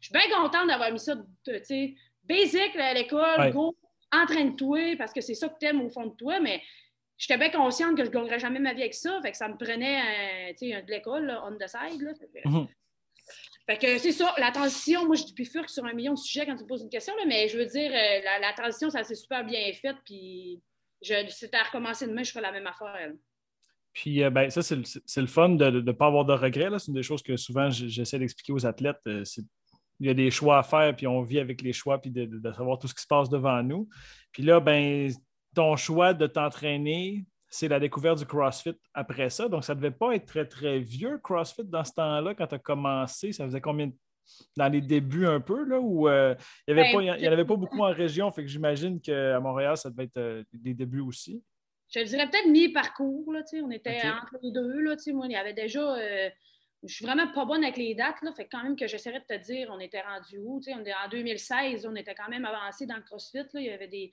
je 0.00 0.08
suis 0.08 0.12
bien 0.12 0.28
contente 0.30 0.68
d'avoir 0.68 0.92
mis 0.92 0.98
ça, 0.98 1.16
tu 1.44 1.64
sais, 1.64 1.94
basic 2.24 2.76
à 2.76 2.92
l'école, 2.92 3.50
go, 3.52 3.74
entraîne-toi, 4.12 4.96
parce 4.96 5.12
que 5.12 5.20
c'est 5.20 5.34
ça 5.34 5.48
que 5.48 5.54
tu 5.58 5.66
aimes 5.66 5.82
au 5.82 5.88
fond 5.88 6.06
de 6.06 6.14
toi, 6.14 6.40
mais 6.40 6.62
j'étais 7.18 7.38
bien 7.38 7.50
consciente 7.50 7.96
que 7.96 8.04
je 8.04 8.08
ne 8.08 8.14
gagnerais 8.14 8.38
jamais 8.38 8.58
ma 8.60 8.74
vie 8.74 8.82
avec 8.82 8.94
ça, 8.94 9.20
fait 9.22 9.32
que 9.32 9.36
ça 9.36 9.48
me 9.48 9.56
prenait, 9.56 10.54
tu 10.54 10.70
sais, 10.70 10.82
de 10.82 10.90
l'école, 10.90 11.38
on 11.44 11.56
the 11.56 11.68
side, 11.68 12.00
là. 12.00 12.12
Mhm. 12.44 12.68
Fait 13.68 13.78
que 13.78 13.98
c'est 13.98 14.12
ça, 14.12 14.32
la 14.38 14.52
transition, 14.52 15.06
moi 15.06 15.16
je 15.16 15.24
dis 15.24 15.44
furque 15.44 15.68
sur 15.70 15.84
un 15.84 15.92
million 15.92 16.14
de 16.14 16.18
sujets 16.18 16.46
quand 16.46 16.54
tu 16.54 16.62
me 16.62 16.68
poses 16.68 16.82
une 16.82 16.88
question, 16.88 17.12
mais 17.26 17.48
je 17.48 17.58
veux 17.58 17.66
dire, 17.66 17.90
euh, 17.92 18.38
la, 18.40 18.52
transition, 18.52 18.90
ça 18.90 19.02
s'est 19.02 19.16
super 19.16 19.44
bien 19.44 19.72
fait, 19.72 19.96
puis 20.04 20.62
je, 21.02 21.14
c'était 21.30 21.56
à 21.56 21.64
recommencer 21.64 22.06
demain, 22.06 22.22
je 22.22 22.30
ferais 22.30 22.42
la 22.42 22.52
même 22.52 22.66
affaire. 22.66 23.12
Puis, 23.92 24.22
euh, 24.22 24.30
ben, 24.30 24.50
ça, 24.50 24.62
c'est 24.62 24.76
le, 24.76 25.26
fun 25.26 25.48
de 25.48 25.80
ne 25.80 25.92
pas 25.92 26.06
avoir 26.06 26.26
de 26.26 26.34
regrets. 26.34 26.68
C'est 26.78 26.88
une 26.88 26.94
des 26.94 27.02
choses 27.02 27.22
que 27.22 27.36
souvent 27.38 27.70
j'essaie 27.70 28.18
d'expliquer 28.18 28.52
aux 28.52 28.66
athlètes. 28.66 29.00
Euh, 29.06 29.24
il 30.00 30.06
y 30.06 30.10
a 30.10 30.14
des 30.14 30.30
choix 30.30 30.58
à 30.58 30.62
faire, 30.62 30.94
puis 30.94 31.06
on 31.06 31.22
vit 31.22 31.38
avec 31.38 31.62
les 31.62 31.72
choix, 31.72 32.00
puis 32.00 32.10
de, 32.10 32.52
savoir 32.52 32.78
tout 32.78 32.88
ce 32.88 32.94
qui 32.94 33.02
se 33.02 33.06
passe 33.06 33.28
devant 33.28 33.62
nous. 33.62 33.88
Puis 34.32 34.42
là, 34.42 34.60
ben, 34.60 35.10
ton 35.54 35.76
choix 35.76 36.12
de 36.12 36.26
t'entraîner, 36.26 37.24
c'est 37.48 37.68
la 37.68 37.80
découverte 37.80 38.18
du 38.18 38.26
CrossFit 38.26 38.76
après 38.92 39.30
ça. 39.30 39.48
Donc, 39.48 39.64
ça 39.64 39.74
ne 39.74 39.80
devait 39.80 39.94
pas 39.94 40.14
être 40.14 40.26
très, 40.26 40.46
très 40.46 40.78
vieux, 40.80 41.18
CrossFit, 41.22 41.64
dans 41.64 41.84
ce 41.84 41.92
temps-là, 41.92 42.34
quand 42.34 42.46
tu 42.46 42.54
as 42.56 42.58
commencé. 42.58 43.32
Ça 43.32 43.46
faisait 43.46 43.60
combien 43.60 43.86
de 43.86 43.94
dans 44.56 44.68
les 44.68 44.80
débuts 44.80 45.26
un 45.26 45.40
peu, 45.40 45.64
là, 45.64 45.80
où 45.80 46.08
euh, 46.08 46.34
il 46.66 46.74
n'y 46.74 46.80
ben, 46.82 47.08
avait, 47.08 47.44
pas 47.44 47.56
beaucoup 47.56 47.82
en 47.82 47.92
région, 47.92 48.30
fait 48.30 48.42
que 48.42 48.48
j'imagine 48.48 49.00
qu'à 49.00 49.38
Montréal, 49.40 49.76
ça 49.76 49.90
devait 49.90 50.04
être 50.04 50.16
euh, 50.16 50.44
des 50.52 50.74
débuts 50.74 51.00
aussi. 51.00 51.42
Je 51.94 52.00
dirais 52.00 52.28
peut-être 52.28 52.48
mi-parcours, 52.48 53.24
on 53.28 53.70
était 53.70 54.00
entre 54.04 54.36
les 54.42 54.50
deux, 54.50 54.80
là, 54.80 54.96
moi, 55.12 55.26
il 55.26 55.32
y 55.32 55.36
avait 55.36 55.54
déjà... 55.54 55.96
Euh, 55.96 56.28
je 56.86 56.94
suis 56.94 57.04
vraiment 57.04 57.28
pas 57.28 57.44
bonne 57.44 57.64
avec 57.64 57.76
les 57.76 57.94
dates, 57.94 58.22
là, 58.22 58.32
fait 58.32 58.48
quand 58.50 58.62
même 58.62 58.76
que 58.76 58.86
j'essaierais 58.86 59.20
de 59.20 59.36
te 59.36 59.42
dire, 59.42 59.68
on 59.72 59.78
était 59.78 60.00
rendu 60.00 60.38
où, 60.38 60.60
on 60.66 60.84
est 60.84 60.94
en 60.94 61.08
2016, 61.10 61.86
on 61.86 61.94
était 61.96 62.14
quand 62.14 62.28
même 62.28 62.44
avancé 62.44 62.86
dans 62.86 62.96
le 62.96 63.02
CrossFit, 63.02 63.46
il 63.54 63.62
y 63.62 63.70
avait 63.70 63.88
des 63.88 64.10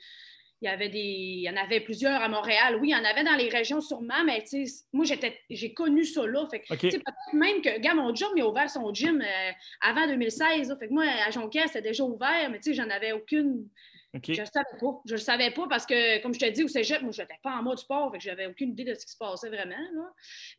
il 0.64 0.68
y 0.68 0.70
avait 0.70 0.90
des. 0.90 0.98
Il 0.98 1.42
y 1.42 1.50
en 1.50 1.58
avait 1.58 1.82
plusieurs 1.82 2.22
à 2.22 2.30
Montréal. 2.30 2.78
Oui, 2.80 2.90
il 2.90 2.92
y 2.92 2.96
en 2.96 3.04
avait 3.04 3.26
dans 3.26 3.36
les 3.36 3.50
régions 3.50 3.82
sûrement, 3.82 4.24
mais 4.26 4.46
moi, 4.94 5.06
j'ai 5.50 5.74
connu 5.74 6.06
ça 6.06 6.26
là. 6.26 6.46
Fait 6.50 6.64
peut-être 6.70 7.04
même 7.34 7.62
que, 7.62 7.80
gars, 7.80 7.94
mon 7.94 8.16
job, 8.16 8.30
il 8.38 8.44
a 8.44 8.48
ouvert 8.48 8.70
son 8.70 8.94
gym 8.94 9.22
euh, 9.22 9.52
avant 9.82 10.08
2016. 10.08 10.78
Fait 10.80 10.88
que 10.88 10.94
moi, 10.94 11.04
à 11.04 11.32
Jonquière, 11.32 11.68
c'était 11.68 11.90
déjà 11.90 12.06
ouvert, 12.06 12.50
mais 12.50 12.60
tu 12.60 12.70
sais, 12.70 12.76
j'en 12.76 12.90
avais 12.90 13.12
aucune 13.12 13.68
je 14.14 14.32
ne 14.32 14.38
le 14.38 14.46
savais 14.46 14.78
pas. 14.80 15.02
Je 15.06 15.14
le 15.14 15.20
savais 15.20 15.52
pas 15.52 15.68
parce 15.68 15.86
que, 15.86 16.22
comme 16.22 16.34
je 16.34 16.40
te 16.40 16.50
dis, 16.50 16.64
au 16.64 16.68
cégep, 16.68 17.02
moi, 17.02 17.12
je 17.12 17.22
n'étais 17.22 17.40
pas 17.42 17.52
en 17.52 17.64
mode 17.64 17.80
sport, 17.80 18.12
fait 18.12 18.20
que 18.20 18.24
j'avais 18.24 18.46
aucune 18.46 18.72
idée 18.72 18.84
de 18.84 18.94
ce 18.94 19.06
qui 19.06 19.12
se 19.12 19.18
passait 19.18 19.50
vraiment. 19.50 19.76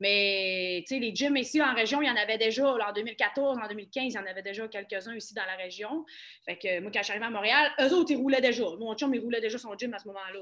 Mais, 0.01 0.85
tu 0.87 0.95
sais, 0.95 1.01
les 1.01 1.15
gyms 1.15 1.37
ici 1.37 1.63
en 1.63 1.75
région, 1.75 2.03
il 2.03 2.09
y 2.09 2.11
en 2.11 2.17
avait 2.17 2.39
déjà, 2.39 2.67
en 2.67 2.93
2014, 2.93 3.59
en 3.59 3.69
2015, 3.69 4.05
il 4.07 4.13
y 4.13 4.19
en 4.19 4.27
avait 4.27 4.43
déjà 4.43 4.67
quelques-uns 4.67 5.15
ici 5.15 5.35
dans 5.35 5.47
la 5.47 5.57
région. 5.57 6.05
Fait 6.45 6.57
que, 6.57 6.81
moi, 6.81 6.91
quand 6.93 7.01
je 7.01 7.05
suis 7.05 7.13
arrivée 7.13 7.27
à 7.27 7.31
Montréal, 7.31 7.73
eux 7.81 7.95
autres, 7.95 8.11
ils 8.11 8.17
roulaient 8.17 8.41
déjà. 8.41 8.65
Mon 8.79 8.95
chum, 8.97 9.15
il 9.15 9.21
roulait 9.21 9.41
déjà 9.41 9.59
son 9.59 9.77
gym 9.79 9.95
à 9.95 9.99
ce 9.99 10.09
moment-là. 10.09 10.41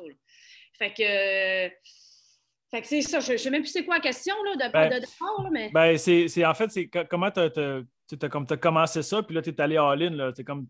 Fait 0.79 0.93
que. 0.93 1.75
Fait 2.71 2.81
que 2.81 2.89
c'est 2.89 3.03
ça, 3.03 3.21
je 3.21 3.33
ne 3.33 3.37
sais 3.37 3.51
même 3.51 3.61
plus 3.61 3.71
c'est 3.71 3.85
quoi 3.85 3.97
la 3.97 4.01
question 4.01 4.35
là, 4.45 4.67
de, 4.67 4.73
ben, 4.73 4.89
de, 4.89 5.51
mais. 5.53 5.71
Ben, 5.75 5.99
c'est, 5.99 6.47
en 6.47 6.55
fait, 6.55 6.71
c'est 6.71 6.89
comment 6.89 7.31
tu 7.31 7.41
as, 7.41 8.57
commencé 8.57 9.03
ça, 9.03 9.23
puis 9.23 9.35
là, 9.35 9.43
tu 9.43 9.51
es 9.51 9.61
allé 9.61 9.77
all-in. 9.77 10.33
C'est 10.35 10.45
comme 10.45 10.67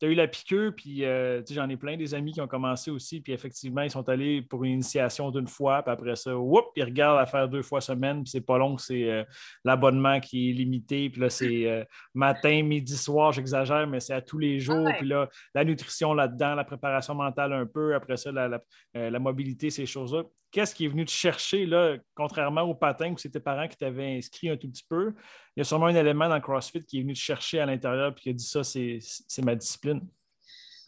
tu 0.00 0.06
as 0.06 0.08
eu 0.10 0.14
la 0.14 0.28
piqûre, 0.28 0.72
puis 0.76 1.04
euh, 1.04 1.42
j'en 1.50 1.68
ai 1.68 1.76
plein 1.76 1.96
des 1.96 2.14
amis 2.14 2.32
qui 2.32 2.40
ont 2.40 2.46
commencé 2.46 2.90
aussi, 2.90 3.20
puis 3.20 3.32
effectivement, 3.32 3.82
ils 3.82 3.90
sont 3.90 4.08
allés 4.08 4.42
pour 4.42 4.64
une 4.64 4.72
initiation 4.72 5.30
d'une 5.30 5.46
fois, 5.46 5.82
puis 5.82 5.92
après 5.92 6.16
ça, 6.16 6.36
whoop, 6.36 6.66
ils 6.76 6.84
regardent 6.84 7.18
à 7.18 7.26
faire 7.26 7.48
deux 7.48 7.62
fois 7.62 7.80
semaine, 7.80 8.22
puis 8.22 8.30
c'est 8.30 8.40
pas 8.40 8.58
long, 8.58 8.78
c'est 8.78 9.10
euh, 9.10 9.24
l'abonnement 9.64 10.20
qui 10.20 10.50
est 10.50 10.52
limité, 10.52 11.10
puis 11.10 11.20
là, 11.20 11.30
c'est 11.30 11.66
euh, 11.66 11.84
matin, 12.14 12.62
midi, 12.62 12.96
soir, 12.96 13.32
j'exagère, 13.32 13.86
mais 13.86 14.00
c'est 14.00 14.14
à 14.14 14.22
tous 14.22 14.38
les 14.38 14.60
jours, 14.60 14.86
ah 14.88 14.94
puis 14.98 15.08
là, 15.08 15.28
la 15.54 15.64
nutrition 15.64 16.14
là-dedans, 16.14 16.54
la 16.54 16.64
préparation 16.64 17.14
mentale 17.14 17.52
un 17.52 17.66
peu, 17.66 17.94
après 17.94 18.16
ça, 18.16 18.30
la, 18.30 18.60
la 18.94 19.18
mobilité, 19.18 19.70
ces 19.70 19.86
choses-là 19.86 20.22
qu'est-ce 20.50 20.74
qui 20.74 20.84
est 20.84 20.88
venu 20.88 21.04
te 21.04 21.10
chercher, 21.10 21.66
là, 21.66 21.96
contrairement 22.14 22.62
au 22.62 22.74
patin 22.74 23.12
où 23.12 23.18
c'est 23.18 23.30
tes 23.30 23.40
parents 23.40 23.68
qui 23.68 23.76
t'avaient 23.76 24.16
inscrit 24.16 24.48
un 24.48 24.56
tout 24.56 24.68
petit 24.68 24.84
peu? 24.88 25.14
Il 25.56 25.60
y 25.60 25.62
a 25.62 25.64
sûrement 25.64 25.86
un 25.86 25.94
élément 25.94 26.28
dans 26.28 26.36
le 26.36 26.40
CrossFit 26.40 26.84
qui 26.84 26.98
est 26.98 27.02
venu 27.02 27.14
te 27.14 27.18
chercher 27.18 27.60
à 27.60 27.66
l'intérieur 27.66 28.12
et 28.12 28.20
qui 28.20 28.30
a 28.30 28.32
dit 28.32 28.44
ça, 28.44 28.64
c'est 28.64 29.00
ma 29.42 29.54
discipline. 29.54 30.06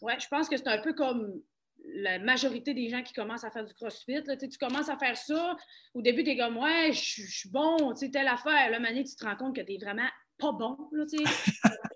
Oui, 0.01 0.13
je 0.19 0.27
pense 0.27 0.49
que 0.49 0.57
c'est 0.57 0.67
un 0.67 0.81
peu 0.81 0.93
comme 0.93 1.41
la 1.93 2.19
majorité 2.19 2.73
des 2.73 2.89
gens 2.89 3.03
qui 3.03 3.13
commencent 3.13 3.43
à 3.43 3.51
faire 3.51 3.65
du 3.65 3.73
CrossFit. 3.73 4.23
tu 4.23 4.57
commences 4.57 4.89
à 4.89 4.97
faire 4.97 5.17
ça, 5.17 5.55
au 5.93 6.01
début, 6.01 6.23
tu 6.23 6.31
es 6.31 6.37
comme, 6.37 6.57
ouais, 6.57 6.91
je 6.91 7.23
suis 7.23 7.49
bon, 7.49 7.93
tu 7.93 8.05
sais, 8.05 8.11
telle 8.11 8.27
affaire. 8.27 8.69
Là, 8.69 8.79
Mané, 8.79 9.03
tu 9.03 9.15
te 9.15 9.25
rends 9.25 9.35
compte 9.35 9.55
que 9.55 9.61
tu 9.61 9.73
es 9.73 9.77
vraiment 9.77 10.07
pas 10.41 10.51
bon. 10.51 10.77
Là, 10.91 11.05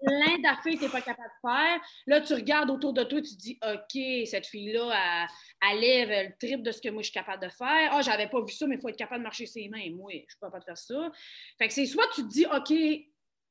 plein 0.05 0.39
d'affaires 0.39 0.73
que 0.73 0.77
tu 0.77 0.83
n'es 0.85 0.89
pas 0.89 1.01
capable 1.01 1.29
de 1.29 1.49
faire. 1.49 1.81
Là, 2.07 2.21
tu 2.21 2.33
regardes 2.33 2.69
autour 2.69 2.93
de 2.93 3.03
toi, 3.03 3.21
tu 3.21 3.35
te 3.35 3.41
dis 3.41 3.59
OK, 3.63 4.27
cette 4.27 4.45
fille-là, 4.45 5.27
elle, 5.69 5.79
lève 5.79 6.09
le 6.09 6.37
triple 6.39 6.63
de 6.63 6.71
ce 6.71 6.81
que 6.81 6.89
moi 6.89 7.01
je 7.01 7.09
suis 7.09 7.13
capable 7.13 7.43
de 7.43 7.49
faire. 7.49 7.89
Ah, 7.91 7.97
oh, 7.97 8.01
j'avais 8.03 8.29
pas 8.29 8.41
vu 8.41 8.51
ça, 8.51 8.67
mais 8.67 8.75
il 8.75 8.81
faut 8.81 8.89
être 8.89 8.97
capable 8.97 9.19
de 9.19 9.23
marcher 9.23 9.45
ses 9.45 9.67
mains. 9.67 9.89
Moi, 9.95 10.11
je 10.13 10.17
suis 10.17 10.39
pas 10.39 10.47
capable 10.47 10.63
de 10.63 10.65
faire 10.65 10.77
ça. 10.77 11.11
Fait 11.57 11.67
que 11.67 11.73
c'est 11.73 11.85
soit 11.85 12.07
tu 12.13 12.21
te 12.21 12.27
dis 12.27 12.45
OK, 12.45 12.73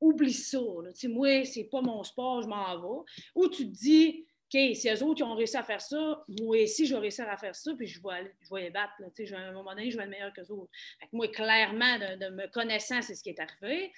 oublie 0.00 0.32
ça. 0.32 0.58
Là. 0.58 0.90
Moi, 1.08 1.44
c'est 1.44 1.64
pas 1.64 1.80
mon 1.80 2.02
sport, 2.04 2.42
je 2.42 2.48
m'en 2.48 2.80
vais. 2.80 3.04
Ou 3.34 3.48
tu 3.48 3.66
te 3.66 3.76
dis 3.76 4.24
OK, 4.52 4.60
si 4.74 4.88
eux 4.88 5.02
autres 5.02 5.16
qui 5.16 5.22
ont 5.22 5.34
réussi 5.34 5.56
à 5.56 5.62
faire 5.62 5.80
ça, 5.80 6.24
moi 6.40 6.62
aussi, 6.62 6.86
je 6.86 6.94
vais 6.94 7.00
réussir 7.00 7.28
à 7.28 7.36
faire 7.36 7.56
ça, 7.56 7.72
puis 7.76 7.86
je 7.86 8.00
vais, 8.02 8.32
je 8.42 8.54
vais 8.54 8.62
les 8.62 8.70
battre. 8.70 8.92
Là, 8.98 9.08
à 9.08 9.40
un 9.40 9.52
moment 9.52 9.74
donné, 9.74 9.90
je 9.90 9.96
vais 9.96 10.04
être 10.04 10.10
meilleur 10.10 10.32
que 10.32 10.42
eux 10.42 10.52
autres. 10.52 10.70
Fait 11.00 11.06
que 11.06 11.16
moi, 11.16 11.28
clairement, 11.28 11.98
de, 11.98 12.30
me 12.30 12.46
connaissant, 12.48 13.00
c'est 13.02 13.14
ce 13.14 13.22
qui 13.22 13.30
est 13.30 13.40
arrivé. 13.40 13.92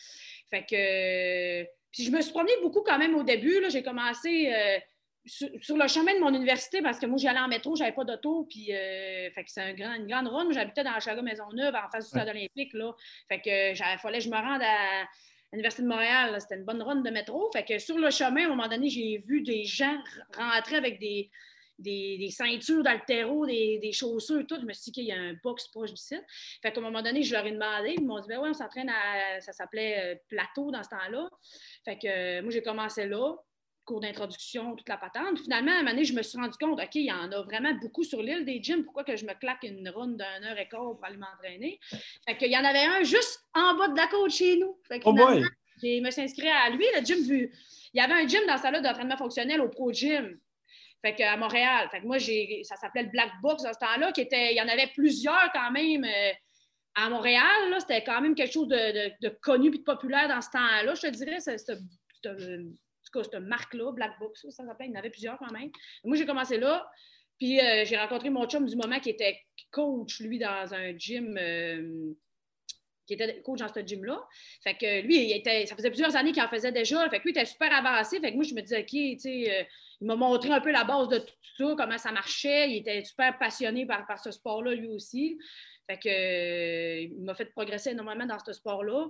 Fait 0.50 0.64
que. 0.64 1.64
Puis 1.90 2.04
je 2.04 2.10
me 2.10 2.20
suis 2.20 2.32
promenée 2.32 2.52
beaucoup 2.62 2.82
quand 2.82 2.98
même 2.98 3.14
au 3.14 3.22
début. 3.22 3.58
J'ai 3.70 3.82
commencé. 3.82 4.52
Euh, 4.52 4.78
sur, 5.26 5.76
le 5.76 5.88
chemin 5.88 6.14
de 6.14 6.20
mon 6.20 6.32
université, 6.32 6.80
parce 6.82 6.98
que 6.98 7.06
moi, 7.06 7.18
j'allais 7.18 7.40
en 7.40 7.48
métro, 7.48 7.74
j'avais 7.74 7.92
pas 7.92 8.04
d'auto, 8.04 8.46
puis 8.48 8.72
euh, 8.72 9.28
fait 9.32 9.42
que 9.42 9.50
c'est 9.50 9.60
un 9.60 9.74
grand, 9.74 9.94
une 9.94 10.06
grande 10.06 10.28
run. 10.28 10.52
J'habitais 10.52 10.84
dans 10.84 10.92
la 10.92 11.00
Chaga 11.00 11.20
Maisonneuve, 11.20 11.74
en 11.74 11.90
face 11.90 12.04
du 12.04 12.10
stade 12.10 12.28
olympique, 12.28 12.72
là. 12.74 12.94
Fait 13.28 13.40
que 13.40 13.72
il 13.72 13.98
fallait 13.98 14.18
que 14.18 14.24
je 14.24 14.30
me 14.30 14.36
rende 14.36 14.62
à, 14.62 15.04
l'Université 15.52 15.82
de 15.82 15.88
Montréal, 15.88 16.36
c'était 16.40 16.56
une 16.56 16.64
bonne 16.64 16.82
run 16.82 16.96
de 16.96 17.10
métro. 17.10 17.50
Fait 17.52 17.64
que 17.64 17.78
sur 17.78 17.98
le 17.98 18.10
chemin, 18.10 18.42
à 18.42 18.46
un 18.46 18.48
moment 18.48 18.68
donné, 18.68 18.88
j'ai 18.88 19.18
vu 19.18 19.42
des 19.42 19.64
gens 19.64 19.96
rentrer 20.36 20.76
avec 20.76 20.98
des, 20.98 21.30
des, 21.78 22.30
ceintures 22.30 22.82
d'altéro, 22.82 23.46
des, 23.46 23.78
des, 23.78 23.92
chaussures, 23.92 24.46
tout. 24.46 24.58
Je 24.60 24.66
me 24.66 24.72
suis 24.72 24.84
dit 24.84 24.92
qu'il 24.92 25.04
y 25.04 25.12
a 25.12 25.18
un 25.18 25.34
box 25.42 25.68
proche 25.68 25.90
du 25.90 25.96
site. 25.96 26.24
Fait 26.62 26.72
qu'à 26.72 26.80
un 26.80 26.82
moment 26.82 27.02
donné, 27.02 27.22
je 27.22 27.32
leur 27.32 27.46
ai 27.46 27.52
demandé. 27.52 27.94
Ils 27.96 28.04
m'ont 28.04 28.20
dit, 28.20 28.28
ben 28.28 28.40
ouais, 28.40 28.48
on 28.48 28.54
s'entraîne 28.54 28.90
à. 28.90 29.40
Ça 29.40 29.52
s'appelait 29.52 30.14
euh, 30.14 30.18
Plateau 30.28 30.70
dans 30.70 30.82
ce 30.82 30.90
temps-là. 30.90 31.28
Fait 31.84 31.98
que 31.98 32.06
euh, 32.06 32.42
moi, 32.42 32.50
j'ai 32.50 32.62
commencé 32.62 33.06
là 33.06 33.34
cours 33.86 34.00
d'introduction, 34.00 34.76
toute 34.76 34.88
la 34.88 34.98
patente. 34.98 35.38
Finalement, 35.38 35.70
à 35.70 35.76
un 35.76 35.78
moment 35.78 35.92
donné, 35.92 36.04
je 36.04 36.12
me 36.12 36.22
suis 36.22 36.36
rendu 36.38 36.56
compte, 36.60 36.78
OK, 36.78 36.94
il 36.96 37.06
y 37.06 37.12
en 37.12 37.32
a 37.32 37.42
vraiment 37.42 37.72
beaucoup 37.80 38.04
sur 38.04 38.20
l'île 38.22 38.44
des 38.44 38.62
gyms. 38.62 38.84
Pourquoi 38.84 39.04
que 39.04 39.16
je 39.16 39.24
me 39.24 39.32
claque 39.32 39.62
une 39.62 39.88
run 39.88 40.08
d'un 40.08 40.42
heure 40.42 40.58
et 40.58 40.68
quart 40.68 40.82
pour 40.82 41.04
aller 41.04 41.16
m'entraîner? 41.16 41.80
Fait 42.26 42.36
qu'il 42.36 42.50
y 42.50 42.58
en 42.58 42.64
avait 42.64 42.84
un 42.84 43.02
juste 43.02 43.40
en 43.54 43.74
bas 43.76 43.88
de 43.88 43.96
la 43.96 44.08
côte 44.08 44.30
chez 44.30 44.58
nous. 44.58 44.78
Fait 44.86 44.98
que 44.98 45.04
oh 45.06 45.14
boy! 45.14 45.42
Je 45.82 46.00
me 46.02 46.10
suis 46.10 46.22
inscrit 46.22 46.48
à 46.48 46.70
lui, 46.70 46.84
le 46.94 47.04
gym 47.04 47.24
du... 47.26 47.52
Il 47.94 47.98
y 47.98 48.00
avait 48.00 48.14
un 48.14 48.26
gym 48.26 48.40
dans 48.46 48.56
sa 48.56 48.64
salle 48.64 48.82
d'entraînement 48.82 49.16
fonctionnel 49.16 49.60
au 49.60 49.68
Pro 49.68 49.92
Gym. 49.92 50.38
Fait 51.02 51.14
que, 51.14 51.22
à 51.22 51.36
Montréal. 51.36 51.88
Fait 51.90 52.00
que 52.00 52.06
moi, 52.06 52.18
j'ai, 52.18 52.62
ça 52.64 52.76
s'appelait 52.76 53.04
le 53.04 53.10
Black 53.10 53.30
Box 53.42 53.64
à 53.64 53.72
ce 53.72 53.78
temps-là, 53.78 54.12
qui 54.12 54.22
était, 54.22 54.52
il 54.52 54.56
y 54.56 54.60
en 54.60 54.68
avait 54.68 54.90
plusieurs 54.94 55.50
quand 55.52 55.70
même 55.70 56.04
euh, 56.04 56.32
à 56.94 57.08
Montréal. 57.10 57.76
C'était 57.78 58.02
quand 58.02 58.20
même 58.20 58.34
quelque 58.34 58.52
chose 58.52 58.68
de, 58.68 59.28
connu 59.40 59.68
et 59.68 59.78
de 59.78 59.82
populaire 59.82 60.28
dans 60.28 60.40
ce 60.40 60.50
temps-là. 60.50 60.94
Je 60.94 61.02
te 61.02 61.06
dirais, 61.08 61.40
c'est, 61.40 61.56
cas, 63.16 63.24
cette 63.24 63.40
marque-là, 63.42 63.92
Black 63.92 64.18
Box, 64.18 64.46
ça 64.50 64.64
s'appelle, 64.64 64.88
il 64.88 64.92
y 64.92 64.96
en 64.96 64.98
avait 64.98 65.10
plusieurs 65.10 65.38
quand 65.38 65.52
même. 65.52 65.70
Moi, 66.04 66.16
j'ai 66.16 66.26
commencé 66.26 66.58
là, 66.58 66.88
puis 67.38 67.60
euh, 67.60 67.84
j'ai 67.84 67.96
rencontré 67.96 68.30
mon 68.30 68.46
chum 68.46 68.66
du 68.66 68.76
moment 68.76 68.98
qui 69.00 69.10
était 69.10 69.38
coach, 69.70 70.20
lui, 70.20 70.38
dans 70.38 70.72
un 70.74 70.96
gym. 70.96 71.36
Euh, 71.38 72.12
qui 73.06 73.14
était 73.14 73.40
coach 73.42 73.60
dans 73.60 73.72
ce 73.72 73.86
gym-là. 73.86 74.20
Fait 74.64 74.74
que 74.74 75.02
lui, 75.02 75.40
ça 75.66 75.76
faisait 75.76 75.90
plusieurs 75.90 76.16
années 76.16 76.32
qu'il 76.32 76.42
en 76.42 76.48
faisait 76.48 76.72
déjà. 76.72 77.08
Fait 77.08 77.18
que 77.18 77.22
lui, 77.22 77.30
il 77.30 77.38
était 77.38 77.44
super 77.44 77.72
avancé. 77.72 78.18
Fait 78.18 78.32
que 78.32 78.34
moi, 78.34 78.42
je 78.42 78.52
me 78.52 78.60
disais, 78.62 78.80
OK, 78.80 78.88
tu 78.88 79.18
sais, 79.20 79.68
il 80.00 80.06
m'a 80.08 80.16
montré 80.16 80.50
un 80.50 80.60
peu 80.60 80.72
la 80.72 80.82
base 80.82 81.08
de 81.08 81.18
tout 81.18 81.34
ça, 81.56 81.74
comment 81.76 81.98
ça 81.98 82.10
marchait. 82.10 82.68
Il 82.68 82.78
était 82.78 83.04
super 83.04 83.38
passionné 83.38 83.86
par, 83.86 84.06
par 84.08 84.18
ce 84.18 84.32
sport-là, 84.32 84.74
lui 84.74 84.88
aussi. 84.88 85.38
Fait 85.88 85.98
que, 85.98 87.02
il 87.04 87.22
m'a 87.22 87.34
fait 87.34 87.46
progresser 87.46 87.90
énormément 87.90 88.26
dans 88.26 88.38
ce 88.44 88.52
sport-là. 88.52 89.08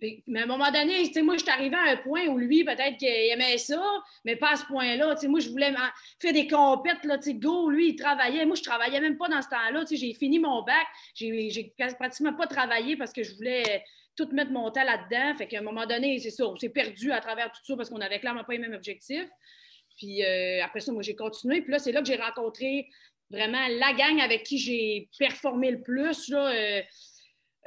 Mais 0.00 0.40
à 0.40 0.42
un 0.42 0.46
moment 0.46 0.70
donné, 0.72 1.04
moi, 1.22 1.36
je 1.36 1.42
suis 1.42 1.50
arrivée 1.50 1.76
à 1.76 1.92
un 1.92 1.96
point 1.96 2.26
où 2.26 2.36
lui, 2.36 2.64
peut-être 2.64 2.96
qu'il 2.96 3.08
aimait 3.08 3.58
ça, 3.58 3.80
mais 4.24 4.34
pas 4.34 4.52
à 4.52 4.56
ce 4.56 4.64
point-là. 4.66 5.14
Moi, 5.28 5.40
je 5.40 5.48
voulais 5.48 5.72
faire 6.20 6.32
des 6.32 6.48
compètes, 6.48 7.04
là, 7.04 7.18
go, 7.34 7.70
lui, 7.70 7.90
il 7.90 7.96
travaillait. 7.96 8.44
Moi, 8.44 8.56
je 8.56 8.62
travaillais 8.62 9.00
même 9.00 9.16
pas 9.16 9.28
dans 9.28 9.40
ce 9.40 9.48
temps-là. 9.48 9.84
J'ai 9.90 10.12
fini 10.14 10.40
mon 10.40 10.62
bac, 10.62 10.86
j'ai 11.14 11.72
pratiquement 11.98 12.34
pas 12.34 12.46
travaillé 12.48 12.96
parce 12.96 13.12
que 13.12 13.22
je 13.22 13.34
voulais 13.36 13.84
tout 14.16 14.28
mettre 14.32 14.50
mon 14.50 14.70
temps 14.70 14.84
là-dedans. 14.84 15.36
Fait 15.36 15.46
qu'à 15.46 15.58
un 15.58 15.62
moment 15.62 15.86
donné, 15.86 16.18
c'est 16.18 16.30
ça, 16.30 16.46
on 16.46 16.56
s'est 16.56 16.68
perdu 16.68 17.12
à 17.12 17.20
travers 17.20 17.50
tout 17.52 17.60
ça 17.64 17.76
parce 17.76 17.88
qu'on 17.88 18.00
avait 18.00 18.18
clairement 18.18 18.44
pas 18.44 18.52
les 18.52 18.58
mêmes 18.58 18.74
objectifs. 18.74 19.28
Puis 19.96 20.24
euh, 20.24 20.64
après 20.64 20.80
ça, 20.80 20.92
moi, 20.92 21.02
j'ai 21.02 21.14
continué. 21.14 21.62
Puis 21.62 21.70
là, 21.70 21.78
c'est 21.78 21.92
là 21.92 22.00
que 22.00 22.08
j'ai 22.08 22.16
rencontré 22.16 22.88
vraiment 23.30 23.66
la 23.68 23.92
gang 23.94 24.20
avec 24.20 24.42
qui 24.42 24.58
j'ai 24.58 25.08
performé 25.18 25.70
le 25.70 25.80
plus. 25.80 26.28
Là, 26.28 26.48
euh, 26.48 26.82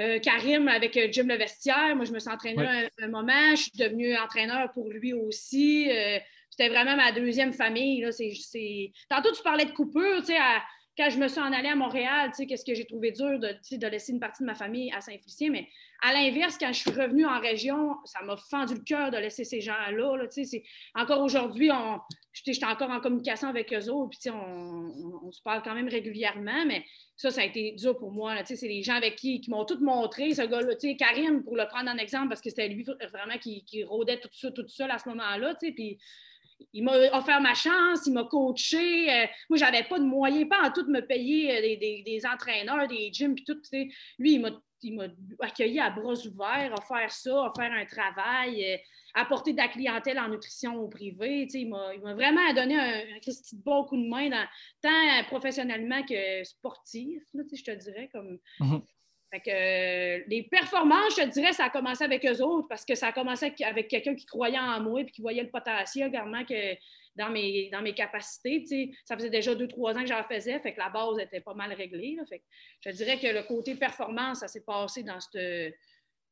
euh, 0.01 0.19
Karim 0.19 0.67
avec 0.67 0.97
euh, 0.97 1.07
Jim 1.11 1.25
Le 1.27 1.35
Vestiaire. 1.35 1.95
Moi, 1.95 2.05
je 2.05 2.11
me 2.11 2.19
suis 2.19 2.29
entraîneur 2.29 2.89
un, 2.99 3.07
moment. 3.07 3.51
Je 3.51 3.63
suis 3.63 3.71
devenue 3.77 4.15
entraîneur 4.17 4.71
pour 4.73 4.89
lui 4.89 5.13
aussi. 5.13 5.89
Euh, 5.89 6.19
c'était 6.49 6.69
vraiment 6.69 6.95
ma 6.95 7.11
deuxième 7.11 7.53
famille. 7.53 8.01
Là. 8.01 8.09
Tantôt, 9.09 9.31
tu 9.31 9.43
parlais 9.43 9.65
de 9.65 9.71
coupure. 9.71 10.21
Quand 10.97 11.09
je 11.09 11.17
me 11.17 11.27
suis 11.27 11.41
en 11.41 11.51
allée 11.51 11.69
à 11.69 11.75
Montréal, 11.75 12.31
qu'est-ce 12.37 12.63
que 12.63 12.73
j'ai 12.73 12.85
trouvé 12.85 13.11
dur 13.11 13.37
de, 13.39 13.49
de, 13.77 13.87
laisser 13.87 14.13
une 14.13 14.19
partie 14.19 14.43
de 14.43 14.47
ma 14.47 14.55
famille 14.55 14.91
à 14.93 15.01
Saint-Félicien. 15.01 15.49
Mais 15.51 15.67
à 16.01 16.13
l'inverse, 16.13 16.57
quand 16.57 16.71
je 16.71 16.79
suis 16.79 16.91
revenue 16.91 17.25
en 17.25 17.39
région, 17.39 17.95
ça 18.05 18.21
m'a 18.23 18.37
fendu 18.37 18.75
le 18.75 18.79
cœur 18.81 19.11
de 19.11 19.17
laisser 19.17 19.43
ces 19.43 19.59
gens-là. 19.59 20.15
Là, 20.15 20.25
encore 20.95 21.21
aujourd'hui, 21.21 21.69
j'étais 22.33 22.65
encore 22.65 22.91
en 22.91 23.01
communication 23.01 23.49
avec 23.49 23.73
eux 23.73 23.89
autres, 23.89 24.17
puis 24.17 24.29
on, 24.29 25.25
on, 25.25 25.31
se 25.31 25.41
parle 25.41 25.61
quand 25.63 25.73
même 25.73 25.89
régulièrement, 25.89 26.65
mais 26.65 26.85
ça, 27.17 27.29
ça 27.29 27.41
a 27.41 27.45
été 27.45 27.73
dur 27.73 27.97
pour 27.97 28.11
moi. 28.11 28.35
C'est 28.45 28.67
les 28.67 28.81
gens 28.81 28.95
avec 28.95 29.15
qui, 29.15 29.41
qui 29.41 29.49
m'ont 29.49 29.65
tout 29.65 29.79
montré. 29.81 30.33
Ce 30.33 30.43
gars-là, 30.43 30.75
Karim, 30.97 31.43
pour 31.43 31.57
le 31.57 31.65
prendre 31.67 31.89
en 31.89 31.97
exemple, 31.97 32.29
parce 32.29 32.41
que 32.41 32.49
c'était 32.49 32.69
lui 32.69 32.83
vraiment 32.83 33.37
qui, 33.41 33.65
qui, 33.65 33.83
rôdait 33.83 34.19
tout 34.19 34.29
ça, 34.31 34.51
tout 34.51 34.67
seul 34.67 34.91
à 34.91 34.97
ce 34.97 35.09
moment-là. 35.09 35.55
Puis 35.59 35.97
il 36.73 36.83
m'a 36.83 36.93
offert 37.13 37.41
ma 37.41 37.53
chance, 37.53 38.05
il 38.05 38.13
m'a 38.13 38.23
coaché. 38.23 39.11
Euh, 39.11 39.25
moi, 39.49 39.57
j'avais 39.57 39.83
pas 39.83 39.99
de 39.99 40.05
moyens, 40.05 40.47
pas 40.49 40.67
en 40.67 40.71
tout 40.71 40.83
de 40.83 40.91
me 40.91 41.01
payer 41.01 41.57
euh, 41.57 41.61
des, 41.61 42.03
des, 42.05 42.25
entraîneurs, 42.25 42.87
des 42.87 43.11
gyms, 43.11 43.35
puis 43.35 43.45
tout. 43.45 43.59
Lui, 44.19 44.33
il 44.33 44.41
m'a 44.41 44.49
il 44.81 44.95
m'a 44.95 45.05
accueilli 45.39 45.79
à 45.79 45.89
bras 45.89 46.13
ouverts, 46.13 46.73
offert 46.77 47.11
ça, 47.11 47.47
offert 47.47 47.71
un 47.71 47.85
travail, 47.85 48.73
euh, 48.73 48.77
apporter 49.15 49.53
de 49.53 49.57
la 49.57 49.67
clientèle 49.67 50.19
en 50.19 50.29
nutrition 50.29 50.75
au 50.75 50.87
privé. 50.87 51.47
Il 51.53 51.69
m'a 51.69 52.13
vraiment 52.13 52.53
donné 52.53 52.75
un, 52.75 52.99
un 52.99 53.33
bon 53.65 53.85
coup 53.85 53.97
de 53.97 54.07
main, 54.07 54.29
tant 54.81 55.23
professionnellement 55.27 56.03
que 56.03 56.43
sportif, 56.43 57.23
je 57.33 57.63
te 57.63 57.71
dirais. 57.71 58.09
Comme... 58.11 58.37
Mhm. 59.33 59.41
que, 59.41 59.49
euh, 59.49 60.23
les 60.27 60.43
performances, 60.43 61.15
je 61.17 61.23
te 61.23 61.29
dirais, 61.29 61.53
ça 61.53 61.65
a 61.65 61.69
commencé 61.69 62.03
avec 62.03 62.25
eux 62.25 62.41
autres 62.41 62.67
parce 62.67 62.85
que 62.85 62.95
ça 62.95 63.07
a 63.07 63.11
commencé 63.11 63.53
avec 63.63 63.87
quelqu'un 63.87 64.15
qui 64.15 64.25
croyait 64.25 64.59
en 64.59 64.81
moi 64.81 65.01
et 65.01 65.05
qui 65.05 65.21
voyait 65.21 65.43
le 65.43 65.49
potentiel 65.49 66.07
également 66.07 66.43
que 66.45 66.75
dans 67.15 67.29
mes, 67.29 67.69
dans 67.69 67.81
mes 67.81 67.93
capacités. 67.93 68.91
Ça 69.05 69.15
faisait 69.15 69.29
déjà 69.29 69.55
deux, 69.55 69.67
trois 69.67 69.97
ans 69.97 70.01
que 70.01 70.07
j'en 70.07 70.23
faisais, 70.23 70.59
fait 70.59 70.73
que 70.73 70.79
la 70.79 70.89
base 70.89 71.19
était 71.19 71.41
pas 71.41 71.53
mal 71.53 71.73
réglée. 71.73 72.17
fait 72.27 72.43
je 72.81 72.91
dirais 72.91 73.19
que 73.19 73.27
le 73.27 73.43
côté 73.43 73.75
performance, 73.75 74.39
ça 74.39 74.47
s'est 74.47 74.63
passé 74.65 75.03
dans 75.03 75.19
ces 75.19 75.73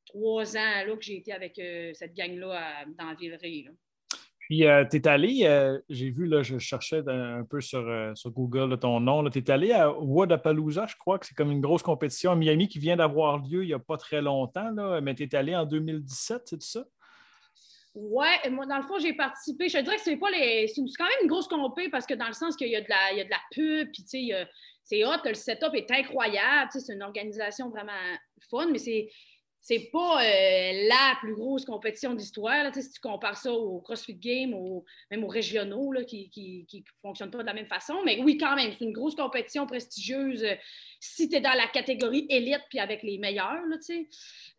trois 0.06 0.58
ans 0.58 0.86
là, 0.86 0.96
que 0.96 1.02
j'ai 1.02 1.18
été 1.18 1.32
avec 1.32 1.58
euh, 1.60 1.92
cette 1.94 2.14
gang-là 2.14 2.86
dans 2.98 3.16
Villeray. 3.16 3.70
Puis, 4.50 4.66
euh, 4.66 4.84
tu 4.90 4.98
es 4.98 5.08
allé, 5.08 5.42
euh, 5.44 5.80
j'ai 5.90 6.10
vu, 6.10 6.26
là, 6.26 6.44
je 6.44 6.58
cherchais 6.58 7.02
un 7.08 7.46
peu 7.46 7.62
sur, 7.62 7.86
sur 8.16 8.32
Google 8.32 8.78
ton 8.78 9.00
nom. 9.00 9.30
Tu 9.30 9.40
es 9.40 9.52
allé 9.52 9.72
à 9.72 9.92
Wadapalooza, 9.92 10.86
je 10.88 10.96
crois 10.98 11.18
que 11.18 11.26
c'est 11.26 11.36
comme 11.36 11.52
une 11.52 11.62
grosse 11.62 11.82
compétition 11.82 12.32
à 12.32 12.36
Miami 12.36 12.68
qui 12.68 12.80
vient 12.80 12.98
d'avoir 12.98 13.38
lieu 13.38 13.64
il 13.64 13.68
n'y 13.68 13.74
a 13.74 13.80
pas 13.80 13.98
très 13.98 14.22
longtemps, 14.22 14.72
là, 14.72 15.00
mais 15.02 15.16
tu 15.16 15.24
es 15.24 15.36
allé 15.36 15.56
en 15.56 15.66
2017, 15.66 16.42
c'est 16.46 16.62
ça? 16.62 16.84
Ouais, 17.96 18.50
moi, 18.50 18.66
dans 18.66 18.78
le 18.78 18.84
fond, 18.84 18.98
j'ai 19.00 19.14
participé. 19.14 19.70
Je 19.70 19.78
te 19.78 19.84
dirais 19.84 19.98
que 19.98 20.02
c'est 20.02 20.18
pas 20.18 20.32
les. 20.32 20.68
C'est 20.68 20.82
quand 20.98 21.06
même 21.06 21.14
une 21.22 21.30
grosse 21.30 21.48
compé 21.48 21.90
parce 21.90 22.08
que 22.08 22.16
dans 22.16 22.28
le 22.28 22.34
sens 22.34 22.56
qu'il 22.56 22.70
y 22.70 22.76
a 22.76 22.82
de 22.82 22.90
la, 22.90 23.12
il 23.12 23.20
y 23.20 23.22
a 23.22 23.24
de 23.24 23.30
la 23.30 23.40
pub, 23.52 23.92
puis 23.94 24.04
tu 24.04 24.28
sais, 24.28 24.48
c'est 24.84 25.06
hot, 25.06 25.22
le 25.24 25.36
setup 25.36 25.76
est 25.76 25.90
incroyable, 25.92 26.72
c'est 26.74 26.92
une 26.92 27.04
organisation 27.04 27.70
vraiment 27.70 27.92
fun, 28.50 28.68
mais 28.72 28.80
c'est 28.80 29.10
c'est 29.66 29.90
pas 29.94 30.22
euh, 30.22 30.88
la 30.90 31.16
plus 31.22 31.34
grosse 31.34 31.64
compétition 31.64 32.14
d'histoire. 32.14 32.70
Si 32.76 32.92
tu 32.92 33.00
compares 33.00 33.38
ça 33.38 33.54
au 33.54 33.80
CrossFit 33.80 34.16
Game, 34.16 34.54
même 35.10 35.24
aux 35.24 35.30
régionaux 35.30 35.94
là, 35.94 36.04
qui 36.04 36.68
ne 36.74 36.80
fonctionnent 37.02 37.32
pas 37.32 37.38
de 37.38 37.48
la 37.48 37.54
même 37.54 37.68
façon. 37.68 37.94
Mais 38.04 38.20
oui, 38.22 38.38
quand 38.38 38.58
même, 38.58 38.74
c'est 38.78 38.84
une 38.84 38.92
grosse 38.92 39.16
compétition 39.16 39.66
prestigieuse 39.66 40.44
euh, 40.44 40.56
si 41.00 41.30
tu 41.30 41.38
es 41.38 41.40
dans 41.40 41.54
la 41.54 41.68
catégorie 41.68 42.26
élite 42.30 42.60
puis 42.70 42.80
avec 42.80 43.04
les 43.04 43.18
meilleurs. 43.18 43.66
Là, 43.66 43.78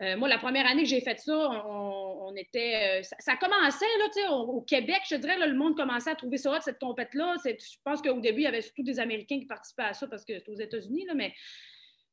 euh, 0.01 0.17
moi, 0.17 0.27
la 0.27 0.39
première 0.39 0.67
année 0.67 0.85
que 0.85 0.89
j'ai 0.89 1.03
fait 1.03 1.21
ça, 1.21 1.51
on, 1.67 2.35
était. 2.35 3.03
ça, 3.03 3.37
commençait 3.37 3.85
là, 3.99 4.33
au, 4.33 4.57
au, 4.57 4.61
Québec, 4.63 5.03
je 5.11 5.17
dirais, 5.17 5.37
le 5.39 5.55
monde 5.55 5.77
commençait 5.77 6.11
à 6.11 6.15
trouver 6.15 6.39
ça 6.39 6.51
hot, 6.51 6.61
cette 6.63 6.79
compétition-là. 6.79 7.37
Je 7.45 7.77
pense 7.85 8.01
qu'au 8.01 8.21
début, 8.21 8.41
il 8.41 8.45
y 8.45 8.47
avait 8.47 8.63
surtout 8.63 8.83
des 8.83 8.99
Américains 8.99 9.39
qui 9.39 9.47
participaient 9.47 9.83
à 9.83 9.93
ça 9.93 10.07
parce 10.07 10.25
que 10.25 10.39
c'est 10.39 10.49
aux 10.49 10.59
États-Unis, 10.59 11.07
mais 11.15 11.35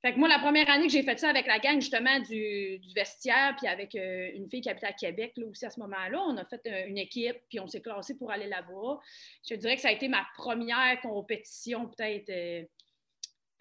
fait 0.01 0.13
que 0.13 0.17
moi, 0.17 0.27
la 0.27 0.39
première 0.39 0.67
année 0.69 0.87
que 0.87 0.91
j'ai 0.91 1.03
fait 1.03 1.19
ça 1.19 1.29
avec 1.29 1.45
la 1.45 1.59
gang, 1.59 1.79
justement, 1.79 2.19
du, 2.19 2.81
vestiaire, 2.95 3.55
puis 3.55 3.67
avec 3.67 3.93
euh, 3.93 4.31
une 4.33 4.49
fille 4.49 4.61
qui 4.61 4.69
habitait 4.69 4.87
à 4.87 4.93
Québec, 4.93 5.33
là 5.37 5.45
aussi, 5.45 5.63
à 5.65 5.69
ce 5.69 5.79
moment-là, 5.79 6.19
on 6.27 6.37
a 6.37 6.45
fait 6.45 6.61
euh, 6.65 6.87
une 6.87 6.97
équipe, 6.97 7.37
puis 7.49 7.59
on 7.59 7.67
s'est 7.67 7.81
classé 7.81 8.17
pour 8.17 8.31
aller 8.31 8.47
là-bas. 8.47 8.99
Je 9.47 9.53
dirais 9.55 9.75
que 9.75 9.81
ça 9.81 9.89
a 9.89 9.91
été 9.91 10.07
ma 10.07 10.25
première 10.35 10.99
compétition, 11.01 11.87
peut-être, 11.87 12.31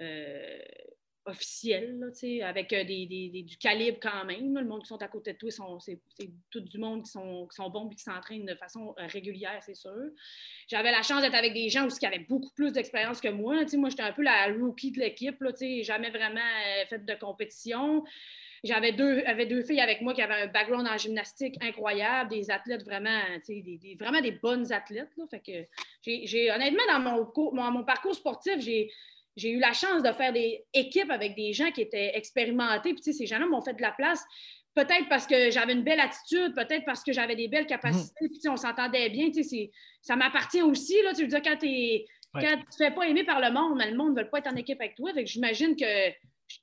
euh, 0.01 0.59
officiel, 1.31 1.99
avec 2.43 2.73
euh, 2.73 2.85
des, 2.85 3.43
du 3.47 3.57
calibre 3.57 3.99
quand 4.01 4.25
même. 4.25 4.59
Le 4.59 4.65
monde 4.65 4.83
qui 4.83 4.89
sont 4.89 5.01
à 5.01 5.09
côté 5.09 5.33
de 5.33 5.39
toi, 5.39 5.51
c'est 5.81 6.01
tout 6.51 6.61
du 6.61 6.79
monde 6.79 7.05
qui 7.05 7.11
sont, 7.11 7.47
qui 7.47 7.57
sont 7.57 7.71
bons 7.71 7.89
et 7.91 7.95
qui 7.95 8.03
s'entraînent 8.03 8.47
de 8.47 8.55
façon 8.55 8.95
euh, 8.99 9.07
régulière, 9.07 9.59
c'est 9.63 9.75
sûr. 9.75 10.11
J'avais 10.69 10.91
la 10.91 11.03
chance 11.03 11.23
d'être 11.23 11.35
avec 11.35 11.55
des 11.55 11.69
gens 11.69 11.87
aussi 11.87 11.99
qui 11.99 12.07
avaient 12.07 12.27
beaucoup 12.29 12.53
plus 12.55 12.73
d'expérience 12.73 13.21
que 13.21 13.29
moi. 13.29 13.57
moi, 13.75 13.89
j'étais 13.89 14.03
un 14.03 14.13
peu 14.13 14.23
la 14.23 14.47
rookie 14.53 14.91
de 14.91 15.01
l'équipe, 15.01 15.43
jamais 15.83 16.11
vraiment 16.11 16.41
euh, 16.41 16.87
fait 16.87 17.05
de 17.05 17.15
compétition. 17.15 18.05
J'avais 18.63 18.93
deux, 18.93 19.23
deux 19.49 19.63
filles 19.63 19.81
avec 19.81 20.03
moi 20.03 20.13
qui 20.13 20.21
avaient 20.21 20.43
un 20.43 20.47
background 20.47 20.87
en 20.87 20.99
gymnastique 20.99 21.57
incroyable, 21.63 22.31
des 22.31 22.51
athlètes 22.51 22.85
vraiment, 22.85 23.21
des, 23.49 23.97
vraiment 23.99 24.21
des 24.21 24.33
bonnes 24.33 24.71
athlètes. 24.71 25.09
Fait 25.31 25.41
que 25.41 26.55
honnêtement, 26.55 26.83
dans 26.89 27.01
mon, 27.01 27.71
mon 27.71 27.85
parcours 27.85 28.15
sportif, 28.15 28.61
j'ai 28.61 28.91
j'ai 29.37 29.51
eu 29.51 29.59
la 29.59 29.73
chance 29.73 30.03
de 30.03 30.13
faire 30.13 30.33
des 30.33 30.65
équipes 30.75 31.11
avec 31.11 31.35
des 31.35 31.53
gens 31.53 31.71
qui 31.71 31.83
étaient 31.83 32.13
expérimentés. 32.15 32.95
Puis, 32.95 33.15
ces 33.15 33.27
gens-là 33.27 33.47
m'ont 33.47 33.63
fait 33.63 33.75
de 33.75 33.83
la 33.83 33.93
place. 33.93 34.23
Peut-être 34.75 35.09
parce 35.09 35.27
que 35.27 35.51
j'avais 35.51 35.73
une 35.73 35.83
belle 35.83 36.01
attitude, 36.01 36.55
peut-être 36.55 36.85
parce 36.85 37.03
que 37.03 37.13
j'avais 37.13 37.37
des 37.37 37.49
belles 37.49 37.67
capacités, 37.67 38.29
puis 38.29 38.49
on 38.49 38.57
s'entendait 38.57 39.09
bien. 39.11 39.29
Ça 40.01 40.17
m'appartient 40.17 40.63
aussi. 40.63 41.03
Là, 41.03 41.13
tu 41.13 41.23
veux 41.23 41.29
dire, 41.29 41.43
quand, 41.43 41.57
tu 41.57 41.67
ne 41.67 42.55
te 42.57 42.77
fais 42.77 42.91
pas 42.93 43.07
aimer 43.09 43.25
par 43.25 43.41
le 43.41 43.51
monde, 43.51 43.81
le 43.81 43.97
monde 43.97 44.15
ne 44.15 44.23
veut 44.23 44.31
pas 44.31 44.39
être 44.39 44.53
en 44.53 44.57
équipe 44.57 44.81
avec 44.81 44.95
toi. 44.95 45.11
J'imagine 45.25 45.75
que 45.75 46.13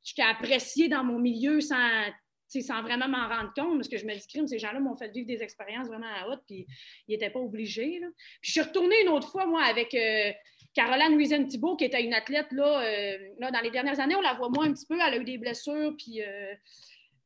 je 0.03 0.13
t'ai 0.13 0.21
apprécié 0.21 0.87
dans 0.87 1.03
mon 1.03 1.19
milieu 1.19 1.59
sans, 1.59 2.05
sans 2.47 2.81
vraiment 2.81 3.09
m'en 3.09 3.27
rendre 3.27 3.51
compte, 3.55 3.77
parce 3.77 3.89
que 3.89 3.97
je 3.97 4.05
me 4.05 4.13
dis, 4.15 4.27
crime, 4.27 4.47
ces 4.47 4.59
gens-là 4.59 4.79
m'ont 4.79 4.95
fait 4.95 5.09
vivre 5.09 5.27
des 5.27 5.43
expériences 5.43 5.87
vraiment 5.87 6.07
à 6.07 6.29
haute, 6.29 6.41
puis 6.47 6.65
ils 7.07 7.13
n'étaient 7.13 7.29
pas 7.29 7.39
obligés. 7.39 7.99
Puis 8.41 8.51
je 8.51 8.51
suis 8.51 8.61
retournée 8.61 9.01
une 9.03 9.09
autre 9.09 9.29
fois, 9.29 9.45
moi, 9.45 9.63
avec. 9.63 9.93
Euh, 9.93 10.31
Caroline 10.73 11.13
Louisiane 11.13 11.47
Thibault, 11.47 11.75
qui 11.75 11.85
était 11.85 12.03
une 12.03 12.13
athlète, 12.13 12.51
là, 12.51 12.81
euh, 12.81 13.17
là, 13.39 13.51
dans 13.51 13.61
les 13.61 13.71
dernières 13.71 13.99
années, 13.99 14.15
on 14.15 14.21
la 14.21 14.33
voit 14.33 14.49
moins 14.49 14.67
un 14.67 14.73
petit 14.73 14.85
peu. 14.85 14.95
Elle 14.95 15.13
a 15.13 15.17
eu 15.17 15.23
des 15.23 15.37
blessures, 15.37 15.93
puis. 15.97 16.21
Euh, 16.21 16.53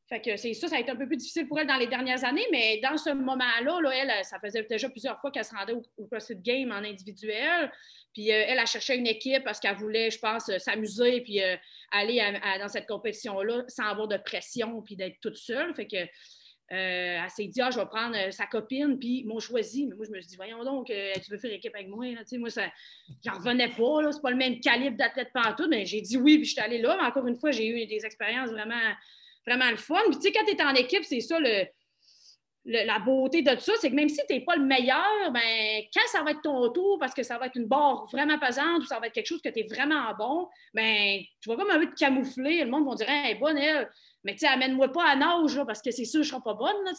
fait 0.08 0.20
que 0.20 0.36
c'est 0.36 0.52
ça, 0.52 0.68
ça 0.68 0.76
a 0.76 0.80
été 0.80 0.90
un 0.90 0.96
peu 0.96 1.06
plus 1.06 1.16
difficile 1.16 1.48
pour 1.48 1.58
elle 1.58 1.66
dans 1.66 1.76
les 1.76 1.86
dernières 1.86 2.22
années, 2.22 2.44
mais 2.50 2.78
dans 2.82 2.98
ce 2.98 3.08
moment-là, 3.10 3.80
là, 3.80 3.90
elle, 3.94 4.24
ça 4.26 4.38
faisait 4.40 4.62
déjà 4.68 4.90
plusieurs 4.90 5.18
fois 5.18 5.30
qu'elle 5.30 5.44
se 5.44 5.54
rendait 5.54 5.72
au, 5.72 6.06
CrossFit 6.06 6.36
Game 6.36 6.70
en 6.70 6.84
individuel. 6.84 7.72
Puis 8.12 8.30
euh, 8.30 8.44
elle 8.46 8.58
a 8.58 8.66
cherché 8.66 8.94
une 8.94 9.06
équipe 9.06 9.42
parce 9.42 9.58
qu'elle 9.58 9.76
voulait, 9.76 10.10
je 10.10 10.18
pense, 10.18 10.54
s'amuser 10.58 11.22
puis 11.22 11.40
aller 11.92 12.20
dans 12.60 12.68
cette 12.68 12.86
compétition-là 12.86 13.64
sans 13.68 13.84
avoir 13.84 14.06
de 14.06 14.18
pression 14.18 14.82
puis 14.82 14.96
d'être 14.96 15.18
toute 15.22 15.36
seule. 15.36 15.74
Fait 15.74 15.86
que 15.86 15.96
elle 16.74 17.30
s'est 17.30 17.46
dit, 17.46 17.60
ah, 17.60 17.70
je 17.70 17.78
vais 17.78 17.86
prendre 17.86 18.16
euh, 18.16 18.30
sa 18.30 18.46
copine, 18.46 18.98
puis 18.98 19.24
m'ont 19.24 19.40
choisi. 19.40 19.86
Mais 19.86 19.94
moi, 19.94 20.06
je 20.06 20.10
me 20.10 20.20
suis 20.20 20.30
dit, 20.30 20.36
voyons 20.36 20.64
donc, 20.64 20.88
euh, 20.88 21.12
tu 21.22 21.30
veux 21.30 21.36
faire 21.36 21.52
équipe 21.52 21.74
avec 21.74 21.88
moi? 21.88 22.06
Là? 22.06 22.22
Moi, 22.38 22.48
ça, 22.48 22.62
j'en 23.24 23.34
revenais 23.34 23.68
pas, 23.68 24.02
là, 24.02 24.10
c'est 24.10 24.22
pas 24.22 24.30
le 24.30 24.36
même 24.36 24.58
calibre 24.58 24.96
d'athlète 24.96 25.32
partout, 25.34 25.66
mais 25.68 25.84
j'ai 25.84 26.00
dit 26.00 26.16
oui, 26.16 26.36
puis 26.38 26.46
je 26.46 26.52
suis 26.52 26.60
allée 26.60 26.80
là. 26.80 26.96
Mais 26.98 27.06
encore 27.06 27.26
une 27.26 27.36
fois, 27.36 27.50
j'ai 27.50 27.68
eu 27.68 27.86
des 27.86 28.06
expériences 28.06 28.50
vraiment, 28.50 28.92
vraiment 29.46 29.70
le 29.70 29.76
fun. 29.76 30.00
Puis 30.06 30.16
tu 30.16 30.22
sais, 30.22 30.32
quand 30.32 30.44
tu 30.46 30.52
es 30.52 30.62
en 30.62 30.74
équipe, 30.74 31.04
c'est 31.04 31.20
ça 31.20 31.38
le. 31.38 31.66
la 32.64 32.98
beauté 33.00 33.42
de 33.42 33.50
tout 33.50 33.60
ça, 33.60 33.72
c'est 33.78 33.90
que 33.90 33.94
même 33.94 34.08
si 34.08 34.20
tu 34.26 34.34
n'es 34.34 34.40
pas 34.40 34.56
le 34.56 34.64
meilleur, 34.64 35.30
ben, 35.30 35.82
quand 35.92 36.06
ça 36.06 36.22
va 36.22 36.30
être 36.30 36.42
ton 36.42 36.70
tour, 36.70 36.98
parce 36.98 37.12
que 37.12 37.22
ça 37.22 37.36
va 37.36 37.48
être 37.48 37.56
une 37.56 37.66
barre 37.66 38.06
vraiment 38.10 38.38
pesante 38.38 38.80
ou 38.80 38.86
ça 38.86 38.98
va 38.98 39.08
être 39.08 39.12
quelque 39.12 39.26
chose 39.26 39.42
que 39.42 39.50
tu 39.50 39.60
es 39.60 39.66
vraiment 39.66 40.14
bon, 40.18 40.48
ben, 40.72 41.20
tu 41.42 41.50
vas 41.50 41.56
comme 41.56 41.70
un 41.70 41.80
peu 41.80 41.90
te 41.90 41.98
camoufler. 41.98 42.64
Le 42.64 42.70
monde 42.70 42.88
va 42.88 42.94
dire 42.94 43.10
hey, 43.10 43.34
bonne 43.34 43.58
elle, 43.58 43.90
mais 44.24 44.36
tu 44.36 44.46
amène-moi 44.46 44.92
pas 44.92 45.04
à 45.08 45.16
nage 45.16 45.60
parce 45.66 45.82
que 45.82 45.90
c'est 45.90 46.04
sûr 46.04 46.20
que 46.20 46.26
je 46.26 46.34
ne 46.34 46.40
serai 46.40 46.42
pas 46.44 46.54
bonne. 46.54 46.84
Là, 46.84 46.92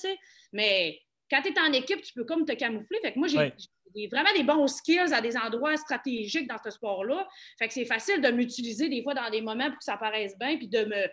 mais 0.52 1.00
quand 1.30 1.42
tu 1.42 1.50
es 1.50 1.60
en 1.60 1.72
équipe, 1.74 2.02
tu 2.02 2.14
peux 2.14 2.26
comme 2.26 2.46
te 2.46 2.54
camoufler. 2.54 3.00
Fait 3.02 3.14
que 3.14 3.20
moi, 3.20 3.28
j'ai 3.28 4.08
vraiment 4.08 4.34
des 4.36 4.44
bons 4.44 4.68
skills 4.68 5.14
à 5.14 5.22
des 5.22 5.38
endroits 5.38 5.78
stratégiques 5.78 6.48
dans 6.48 6.58
ce 6.64 6.72
sport-là. 6.72 7.28
Fait 7.60 7.68
que 7.68 7.74
c'est 7.74 7.86
facile 7.86 8.22
de 8.22 8.30
m'utiliser 8.30 8.90
des 8.90 9.04
fois 9.04 9.14
dans 9.14 9.30
des 9.30 9.42
moments 9.42 9.70
pour 9.70 9.78
que 9.80 9.84
ça 9.84 9.98
paraisse 9.98 10.38
bien, 10.38 10.58
puis 10.58 10.68
de 10.68 10.86
me 10.86 11.08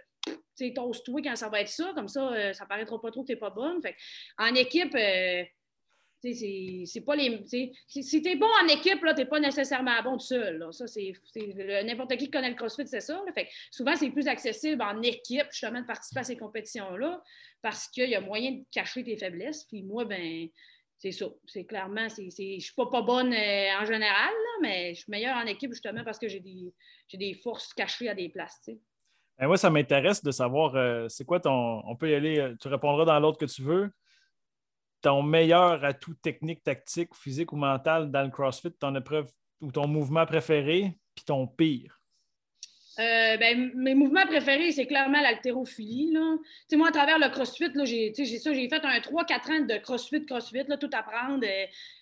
tu 0.56 0.74
toast-toi 0.74 1.22
quand 1.22 1.36
ça 1.36 1.48
va 1.48 1.60
être 1.62 1.68
ça, 1.68 1.92
comme 1.94 2.08
ça, 2.08 2.32
euh, 2.32 2.52
ça 2.52 2.66
paraîtra 2.66 3.00
pas 3.00 3.10
trop 3.10 3.22
que 3.22 3.28
tu 3.28 3.32
n'es 3.32 3.38
pas 3.38 3.50
bonne. 3.50 3.80
Fait 3.80 3.96
en 4.38 4.54
équipe, 4.54 4.94
euh, 4.94 5.42
c'est 6.22 7.04
pas 7.04 7.16
les. 7.16 7.42
Si 7.86 8.22
tu 8.22 8.28
es 8.28 8.36
bon 8.36 8.48
en 8.62 8.68
équipe, 8.68 9.00
tu 9.00 9.14
n'es 9.14 9.26
pas 9.26 9.40
nécessairement 9.40 10.02
bon 10.02 10.12
tout 10.12 10.26
seul. 10.26 10.66
Ça, 10.72 10.86
c'est 10.86 11.12
n'importe 11.84 12.16
qui 12.16 12.30
connaît 12.30 12.50
le 12.50 12.56
CrossFit, 12.56 12.86
c'est 12.86 13.00
ça. 13.00 13.22
Fait 13.34 13.48
souvent, 13.70 13.96
c'est 13.96 14.10
plus 14.10 14.28
accessible 14.28 14.82
en 14.82 15.00
équipe, 15.02 15.46
justement, 15.50 15.80
de 15.80 15.86
participer 15.86 16.20
à 16.20 16.24
ces 16.24 16.36
compétitions-là, 16.36 17.22
parce 17.62 17.88
qu'il 17.88 18.10
y 18.10 18.14
a 18.14 18.20
moyen 18.20 18.52
de 18.52 18.64
cacher 18.70 19.02
tes 19.04 19.16
faiblesses. 19.16 19.64
Puis 19.64 19.82
moi, 19.82 20.04
ben 20.04 20.48
c'est 21.00 21.12
ça. 21.12 21.26
C'est 21.46 21.64
clairement, 21.64 22.06
je 22.08 22.22
ne 22.24 22.60
suis 22.60 22.74
pas, 22.76 22.86
pas 22.86 23.00
bonne 23.00 23.32
euh, 23.32 23.80
en 23.80 23.86
général, 23.86 24.34
mais 24.60 24.94
je 24.94 25.00
suis 25.00 25.10
meilleure 25.10 25.36
en 25.36 25.46
équipe 25.46 25.72
justement 25.72 26.04
parce 26.04 26.18
que 26.18 26.28
j'ai 26.28 26.40
des, 26.40 26.74
des 27.14 27.34
forces 27.34 27.72
cachées 27.72 28.10
à 28.10 28.14
des 28.14 28.28
places. 28.28 28.68
Ben, 29.38 29.46
moi, 29.46 29.56
ça 29.56 29.70
m'intéresse 29.70 30.22
de 30.22 30.30
savoir, 30.30 30.76
euh, 30.76 31.06
c'est 31.08 31.24
quoi 31.24 31.40
ton. 31.40 31.82
On 31.86 31.96
peut 31.96 32.10
y 32.10 32.14
aller, 32.14 32.38
euh, 32.38 32.54
tu 32.60 32.68
répondras 32.68 33.06
dans 33.06 33.18
l'autre 33.18 33.38
que 33.38 33.46
tu 33.46 33.62
veux. 33.62 33.90
Ton 35.02 35.22
meilleur 35.22 35.84
atout 35.84 36.14
technique, 36.14 36.62
tactique, 36.62 37.14
physique 37.14 37.52
ou 37.52 37.56
mental 37.56 38.10
dans 38.10 38.22
le 38.22 38.30
CrossFit, 38.30 38.72
ton 38.72 38.94
épreuve 38.94 39.30
ou 39.60 39.72
ton 39.72 39.86
mouvement 39.86 40.26
préféré, 40.26 40.96
puis 41.14 41.24
ton 41.24 41.46
pire? 41.46 42.00
Euh, 42.98 43.36
ben, 43.38 43.70
mes 43.76 43.94
mouvements 43.94 44.26
préférés, 44.26 44.72
c'est 44.72 44.86
clairement 44.86 45.20
l'haltérophilie. 45.20 46.12
Moi, 46.72 46.88
à 46.88 46.92
travers 46.92 47.18
le 47.18 47.30
CrossFit, 47.30 47.70
j'ai 47.84 48.12
fait 48.68 48.84
un 48.84 48.98
3-4 48.98 49.52
ans 49.52 49.60
de 49.64 49.78
CrossFit, 49.78 50.26
CrossFit, 50.26 50.64
là, 50.68 50.76
tout 50.76 50.90
apprendre, 50.92 51.46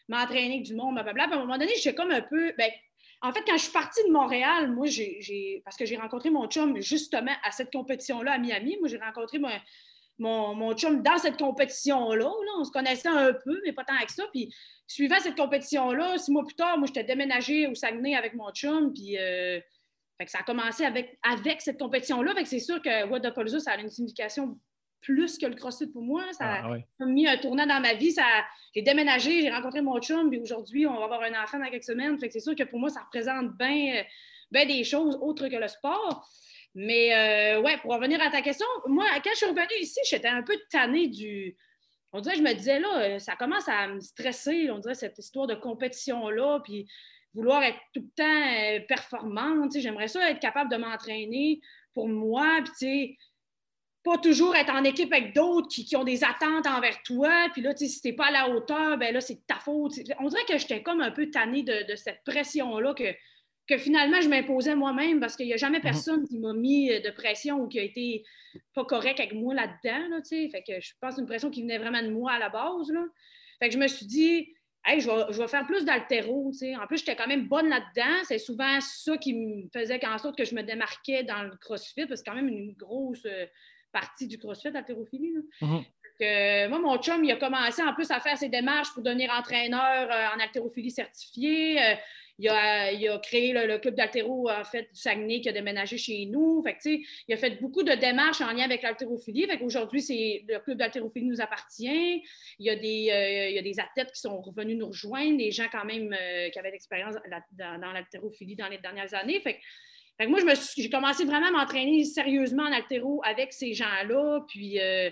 m'entraîner 0.09 0.55
avec 0.55 0.62
du 0.64 0.74
monde, 0.74 0.94
blablabla. 0.94 1.36
à 1.36 1.36
un 1.36 1.40
moment 1.40 1.59
donné, 1.59 1.72
j'étais 1.76 1.94
comme 1.94 2.11
un 2.11 2.22
peu. 2.22 2.53
Ben, 2.59 2.70
en 3.20 3.32
fait, 3.32 3.42
quand 3.46 3.57
je 3.57 3.62
suis 3.62 3.72
partie 3.72 4.03
de 4.07 4.12
Montréal, 4.12 4.72
moi, 4.72 4.86
j'ai, 4.86 5.62
parce 5.64 5.76
que 5.76 5.84
j'ai 5.84 5.96
rencontré 5.96 6.30
mon 6.30 6.49
chum 6.49 6.80
justement 6.80 7.34
à 7.44 7.53
cette 7.53 7.70
compétition-là 7.72 8.32
à 8.32 8.38
Miami. 8.38 8.76
Moi, 8.80 8.88
j'ai 8.88 8.99
rencontré 8.99 9.38
mon, 9.38 9.51
mon, 10.19 10.75
chum 10.75 11.03
dans 11.03 11.19
cette 11.19 11.39
compétition-là. 11.39 12.31
On 12.59 12.64
se 12.64 12.71
connaissait 12.71 13.09
un 13.09 13.33
peu, 13.33 13.61
mais 13.64 13.73
pas 13.73 13.85
tant 13.85 13.97
que 14.05 14.12
ça. 14.12 14.25
Puis, 14.33 14.53
suivant 14.87 15.16
cette 15.21 15.37
compétition-là, 15.37 16.19
six 16.19 16.31
mois 16.31 16.45
plus 16.45 16.55
tard, 16.55 16.79
moi, 16.79 16.87
j'étais 16.87 17.05
déménagée 17.05 17.66
au 17.66 17.75
Saguenay 17.75 18.14
avec 18.14 18.35
mon 18.35 18.51
chum. 18.51 18.93
Puis, 18.93 19.16
euh, 19.19 19.61
ça 20.27 20.39
a 20.41 20.43
commencé 20.43 20.85
avec, 20.85 21.19
avec 21.23 21.61
cette 21.61 21.79
compétition-là. 21.79 22.35
c'est 22.45 22.59
sûr 22.59 22.83
que 22.83 23.09
Wadapalooza, 23.09 23.61
ça 23.61 23.73
a 23.73 23.77
une 23.79 23.91
signification 23.91 24.59
plus 25.01 25.39
que 25.39 25.47
le 25.47 25.55
CrossFit 25.55 25.87
pour 25.87 26.03
moi. 26.03 26.25
Ça 26.33 26.62
ah, 26.64 26.77
a 27.01 27.05
mis 27.05 27.29
un 27.29 27.37
tournant 27.37 27.66
dans 27.66 27.81
ma 27.81 27.95
vie. 27.95 28.12
Ça, 28.12 28.25
j'ai 28.75 28.83
déménagé, 28.83 29.43
j'ai 29.43 29.51
rencontré 29.51 29.81
mon 29.81 30.01
chum, 30.01 30.29
puis 30.29 30.41
aujourd'hui, 30.41 30.87
on 30.87 30.99
va 30.99 31.05
avoir 31.05 31.23
un 31.23 31.43
enfant 31.43 31.59
dans 31.59 31.71
quelques 31.71 31.85
semaines. 31.85 32.19
Fait 32.19 32.27
que 32.27 32.33
c'est 32.33 32.41
sûr 32.41 32.57
que 32.57 32.64
pour 32.64 32.81
moi, 32.81 32.89
ça 32.89 33.03
représente 33.03 33.57
bien 33.57 34.05
des 34.51 34.83
choses 34.85 35.16
autres 35.21 35.49
que 35.49 35.57
le 35.57 35.69
sport. 35.69 36.29
Mais 36.81 37.12
euh, 37.12 37.61
ouais, 37.61 37.76
pour 37.79 37.93
revenir 37.93 38.22
à 38.22 38.31
ta 38.31 38.41
question, 38.41 38.64
moi, 38.87 39.05
quand 39.24 39.31
je 39.33 39.39
suis 39.39 39.47
revenue 39.47 39.81
ici, 39.81 39.99
j'étais 40.09 40.29
un 40.29 40.45
peu 40.45 40.57
tannée 40.70 41.09
du. 41.09 41.57
On 42.12 42.20
dirait, 42.20 42.37
je 42.37 42.43
me 42.43 42.53
disais, 42.53 42.79
là, 42.79 43.01
euh, 43.01 43.18
ça 43.18 43.35
commence 43.35 43.68
à 43.68 43.89
me 43.89 43.99
stresser, 43.99 44.70
on 44.70 44.79
dirait, 44.79 44.95
cette 44.95 45.18
histoire 45.18 45.49
de 45.49 45.57
compétition-là, 45.57 46.61
puis 46.62 46.89
vouloir 47.35 47.64
être 47.64 47.79
tout 47.93 48.03
le 48.03 48.11
temps 48.14 48.24
euh, 48.24 48.79
performante. 48.87 49.72
J'aimerais 49.76 50.07
ça 50.07 50.31
être 50.31 50.39
capable 50.39 50.70
de 50.70 50.76
m'entraîner 50.76 51.61
pour 51.95 52.09
moi, 52.09 52.61
puis 52.62 52.72
tu 52.79 52.87
sais, 52.87 53.16
pas 54.05 54.18
toujours 54.18 54.55
être 54.55 54.72
en 54.72 54.85
équipe 54.85 55.12
avec 55.12 55.35
d'autres 55.35 55.66
qui, 55.68 55.97
ont 55.97 56.05
des 56.05 56.22
attentes 56.22 56.68
envers 56.68 57.03
toi. 57.03 57.49
Puis 57.55 57.61
là, 57.61 57.74
si 57.74 58.01
tu 58.01 58.07
n'es 58.07 58.12
pas 58.14 58.26
à 58.26 58.31
la 58.31 58.51
hauteur, 58.51 58.97
ben 58.99 59.12
là, 59.12 59.20
c'est 59.20 59.45
ta 59.49 59.57
faute. 59.57 59.95
On 60.20 60.29
dirait 60.29 60.45
que 60.49 60.57
j'étais 60.59 60.85
comme 60.85 61.01
un 61.01 61.11
peu 61.11 61.29
tannée 61.29 61.64
de, 61.64 61.97
cette 61.97 62.22
pression-là 62.24 62.95
que, 62.95 63.12
que 63.69 63.77
finalement 63.77 64.21
je 64.21 64.29
m'imposais 64.29 64.75
moi-même 64.75 65.21
parce 65.21 65.37
qu'il 65.37 65.47
n'y 65.47 65.55
a 65.55 65.59
jamais 65.59 65.79
mhm. 65.79 65.85
personne 65.85 66.27
qui 66.27 66.39
m'a 66.39 66.53
mis 66.53 66.89
de 66.89 67.11
pression 67.11 67.61
ou 67.61 67.69
qui 67.69 67.79
a 67.79 67.83
été 67.83 68.25
pas 68.75 68.85
correct 68.85 69.21
avec 69.21 69.35
moi 69.35 69.55
là-dedans. 69.55 70.09
Là, 70.09 70.21
fait 70.23 70.62
que 70.66 70.81
je 70.81 70.93
pense 71.01 71.11
que 71.11 71.14
c'est 71.16 71.21
une 71.21 71.27
pression 71.27 71.51
qui 71.51 71.62
venait 71.62 71.79
vraiment 71.79 72.03
de 72.03 72.11
moi 72.11 72.33
à 72.33 72.39
la 72.39 72.49
base. 72.49 72.91
Là. 72.91 73.05
Fait 73.61 73.69
que 73.69 73.75
je 73.75 73.79
me 73.79 73.89
suis 73.89 74.07
dit, 74.07 74.55
Hey, 74.85 75.01
je, 75.01 75.11
vais, 75.11 75.49
faire 75.49 75.66
plus 75.66 75.85
d'altéro. 75.85 76.51
En 76.81 76.87
plus, 76.87 76.99
j'étais 76.99 77.16
quand 77.16 77.27
même 77.27 77.47
bonne 77.47 77.69
là-dedans. 77.69 78.23
C'est 78.25 78.39
souvent 78.39 78.81
ça 78.81 79.19
qui 79.19 79.35
me 79.35 79.69
faisait 79.71 80.03
en 80.07 80.16
sorte 80.16 80.39
que 80.39 80.45
je 80.45 80.55
me 80.55 80.62
démarquais 80.62 81.25
dans 81.25 81.43
le 81.43 81.57
CrossFit, 81.57 82.07
parce 82.07 82.09
que 82.09 82.16
c'est 82.16 82.25
quand 82.25 82.37
même 82.37 82.49
une 82.49 82.73
grosse, 82.73 83.27
partie 83.93 84.27
du 84.27 84.39
CrossFit, 84.39 84.69
haltérophilie. 84.69 85.33
Mhm. 85.61 85.85
moi, 86.71 86.79
mon 86.79 86.99
chum, 86.99 87.25
il 87.25 87.33
a 87.33 87.37
commencé 87.37 87.83
en 87.83 87.95
plus 87.95 88.11
à 88.11 88.21
faire 88.21 88.37
ses 88.37 88.49
démarches 88.49 88.93
pour 88.93 89.03
devenir 89.03 89.31
entraîneur 89.31 90.11
euh, 90.11 90.37
en 90.37 90.41
haltérophilie 90.41 90.91
certifié. 90.91 91.81
Euh, 91.83 91.95
il, 92.39 92.49
a, 92.49 93.18
créé 93.18 93.53
le, 93.53 93.78
club 93.78 93.95
d'haltéro 93.95 94.49
en 94.51 94.64
fait, 94.64 94.82
du 94.93 95.01
Saguenay 95.01 95.41
qui 95.41 95.49
a 95.49 95.53
déménagé 95.53 95.99
chez 95.99 96.26
nous. 96.26 96.62
Fait 96.62 96.78
il 97.26 97.34
a 97.34 97.36
fait 97.36 97.61
beaucoup 97.61 97.82
de 97.82 97.93
démarches 97.93 98.41
en 98.41 98.53
lien 98.53 98.64
avec 98.64 98.82
l'haltérophilie. 98.82 99.47
Aujourd'hui, 99.61 100.45
le 100.49 100.59
club 100.59 100.78
d'haltérophilie 100.78 101.26
nous 101.26 101.41
appartient. 101.41 102.22
Il 102.59 102.66
y, 102.66 102.70
a 102.70 102.76
des, 102.76 103.11
euh, 103.11 103.49
il 103.51 103.55
y 103.57 103.59
a 103.59 103.62
des 103.62 103.80
athlètes 103.80 104.12
qui 104.12 104.20
sont 104.20 104.41
revenus 104.41 104.76
nous 104.76 104.89
rejoindre, 104.89 105.39
des 105.39 105.51
gens 105.51 105.66
quand 105.70 105.84
même 105.84 106.14
qui 106.53 106.59
avaient 106.59 106.70
l'expérience 106.70 107.14
dans, 107.51 107.78
dans 107.80 107.89
dans 107.89 108.68
les 108.68 108.78
dernières 108.78 109.14
années. 109.14 109.41
Fait 109.41 109.59
moi, 110.26 110.41
j'ai 110.76 110.91
commencé 110.91 111.24
vraiment 111.24 111.47
à 111.47 111.51
m'entraîner 111.53 112.05
sérieusement 112.05 112.64
en 112.64 112.72
altéro 112.72 113.22
avec 113.24 113.53
ces 113.53 113.72
gens-là. 113.74 114.41
Puis 114.49 114.80
euh, 114.80 115.11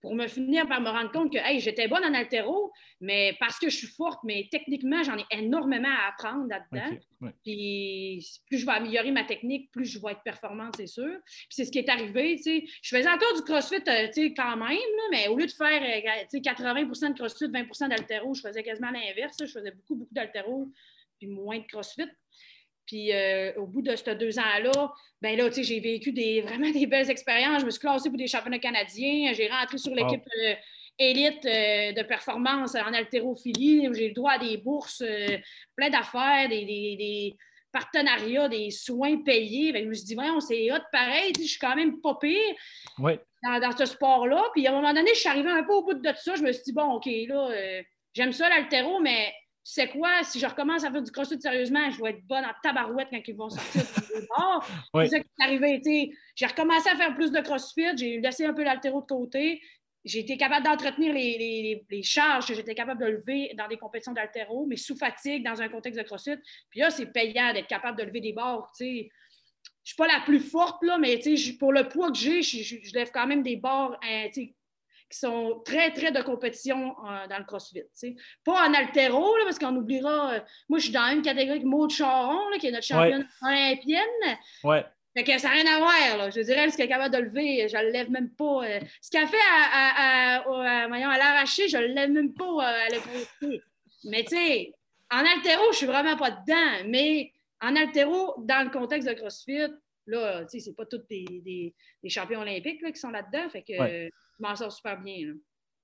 pour 0.00 0.14
me 0.14 0.26
finir 0.28 0.68
par 0.68 0.80
me 0.80 0.88
rendre 0.88 1.10
compte 1.10 1.32
que 1.32 1.38
j'étais 1.58 1.88
bonne 1.88 2.04
en 2.04 2.14
altéro, 2.14 2.72
mais 3.00 3.36
parce 3.40 3.58
que 3.58 3.68
je 3.68 3.76
suis 3.76 3.86
forte, 3.88 4.20
mais 4.24 4.48
techniquement, 4.50 5.02
j'en 5.02 5.16
ai 5.16 5.24
énormément 5.30 5.88
à 5.88 6.10
apprendre 6.10 6.48
là-dedans. 6.48 7.32
Puis 7.44 8.24
plus 8.46 8.58
je 8.58 8.66
vais 8.66 8.72
améliorer 8.72 9.10
ma 9.10 9.24
technique, 9.24 9.70
plus 9.72 9.86
je 9.86 9.98
vais 9.98 10.12
être 10.12 10.22
performante, 10.22 10.76
c'est 10.76 10.86
sûr. 10.86 11.18
Puis 11.24 11.46
c'est 11.50 11.64
ce 11.64 11.72
qui 11.72 11.78
est 11.78 11.88
arrivé. 11.88 12.40
Je 12.82 12.96
faisais 12.96 13.08
encore 13.08 13.34
du 13.34 13.42
CrossFit 13.42 13.82
euh, 13.88 14.30
quand 14.36 14.56
même, 14.56 14.78
mais 15.10 15.28
au 15.28 15.36
lieu 15.36 15.46
de 15.46 15.52
faire 15.52 15.80
80% 16.32 17.04
euh, 17.04 17.08
de 17.08 17.14
CrossFit, 17.14 17.46
20% 17.46 17.88
d'altéro, 17.88 18.34
je 18.34 18.42
faisais 18.42 18.62
quasiment 18.62 18.90
l'inverse. 18.90 19.36
Je 19.40 19.46
faisais 19.46 19.72
beaucoup, 19.72 19.96
beaucoup 19.96 20.14
d'altéro, 20.14 20.68
puis 21.18 21.26
moins 21.26 21.58
de 21.58 21.66
CrossFit. 21.66 22.08
Puis 22.88 23.12
euh, 23.12 23.52
au 23.56 23.66
bout 23.66 23.82
de 23.82 23.94
ces 23.94 24.14
deux 24.14 24.38
ans-là, 24.38 24.92
ben 25.20 25.36
là, 25.36 25.50
j'ai 25.50 25.78
vécu 25.78 26.10
des, 26.10 26.40
vraiment 26.40 26.70
des 26.70 26.86
belles 26.86 27.10
expériences. 27.10 27.60
Je 27.60 27.66
me 27.66 27.70
suis 27.70 27.80
classée 27.80 28.08
pour 28.08 28.18
des 28.18 28.26
championnats 28.26 28.58
canadiens. 28.58 29.32
J'ai 29.34 29.46
rentré 29.46 29.76
sur 29.76 29.94
l'équipe 29.94 30.24
euh, 30.42 30.54
élite 30.98 31.44
euh, 31.44 31.92
de 31.92 32.02
performance 32.02 32.74
en 32.74 32.94
haltérophilie. 32.94 33.86
J'ai 33.92 34.08
le 34.08 34.14
droit 34.14 34.32
à 34.32 34.38
des 34.38 34.56
bourses, 34.56 35.04
plein 35.76 35.90
d'affaires, 35.90 36.48
des, 36.48 37.36
partenariats, 37.70 38.48
des 38.48 38.70
soins 38.70 39.18
payés. 39.18 39.70
Ben, 39.72 39.84
je 39.84 39.88
me 39.90 39.94
suis 39.94 40.06
dit, 40.06 40.14
voyons, 40.14 40.40
c'est 40.40 40.72
hot 40.72 40.82
pareil. 40.90 41.34
Je 41.38 41.44
suis 41.44 41.58
quand 41.58 41.76
même 41.76 42.00
pas 42.00 42.14
pire. 42.14 42.54
Dans, 43.42 43.76
ce 43.76 43.84
sport-là. 43.84 44.42
Puis 44.54 44.66
à 44.66 44.72
un 44.72 44.74
moment 44.74 44.94
donné, 44.94 45.10
je 45.14 45.20
suis 45.20 45.28
arrivée 45.28 45.50
un 45.50 45.62
peu 45.62 45.74
au 45.74 45.84
bout 45.84 45.94
de 45.94 46.08
tout 46.08 46.16
ça. 46.16 46.36
Je 46.36 46.42
me 46.42 46.52
suis 46.52 46.64
dit, 46.64 46.72
bon, 46.72 46.94
OK, 46.94 47.06
là, 47.28 47.50
j'aime 48.14 48.32
ça 48.32 48.48
l'altéro, 48.48 48.98
mais 48.98 49.30
c'est 49.70 49.90
quoi, 49.90 50.22
si 50.22 50.40
je 50.40 50.46
recommence 50.46 50.82
à 50.82 50.90
faire 50.90 51.02
du 51.02 51.10
crossfit 51.10 51.38
sérieusement, 51.38 51.90
je 51.90 52.02
vais 52.02 52.12
être 52.12 52.26
bonne 52.26 52.42
en 52.42 52.54
tabarouette 52.62 53.08
quand 53.10 53.20
ils 53.28 53.36
vont 53.36 53.50
sortir 53.50 53.82
du 53.82 54.26
bord. 54.38 54.66
C'est 54.94 55.08
ça 55.08 55.20
qui 55.20 55.26
est 55.26 55.44
arrivé. 55.44 56.10
J'ai 56.34 56.46
recommencé 56.46 56.88
à 56.88 56.96
faire 56.96 57.14
plus 57.14 57.30
de 57.30 57.40
crossfit, 57.40 57.94
j'ai 57.98 58.18
laissé 58.18 58.46
un 58.46 58.54
peu 58.54 58.62
l'altéro 58.62 59.02
de 59.02 59.06
côté. 59.06 59.60
J'ai 60.06 60.20
été 60.20 60.38
capable 60.38 60.64
d'entretenir 60.64 61.12
les, 61.12 62.02
charges 62.02 62.48
que 62.48 62.54
j'étais 62.54 62.74
capable 62.74 63.04
de 63.04 63.10
lever 63.10 63.52
dans 63.58 63.68
des 63.68 63.76
compétitions 63.76 64.14
d'altéro, 64.14 64.64
mais 64.64 64.76
sous 64.76 64.96
fatigue 64.96 65.44
dans 65.44 65.60
un 65.60 65.68
contexte 65.68 66.00
de 66.00 66.04
crossfit. 66.06 66.38
Puis 66.70 66.80
là, 66.80 66.88
c'est 66.88 67.12
payant 67.12 67.52
d'être 67.52 67.68
capable 67.68 67.98
de 67.98 68.04
lever 68.04 68.22
des 68.22 68.32
barres. 68.32 68.72
Je 68.80 68.84
ne 68.86 69.02
suis 69.84 69.96
pas 69.98 70.06
la 70.06 70.20
plus 70.24 70.40
forte, 70.40 70.82
là, 70.82 70.96
mais 70.96 71.20
pour 71.58 71.74
le 71.74 71.86
poids 71.88 72.10
que 72.10 72.16
j'ai, 72.16 72.40
je, 72.40 72.94
lève 72.94 73.10
quand 73.12 73.26
même 73.26 73.42
des 73.42 73.56
barres 73.56 73.98
hein, 74.02 74.28
qui 75.10 75.18
sont 75.18 75.62
très, 75.64 75.92
très 75.92 76.12
de 76.12 76.20
compétition 76.22 76.94
euh, 77.06 77.26
dans 77.28 77.38
le 77.38 77.44
CrossFit. 77.44 77.84
Pas 78.44 78.68
en 78.68 78.74
altéro, 78.74 79.26
parce 79.44 79.58
qu'on 79.58 79.74
oubliera. 79.76 80.34
Euh, 80.34 80.40
moi, 80.68 80.78
je 80.78 80.84
suis 80.84 80.92
dans 80.92 81.10
une 81.10 81.22
catégorie 81.22 81.58
avec 81.58 81.64
Maud 81.64 81.90
Charon, 81.90 82.38
qui 82.60 82.66
est 82.66 82.72
notre 82.72 82.86
championne 82.86 83.26
olympienne. 83.42 84.38
Ouais. 84.64 84.84
Fait 85.16 85.24
que 85.24 85.38
ça 85.38 85.48
n'a 85.48 85.54
rien 85.54 85.74
à 85.74 85.78
voir. 85.78 86.18
Là. 86.18 86.30
Je 86.30 86.40
dirais, 86.40 86.68
ce 86.70 86.76
qu'elle 86.76 86.86
est 86.86 86.90
capable 86.90 87.14
de 87.14 87.20
lever, 87.22 87.68
je 87.68 87.76
ne 87.76 87.82
le 87.84 87.90
lève 87.90 88.10
même 88.10 88.30
pas. 88.30 88.64
Euh, 88.64 88.80
ce 89.00 89.10
qu'elle 89.10 89.26
fait 89.26 89.36
à, 89.50 90.36
à, 90.36 90.84
à, 90.84 91.18
l'arraché, 91.18 91.68
je 91.68 91.78
ne 91.78 91.82
le 91.82 91.94
lève 91.94 92.10
même 92.10 92.34
pas 92.34 92.66
à 92.66 92.88
l'épaule. 92.88 93.60
Mais 94.04 94.22
tu 94.24 94.36
sais, 94.36 94.72
en 95.10 95.18
altéro, 95.18 95.62
je 95.64 95.68
ne 95.68 95.74
suis 95.74 95.86
vraiment 95.86 96.16
pas 96.16 96.30
dedans. 96.30 96.86
Mais 96.86 97.32
en 97.60 97.74
altéro, 97.74 98.34
dans 98.38 98.64
le 98.64 98.70
contexte 98.70 99.08
de 99.08 99.14
CrossFit, 99.14 99.72
là, 100.06 100.44
tu 100.44 100.50
sais, 100.50 100.60
c'est 100.60 100.76
pas 100.76 100.86
tous 100.86 101.02
des, 101.08 101.24
des, 102.02 102.08
champions 102.10 102.40
olympiques 102.40 102.82
là, 102.82 102.92
qui 102.92 103.00
sont 103.00 103.10
là-dedans. 103.10 103.48
Fait 103.48 103.62
que 103.62 104.10
je 104.38 104.46
m'en 104.46 104.56
sors 104.56 104.72
super 104.72 105.00
bien. 105.00 105.34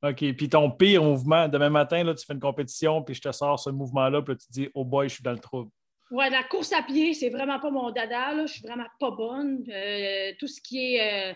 OK. 0.02 0.34
Puis 0.36 0.48
ton 0.48 0.70
pire 0.70 1.02
mouvement, 1.02 1.48
demain 1.48 1.70
matin, 1.70 2.04
là, 2.04 2.14
tu 2.14 2.24
fais 2.26 2.34
une 2.34 2.40
compétition, 2.40 3.02
puis 3.02 3.14
je 3.14 3.22
te 3.22 3.32
sors 3.32 3.58
ce 3.58 3.70
mouvement-là, 3.70 4.22
puis 4.22 4.36
tu 4.36 4.46
te 4.46 4.52
dis, 4.52 4.68
oh 4.74 4.84
boy, 4.84 5.08
je 5.08 5.14
suis 5.14 5.22
dans 5.22 5.32
le 5.32 5.38
trouble. 5.38 5.70
Ouais, 6.10 6.28
la 6.28 6.44
course 6.44 6.72
à 6.72 6.82
pied, 6.82 7.14
c'est 7.14 7.30
vraiment 7.30 7.58
pas 7.58 7.70
mon 7.70 7.90
dada. 7.90 8.34
Là. 8.34 8.46
Je 8.46 8.52
suis 8.52 8.62
vraiment 8.62 8.86
pas 9.00 9.10
bonne. 9.10 9.64
Euh, 9.68 10.32
tout 10.38 10.46
ce 10.46 10.60
qui 10.60 10.94
est 10.94 11.30
euh, 11.30 11.34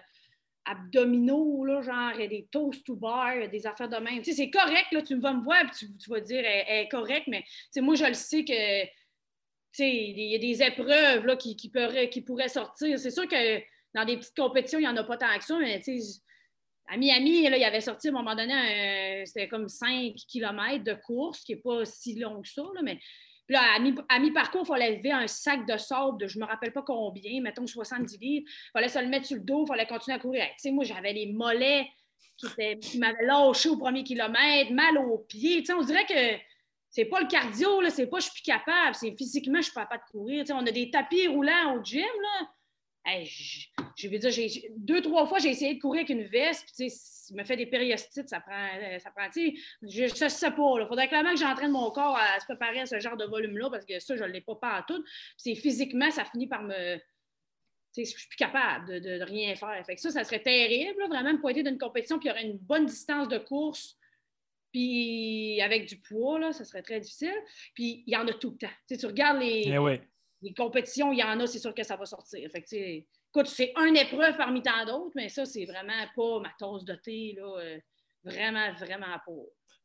abdominaux, 0.67 1.65
là, 1.65 1.81
genre, 1.81 2.17
des 2.17 2.47
toast 2.53 2.85
to 2.85 2.95
bar, 2.95 3.49
des 3.51 3.67
affaires 3.67 3.89
de 3.89 3.97
même. 3.97 4.19
Tu 4.19 4.31
sais, 4.31 4.33
c'est 4.33 4.51
correct, 4.51 4.87
là, 4.93 5.03
tu 5.03 5.19
vas 5.19 5.33
me 5.33 5.43
voir, 5.43 5.63
puis 5.71 5.89
tu, 5.99 6.11
vas 6.11 6.21
dire, 6.21 6.45
elle, 6.45 6.85
est 6.85 6.89
correcte, 6.89 7.27
mais 7.29 7.45
moi, 7.77 7.95
je 7.95 8.05
le 8.05 8.15
sais 8.15 8.45
que 8.45 8.87
il 9.81 10.21
y 10.21 10.35
a 10.35 10.39
des 10.39 10.63
épreuves 10.63 11.25
là, 11.25 11.37
qui, 11.37 11.57
qui, 11.57 11.71
pourraient, 11.71 12.09
qui 12.09 12.21
pourraient 12.21 12.49
sortir. 12.49 12.99
C'est 12.99 13.11
sûr 13.11 13.29
que 13.29 13.61
dans 13.95 14.05
des 14.05 14.17
petites 14.17 14.37
compétitions, 14.37 14.79
il 14.79 14.83
n'y 14.83 14.89
en 14.89 14.97
a 14.97 15.05
pas 15.05 15.17
tant 15.17 15.39
que 15.39 15.45
ça, 15.45 15.59
mais 15.59 15.81
à 16.89 16.97
Miami, 16.97 17.43
là, 17.49 17.57
il 17.57 17.65
avait 17.65 17.81
sorti 17.81 18.09
à 18.09 18.11
un 18.11 18.15
moment 18.15 18.35
donné, 18.35 19.23
c'était 19.27 19.49
comme 19.49 19.69
5 19.69 20.15
km 20.27 20.83
de 20.83 20.95
course, 20.95 21.41
qui 21.45 21.53
n'est 21.53 21.61
pas 21.61 21.85
si 21.85 22.19
long 22.19 22.41
que 22.41 22.49
ça, 22.49 22.63
mais 22.83 22.99
à 23.57 24.19
mi-parcours, 24.19 24.63
il 24.65 24.67
fallait 24.67 24.97
lever 24.97 25.13
un 25.13 25.27
sac 25.27 25.67
de 25.67 25.77
sable 25.77 26.19
de 26.19 26.27
je 26.27 26.39
ne 26.39 26.45
me 26.45 26.49
rappelle 26.49 26.73
pas 26.73 26.83
combien, 26.83 27.41
mettons 27.41 27.67
70 27.67 28.19
livres. 28.19 28.47
Il 28.49 28.71
fallait 28.73 28.89
se 28.89 28.99
le 28.99 29.07
mettre 29.07 29.27
sur 29.27 29.37
le 29.37 29.43
dos, 29.43 29.65
il 29.65 29.69
fallait 29.69 29.87
continuer 29.87 30.17
à 30.17 30.21
courir. 30.21 30.45
moi, 30.67 30.85
j'avais 30.85 31.13
les 31.13 31.33
mollets 31.33 31.89
qui, 32.37 32.99
m'avaient 32.99 33.25
lâché 33.25 33.69
au 33.69 33.77
premier 33.77 34.05
kilomètre, 34.05 34.73
mal 34.73 34.99
aux 34.99 35.19
pieds. 35.19 35.65
on 35.71 35.83
dirait 35.83 36.07
que 36.07 36.43
c'est 36.91 37.07
pas 37.07 37.21
le 37.21 37.27
cardio, 37.27 37.89
c'est 37.91 38.07
pas 38.07 38.19
je 38.19 38.25
suis 38.25 38.33
plus 38.33 38.53
capable, 38.53 38.95
c'est 38.95 39.15
physiquement, 39.17 39.59
je 39.59 39.65
suis 39.65 39.73
pas 39.73 39.83
capable 39.83 40.05
de 40.07 40.19
courir. 40.19 40.45
on 40.51 40.67
a 40.67 40.71
des 40.71 40.91
tapis 40.91 41.27
roulants 41.27 41.77
au 41.77 41.83
gym. 41.83 42.05
Je, 43.97 44.09
veux 44.09 44.19
dire, 44.19 44.63
deux, 44.77 45.01
trois 45.01 45.27
fois, 45.27 45.39
j'ai 45.39 45.51
essayé 45.51 45.75
de 45.75 45.81
courir 45.81 46.01
avec 46.01 46.11
une 46.11 46.25
veste, 46.25 46.69
puis 46.77 46.91
ça 46.91 47.35
me 47.35 47.45
fait 47.45 47.57
des 47.57 47.67
périostites, 47.67 48.29
ça 48.29 48.41
prend, 48.41 48.69
ça 48.99 49.11
prend 49.11 49.29
je 49.33 50.25
ne 50.25 50.29
sais 50.29 50.51
pas. 50.51 50.75
Il 50.81 50.87
faudrait 50.89 51.09
clairement 51.09 51.33
que 51.33 51.39
j'entraîne 51.39 51.73
mon 51.73 51.91
corps 51.91 52.17
à 52.17 52.39
se 52.41 52.45
préparer 52.45 52.81
à 52.81 52.87
ce 52.87 52.99
genre 53.01 53.17
de 53.17 53.25
volume-là, 53.25 53.71
parce 53.71 53.85
que 53.85 53.99
ça, 54.01 54.17
je 54.17 54.25
ne 54.25 54.29
l'ai 54.29 54.41
pas 54.41 54.57
pas 54.57 54.75
à 54.77 54.83
tout. 54.83 55.03
C'est 55.37 55.55
physiquement, 55.55 56.11
ça 56.11 56.25
finit 56.25 56.47
par 56.47 56.63
me. 56.63 56.99
Je 57.97 58.05
suis 58.05 58.29
plus 58.29 58.37
capable 58.37 59.01
de, 59.01 59.23
rien 59.23 59.55
faire. 59.57 59.85
Fait 59.85 59.97
que 59.97 60.01
ça, 60.01 60.11
ça 60.11 60.23
serait 60.23 60.43
terrible, 60.43 61.03
vraiment, 61.09 61.33
me 61.33 61.41
pointer 61.41 61.63
d'une 61.63 61.79
compétition, 61.79 62.19
puis 62.19 62.29
il 62.29 62.31
y 62.31 62.33
aurait 62.33 62.45
une 62.45 62.59
bonne 62.59 62.87
distance 62.87 63.29
de 63.29 63.39
course 63.39 63.99
puis 64.73 65.61
avec 65.63 65.89
du 65.89 65.97
poids, 65.97 66.39
là, 66.39 66.53
ça 66.53 66.65
serait 66.65 66.83
très 66.83 67.01
difficile. 67.01 67.35
Puis 67.75 68.05
il 68.07 68.13
y 68.13 68.17
en 68.17 68.27
a 68.29 68.33
tout 68.35 68.51
le 68.51 68.59
temps. 68.59 68.75
tu 68.87 69.07
regardes 69.07 69.41
les, 69.41 69.65
eh 69.67 69.79
les 70.43 70.55
compétitions, 70.55 71.13
il 71.13 71.19
y 71.19 71.25
en 71.25 71.39
a, 71.41 71.47
c'est 71.47 71.59
sûr 71.59 71.75
que 71.75 71.83
ça 71.83 71.97
va 71.97 72.07
sortir. 72.07 72.49
Fait 72.51 72.65
écoute, 72.73 73.47
c'est 73.47 73.73
une 73.77 73.97
épreuve 73.97 74.37
parmi 74.37 74.63
tant 74.63 74.85
d'autres, 74.87 75.13
mais 75.15 75.29
ça, 75.29 75.45
c'est 75.45 75.65
vraiment 75.65 76.05
pas 76.17 76.41
ma 76.41 76.51
tasse 76.59 76.85
de 76.85 76.95
thé. 76.95 77.35
Là, 77.37 77.59
euh, 77.59 77.79
vraiment, 78.25 78.73
vraiment 78.75 79.19
pas. 79.27 79.33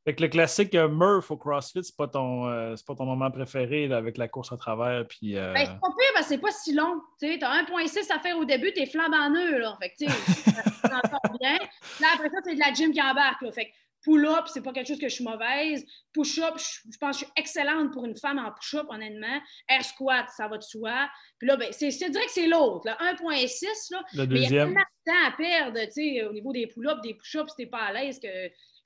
Fait 0.06 0.16
que 0.16 0.22
le 0.22 0.28
classique 0.28 0.76
euh, 0.76 0.90
Murph 0.90 1.32
au 1.32 1.38
CrossFit, 1.38 1.84
c'est 1.84 1.96
pas 1.96 2.10
ton 2.10 2.48
euh, 2.50 2.76
pas 2.86 2.94
ton 2.94 3.06
moment 3.06 3.32
préféré 3.32 3.92
avec 3.92 4.18
la 4.18 4.28
course 4.28 4.52
à 4.52 4.58
travers. 4.58 5.08
Puis, 5.08 5.36
ben, 5.36 5.56
c'est 5.56 5.66
pas 5.66 5.90
pire 5.98 6.24
c'est 6.24 6.38
pas 6.38 6.52
si 6.52 6.74
long. 6.74 7.02
Tu 7.20 7.26
as 7.26 7.64
1.6 7.64 8.12
à 8.12 8.20
faire 8.20 8.38
au 8.38 8.46
début, 8.46 8.74
t'es 8.74 8.86
flambant 8.86 9.30
nœud. 9.30 9.60
Là. 9.60 9.78
Fait 9.82 9.90
que 9.90 9.96
tu 9.98 10.06
bien. 11.40 11.58
Là, 12.02 12.08
après 12.14 12.30
ça, 12.30 12.38
c'est 12.44 12.56
de 12.56 12.60
la 12.60 12.74
gym 12.74 12.92
qui 12.92 13.02
embarque. 13.02 13.42
Là. 13.42 13.52
Fait 13.52 13.66
que 13.66 13.72
Pull-up, 14.04 14.46
c'est 14.48 14.62
pas 14.62 14.74
quelque 14.74 14.88
chose 14.88 15.00
que 15.00 15.08
je 15.08 15.16
suis 15.16 15.24
mauvaise. 15.24 15.86
Push-up, 16.14 16.56
je, 16.58 16.98
pense 17.00 17.18
que 17.18 17.26
je 17.26 17.26
suis 17.26 17.34
excellente 17.38 17.92
pour 17.94 18.06
une 18.06 18.18
femme 18.18 18.38
en 18.38 18.52
push-up, 18.52 18.86
honnêtement. 18.90 19.40
Air 19.70 19.84
squat, 19.84 20.28
ça 20.36 20.48
va 20.48 20.58
de 20.58 20.64
soi. 20.64 21.10
Puis 21.40 21.48
là, 21.48 21.56
ben, 21.58 21.72
je 21.72 21.78
te 21.78 22.12
dirais 22.12 22.26
que 22.26 22.32
c'est 22.32 22.48
l'autre, 22.48 22.88
1.6. 22.88 23.96
Le 24.14 24.28
deuxième. 24.28 24.30
il 24.30 24.42
y 24.42 24.46
a 24.46 24.66
tellement 24.66 24.82
de 24.82 25.12
temps 25.12 25.28
à 25.28 25.32
perdre, 25.32 25.80
tu 25.86 25.92
sais, 25.92 26.24
au 26.24 26.34
niveau 26.34 26.52
des 26.52 26.68
pull-ups, 26.68 27.02
des 27.02 27.14
push-ups, 27.14 27.50
si 27.50 27.56
t'es 27.56 27.66
pas 27.66 27.84
à 27.84 27.94
l'aise, 27.94 28.20
que 28.20 28.28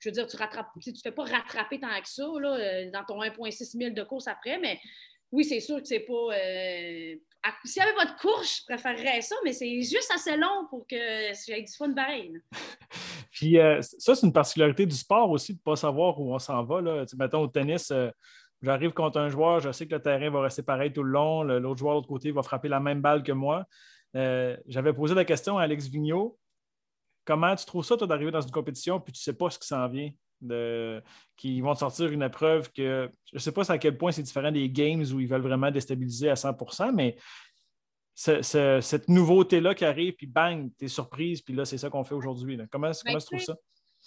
je 0.00 0.08
veux 0.08 0.12
dire, 0.12 0.26
tu 0.26 0.36
rattrapes, 0.36 0.68
tu 0.82 0.92
fais 1.02 1.12
pas 1.12 1.24
rattraper 1.24 1.80
tant 1.80 2.00
que 2.00 2.08
ça, 2.08 2.26
là, 2.40 2.54
euh, 2.54 2.90
dans 2.90 3.04
ton 3.04 3.20
1.6 3.20 3.76
000 3.76 3.94
de 3.94 4.02
course 4.04 4.28
après, 4.28 4.58
mais 4.58 4.78
oui, 5.30 5.44
c'est 5.44 5.60
sûr 5.60 5.76
que 5.76 5.86
c'est 5.86 6.00
pas. 6.00 6.34
Euh, 6.34 7.16
s'il 7.64 7.82
n'y 7.82 7.88
avait 7.88 7.96
pas 7.96 8.06
de 8.06 8.18
course, 8.20 8.60
je 8.60 8.64
préférerais 8.64 9.20
ça, 9.20 9.36
mais 9.44 9.52
c'est 9.52 9.80
juste 9.82 10.10
assez 10.14 10.36
long 10.36 10.66
pour 10.70 10.86
que 10.86 10.96
j'aille 11.46 11.64
du 11.64 11.72
fun 11.72 11.92
pareil. 11.92 12.32
Puis 13.30 13.58
euh, 13.58 13.80
ça, 13.82 14.14
c'est 14.14 14.26
une 14.26 14.32
particularité 14.32 14.86
du 14.86 14.96
sport 14.96 15.30
aussi 15.30 15.52
de 15.52 15.58
ne 15.58 15.62
pas 15.62 15.76
savoir 15.76 16.18
où 16.20 16.34
on 16.34 16.38
s'en 16.38 16.64
va. 16.64 16.80
Là. 16.80 17.04
mettons, 17.18 17.42
au 17.42 17.46
tennis, 17.46 17.90
euh, 17.90 18.10
j'arrive 18.62 18.92
contre 18.92 19.18
un 19.18 19.28
joueur, 19.28 19.60
je 19.60 19.70
sais 19.70 19.86
que 19.86 19.94
le 19.94 20.02
terrain 20.02 20.30
va 20.30 20.40
rester 20.42 20.62
pareil 20.62 20.92
tout 20.92 21.02
le 21.02 21.10
long, 21.10 21.42
l'autre 21.42 21.78
joueur 21.78 21.94
de 21.94 21.98
l'autre 21.98 22.08
côté 22.08 22.32
va 22.32 22.42
frapper 22.42 22.68
la 22.68 22.80
même 22.80 23.00
balle 23.00 23.22
que 23.22 23.32
moi. 23.32 23.64
J'avais 24.14 24.92
posé 24.92 25.14
la 25.14 25.24
question 25.24 25.58
à 25.58 25.62
Alex 25.62 25.86
Vigneault. 25.86 26.38
Comment 27.24 27.54
tu 27.54 27.66
trouves 27.66 27.84
ça, 27.84 27.96
toi, 27.96 28.06
d'arriver 28.06 28.30
dans 28.30 28.40
une 28.40 28.50
compétition 28.50 28.98
puis 28.98 29.12
tu 29.12 29.20
ne 29.20 29.22
sais 29.22 29.34
pas 29.34 29.50
ce 29.50 29.58
qui 29.58 29.68
s'en 29.68 29.86
vient? 29.88 30.10
De, 30.40 31.02
qui 31.36 31.60
vont 31.60 31.74
sortir 31.74 32.10
une 32.10 32.22
épreuve 32.22 32.70
que 32.72 33.10
je 33.30 33.36
ne 33.36 33.40
sais 33.40 33.52
pas 33.52 33.70
à 33.70 33.78
quel 33.78 33.96
point 33.96 34.12
c'est 34.12 34.22
différent 34.22 34.52
des 34.52 34.70
games 34.70 35.04
où 35.12 35.20
ils 35.20 35.28
veulent 35.28 35.42
vraiment 35.42 35.70
déstabiliser 35.70 36.30
à 36.30 36.34
100% 36.34 36.92
mais 36.94 37.16
cette 38.18 39.08
nouveauté-là 39.08 39.74
qui 39.76 39.84
arrive, 39.84 40.14
puis 40.14 40.26
bang, 40.26 40.70
tu 40.76 40.86
es 40.86 40.88
surprise, 40.88 41.40
puis 41.40 41.54
là, 41.54 41.64
c'est 41.64 41.78
ça 41.78 41.88
qu'on 41.88 42.02
fait 42.02 42.16
aujourd'hui. 42.16 42.56
Comment, 42.70 42.90
comment 42.90 43.14
ben, 43.14 43.18
tu 43.18 43.26
trouves 43.26 43.40
ça? 43.40 43.54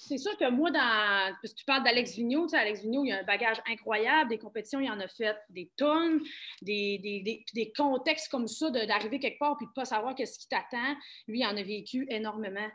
C'est 0.07 0.17
sûr 0.17 0.35
que 0.35 0.49
moi, 0.49 0.71
dans, 0.71 1.35
parce 1.41 1.53
que 1.53 1.59
tu 1.59 1.65
parles 1.65 1.83
d'Alex 1.83 2.15
Vigneault, 2.15 2.47
Alex 2.53 2.81
Vigneault, 2.81 3.05
il 3.05 3.11
a 3.11 3.19
un 3.19 3.23
bagage 3.23 3.57
incroyable, 3.67 4.31
des 4.31 4.39
compétitions, 4.39 4.79
il 4.79 4.89
en 4.89 4.99
a 4.99 5.07
fait 5.07 5.37
des 5.49 5.69
tonnes, 5.77 6.21
des, 6.63 6.97
des, 7.53 7.71
contextes 7.71 8.27
comme 8.29 8.47
ça, 8.47 8.71
d'arriver 8.71 9.19
quelque 9.19 9.37
part 9.37 9.57
puis 9.57 9.67
de 9.67 9.69
ne 9.69 9.75
pas 9.75 9.85
savoir 9.85 10.15
qu'est-ce 10.15 10.39
qui 10.39 10.47
t'attend. 10.47 10.95
Lui, 11.27 11.41
il 11.41 11.45
en 11.45 11.55
a 11.55 11.61
vécu 11.61 12.07
énormément. 12.09 12.67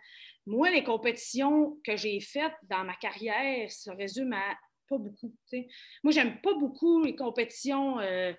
Moi, 0.47 0.71
les 0.71 0.85
compétitions 0.85 1.77
que 1.85 1.97
j'ai 1.97 2.21
faites 2.21 2.55
dans 2.71 2.85
ma 2.85 2.95
carrière 2.95 3.71
se 3.73 3.91
résument 3.91 4.37
à 4.37 4.57
pas 4.89 4.99
beaucoup. 4.99 5.35
Moi, 6.05 6.13
j'aime 6.13 6.41
pas 6.41 6.55
beaucoup 6.55 7.03
les 7.03 7.17
compétitions 7.17 7.99
euh, 7.99 8.33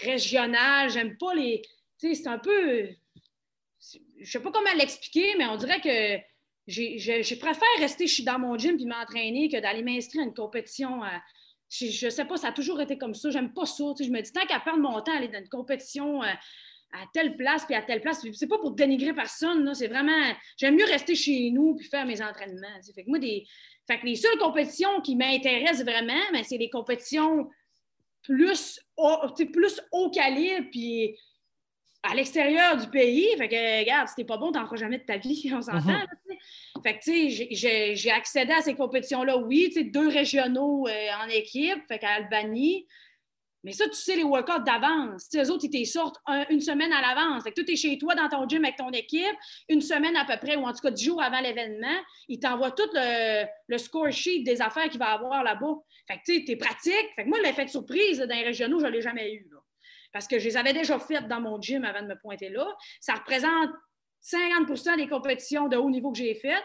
régionales. 0.00 0.88
J'aime 0.88 1.18
pas 1.18 1.34
les. 1.34 1.60
C'est 1.98 2.26
un 2.26 2.38
peu. 2.38 2.88
Je 4.18 4.30
sais 4.30 4.40
pas 4.40 4.50
comment 4.50 4.72
l'expliquer, 4.76 5.34
mais 5.36 5.44
on 5.46 5.56
dirait 5.56 5.80
que 5.82 6.31
je, 6.66 7.34
préfère 7.34 7.68
rester 7.78 8.06
dans 8.24 8.38
mon 8.38 8.56
gym 8.56 8.78
et 8.78 8.84
m'entraîner 8.86 9.48
que 9.48 9.60
d'aller 9.60 9.82
m'inscrire 9.82 10.22
à 10.22 10.26
une 10.26 10.34
compétition. 10.34 11.00
je, 11.70 12.06
ne 12.06 12.10
sais 12.10 12.24
pas, 12.24 12.36
ça 12.36 12.48
a 12.48 12.52
toujours 12.52 12.80
été 12.80 12.98
comme 12.98 13.14
ça. 13.14 13.30
J'aime 13.30 13.52
pas 13.52 13.66
ça. 13.66 13.84
Je 13.98 14.10
me 14.10 14.20
dis, 14.20 14.32
tant 14.32 14.46
qu'à 14.46 14.60
perdre 14.60 14.80
mon 14.80 15.00
temps 15.00 15.16
aller 15.16 15.28
dans 15.28 15.40
une 15.40 15.48
compétition 15.48 16.22
euh, 16.22 16.26
à 16.92 17.04
telle 17.12 17.36
place 17.36 17.64
puis 17.64 17.74
à 17.74 17.82
telle 17.82 18.00
place. 18.00 18.24
C'est 18.32 18.46
pas 18.46 18.58
pour 18.58 18.72
dénigrer 18.72 19.12
personne, 19.12 19.74
c'est 19.74 19.88
vraiment. 19.88 20.34
J'aime 20.56 20.76
mieux 20.76 20.84
rester 20.84 21.14
chez 21.14 21.50
nous 21.50 21.74
puis 21.74 21.86
faire 21.86 22.06
mes 22.06 22.22
entraînements. 22.22 22.80
Fait 22.94 23.04
que 23.04 23.08
moi, 23.08 23.18
des. 23.18 23.44
Fait 23.88 23.98
que 23.98 24.06
les 24.06 24.14
seules 24.14 24.38
compétitions 24.38 25.00
qui 25.00 25.16
m'intéressent 25.16 25.84
vraiment, 25.84 26.22
ben, 26.32 26.44
c'est 26.44 26.58
les 26.58 26.70
compétitions 26.70 27.48
plus 28.22 28.80
haut, 28.96 29.18
plus 29.52 29.80
haut 29.90 30.10
calibre 30.10 30.68
puis 30.70 31.18
à 32.02 32.14
l'extérieur 32.14 32.76
du 32.76 32.88
pays. 32.88 33.28
Fait 33.36 33.48
que, 33.48 33.80
regarde, 33.80 34.08
si 34.08 34.16
t'es 34.16 34.24
pas 34.24 34.36
bon, 34.36 34.52
t'en 34.52 34.64
feras 34.64 34.76
jamais 34.76 34.98
de 34.98 35.04
ta 35.04 35.18
vie, 35.18 35.50
on 35.54 35.62
s'entend. 35.62 35.92
Mhm. 35.92 36.36
Fait 36.82 36.98
que, 36.98 37.04
tu 37.04 37.54
sais, 37.54 37.94
j'ai 37.94 38.10
accédé 38.10 38.52
à 38.52 38.60
ces 38.60 38.74
compétitions-là, 38.74 39.38
oui, 39.38 39.66
tu 39.68 39.74
sais, 39.74 39.84
deux 39.84 40.08
régionaux 40.08 40.88
euh, 40.88 41.08
en 41.24 41.28
équipe, 41.28 41.86
fait 41.86 41.98
qu'à 41.98 42.14
Albanie, 42.14 42.86
mais 43.64 43.72
ça, 43.72 43.88
tu 43.88 43.94
sais 43.94 44.16
les 44.16 44.24
workouts 44.24 44.64
d'avance. 44.64 45.28
Les 45.32 45.48
autres, 45.50 45.64
ils 45.70 45.84
te 45.84 45.88
sortent 45.88 46.16
une 46.50 46.60
semaine 46.60 46.92
à 46.92 47.00
l'avance. 47.00 47.44
Fait 47.44 47.52
que 47.52 47.60
tu 47.60 47.72
es 47.72 47.76
chez 47.76 47.96
toi 47.96 48.14
dans 48.14 48.28
ton 48.28 48.48
gym 48.48 48.64
avec 48.64 48.76
ton 48.76 48.90
équipe, 48.90 49.36
une 49.68 49.80
semaine 49.80 50.16
à 50.16 50.24
peu 50.24 50.36
près, 50.36 50.56
ou 50.56 50.64
en 50.64 50.72
tout 50.72 50.80
cas 50.80 50.90
dix 50.90 51.04
jours 51.04 51.22
avant 51.22 51.40
l'événement. 51.40 52.00
Ils 52.28 52.40
t'envoient 52.40 52.72
tout 52.72 52.88
le, 52.92 53.78
score 53.78 54.10
sheet 54.10 54.42
des 54.42 54.60
affaires 54.60 54.88
qu'il 54.88 54.98
va 54.98 55.12
avoir 55.12 55.44
là-bas. 55.44 55.76
Fait 56.08 56.16
que 56.16 56.44
tu 56.44 56.50
es 56.50 56.56
pratique. 56.56 57.08
Fait 57.14 57.24
que 57.24 57.28
moi, 57.28 57.38
l'effet 57.40 57.64
de 57.64 57.70
surprise 57.70 58.18
dans 58.18 58.34
les 58.34 58.42
régionaux, 58.42 58.80
je 58.80 58.86
ne 58.86 58.90
l'ai 58.90 59.02
jamais 59.02 59.32
eu. 59.32 59.48
Parce 60.12 60.28
que 60.28 60.38
je 60.38 60.44
les 60.44 60.56
avais 60.56 60.72
déjà 60.72 60.98
faites 60.98 61.28
dans 61.28 61.40
mon 61.40 61.60
gym 61.60 61.84
avant 61.84 62.02
de 62.02 62.08
me 62.08 62.18
pointer 62.18 62.48
là. 62.48 62.66
Ça 63.00 63.14
représente 63.14 63.70
50% 64.22 64.96
des 64.96 65.08
compétitions 65.08 65.68
de 65.68 65.76
haut 65.76 65.90
niveau 65.90 66.12
que 66.12 66.18
j'ai 66.18 66.34
faites. 66.34 66.64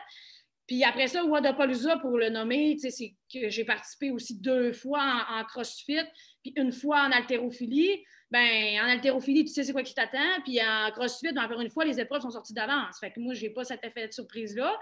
Puis 0.68 0.84
après 0.84 1.08
ça, 1.08 1.24
Wadapalooza, 1.24 1.98
pour 1.98 2.18
le 2.18 2.30
nommer, 2.30 2.78
c'est 2.78 3.16
que 3.34 3.50
j'ai 3.50 3.64
participé 3.64 4.12
aussi 4.12 4.40
deux 4.40 4.74
fois 4.74 5.26
en, 5.30 5.44
CrossFit, 5.46 6.04
puis 6.44 6.54
une 6.58 6.74
fois 6.74 7.08
en 7.08 7.12
haltérophilie. 7.12 8.04
Ben, 8.30 8.78
en 8.82 8.90
haltérophilie, 8.90 9.46
tu 9.46 9.54
sais 9.54 9.64
c'est 9.64 9.72
quoi 9.72 9.84
qui 9.84 9.94
t'attend. 9.94 10.42
Puis 10.44 10.60
en 10.62 10.92
CrossFit, 10.92 11.32
ben, 11.32 11.46
encore 11.46 11.62
une 11.62 11.70
fois, 11.70 11.86
les 11.86 12.02
épreuves 12.02 12.22
sont 12.22 12.32
sorties 12.32 12.54
d'avance. 12.54 13.00
Fait 13.00 13.12
que 13.12 13.22
moi, 13.22 13.34
je 13.34 13.44
n'ai 13.44 13.50
pas 13.52 13.64
cet 13.64 13.86
effet 13.86 14.08
de 14.08 14.12
surprise-là. 14.12 14.78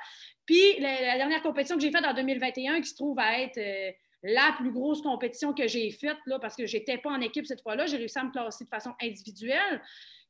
Puis 0.47 0.79
la, 0.79 1.17
dernière 1.17 1.43
compétition 1.43 1.75
que 1.77 1.83
j'ai 1.83 1.91
faite 1.91 2.03
en 2.03 2.15
2021, 2.15 2.81
qui 2.81 2.89
se 2.89 2.95
trouve 2.95 3.19
à 3.19 3.39
être 3.41 3.57
euh, 3.59 3.91
la 4.27 4.55
plus 4.57 4.71
grosse 4.71 5.01
compétition 5.03 5.53
que 5.53 5.67
j'ai 5.67 5.91
faite, 5.91 6.17
là, 6.25 6.39
parce 6.39 6.55
que 6.55 6.65
je 6.65 6.77
n'étais 6.77 6.97
pas 6.97 7.11
en 7.11 7.21
équipe 7.21 7.45
cette 7.45 7.61
fois-là, 7.61 7.85
j'ai 7.85 7.97
réussi 7.97 8.17
à 8.17 8.23
me 8.23 8.31
classer 8.31 8.63
de 8.63 8.69
façon 8.69 8.93
individuelle. 9.01 9.81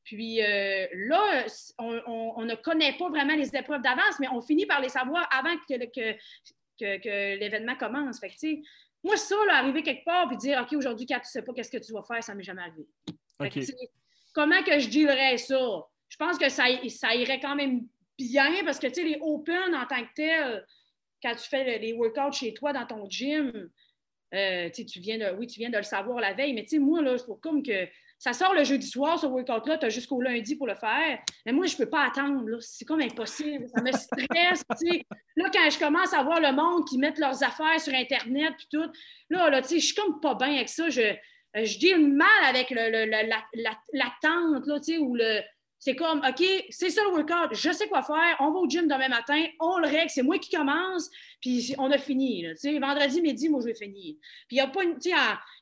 Puis 0.03 0.43
euh, 0.43 0.85
là, 0.93 1.45
on, 1.79 2.43
ne 2.43 2.55
connaît 2.55 2.93
pas 2.97 3.09
vraiment 3.09 3.35
les 3.35 3.55
épreuves 3.55 3.81
d'avance, 3.81 4.19
mais 4.19 4.27
on 4.27 4.41
finit 4.41 4.65
par 4.65 4.81
les 4.81 4.89
savoir 4.89 5.27
avant 5.31 5.55
que, 5.67 6.17
que, 6.77 7.39
l'événement 7.39 7.75
commence. 7.75 8.19
Fait 8.19 8.29
que, 8.29 8.55
moi, 9.03 9.15
ça, 9.15 9.35
là, 9.47 9.59
arriver 9.59 9.81
quelque 9.81 10.03
part 10.03 10.31
et 10.31 10.35
dire 10.35 10.61
OK, 10.61 10.73
aujourd'hui, 10.73 11.05
quand 11.05 11.15
tu 11.15 11.27
ne 11.27 11.31
sais 11.31 11.41
pas 11.41 11.53
qu'est-ce 11.53 11.71
que 11.71 11.83
tu 11.83 11.93
vas 11.93 12.03
faire, 12.03 12.21
ça 12.21 12.33
ne 12.33 12.37
m'est 12.37 12.43
jamais 12.43 12.63
arrivé. 12.63 12.85
comment 14.33 14.61
que 14.61 14.77
je 14.77 14.89
dirais 14.89 15.37
ça? 15.37 15.87
Je 16.09 16.17
pense 16.17 16.37
que 16.37 16.49
ça, 16.49 16.65
ça 16.89 17.15
irait 17.15 17.39
quand 17.39 17.55
même 17.55 17.87
bien 18.19 18.63
parce 18.65 18.77
que 18.77 18.87
les 18.87 19.17
Open 19.21 19.73
en 19.73 19.85
tant 19.85 20.03
que 20.03 20.13
tel, 20.15 20.65
quand 21.25 21.35
tu 21.35 21.47
fais 21.49 21.79
les 21.79 21.93
workouts 21.93 22.33
chez 22.33 22.53
toi 22.53 22.71
dans 22.71 22.85
ton 22.85 23.09
gym, 23.09 23.69
euh, 24.33 24.69
tu 24.69 24.99
viens 24.99 25.17
de, 25.17 25.35
oui, 25.37 25.47
tu 25.47 25.59
viens 25.59 25.69
de 25.69 25.77
le 25.77 25.83
savoir 25.83 26.19
la 26.19 26.33
veille, 26.33 26.53
mais 26.53 26.65
moi, 26.79 27.01
là, 27.01 27.17
faut 27.17 27.35
comme 27.35 27.63
que 27.63 27.87
ça 28.17 28.33
sort 28.33 28.53
le 28.53 28.63
jeudi 28.63 28.87
soir, 28.87 29.19
ce 29.19 29.25
workout-là, 29.25 29.77
tu 29.77 29.85
as 29.85 29.89
jusqu'au 29.89 30.21
lundi 30.21 30.55
pour 30.55 30.67
le 30.67 30.75
faire. 30.75 31.19
Mais 31.45 31.51
moi, 31.51 31.65
je 31.65 31.73
ne 31.73 31.77
peux 31.79 31.89
pas 31.89 32.05
attendre. 32.05 32.59
C'est 32.61 32.85
comme 32.85 33.01
impossible. 33.01 33.67
Ça 33.73 33.81
me 33.81 33.91
stresse. 33.91 34.63
là, 35.35 35.49
quand 35.53 35.69
je 35.69 35.79
commence 35.79 36.13
à 36.13 36.23
voir 36.23 36.39
le 36.39 36.51
monde 36.53 36.87
qui 36.87 36.97
met 36.97 37.13
leurs 37.17 37.43
affaires 37.43 37.79
sur 37.79 37.93
Internet 37.93 38.53
puis 38.57 38.67
tout, 38.71 38.89
là, 39.29 39.49
là 39.49 39.61
je 39.61 39.77
suis 39.77 39.95
comme 39.95 40.19
pas 40.21 40.35
bien 40.35 40.55
avec 40.55 40.69
ça. 40.69 40.89
Je, 40.89 41.15
je 41.55 41.77
deal 41.77 42.07
mal 42.07 42.27
avec 42.45 42.69
l'attente, 42.69 44.65
la, 44.65 44.79
la, 44.93 44.99
ou 44.99 45.15
le, 45.15 45.41
c'est 45.85 45.95
comme, 45.95 46.19
OK, 46.27 46.43
c'est 46.71 46.89
ça 46.89 47.03
le 47.03 47.11
workout, 47.11 47.55
je 47.55 47.71
sais 47.71 47.87
quoi 47.87 48.01
faire, 48.01 48.35
on 48.39 48.49
va 48.49 48.57
au 48.57 48.67
gym 48.67 48.87
demain 48.87 49.07
matin, 49.07 49.45
on 49.59 49.77
le 49.77 49.85
règle, 49.87 50.09
c'est 50.09 50.23
moi 50.23 50.39
qui 50.39 50.49
commence, 50.49 51.11
puis 51.39 51.75
on 51.77 51.91
a 51.91 51.99
fini. 51.99 52.43
vendredi 52.81 53.21
midi, 53.21 53.49
moi, 53.49 53.61
je 53.61 53.67
vais 53.67 53.75
finir. 53.75 54.15
Puis 54.47 54.55
il 54.55 54.57
y 54.57 54.61
a 54.61 54.65
pas 54.65 54.81
il 54.83 55.11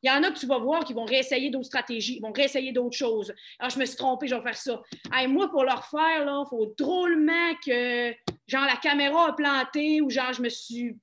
y, 0.02 0.10
en 0.10 0.24
a 0.24 0.32
que 0.32 0.40
tu 0.40 0.46
vas 0.46 0.60
voir 0.60 0.86
qui 0.86 0.94
vont 0.94 1.04
réessayer 1.04 1.50
d'autres 1.50 1.66
stratégies, 1.66 2.22
vont 2.22 2.32
réessayer 2.32 2.72
d'autres 2.72 2.96
choses. 2.96 3.34
Alors, 3.60 3.70
je 3.70 3.78
me 3.78 3.84
suis 3.84 3.98
trompée, 3.98 4.28
je 4.28 4.36
vais 4.36 4.42
faire 4.42 4.56
ça. 4.56 4.82
moi, 5.28 5.52
pour 5.52 5.66
leur 5.66 5.86
faire, 5.90 6.22
il 6.26 6.46
faut 6.50 6.74
drôlement 6.78 7.54
que, 7.66 8.14
genre, 8.48 8.66
la 8.66 8.78
caméra 8.78 9.28
a 9.28 9.34
planté 9.34 10.00
ou 10.00 10.10
genre, 10.10 10.32
je 10.32 10.42
me 10.42 10.48
suis 10.48 10.96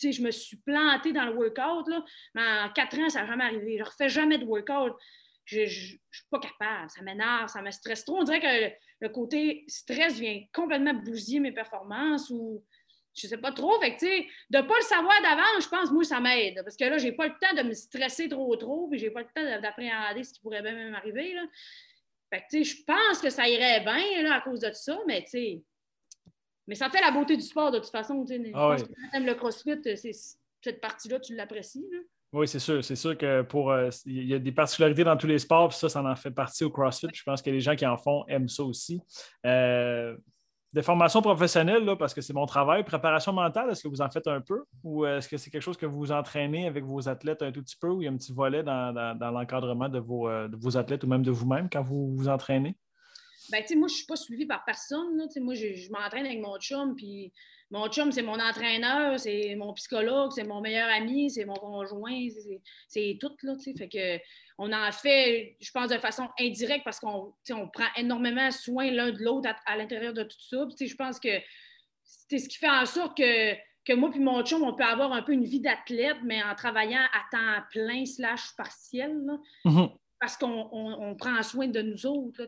je 0.00 0.22
me 0.22 0.30
suis 0.30 0.56
plantée 0.56 1.12
dans 1.12 1.26
le 1.26 1.34
workout, 1.34 1.86
mais 2.34 2.42
en 2.42 2.68
quatre 2.72 2.98
ans, 2.98 3.08
ça 3.08 3.20
n'a 3.20 3.26
jamais 3.26 3.44
arrivé. 3.44 3.76
Je 3.76 3.82
ne 3.82 3.88
refais 3.88 4.08
jamais 4.08 4.38
de 4.38 4.44
workout 4.44 4.94
je 5.44 5.60
ne 5.60 5.66
suis 5.66 6.00
pas 6.30 6.38
capable, 6.38 6.90
ça 6.90 7.02
m'énerve, 7.02 7.48
ça 7.48 7.62
me 7.62 7.70
stresse 7.70 8.04
trop. 8.04 8.18
On 8.18 8.24
dirait 8.24 8.40
que 8.40 8.74
le, 9.00 9.08
côté 9.08 9.64
stress 9.66 10.18
vient 10.18 10.40
complètement 10.52 10.94
bousiller 10.94 11.40
mes 11.40 11.52
performances 11.52 12.30
ou 12.30 12.64
je 13.14 13.26
ne 13.26 13.30
sais 13.30 13.38
pas 13.38 13.52
trop. 13.52 13.78
Fait 13.80 13.96
que, 13.96 14.04
de 14.04 14.58
ne 14.58 14.62
pas 14.62 14.76
le 14.78 14.84
savoir 14.84 15.20
d'avance, 15.22 15.64
je 15.64 15.68
pense, 15.68 15.90
moi, 15.90 16.04
ça 16.04 16.20
m'aide. 16.20 16.62
Parce 16.64 16.76
que 16.76 16.84
là, 16.84 16.98
je 16.98 17.04
n'ai 17.04 17.12
pas 17.12 17.26
le 17.26 17.34
temps 17.40 17.54
de 17.54 17.68
me 17.68 17.74
stresser 17.74 18.28
trop, 18.28 18.54
trop, 18.56 18.88
puis 18.88 18.98
je 18.98 19.06
n'ai 19.06 19.10
pas 19.10 19.20
le 19.20 19.28
temps 19.34 19.60
d'appréhender 19.60 20.24
ce 20.24 20.32
qui 20.32 20.40
pourrait 20.40 20.62
même 20.62 20.94
arriver. 20.94 21.34
Là. 21.34 21.42
Fait 22.32 22.44
que, 22.50 22.62
je 22.62 22.76
pense 22.86 23.20
que 23.20 23.28
ça 23.28 23.48
irait 23.48 23.80
bien 23.80 24.22
là, 24.22 24.36
à 24.36 24.40
cause 24.40 24.60
de 24.60 24.70
ça, 24.72 24.98
mais 25.06 25.22
tu 25.24 25.30
sais. 25.30 25.62
Mais 26.68 26.76
ça 26.76 26.88
fait 26.88 27.00
la 27.00 27.10
beauté 27.10 27.36
du 27.36 27.42
sport 27.42 27.72
de 27.72 27.80
toute 27.80 27.90
façon. 27.90 28.24
Ah 28.54 28.76
pense 28.76 28.82
que 28.84 29.18
le 29.18 29.34
CrossFit, 29.34 29.80
cette 30.62 30.80
partie-là, 30.80 31.18
tu 31.18 31.34
l'apprécies. 31.34 31.84
Oui, 32.32 32.48
c'est 32.48 32.58
sûr. 32.58 32.82
C'est 32.82 32.96
sûr 32.96 33.16
que 33.16 33.42
pour. 33.42 33.70
Euh, 33.70 33.90
il 34.06 34.26
y 34.26 34.34
a 34.34 34.38
des 34.38 34.52
particularités 34.52 35.04
dans 35.04 35.16
tous 35.16 35.26
les 35.26 35.38
sports, 35.38 35.68
puis 35.68 35.78
ça, 35.78 35.88
ça 35.88 36.02
en 36.02 36.16
fait 36.16 36.30
partie 36.30 36.64
au 36.64 36.70
CrossFit. 36.70 37.08
Je 37.12 37.22
pense 37.22 37.42
que 37.42 37.50
les 37.50 37.60
gens 37.60 37.76
qui 37.76 37.86
en 37.86 37.98
font 37.98 38.24
aiment 38.26 38.48
ça 38.48 38.62
aussi. 38.62 39.00
Euh, 39.44 40.16
des 40.72 40.82
formations 40.82 41.20
professionnelles, 41.20 41.84
là, 41.84 41.96
parce 41.96 42.14
que 42.14 42.22
c'est 42.22 42.32
mon 42.32 42.46
travail. 42.46 42.82
Préparation 42.84 43.34
mentale, 43.34 43.70
est-ce 43.70 43.82
que 43.82 43.88
vous 43.88 44.00
en 44.00 44.08
faites 44.08 44.26
un 44.26 44.40
peu? 44.40 44.64
Ou 44.82 45.04
est-ce 45.04 45.28
que 45.28 45.36
c'est 45.36 45.50
quelque 45.50 45.62
chose 45.62 45.76
que 45.76 45.84
vous 45.84 46.12
entraînez 46.12 46.66
avec 46.66 46.84
vos 46.84 47.06
athlètes 47.08 47.42
un 47.42 47.52
tout 47.52 47.62
petit 47.62 47.76
peu 47.76 47.88
ou 47.88 48.00
il 48.00 48.06
y 48.06 48.08
a 48.08 48.10
un 48.10 48.16
petit 48.16 48.32
volet 48.32 48.62
dans, 48.62 48.92
l'encadrement 49.20 49.90
de 49.90 49.98
vos, 49.98 50.30
euh, 50.30 50.48
de 50.48 50.56
vos 50.56 50.78
athlètes 50.78 51.04
ou 51.04 51.08
même 51.08 51.22
de 51.22 51.30
vous-même 51.30 51.68
quand 51.70 51.82
vous 51.82 52.16
vous 52.16 52.28
entraînez? 52.28 52.74
Ben, 53.50 53.62
moi, 53.76 53.88
je 53.88 53.92
ne 53.92 53.96
suis 53.96 54.06
pas 54.06 54.16
suivie 54.16 54.46
par 54.46 54.64
personne. 54.64 55.14
Moi, 55.40 55.54
je, 55.54 55.74
je 55.74 55.92
m'entraîne 55.92 56.24
avec 56.24 56.40
mon 56.40 56.58
chum, 56.58 56.94
puis 56.94 57.32
mon 57.72 57.88
chum, 57.88 58.12
c'est 58.12 58.22
mon 58.22 58.38
entraîneur, 58.38 59.18
c'est 59.18 59.54
mon 59.54 59.72
psychologue, 59.72 60.30
c'est 60.34 60.44
mon 60.44 60.60
meilleur 60.60 60.90
ami, 60.90 61.30
c'est 61.30 61.46
mon 61.46 61.54
conjoint, 61.54 62.28
c'est 62.86 63.16
tout, 63.18 63.32
là, 63.42 63.56
tu 63.56 63.72
sais. 63.72 63.74
Fait 63.76 63.88
que 63.88 64.22
on 64.58 64.70
en 64.72 64.92
fait, 64.92 65.56
je 65.58 65.70
pense, 65.70 65.88
de 65.88 65.96
façon 65.96 66.28
indirecte 66.38 66.84
parce 66.84 67.00
qu'on 67.00 67.32
on 67.50 67.68
prend 67.68 67.86
énormément 67.96 68.50
soin 68.50 68.90
l'un 68.90 69.10
de 69.10 69.24
l'autre 69.24 69.48
à, 69.64 69.76
l'intérieur 69.78 70.12
de 70.12 70.22
tout 70.22 70.36
ça. 70.38 70.66
Puis, 70.76 70.86
je 70.86 70.94
pense 70.94 71.18
que 71.18 71.30
c'est 72.04 72.38
ce 72.38 72.48
qui 72.48 72.58
fait 72.58 72.68
en 72.68 72.84
sorte 72.84 73.16
que, 73.16 73.54
que 73.86 73.94
moi 73.94 74.10
et 74.14 74.18
mon 74.18 74.44
chum, 74.44 74.62
on 74.62 74.74
peut 74.74 74.84
avoir 74.84 75.10
un 75.14 75.22
peu 75.22 75.32
une 75.32 75.44
vie 75.44 75.60
d'athlète, 75.60 76.18
mais 76.24 76.42
en 76.42 76.54
travaillant 76.54 77.00
à 77.00 77.22
temps 77.30 77.64
plein 77.70 78.04
slash 78.04 78.54
partiel, 78.54 79.18
mm-hmm. 79.64 79.96
parce 80.20 80.36
qu'on 80.36 81.16
prend 81.18 81.42
soin 81.42 81.68
de 81.68 81.80
nous 81.80 82.04
autres, 82.04 82.46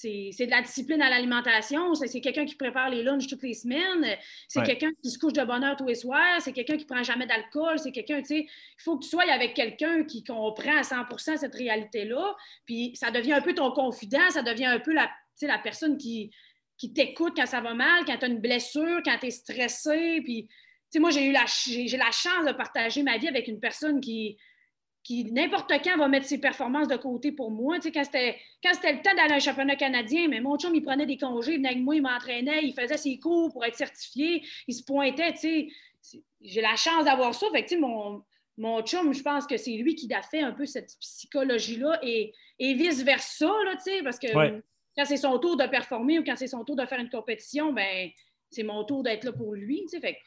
c'est 0.00 0.46
de 0.46 0.50
la 0.50 0.62
discipline 0.62 1.02
à 1.02 1.10
l'alimentation. 1.10 1.94
C'est 1.94 2.20
quelqu'un 2.20 2.44
qui 2.44 2.54
prépare 2.54 2.88
les 2.88 3.02
lunchs 3.02 3.26
toutes 3.26 3.42
les 3.42 3.54
semaines. 3.54 4.06
C'est 4.46 4.62
quelqu'un 4.62 4.90
qui 5.02 5.10
se 5.10 5.18
couche 5.18 5.32
de 5.32 5.44
bonne 5.44 5.64
heure 5.64 5.76
tous 5.76 5.86
les 5.86 5.96
soirs. 5.96 6.40
C'est 6.40 6.52
quelqu'un 6.52 6.76
qui 6.76 6.84
prend 6.84 7.02
jamais 7.02 7.26
d'alcool. 7.26 7.78
C'est 7.78 7.90
quelqu'un, 7.90 8.20
tu 8.20 8.26
sais, 8.26 8.40
il 8.40 8.82
faut 8.82 8.96
que 8.98 9.04
tu 9.04 9.10
sois 9.10 9.28
avec 9.30 9.54
quelqu'un 9.54 10.04
qui 10.04 10.22
comprend 10.22 10.76
à 10.76 10.82
100% 10.82 11.38
cette 11.38 11.54
réalité-là. 11.54 12.36
Puis 12.64 12.92
ça 12.94 13.10
devient 13.10 13.32
un 13.32 13.40
peu 13.40 13.54
ton 13.54 13.72
confident. 13.72 14.30
Ça 14.30 14.42
devient 14.42 14.66
un 14.66 14.78
peu 14.78 14.92
la, 14.92 15.10
la 15.42 15.58
personne 15.58 15.98
qui, 15.98 16.30
qui 16.76 16.92
t'écoute 16.92 17.32
quand 17.36 17.46
ça 17.46 17.60
va 17.60 17.74
mal, 17.74 18.04
quand 18.04 18.16
tu 18.18 18.24
as 18.24 18.28
une 18.28 18.40
blessure, 18.40 19.00
quand 19.04 19.18
tu 19.18 19.26
es 19.26 19.30
stressé. 19.30 20.20
Puis, 20.22 20.48
moi, 20.96 21.10
j'ai 21.10 21.26
eu 21.26 21.32
la, 21.32 21.44
j'ai 21.46 21.96
la 21.96 22.12
chance 22.12 22.46
de 22.46 22.52
partager 22.52 23.02
ma 23.02 23.18
vie 23.18 23.28
avec 23.28 23.48
une 23.48 23.58
personne 23.58 24.00
qui, 24.00 24.38
qui 25.08 25.24
n'importe 25.32 25.72
quand 25.82 25.96
va 25.96 26.06
mettre 26.06 26.26
ses 26.26 26.36
performances 26.36 26.86
de 26.86 26.96
côté 26.96 27.32
pour 27.32 27.50
moi. 27.50 27.78
Tu 27.78 27.90
sais, 27.90 27.92
quand 27.92 28.04
c'était 28.74 28.92
le 28.92 29.00
temps 29.00 29.14
d'aller 29.16 29.32
à 29.32 29.36
un 29.36 29.38
championnat 29.38 29.74
canadien, 29.74 30.28
mais 30.28 30.38
mon 30.42 30.58
chum, 30.58 30.74
il 30.74 30.82
prenait 30.82 31.06
des 31.06 31.16
congés, 31.16 31.52
il 31.52 31.56
venait 31.56 31.70
avec 31.70 31.82
moi, 31.82 31.96
il 31.96 32.02
m'entraînait, 32.02 32.62
il 32.62 32.74
faisait 32.74 32.98
ses 32.98 33.18
cours 33.18 33.50
pour 33.50 33.64
être 33.64 33.74
certifié, 33.74 34.44
il 34.66 34.74
se 34.74 34.84
pointait. 34.84 35.32
Tu 35.32 35.70
sais, 36.02 36.22
j'ai 36.42 36.60
la 36.60 36.76
chance 36.76 37.06
d'avoir 37.06 37.34
ça. 37.34 37.46
Fait 37.52 37.62
que, 37.62 37.70
tu 37.70 37.76
sais, 37.76 37.80
mon, 37.80 38.22
mon 38.58 38.82
chum, 38.82 39.14
je 39.14 39.22
pense 39.22 39.46
que 39.46 39.56
c'est 39.56 39.78
lui 39.78 39.94
qui 39.94 40.12
a 40.12 40.20
fait 40.20 40.42
un 40.42 40.52
peu 40.52 40.66
cette 40.66 40.90
psychologie-là 41.00 42.00
et, 42.02 42.34
et 42.58 42.74
vice-versa, 42.74 43.50
tu 43.76 43.90
sais, 43.90 44.02
parce 44.02 44.18
que 44.18 44.26
quand 44.94 45.04
c'est 45.06 45.16
son 45.16 45.38
tour 45.38 45.56
de 45.56 45.64
performer 45.64 46.18
ou 46.18 46.22
quand 46.22 46.36
c'est 46.36 46.48
son 46.48 46.64
tour 46.64 46.76
de 46.76 46.84
faire 46.84 47.00
une 47.00 47.08
compétition, 47.08 47.72
ben 47.72 48.10
c'est 48.50 48.62
mon 48.62 48.84
tour 48.84 49.02
d'être 49.02 49.24
là 49.24 49.32
pour 49.32 49.54
lui. 49.54 49.80
Tu 49.84 49.88
sais, 49.88 50.00
fait 50.00 50.18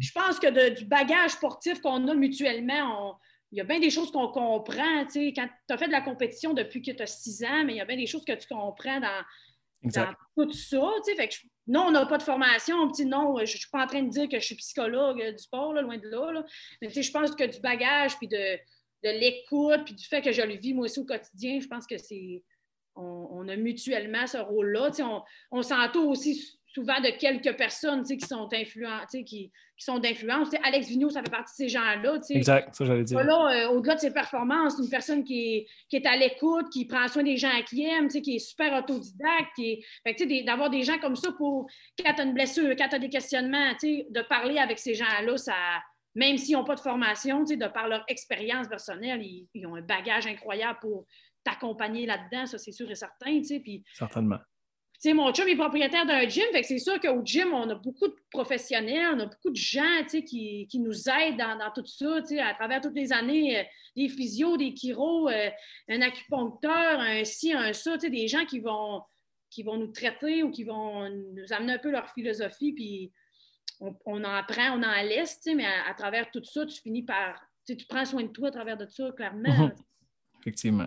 je 0.00 0.10
pense 0.10 0.40
que 0.40 0.70
du 0.70 0.84
bagage 0.84 1.30
sportif 1.30 1.80
qu'on 1.80 2.08
a 2.08 2.14
mutuellement, 2.14 3.12
on, 3.12 3.14
il 3.52 3.58
y 3.58 3.60
a 3.60 3.64
bien 3.64 3.78
des 3.78 3.90
choses 3.90 4.10
qu'on 4.10 4.28
comprend. 4.28 5.04
Tu 5.06 5.12
sais, 5.12 5.32
quand 5.34 5.48
tu 5.68 5.74
as 5.74 5.78
fait 5.78 5.86
de 5.86 5.92
la 5.92 6.00
compétition 6.00 6.52
depuis 6.52 6.82
que 6.82 6.90
tu 6.90 7.02
as 7.02 7.06
six 7.06 7.44
ans, 7.44 7.64
mais 7.64 7.74
il 7.74 7.76
y 7.76 7.80
a 7.80 7.84
bien 7.84 7.96
des 7.96 8.06
choses 8.06 8.24
que 8.24 8.32
tu 8.32 8.46
comprends 8.48 9.00
dans, 9.00 9.24
tout 10.36 10.52
ça. 10.52 10.90
Tu 11.04 11.12
sais, 11.12 11.16
fait 11.16 11.28
que 11.28 11.34
non, 11.66 11.86
on 11.88 11.90
n'a 11.92 12.06
pas 12.06 12.18
de 12.18 12.22
formation. 12.22 12.88
Petit, 12.90 13.06
non, 13.06 13.36
je 13.36 13.42
ne 13.42 13.46
suis 13.46 13.70
pas 13.70 13.84
en 13.84 13.86
train 13.86 14.02
de 14.02 14.10
dire 14.10 14.28
que 14.28 14.38
je 14.38 14.44
suis 14.44 14.56
psychologue 14.56 15.22
du 15.22 15.38
sport, 15.38 15.72
loin 15.72 15.98
de 15.98 16.08
là. 16.08 16.44
Mais 16.82 16.88
tu 16.88 16.94
sais, 16.94 17.02
je 17.02 17.12
pense 17.12 17.34
que 17.34 17.44
du 17.44 17.60
bagage, 17.60 18.16
puis 18.18 18.28
de, 18.28 18.56
de 19.04 19.10
l'écoute, 19.10 19.84
puis 19.84 19.94
du 19.94 20.04
fait 20.04 20.22
que 20.22 20.32
je 20.32 20.42
le 20.42 20.54
vis 20.54 20.74
moi 20.74 20.86
aussi 20.86 21.00
au 21.00 21.04
quotidien, 21.04 21.60
je 21.60 21.68
pense 21.68 21.86
que 21.86 21.98
c'est. 21.98 22.42
On, 22.98 23.46
a 23.46 23.56
mutuellement 23.56 24.26
ce 24.26 24.38
rôle-là. 24.38 24.90
Tu 24.90 24.96
sais, 24.96 25.02
on, 25.02 25.22
on 25.50 25.60
s'entoure 25.60 26.08
aussi 26.08 26.58
souvent 26.76 27.00
de 27.00 27.08
quelques 27.08 27.56
personnes 27.56 28.04
qui 28.04 28.20
sont 28.20 28.48
influentes, 28.52 29.08
qui, 29.08 29.24
qui 29.24 29.50
sont 29.78 29.98
d'influence. 29.98 30.48
Alex 30.62 30.88
Vigneault, 30.88 31.08
ça 31.08 31.22
fait 31.22 31.30
partie 31.30 31.52
de 31.52 31.68
ces 31.68 31.68
gens-là. 31.70 32.18
Exact, 32.28 32.74
ça 32.74 32.84
j'allais 32.84 33.02
dire. 33.02 33.18
Euh, 33.18 33.68
au-delà 33.70 33.94
de 33.94 34.00
ses 34.00 34.12
performances, 34.12 34.78
une 34.78 34.90
personne 34.90 35.24
qui 35.24 35.56
est, 35.56 35.66
qui 35.88 35.96
est 35.96 36.06
à 36.06 36.16
l'écoute, 36.18 36.68
qui 36.70 36.84
prend 36.84 37.08
soin 37.08 37.22
des 37.22 37.38
gens 37.38 37.48
qui 37.66 37.82
aiment, 37.86 38.08
qui 38.08 38.36
est 38.36 38.38
super 38.38 38.78
autodidacte, 38.78 39.54
qui 39.56 39.82
est... 40.04 40.42
d'avoir 40.44 40.68
des 40.68 40.82
gens 40.82 40.98
comme 40.98 41.16
ça 41.16 41.32
pour 41.32 41.66
quand 41.98 42.12
tu 42.12 42.20
as 42.20 42.24
une 42.24 42.34
blessure, 42.34 42.76
quand 42.76 42.88
tu 42.90 42.96
as 42.96 42.98
des 42.98 43.08
questionnements, 43.08 43.72
de 43.82 44.28
parler 44.28 44.58
avec 44.58 44.78
ces 44.78 44.94
gens-là, 44.94 45.38
ça 45.38 45.54
même 46.14 46.38
s'ils 46.38 46.56
n'ont 46.56 46.64
pas 46.64 46.74
de 46.74 46.80
formation, 46.80 47.44
de 47.44 47.66
par 47.68 47.88
leur 47.88 48.02
expérience 48.08 48.68
personnelle, 48.68 49.22
ils, 49.22 49.66
ont 49.66 49.74
un 49.74 49.82
bagage 49.82 50.26
incroyable 50.26 50.78
pour 50.80 51.06
t'accompagner 51.44 52.06
là-dedans, 52.06 52.46
ça 52.46 52.56
c'est 52.56 52.72
sûr 52.72 52.90
et 52.90 52.94
certain. 52.94 53.40
Puis, 53.62 53.84
Certainement 53.92 54.38
mon 55.04 55.32
chum 55.32 55.48
est 55.48 55.56
propriétaire 55.56 56.06
d'un 56.06 56.28
gym, 56.28 56.44
fait 56.52 56.62
que 56.62 56.66
c'est 56.66 56.78
sûr 56.78 57.00
qu'au 57.00 57.22
gym, 57.24 57.52
on 57.52 57.68
a 57.70 57.74
beaucoup 57.74 58.08
de 58.08 58.16
professionnels, 58.30 59.08
on 59.14 59.20
a 59.20 59.26
beaucoup 59.26 59.50
de 59.50 59.56
gens 59.56 60.04
qui, 60.08 60.68
nous 60.74 61.08
aident 61.08 61.38
dans, 61.38 61.72
tout 61.74 61.86
ça, 61.86 62.18
à 62.42 62.54
travers 62.54 62.80
toutes 62.80 62.94
les 62.94 63.12
années, 63.12 63.58
euh, 63.58 63.62
des 63.96 64.08
physios, 64.08 64.56
des 64.56 64.74
chiros, 64.74 65.28
euh, 65.28 65.50
un 65.88 66.00
acupuncteur, 66.02 67.00
un 67.00 67.24
ci, 67.24 67.52
un 67.52 67.72
ça, 67.72 67.96
des 67.96 68.28
gens 68.28 68.44
qui 68.44 68.60
vont, 68.60 69.02
nous 69.58 69.88
traiter 69.88 70.42
ou 70.42 70.50
qui 70.50 70.64
vont 70.64 71.08
nous 71.08 71.52
amener 71.52 71.74
un 71.74 71.78
peu 71.78 71.90
leur 71.90 72.10
philosophie, 72.10 72.72
puis 72.72 73.12
on, 73.80 73.94
en 74.06 74.24
apprend, 74.24 74.78
on 74.78 74.82
en 74.82 75.02
laisse, 75.02 75.40
mais 75.54 75.66
à, 75.66 75.94
travers 75.94 76.30
tout 76.30 76.44
ça, 76.44 76.64
tu 76.66 76.80
finis 76.80 77.02
par, 77.02 77.40
tu 77.66 77.76
prends 77.88 78.04
soin 78.04 78.22
de 78.22 78.28
toi 78.28 78.48
à 78.48 78.50
travers 78.50 78.76
de 78.76 78.86
ça, 78.86 79.10
clairement. 79.12 79.70
Effectivement. 80.40 80.86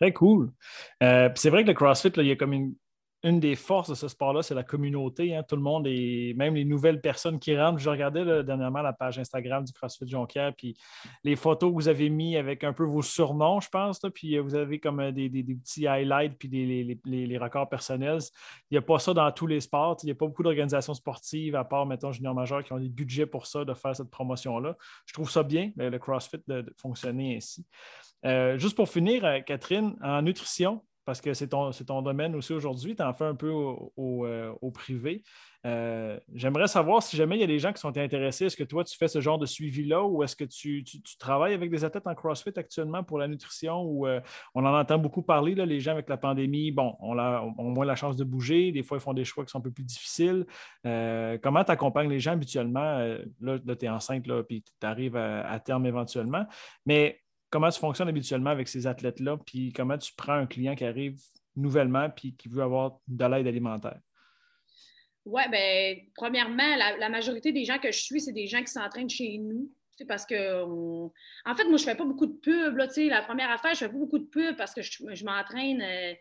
Très 0.00 0.12
cool. 0.14 0.50
Euh, 1.02 1.28
c'est 1.34 1.50
vrai 1.50 1.62
que 1.62 1.68
le 1.68 1.74
CrossFit, 1.74 2.12
il 2.16 2.26
y 2.26 2.30
a 2.30 2.36
comme 2.36 2.54
une, 2.54 2.74
une 3.22 3.38
des 3.38 3.54
forces 3.54 3.90
de 3.90 3.94
ce 3.94 4.08
sport-là, 4.08 4.42
c'est 4.42 4.54
la 4.54 4.62
communauté. 4.62 5.36
Hein. 5.36 5.42
Tout 5.42 5.56
le 5.56 5.62
monde 5.62 5.86
et 5.86 6.32
même 6.36 6.54
les 6.54 6.64
nouvelles 6.64 7.00
personnes 7.00 7.38
qui 7.38 7.56
rentrent. 7.56 7.78
Je 7.78 7.90
regardais 7.90 8.42
dernièrement 8.44 8.80
la 8.80 8.92
page 8.92 9.18
Instagram 9.18 9.64
du 9.64 9.72
CrossFit 9.72 10.08
Jonquière, 10.08 10.54
puis 10.56 10.76
les 11.24 11.36
photos 11.36 11.70
que 11.70 11.74
vous 11.74 11.88
avez 11.88 12.08
mis 12.08 12.36
avec 12.36 12.64
un 12.64 12.72
peu 12.72 12.84
vos 12.84 13.02
surnoms, 13.02 13.60
je 13.60 13.68
pense, 13.68 14.00
puis 14.14 14.36
euh, 14.36 14.42
vous 14.42 14.54
avez 14.54 14.80
comme 14.80 15.00
euh, 15.00 15.12
des, 15.12 15.28
petits 15.28 15.86
highlights 15.86 16.38
puis 16.38 16.48
les, 16.48 17.38
records 17.38 17.68
personnels. 17.68 18.20
Il 18.70 18.74
n'y 18.74 18.78
a 18.78 18.82
pas 18.82 18.98
ça 18.98 19.12
dans 19.12 19.30
tous 19.32 19.46
les 19.46 19.60
sports. 19.60 19.96
Il 20.02 20.06
n'y 20.06 20.12
a 20.12 20.14
pas 20.14 20.26
beaucoup 20.26 20.42
d'organisations 20.42 20.94
sportives, 20.94 21.56
à 21.56 21.64
part, 21.64 21.86
mettons, 21.86 22.12
junior 22.12 22.34
majeur, 22.34 22.64
qui 22.64 22.72
ont 22.72 22.78
des 22.78 22.88
budgets 22.88 23.26
pour 23.26 23.46
ça, 23.46 23.64
de 23.64 23.74
faire 23.74 23.94
cette 23.94 24.10
promotion-là. 24.10 24.76
Je 25.06 25.12
trouve 25.12 25.30
ça 25.30 25.42
bien, 25.42 25.72
le 25.76 25.98
CrossFit, 25.98 26.38
de, 26.48 26.64
fonctionner 26.76 27.36
ainsi. 27.36 27.66
Euh, 28.24 28.58
juste 28.58 28.76
pour 28.76 28.88
finir, 28.88 29.22
Catherine, 29.46 29.96
en 30.02 30.22
nutrition, 30.22 30.82
parce 31.10 31.20
que 31.20 31.34
c'est 31.34 31.48
ton, 31.48 32.02
domaine 32.02 32.36
aussi 32.36 32.52
aujourd'hui, 32.52 32.94
tu 32.94 33.02
en 33.02 33.12
fais 33.12 33.24
un 33.24 33.34
peu 33.34 33.50
au, 33.50 34.24
euh, 34.26 34.54
privé. 34.72 35.24
Euh, 35.66 36.20
j'aimerais 36.32 36.68
savoir 36.68 37.02
si 37.02 37.16
jamais 37.16 37.34
il 37.36 37.40
y 37.40 37.42
a 37.42 37.48
des 37.48 37.58
gens 37.58 37.72
qui 37.72 37.80
sont 37.80 37.98
intéressés, 37.98 38.44
est-ce 38.44 38.56
que 38.56 38.62
toi, 38.62 38.84
tu 38.84 38.96
fais 38.96 39.08
ce 39.08 39.20
genre 39.20 39.36
de 39.36 39.44
suivi-là 39.44 40.04
ou 40.04 40.22
est-ce 40.22 40.36
que 40.36 40.44
tu, 40.44 40.84
travailles 41.18 41.52
avec 41.52 41.68
des 41.68 41.84
athlètes 41.84 42.06
en 42.06 42.14
CrossFit 42.14 42.56
actuellement 42.56 43.02
pour 43.02 43.18
la 43.18 43.26
nutrition 43.26 43.82
ou 43.82 44.06
euh, 44.06 44.20
on 44.54 44.64
en 44.64 44.72
entend 44.72 44.98
beaucoup 44.98 45.22
parler, 45.22 45.56
là, 45.56 45.66
les 45.66 45.80
gens 45.80 45.90
avec 45.90 46.08
la 46.08 46.16
pandémie, 46.16 46.70
bon, 46.70 46.94
on 47.00 47.18
a, 47.18 47.42
ont 47.58 47.70
moins 47.70 47.86
la 47.86 47.96
chance 47.96 48.16
de 48.16 48.22
bouger, 48.22 48.70
des 48.70 48.84
fois, 48.84 48.98
ils 48.98 49.00
font 49.00 49.12
des 49.12 49.24
choix 49.24 49.44
qui 49.44 49.50
sont 49.50 49.58
un 49.58 49.62
peu 49.62 49.72
plus 49.72 49.82
difficiles. 49.82 50.46
comment 50.84 51.64
tu 51.64 51.72
accompagnes 51.72 52.08
les 52.08 52.20
gens 52.20 52.34
habituellement? 52.34 53.00
là, 53.40 53.58
tu 53.58 53.84
es 53.84 53.88
enceinte, 53.88 54.28
là, 54.28 54.44
puis 54.44 54.62
tu 54.62 54.86
arrives 54.86 55.16
à 55.16 55.58
terme 55.58 55.86
éventuellement. 55.86 56.46
Mais 56.86 57.18
comment 57.50 57.68
tu 57.68 57.78
fonctionnes 57.78 58.08
habituellement 58.08 58.50
avec 58.50 58.68
ces 58.68 58.86
athlètes-là, 58.86 59.38
puis 59.44 59.72
comment 59.72 59.98
tu 59.98 60.12
prends 60.14 60.34
un 60.34 60.46
client 60.46 60.74
qui 60.74 60.84
arrive 60.84 61.20
nouvellement 61.56 62.08
puis 62.08 62.34
qui 62.36 62.48
veut 62.48 62.62
avoir 62.62 62.98
de 63.08 63.24
l'aide 63.24 63.46
alimentaire? 63.46 64.00
Oui, 65.26 65.42
bien, 65.50 65.96
premièrement, 66.14 66.76
la, 66.76 67.08
majorité 67.08 67.52
des 67.52 67.64
gens 67.64 67.78
que 67.78 67.92
je 67.92 67.98
suis, 67.98 68.20
c'est 68.20 68.32
des 68.32 68.46
gens 68.46 68.60
qui 68.60 68.72
s'entraînent 68.72 69.10
chez 69.10 69.36
nous. 69.38 69.70
Parce 70.08 70.24
que, 70.24 70.62
en 70.64 71.54
fait, 71.54 71.64
moi, 71.64 71.76
je 71.76 71.84
ne 71.84 71.90
fais 71.90 71.94
pas 71.94 72.06
beaucoup 72.06 72.24
de 72.24 72.32
pub. 72.32 72.76
Là, 72.76 72.86
la 72.96 73.20
première 73.20 73.50
affaire, 73.50 73.74
je 73.74 73.84
ne 73.84 73.88
fais 73.88 73.92
pas 73.92 73.98
beaucoup 73.98 74.18
de 74.18 74.24
pub 74.24 74.56
parce 74.56 74.72
que 74.72 74.80
je, 74.80 75.24
m'entraîne. 75.26 75.82
Euh, 75.82 76.14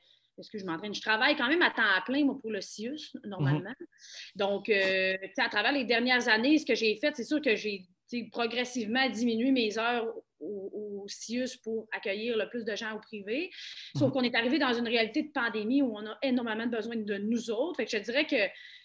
que 0.51 0.57
je 0.57 0.65
m'entraîne? 0.65 0.93
Je 0.93 1.01
travaille 1.01 1.37
quand 1.37 1.47
même 1.47 1.61
à 1.61 1.71
temps 1.71 1.83
plein, 2.05 2.25
moi, 2.25 2.37
pour 2.41 2.51
le 2.51 2.59
CIUS, 2.59 3.15
normalement. 3.23 3.69
Mm-hmm. 3.69 4.35
Donc, 4.35 4.67
euh, 4.67 5.15
à 5.37 5.47
travers 5.47 5.71
les 5.71 5.85
dernières 5.85 6.27
années, 6.27 6.57
ce 6.57 6.65
que 6.65 6.75
j'ai 6.75 6.95
fait, 6.97 7.15
c'est 7.15 7.23
sûr 7.23 7.41
que 7.41 7.55
j'ai 7.55 7.87
progressivement 8.31 9.07
diminué 9.09 9.51
mes 9.51 9.77
heures 9.77 10.13
au, 10.39 11.05
CIUS 11.07 11.57
pour 11.63 11.87
accueillir 11.91 12.37
le 12.37 12.47
plus 12.49 12.65
de 12.65 12.75
gens 12.75 12.95
au 12.95 12.99
privé. 12.99 13.49
Sauf 13.97 14.09
mhm. 14.09 14.11
qu'on 14.11 14.21
est 14.21 14.35
arrivé 14.35 14.59
dans 14.59 14.73
une 14.73 14.87
réalité 14.87 15.23
de 15.23 15.31
pandémie 15.31 15.81
où 15.81 15.95
on 15.95 16.05
a 16.05 16.17
énormément 16.21 16.67
besoin 16.67 16.95
de 16.95 17.17
nous 17.17 17.49
autres. 17.49 17.77
Fait 17.77 17.85
que 17.85 17.91
je 17.91 17.97
dirais 17.97 18.25
que 18.25 18.35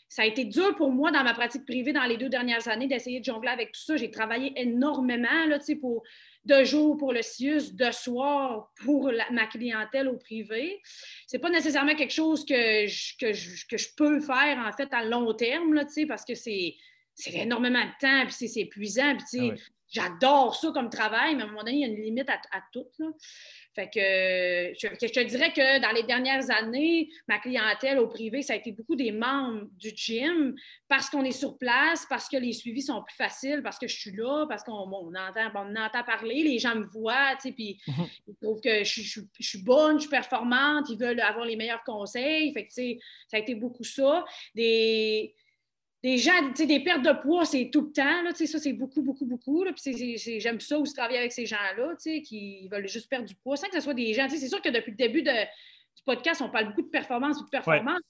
ça 0.09 0.23
a 0.23 0.27
été 0.27 0.45
dur 0.45 0.77
pour 0.77 0.91
moi 0.91 1.11
dans 1.11 1.25
ma 1.25 1.35
pratique 1.35 1.65
privée 1.65 1.93
dans 1.93 2.05
les 2.05 2.17
deux 2.17 2.29
dernières 2.29 2.69
années 2.69 2.87
d'essayer 2.87 3.21
de 3.21 3.25
jongler 3.25 3.51
avec 3.51 3.73
tout 3.73 3.81
ça. 3.81 3.97
J'ai 3.97 4.11
travaillé 4.11 4.53
énormément 4.57 5.47
là, 5.49 5.59
pour 5.81 6.05
de 6.45 6.63
jour 6.63 6.97
pour 6.97 7.13
le 7.13 7.23
CIUS, 7.23 7.73
de 7.73 7.91
soir 7.91 8.71
pour 8.85 9.11
ma 9.33 9.47
clientèle 9.47 10.09
au 10.09 10.17
privé. 10.17 10.81
C'est 11.27 11.39
pas 11.39 11.51
nécessairement 11.51 11.95
quelque 11.95 12.13
chose 12.13 12.45
que 12.45 12.87
je, 12.87 13.17
que, 13.19 13.33
je, 13.33 13.89
peux 13.97 14.21
faire 14.21 14.59
en 14.59 14.73
fait 14.73 14.89
à 14.93 15.05
long 15.05 15.33
terme 15.35 15.75
là, 15.75 15.85
parce 16.07 16.25
que 16.25 16.35
c'est 16.35 16.77
énormément 17.33 17.85
de 17.85 18.01
temps, 18.01 18.27
puis 18.27 18.49
c'est 18.49 18.61
épuisant. 18.61 19.17
Puis, 19.17 19.51
ah 19.51 19.55
J'adore 19.95 20.57
ça 20.57 20.73
comme 20.73 20.91
travail, 20.91 21.37
mais 21.37 21.43
à 21.43 21.45
un 21.45 21.49
moment 21.49 21.63
donné, 21.63 21.77
il 21.77 21.81
y 21.81 21.85
a 21.85 21.87
une 21.87 22.03
limite 22.03 22.29
à, 22.29 22.61
tout. 22.73 22.89
Fait 23.75 23.87
que 23.87 24.01
je, 24.01 25.09
te 25.09 25.21
dirais 25.21 25.53
que 25.53 25.81
dans 25.81 25.93
les 25.93 26.03
dernières 26.03 26.51
années, 26.51 27.09
ma 27.29 27.39
clientèle 27.39 28.01
au 28.01 28.09
privé, 28.09 28.43
ça 28.43 28.55
a 28.55 28.57
été 28.57 28.73
beaucoup 28.73 28.97
des 28.97 29.13
membres 29.13 29.67
du 29.79 29.91
gym 29.95 30.55
parce 30.89 31.09
qu'on 31.11 31.23
est 31.23 31.31
sur 31.33 31.59
place, 31.59 32.07
parce 32.09 32.29
que 32.29 32.37
les 32.37 32.53
suivis 32.53 32.83
sont 32.83 33.03
plus 33.05 33.15
faciles, 33.15 33.63
parce 33.63 33.79
que 33.79 33.87
je 33.87 33.97
suis 33.97 34.13
là, 34.13 34.47
parce 34.49 34.65
qu'on 34.65 34.73
entend, 34.73 35.51
on 35.55 35.77
entend 35.77 36.03
parler, 36.05 36.43
les 36.43 36.59
gens 36.59 36.75
me 36.75 36.87
voient, 36.87 37.37
puis 37.41 37.79
mm-hmm. 37.87 38.21
ils 38.29 38.37
trouvent 38.43 38.61
que 38.61 38.83
je, 38.83 39.21
suis 39.41 39.63
bonne, 39.63 39.97
je 39.97 40.03
suis 40.03 40.11
performante, 40.11 40.89
ils 40.91 40.99
veulent 40.99 41.21
avoir 41.21 41.45
les 41.45 41.57
meilleurs 41.57 41.85
conseils. 41.85 42.53
Fait 42.53 42.67
que, 42.67 42.73
ça 42.73 43.37
a 43.37 43.39
été 43.39 43.55
beaucoup 43.55 43.85
ça. 43.85 44.25
Des, 44.57 45.35
des 46.05 46.19
gens, 46.19 46.33
des 46.55 46.81
pertes 46.81 47.03
de 47.03 47.13
poids, 47.23 47.47
c'est 47.47 47.71
tout 47.73 47.81
le 47.81 47.91
temps. 47.91 48.23
Là, 48.23 48.35
ça, 48.35 48.59
c'est 48.59 48.75
beaucoup, 48.75 49.01
beaucoup, 49.01 49.25
beaucoup. 49.25 49.65
j'aime 49.87 50.61
ça 50.61 50.79
aussi 50.79 50.93
travailler 50.93 51.19
avec 51.19 51.33
ces 51.33 51.47
gens-là 51.47 51.95
qui 51.97 52.69
veulent 52.71 52.87
juste 52.87 53.09
perdre 53.09 53.27
du 53.27 53.35
poids 53.35 53.57
sans 53.57 53.69
que 53.69 53.75
ce 53.77 53.81
soit 53.81 53.95
des 53.95 54.13
gens. 54.13 54.29
C'est 54.29 54.47
sûr 54.47 54.61
que 54.61 54.69
depuis 54.69 54.91
le 54.91 54.99
début 54.99 55.23
de, 55.23 55.33
du 55.33 56.03
podcast, 56.05 56.43
on 56.43 56.51
parle 56.51 56.67
beaucoup 56.67 56.83
de 56.83 56.89
performance 56.89 57.43
de 57.43 57.49
performance. 57.49 58.01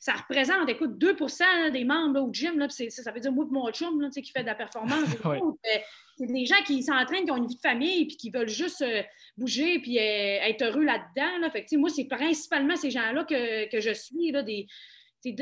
Ça 0.00 0.14
représente, 0.14 0.68
écoute, 0.68 0.98
2% 0.98 1.70
des 1.70 1.84
membres 1.84 2.20
au 2.20 2.32
gym. 2.32 2.58
Là, 2.58 2.68
ça, 2.68 2.90
ça 2.90 3.12
veut 3.12 3.20
dire 3.20 3.30
moi 3.30 3.46
et 3.48 3.52
mon 3.52 3.70
chum 3.70 4.10
qui 4.10 4.32
fait 4.32 4.42
de 4.42 4.46
la 4.46 4.56
performance. 4.56 5.08
c'est 6.18 6.26
des 6.26 6.46
gens 6.46 6.60
qui 6.66 6.82
s'entraînent, 6.82 7.26
qui 7.26 7.30
ont 7.30 7.36
une 7.36 7.46
vie 7.46 7.54
de 7.54 7.60
famille 7.60 8.06
puis 8.06 8.16
qui 8.16 8.30
veulent 8.30 8.48
juste 8.48 8.82
euh, 8.82 9.04
bouger 9.36 9.78
puis 9.78 10.00
euh, 10.00 10.48
être 10.48 10.62
heureux 10.62 10.82
là-dedans. 10.82 11.38
Là. 11.42 11.50
Fait 11.52 11.64
moi, 11.76 11.90
c'est 11.90 12.06
principalement 12.06 12.74
ces 12.74 12.90
gens-là 12.90 13.22
que, 13.22 13.70
que, 13.70 13.80
je 13.80 13.92
suis, 13.92 14.32
là, 14.32 14.42
des, 14.42 14.66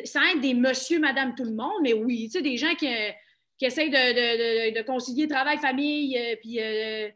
sans 0.05 0.23
être 0.23 0.41
des 0.41 0.55
monsieur, 0.55 0.99
madame, 0.99 1.35
tout 1.35 1.45
le 1.45 1.55
monde, 1.55 1.83
mais 1.83 1.93
oui, 1.93 2.25
tu 2.27 2.39
sais, 2.39 2.43
des 2.43 2.57
gens 2.57 2.75
qui, 2.75 2.89
qui 3.59 3.67
essayent 3.67 3.91
de, 3.91 4.83
concilier 4.83 5.29
travail, 5.29 5.59
famille, 5.59 6.19
euh, 6.19 6.37
puis 6.37 6.61
euh, 6.61 7.09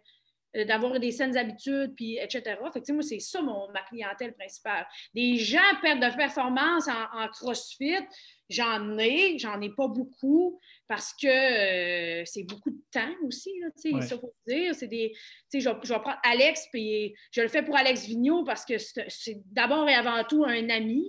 euh, 0.56 0.64
d'avoir 0.64 0.98
des 0.98 1.12
saines 1.12 1.36
habitudes, 1.36 1.94
puis 1.94 2.18
etc. 2.18 2.56
Fait 2.72 2.92
moi, 2.92 3.02
c'est 3.02 3.20
ça 3.20 3.42
mon, 3.42 3.70
ma 3.72 3.82
clientèle 3.82 4.34
principale. 4.34 4.86
Des 5.14 5.36
gens 5.36 5.58
perdent 5.82 6.00
de 6.00 6.16
performance 6.16 6.88
en 6.88 7.28
CrossFit, 7.28 8.06
J'en 8.50 8.98
ai, 8.98 9.38
j'en 9.38 9.60
ai 9.60 9.68
pas 9.68 9.88
beaucoup 9.88 10.58
parce 10.86 11.12
que 11.12 11.26
euh, 11.26 12.22
c'est 12.24 12.44
beaucoup 12.44 12.70
de 12.70 12.80
temps 12.90 13.14
aussi, 13.24 13.50
là, 13.60 13.68
ouais. 13.92 14.02
ça 14.02 14.18
faut 14.18 14.32
dire. 14.46 14.74
C'est 14.74 14.86
des, 14.86 15.12
je, 15.52 15.60
je 15.60 15.66
vais 15.66 16.00
prendre 16.00 16.18
Alex, 16.24 16.66
puis 16.72 17.14
je 17.30 17.42
le 17.42 17.48
fais 17.48 17.62
pour 17.62 17.76
Alex 17.76 18.06
Vigneault 18.06 18.44
parce 18.44 18.64
que 18.64 18.78
c'est 18.78 19.42
d'abord 19.52 19.86
et 19.88 19.94
avant 19.94 20.24
tout 20.24 20.44
un 20.44 20.70
ami, 20.70 21.04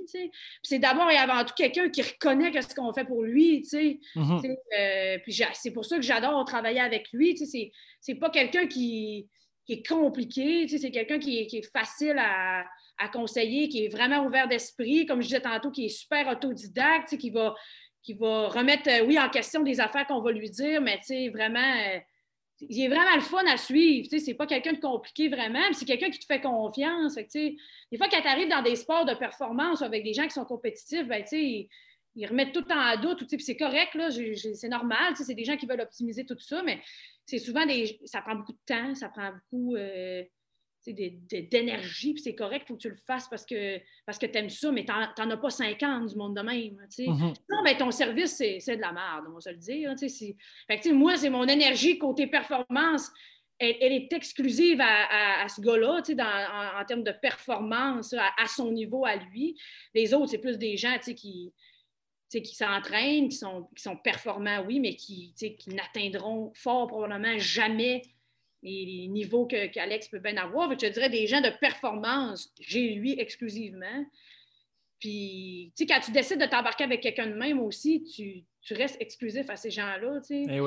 c'est 0.63 0.79
d'abord 0.79 1.09
et 1.09 1.17
avant 1.17 1.45
tout 1.45 1.53
quelqu'un 1.55 1.89
qui 1.89 2.01
reconnaît 2.01 2.51
ce 2.61 2.75
qu'on 2.75 2.91
fait 2.93 3.05
pour 3.05 3.23
lui, 3.23 3.61
mm-hmm. 3.61 4.57
euh, 4.77 5.17
puis 5.23 5.41
c'est 5.53 5.71
pour 5.71 5.85
ça 5.85 5.95
que 5.95 6.01
j'adore 6.01 6.43
travailler 6.43 6.81
avec 6.81 7.07
lui, 7.13 7.37
c'est 8.01 8.15
pas 8.15 8.29
quelqu'un 8.29 8.67
qui, 8.67 9.29
est 9.69 9.87
compliqué, 9.87 10.67
c'est 10.67 10.91
quelqu'un 10.91 11.19
qui, 11.19 11.45
qui 11.47 11.57
est 11.57 11.71
facile 11.71 12.17
à 12.17 12.65
à 12.99 13.07
conseiller, 13.07 13.69
qui 13.69 13.85
est 13.85 13.87
vraiment 13.87 14.25
ouvert 14.25 14.47
d'esprit, 14.47 15.05
comme 15.05 15.21
je 15.21 15.27
disais 15.27 15.41
tantôt, 15.41 15.71
qui 15.71 15.85
est 15.85 15.89
super 15.89 16.27
autodidacte, 16.27 17.17
qui 17.17 17.29
va, 17.29 17.55
qui 18.03 18.13
va 18.13 18.49
remettre, 18.49 18.89
euh, 18.89 19.05
oui, 19.05 19.17
en 19.17 19.29
question 19.29 19.63
des 19.63 19.79
affaires 19.79 20.05
qu'on 20.05 20.21
va 20.21 20.31
lui 20.31 20.49
dire, 20.49 20.81
mais 20.81 20.99
vraiment, 21.29 21.59
euh, 21.59 21.99
il 22.61 22.81
est 22.81 22.89
vraiment 22.89 23.15
le 23.15 23.21
fun 23.21 23.43
à 23.47 23.57
suivre. 23.57 24.07
C'est 24.09 24.33
pas 24.33 24.45
quelqu'un 24.45 24.73
de 24.73 24.79
compliqué 24.79 25.29
vraiment, 25.29 25.63
c'est 25.71 25.85
quelqu'un 25.85 26.09
qui 26.09 26.19
te 26.19 26.25
fait 26.25 26.41
confiance. 26.41 27.15
des 27.15 27.57
fois, 27.97 28.07
quand 28.09 28.21
tu 28.21 28.27
arrives 28.27 28.49
dans 28.49 28.61
des 28.61 28.75
sports 28.75 29.05
de 29.05 29.13
performance 29.13 29.81
avec 29.81 30.03
des 30.03 30.13
gens 30.13 30.25
qui 30.25 30.33
sont 30.33 30.45
compétitifs, 30.45 31.07
ben, 31.07 31.23
ils, 31.31 31.69
ils 32.15 32.27
remettent 32.27 32.53
tout 32.53 32.65
à 32.69 32.97
doute, 32.97 33.23
c'est 33.39 33.55
correct, 33.55 33.97
c'est 34.55 34.67
normal, 34.67 35.15
c'est 35.15 35.33
des 35.33 35.45
gens 35.45 35.55
qui 35.55 35.65
veulent 35.65 35.81
optimiser 35.81 36.25
tout 36.25 36.37
ça, 36.37 36.61
mais 36.63 36.81
c'est 37.25 37.37
souvent 37.37 37.65
des. 37.65 37.99
ça 38.05 38.21
prend 38.21 38.35
beaucoup 38.35 38.53
de 38.53 38.59
temps, 38.65 38.95
ça 38.95 39.09
prend 39.09 39.31
beaucoup. 39.31 39.75
Euh, 39.75 40.23
d'énergie, 40.87 42.13
puis 42.13 42.21
c'est 42.21 42.35
correct, 42.35 42.67
faut 42.67 42.75
que 42.75 42.81
tu 42.81 42.89
le 42.89 42.95
fasses 42.95 43.27
parce 43.27 43.45
que, 43.45 43.79
parce 44.05 44.17
que 44.17 44.25
tu 44.25 44.37
aimes 44.37 44.49
ça, 44.49 44.71
mais 44.71 44.85
tu 44.85 44.91
n'en 44.91 45.29
as 45.29 45.37
pas 45.37 45.49
50 45.49 46.07
du 46.07 46.15
monde 46.15 46.35
de 46.35 46.41
même. 46.41 46.77
Mm-hmm. 46.97 47.35
Non, 47.49 47.61
mais 47.63 47.77
ton 47.77 47.91
service, 47.91 48.35
c'est 48.37 48.75
de 48.75 48.81
la 48.81 48.91
merde, 48.91 49.25
on 49.29 49.33
va 49.33 49.41
se 49.41 49.49
le 49.49 49.57
dire. 49.57 49.93
Fait 50.67 50.93
moi, 50.93 51.17
c'est 51.17 51.29
mon 51.29 51.45
énergie 51.45 51.97
côté 51.97 52.27
performance. 52.27 53.11
Elle, 53.61 53.91
est 53.91 54.13
exclusive 54.13 54.79
à, 54.81 55.45
ce 55.49 55.59
gars-là, 55.59 56.01
en, 56.01 56.81
en, 56.81 56.85
termes 56.85 57.03
de 57.03 57.11
performance, 57.11 58.13
à, 58.13 58.47
son 58.47 58.71
niveau, 58.71 59.05
à 59.05 59.17
lui. 59.17 59.59
Les 59.93 60.13
autres, 60.13 60.27
c'est 60.27 60.37
plus 60.37 60.57
des 60.57 60.77
gens 60.77 60.97
qui, 60.97 61.53
qui 62.29 62.55
s'entraînent, 62.55 63.27
qui 63.27 63.35
sont, 63.35 63.67
qui 63.75 63.83
sont 63.83 63.97
performants, 63.97 64.63
oui, 64.65 64.79
mais 64.79 64.95
qui, 64.95 65.33
qui 65.33 65.69
n'atteindront 65.71 66.53
fort 66.55 66.87
probablement 66.87 67.37
jamais 67.37 68.01
les, 68.63 69.07
niveaux 69.07 69.45
qu'Alex 69.45 70.09
peut 70.09 70.19
bien 70.19 70.37
avoir. 70.37 70.71
Je 70.71 70.87
dirais 70.87 71.09
des 71.09 71.27
gens 71.27 71.41
de 71.41 71.49
performance, 71.59 72.53
j'ai 72.59 72.89
lui 72.89 73.19
exclusivement. 73.19 74.05
Puis, 74.99 75.71
tu 75.77 75.83
sais, 75.83 75.93
quand 75.93 76.01
tu 76.01 76.11
décides 76.11 76.41
de 76.41 76.45
t'embarquer 76.45 76.83
avec 76.83 77.01
quelqu'un 77.01 77.27
de 77.27 77.33
même 77.33 77.59
aussi, 77.59 78.03
tu, 78.03 78.73
restes 78.73 78.97
exclusif 78.99 79.49
à 79.49 79.55
ces 79.55 79.71
gens-là, 79.71 80.19
tu 80.19 80.45
sais. 80.45 80.45
Eh 80.49 80.59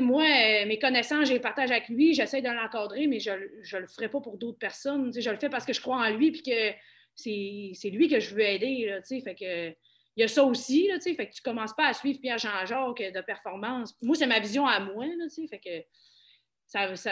moi, 0.00 0.22
euh, 0.22 0.66
mes 0.66 0.78
connaissances, 0.78 1.28
je 1.28 1.32
les 1.32 1.40
partage 1.40 1.70
avec 1.70 1.88
lui, 1.88 2.14
j'essaie 2.14 2.42
de 2.42 2.48
l'encadrer, 2.48 3.06
mais 3.06 3.20
je 3.20 3.30
ne 3.30 3.80
le 3.80 3.86
ferai 3.86 4.08
pas 4.08 4.20
pour 4.20 4.36
d'autres 4.36 4.58
personnes. 4.58 5.12
je 5.18 5.30
le 5.30 5.36
fais 5.36 5.48
parce 5.48 5.64
que 5.64 5.72
je 5.72 5.80
crois 5.80 5.96
en 5.96 6.10
lui, 6.10 6.30
puis 6.30 6.42
que 6.42 6.72
c'est 7.14 7.90
lui 7.90 8.08
que 8.08 8.20
je 8.20 8.34
veux 8.34 8.42
aider. 8.42 8.86
Là, 8.86 9.00
fait 9.02 9.34
que, 9.34 9.70
il 9.70 10.22
y 10.22 10.24
a 10.24 10.28
ça 10.28 10.44
aussi, 10.44 10.88
là, 10.88 10.98
fait 11.00 11.14
que 11.14 11.32
tu 11.32 11.40
ne 11.40 11.44
commences 11.44 11.74
pas 11.74 11.88
à 11.88 11.92
suivre 11.92 12.20
Pierre 12.20 12.38
Jean-Jacques 12.38 13.12
de 13.14 13.20
performance. 13.20 13.96
Moi, 14.02 14.16
c'est 14.16 14.26
ma 14.26 14.40
vision 14.40 14.66
à 14.66 14.80
moi. 14.80 15.06
Là, 15.06 15.26
fait 15.48 15.58
que 15.58 15.84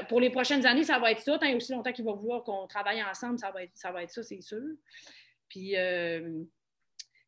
pour 0.09 0.21
les 0.21 0.31
prochaines 0.31 0.67
années, 0.67 0.85
ça 0.85 0.99
va 0.99 1.13
être 1.13 1.21
ça. 1.21 1.39
Tant 1.39 1.47
et 1.47 1.55
aussi 1.55 1.73
longtemps 1.73 1.93
qu'il 1.93 2.05
va 2.05 2.13
vouloir 2.13 2.43
qu'on 2.45 2.67
travaille 2.67 3.03
ensemble, 3.03 3.39
ça 3.39 3.51
va 3.51 3.63
être 3.63 3.73
ça, 3.75 3.91
va 3.91 4.03
être 4.03 4.11
ça 4.11 4.23
c'est 4.23 4.41
sûr. 4.41 4.63
Puis, 5.49 5.77
euh, 5.77 6.43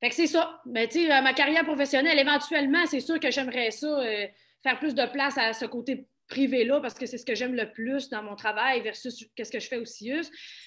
fait 0.00 0.08
que 0.10 0.14
c'est 0.14 0.26
ça. 0.26 0.60
Mais 0.66 0.88
tu 0.88 1.06
sais, 1.06 1.22
ma 1.22 1.32
carrière 1.32 1.64
professionnelle, 1.64 2.18
éventuellement, 2.18 2.84
c'est 2.86 3.00
sûr 3.00 3.18
que 3.18 3.30
j'aimerais 3.30 3.70
ça, 3.70 3.86
euh, 3.86 4.26
faire 4.62 4.78
plus 4.78 4.94
de 4.94 5.06
place 5.06 5.38
à 5.38 5.52
ce 5.52 5.64
côté 5.64 6.06
privé-là 6.28 6.80
parce 6.80 6.94
que 6.94 7.06
c'est 7.06 7.18
ce 7.18 7.24
que 7.24 7.34
j'aime 7.34 7.54
le 7.54 7.72
plus 7.72 8.08
dans 8.10 8.22
mon 8.22 8.36
travail 8.36 8.80
versus 8.82 9.16
ce 9.16 9.50
que 9.50 9.60
je 9.60 9.68
fais 9.68 9.78
au 9.78 9.84
CIUS. 9.84 10.26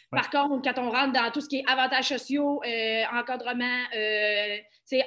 Par 0.10 0.30
contre, 0.30 0.62
quand 0.64 0.82
on 0.82 0.90
rentre 0.90 1.14
dans 1.14 1.32
tout 1.32 1.42
ce 1.42 1.48
qui 1.48 1.58
est 1.58 1.64
avantages 1.68 2.10
sociaux, 2.10 2.62
euh, 2.66 3.04
encadrement, 3.14 3.84
euh, 3.96 4.58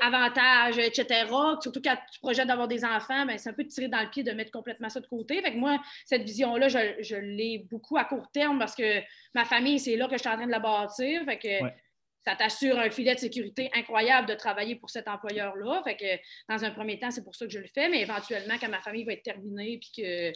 avantages, 0.00 0.78
etc., 0.78 1.26
surtout 1.60 1.82
quand 1.84 1.96
tu 2.10 2.20
projettes 2.20 2.48
d'avoir 2.48 2.68
des 2.68 2.84
enfants, 2.84 3.26
ben, 3.26 3.36
c'est 3.36 3.50
un 3.50 3.52
peu 3.52 3.66
tiré 3.66 3.88
dans 3.88 4.00
le 4.00 4.08
pied 4.08 4.22
de 4.22 4.32
mettre 4.32 4.50
complètement 4.50 4.88
ça 4.88 5.00
de 5.00 5.06
côté. 5.06 5.42
Fait 5.42 5.52
que 5.52 5.58
moi, 5.58 5.78
cette 6.06 6.22
vision-là, 6.22 6.68
je, 6.68 6.78
je 7.00 7.16
l'ai 7.16 7.66
beaucoup 7.70 7.98
à 7.98 8.04
court 8.04 8.30
terme 8.32 8.58
parce 8.58 8.74
que 8.74 9.00
ma 9.34 9.44
famille, 9.44 9.78
c'est 9.78 9.96
là 9.96 10.06
que 10.06 10.14
je 10.14 10.20
suis 10.20 10.28
en 10.30 10.36
train 10.36 10.46
de 10.46 10.52
la 10.52 10.60
bâtir. 10.60 11.24
Fait 11.26 11.38
que 11.38 11.83
ça 12.24 12.34
t'assure 12.36 12.78
un 12.78 12.90
filet 12.90 13.14
de 13.14 13.20
sécurité 13.20 13.70
incroyable 13.74 14.28
de 14.28 14.34
travailler 14.34 14.76
pour 14.76 14.90
cet 14.90 15.08
employeur-là. 15.08 15.82
Fait 15.84 15.96
que 15.96 16.52
dans 16.52 16.64
un 16.64 16.70
premier 16.70 16.98
temps, 16.98 17.10
c'est 17.10 17.22
pour 17.22 17.34
ça 17.34 17.44
que 17.46 17.52
je 17.52 17.58
le 17.58 17.66
fais, 17.66 17.88
mais 17.88 18.00
éventuellement, 18.00 18.54
quand 18.58 18.68
ma 18.68 18.80
famille 18.80 19.04
va 19.04 19.12
être 19.12 19.22
terminée 19.22 19.78
puis 19.78 20.02
que 20.02 20.32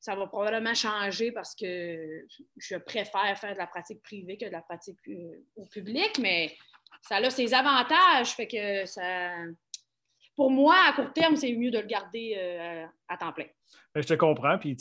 ça 0.00 0.14
va 0.14 0.26
probablement 0.26 0.74
changer 0.74 1.32
parce 1.32 1.54
que 1.54 2.26
je 2.58 2.76
préfère 2.76 3.38
faire 3.38 3.54
de 3.54 3.58
la 3.58 3.66
pratique 3.66 4.02
privée 4.02 4.36
que 4.36 4.44
de 4.44 4.50
la 4.50 4.60
pratique 4.60 4.98
euh, 5.08 5.42
au 5.56 5.64
public, 5.64 6.18
mais 6.20 6.54
ça 7.00 7.16
a 7.16 7.30
ses 7.30 7.54
avantages. 7.54 8.34
Fait 8.34 8.46
que 8.46 8.84
ça. 8.84 9.30
Pour 10.36 10.50
moi, 10.50 10.76
à 10.88 10.92
court 10.92 11.12
terme, 11.12 11.36
c'est 11.36 11.52
mieux 11.54 11.70
de 11.70 11.78
le 11.78 11.86
garder 11.86 12.34
euh, 12.36 12.84
à 13.08 13.16
temps 13.16 13.32
plein. 13.32 13.46
Ben, 13.94 14.02
je 14.02 14.08
te 14.08 14.14
comprends. 14.14 14.58
Puis, 14.58 14.76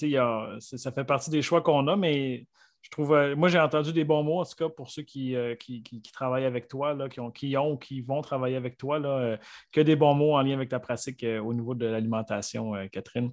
ça 0.59 0.91
fait 0.91 1.03
partie 1.03 1.29
des 1.29 1.43
choix 1.43 1.61
qu'on 1.61 1.87
a, 1.87 1.95
mais 1.95 2.47
je 2.84 2.89
trouve, 2.91 3.13
euh, 3.13 3.36
moi, 3.36 3.49
j'ai 3.49 3.59
entendu 3.59 3.91
des 3.91 4.03
bons 4.03 4.21
mots, 4.21 4.41
en 4.41 4.45
tout 4.45 4.55
cas, 4.55 4.69
pour 4.69 4.91
ceux 4.91 5.01
qui, 5.01 5.36
qui, 5.59 6.01
travaillent 6.13 6.45
avec 6.45 6.67
toi, 6.67 6.95
qui, 7.09 7.19
ont, 7.19 7.31
qui 7.31 7.57
ont 7.57 7.71
ou 7.71 7.77
qui 7.77 8.01
vont 8.01 8.21
travailler 8.21 8.55
avec 8.55 8.77
toi, 8.77 8.99
là, 8.99 9.38
que 9.71 9.81
des 9.81 9.95
bons 9.95 10.13
mots 10.13 10.36
en 10.36 10.41
lien 10.41 10.53
avec 10.53 10.69
ta 10.69 10.79
pratique 10.79 11.25
au 11.43 11.53
niveau 11.53 11.73
de 11.73 11.88
l'alimentation, 11.88 12.73
Catherine. 12.91 13.31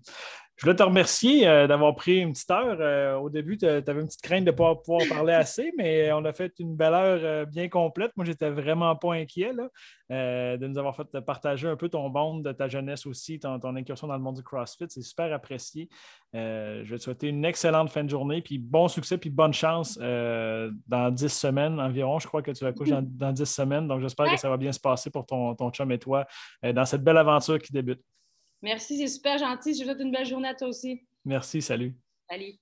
Je 0.61 0.67
voulais 0.67 0.77
te 0.77 0.83
remercier 0.83 1.49
euh, 1.49 1.67
d'avoir 1.67 1.95
pris 1.95 2.19
une 2.19 2.35
petite 2.35 2.51
heure. 2.51 2.77
Euh, 2.81 3.17
au 3.17 3.31
début, 3.31 3.57
tu 3.57 3.65
avais 3.65 3.81
une 3.99 4.07
petite 4.07 4.21
crainte 4.21 4.45
de 4.45 4.51
ne 4.51 4.55
pas 4.55 4.75
pouvoir 4.75 5.09
parler 5.09 5.33
assez, 5.33 5.73
mais 5.79 6.13
on 6.13 6.23
a 6.27 6.35
fait 6.35 6.53
une 6.59 6.77
belle 6.77 6.93
heure 6.93 7.21
euh, 7.23 7.47
bien 7.47 7.71
complète. 7.71 8.13
Moi, 8.15 8.27
j'étais 8.27 8.51
vraiment 8.51 8.95
pas 8.95 9.15
inquiet 9.15 9.53
de 10.11 10.67
nous 10.67 10.77
avoir 10.77 10.95
fait 10.95 11.19
partager 11.23 11.67
un 11.67 11.77
peu 11.77 11.89
ton 11.89 12.11
bond 12.11 12.41
de 12.41 12.53
ta 12.53 12.69
jeunesse 12.69 13.07
aussi, 13.07 13.41
ton, 13.41 13.59
incursion 13.75 14.07
dans 14.07 14.17
le 14.17 14.23
monde 14.23 14.37
du 14.37 14.43
CrossFit. 14.43 14.85
C'est 14.91 15.01
super 15.01 15.33
apprécié. 15.33 15.89
je 16.35 16.85
vais 16.85 16.99
te 16.99 17.05
souhaiter 17.05 17.29
une 17.29 17.47
excellente 17.47 17.89
fin 17.89 18.05
de 18.05 18.11
journée, 18.11 18.43
puis 18.43 18.59
bon 18.59 18.87
succès, 18.89 19.17
puis 19.17 19.31
bonne 19.31 19.55
chance 19.55 19.97
dans 19.97 21.11
dix 21.11 21.33
semaines 21.33 21.81
environ. 21.81 22.19
Je 22.19 22.27
crois 22.27 22.43
que 22.43 22.51
tu 22.51 22.65
vas 22.65 22.73
coucher 22.73 22.99
dans, 23.01 23.33
dix 23.33 23.47
semaines, 23.47 23.89
donc 23.89 24.03
j'espère 24.03 24.31
que 24.31 24.37
ça 24.37 24.51
va 24.51 24.59
bien 24.59 24.73
se 24.73 24.81
passer 24.81 25.09
pour 25.09 25.25
ton, 25.25 25.55
ton 25.55 25.71
chum 25.71 25.91
et 25.91 25.99
toi 25.99 26.27
dans 26.63 26.85
cette 26.85 27.03
belle 27.03 27.19
aventure 27.19 27.59
qui 27.59 27.73
débute. 27.73 28.03
Merci, 28.63 28.99
c'est 28.99 29.09
super 29.09 29.39
gentil. 29.39 29.75
Je 29.75 29.79
vous 29.79 29.85
souhaite 29.85 30.01
une 30.01 30.13
belle 30.13 30.27
journée 30.27 30.49
à 30.49 30.55
toi 30.55 30.69
aussi. 30.69 31.03
Merci, 31.25 31.63
salut. 31.63 31.95
Salut. 32.29 32.59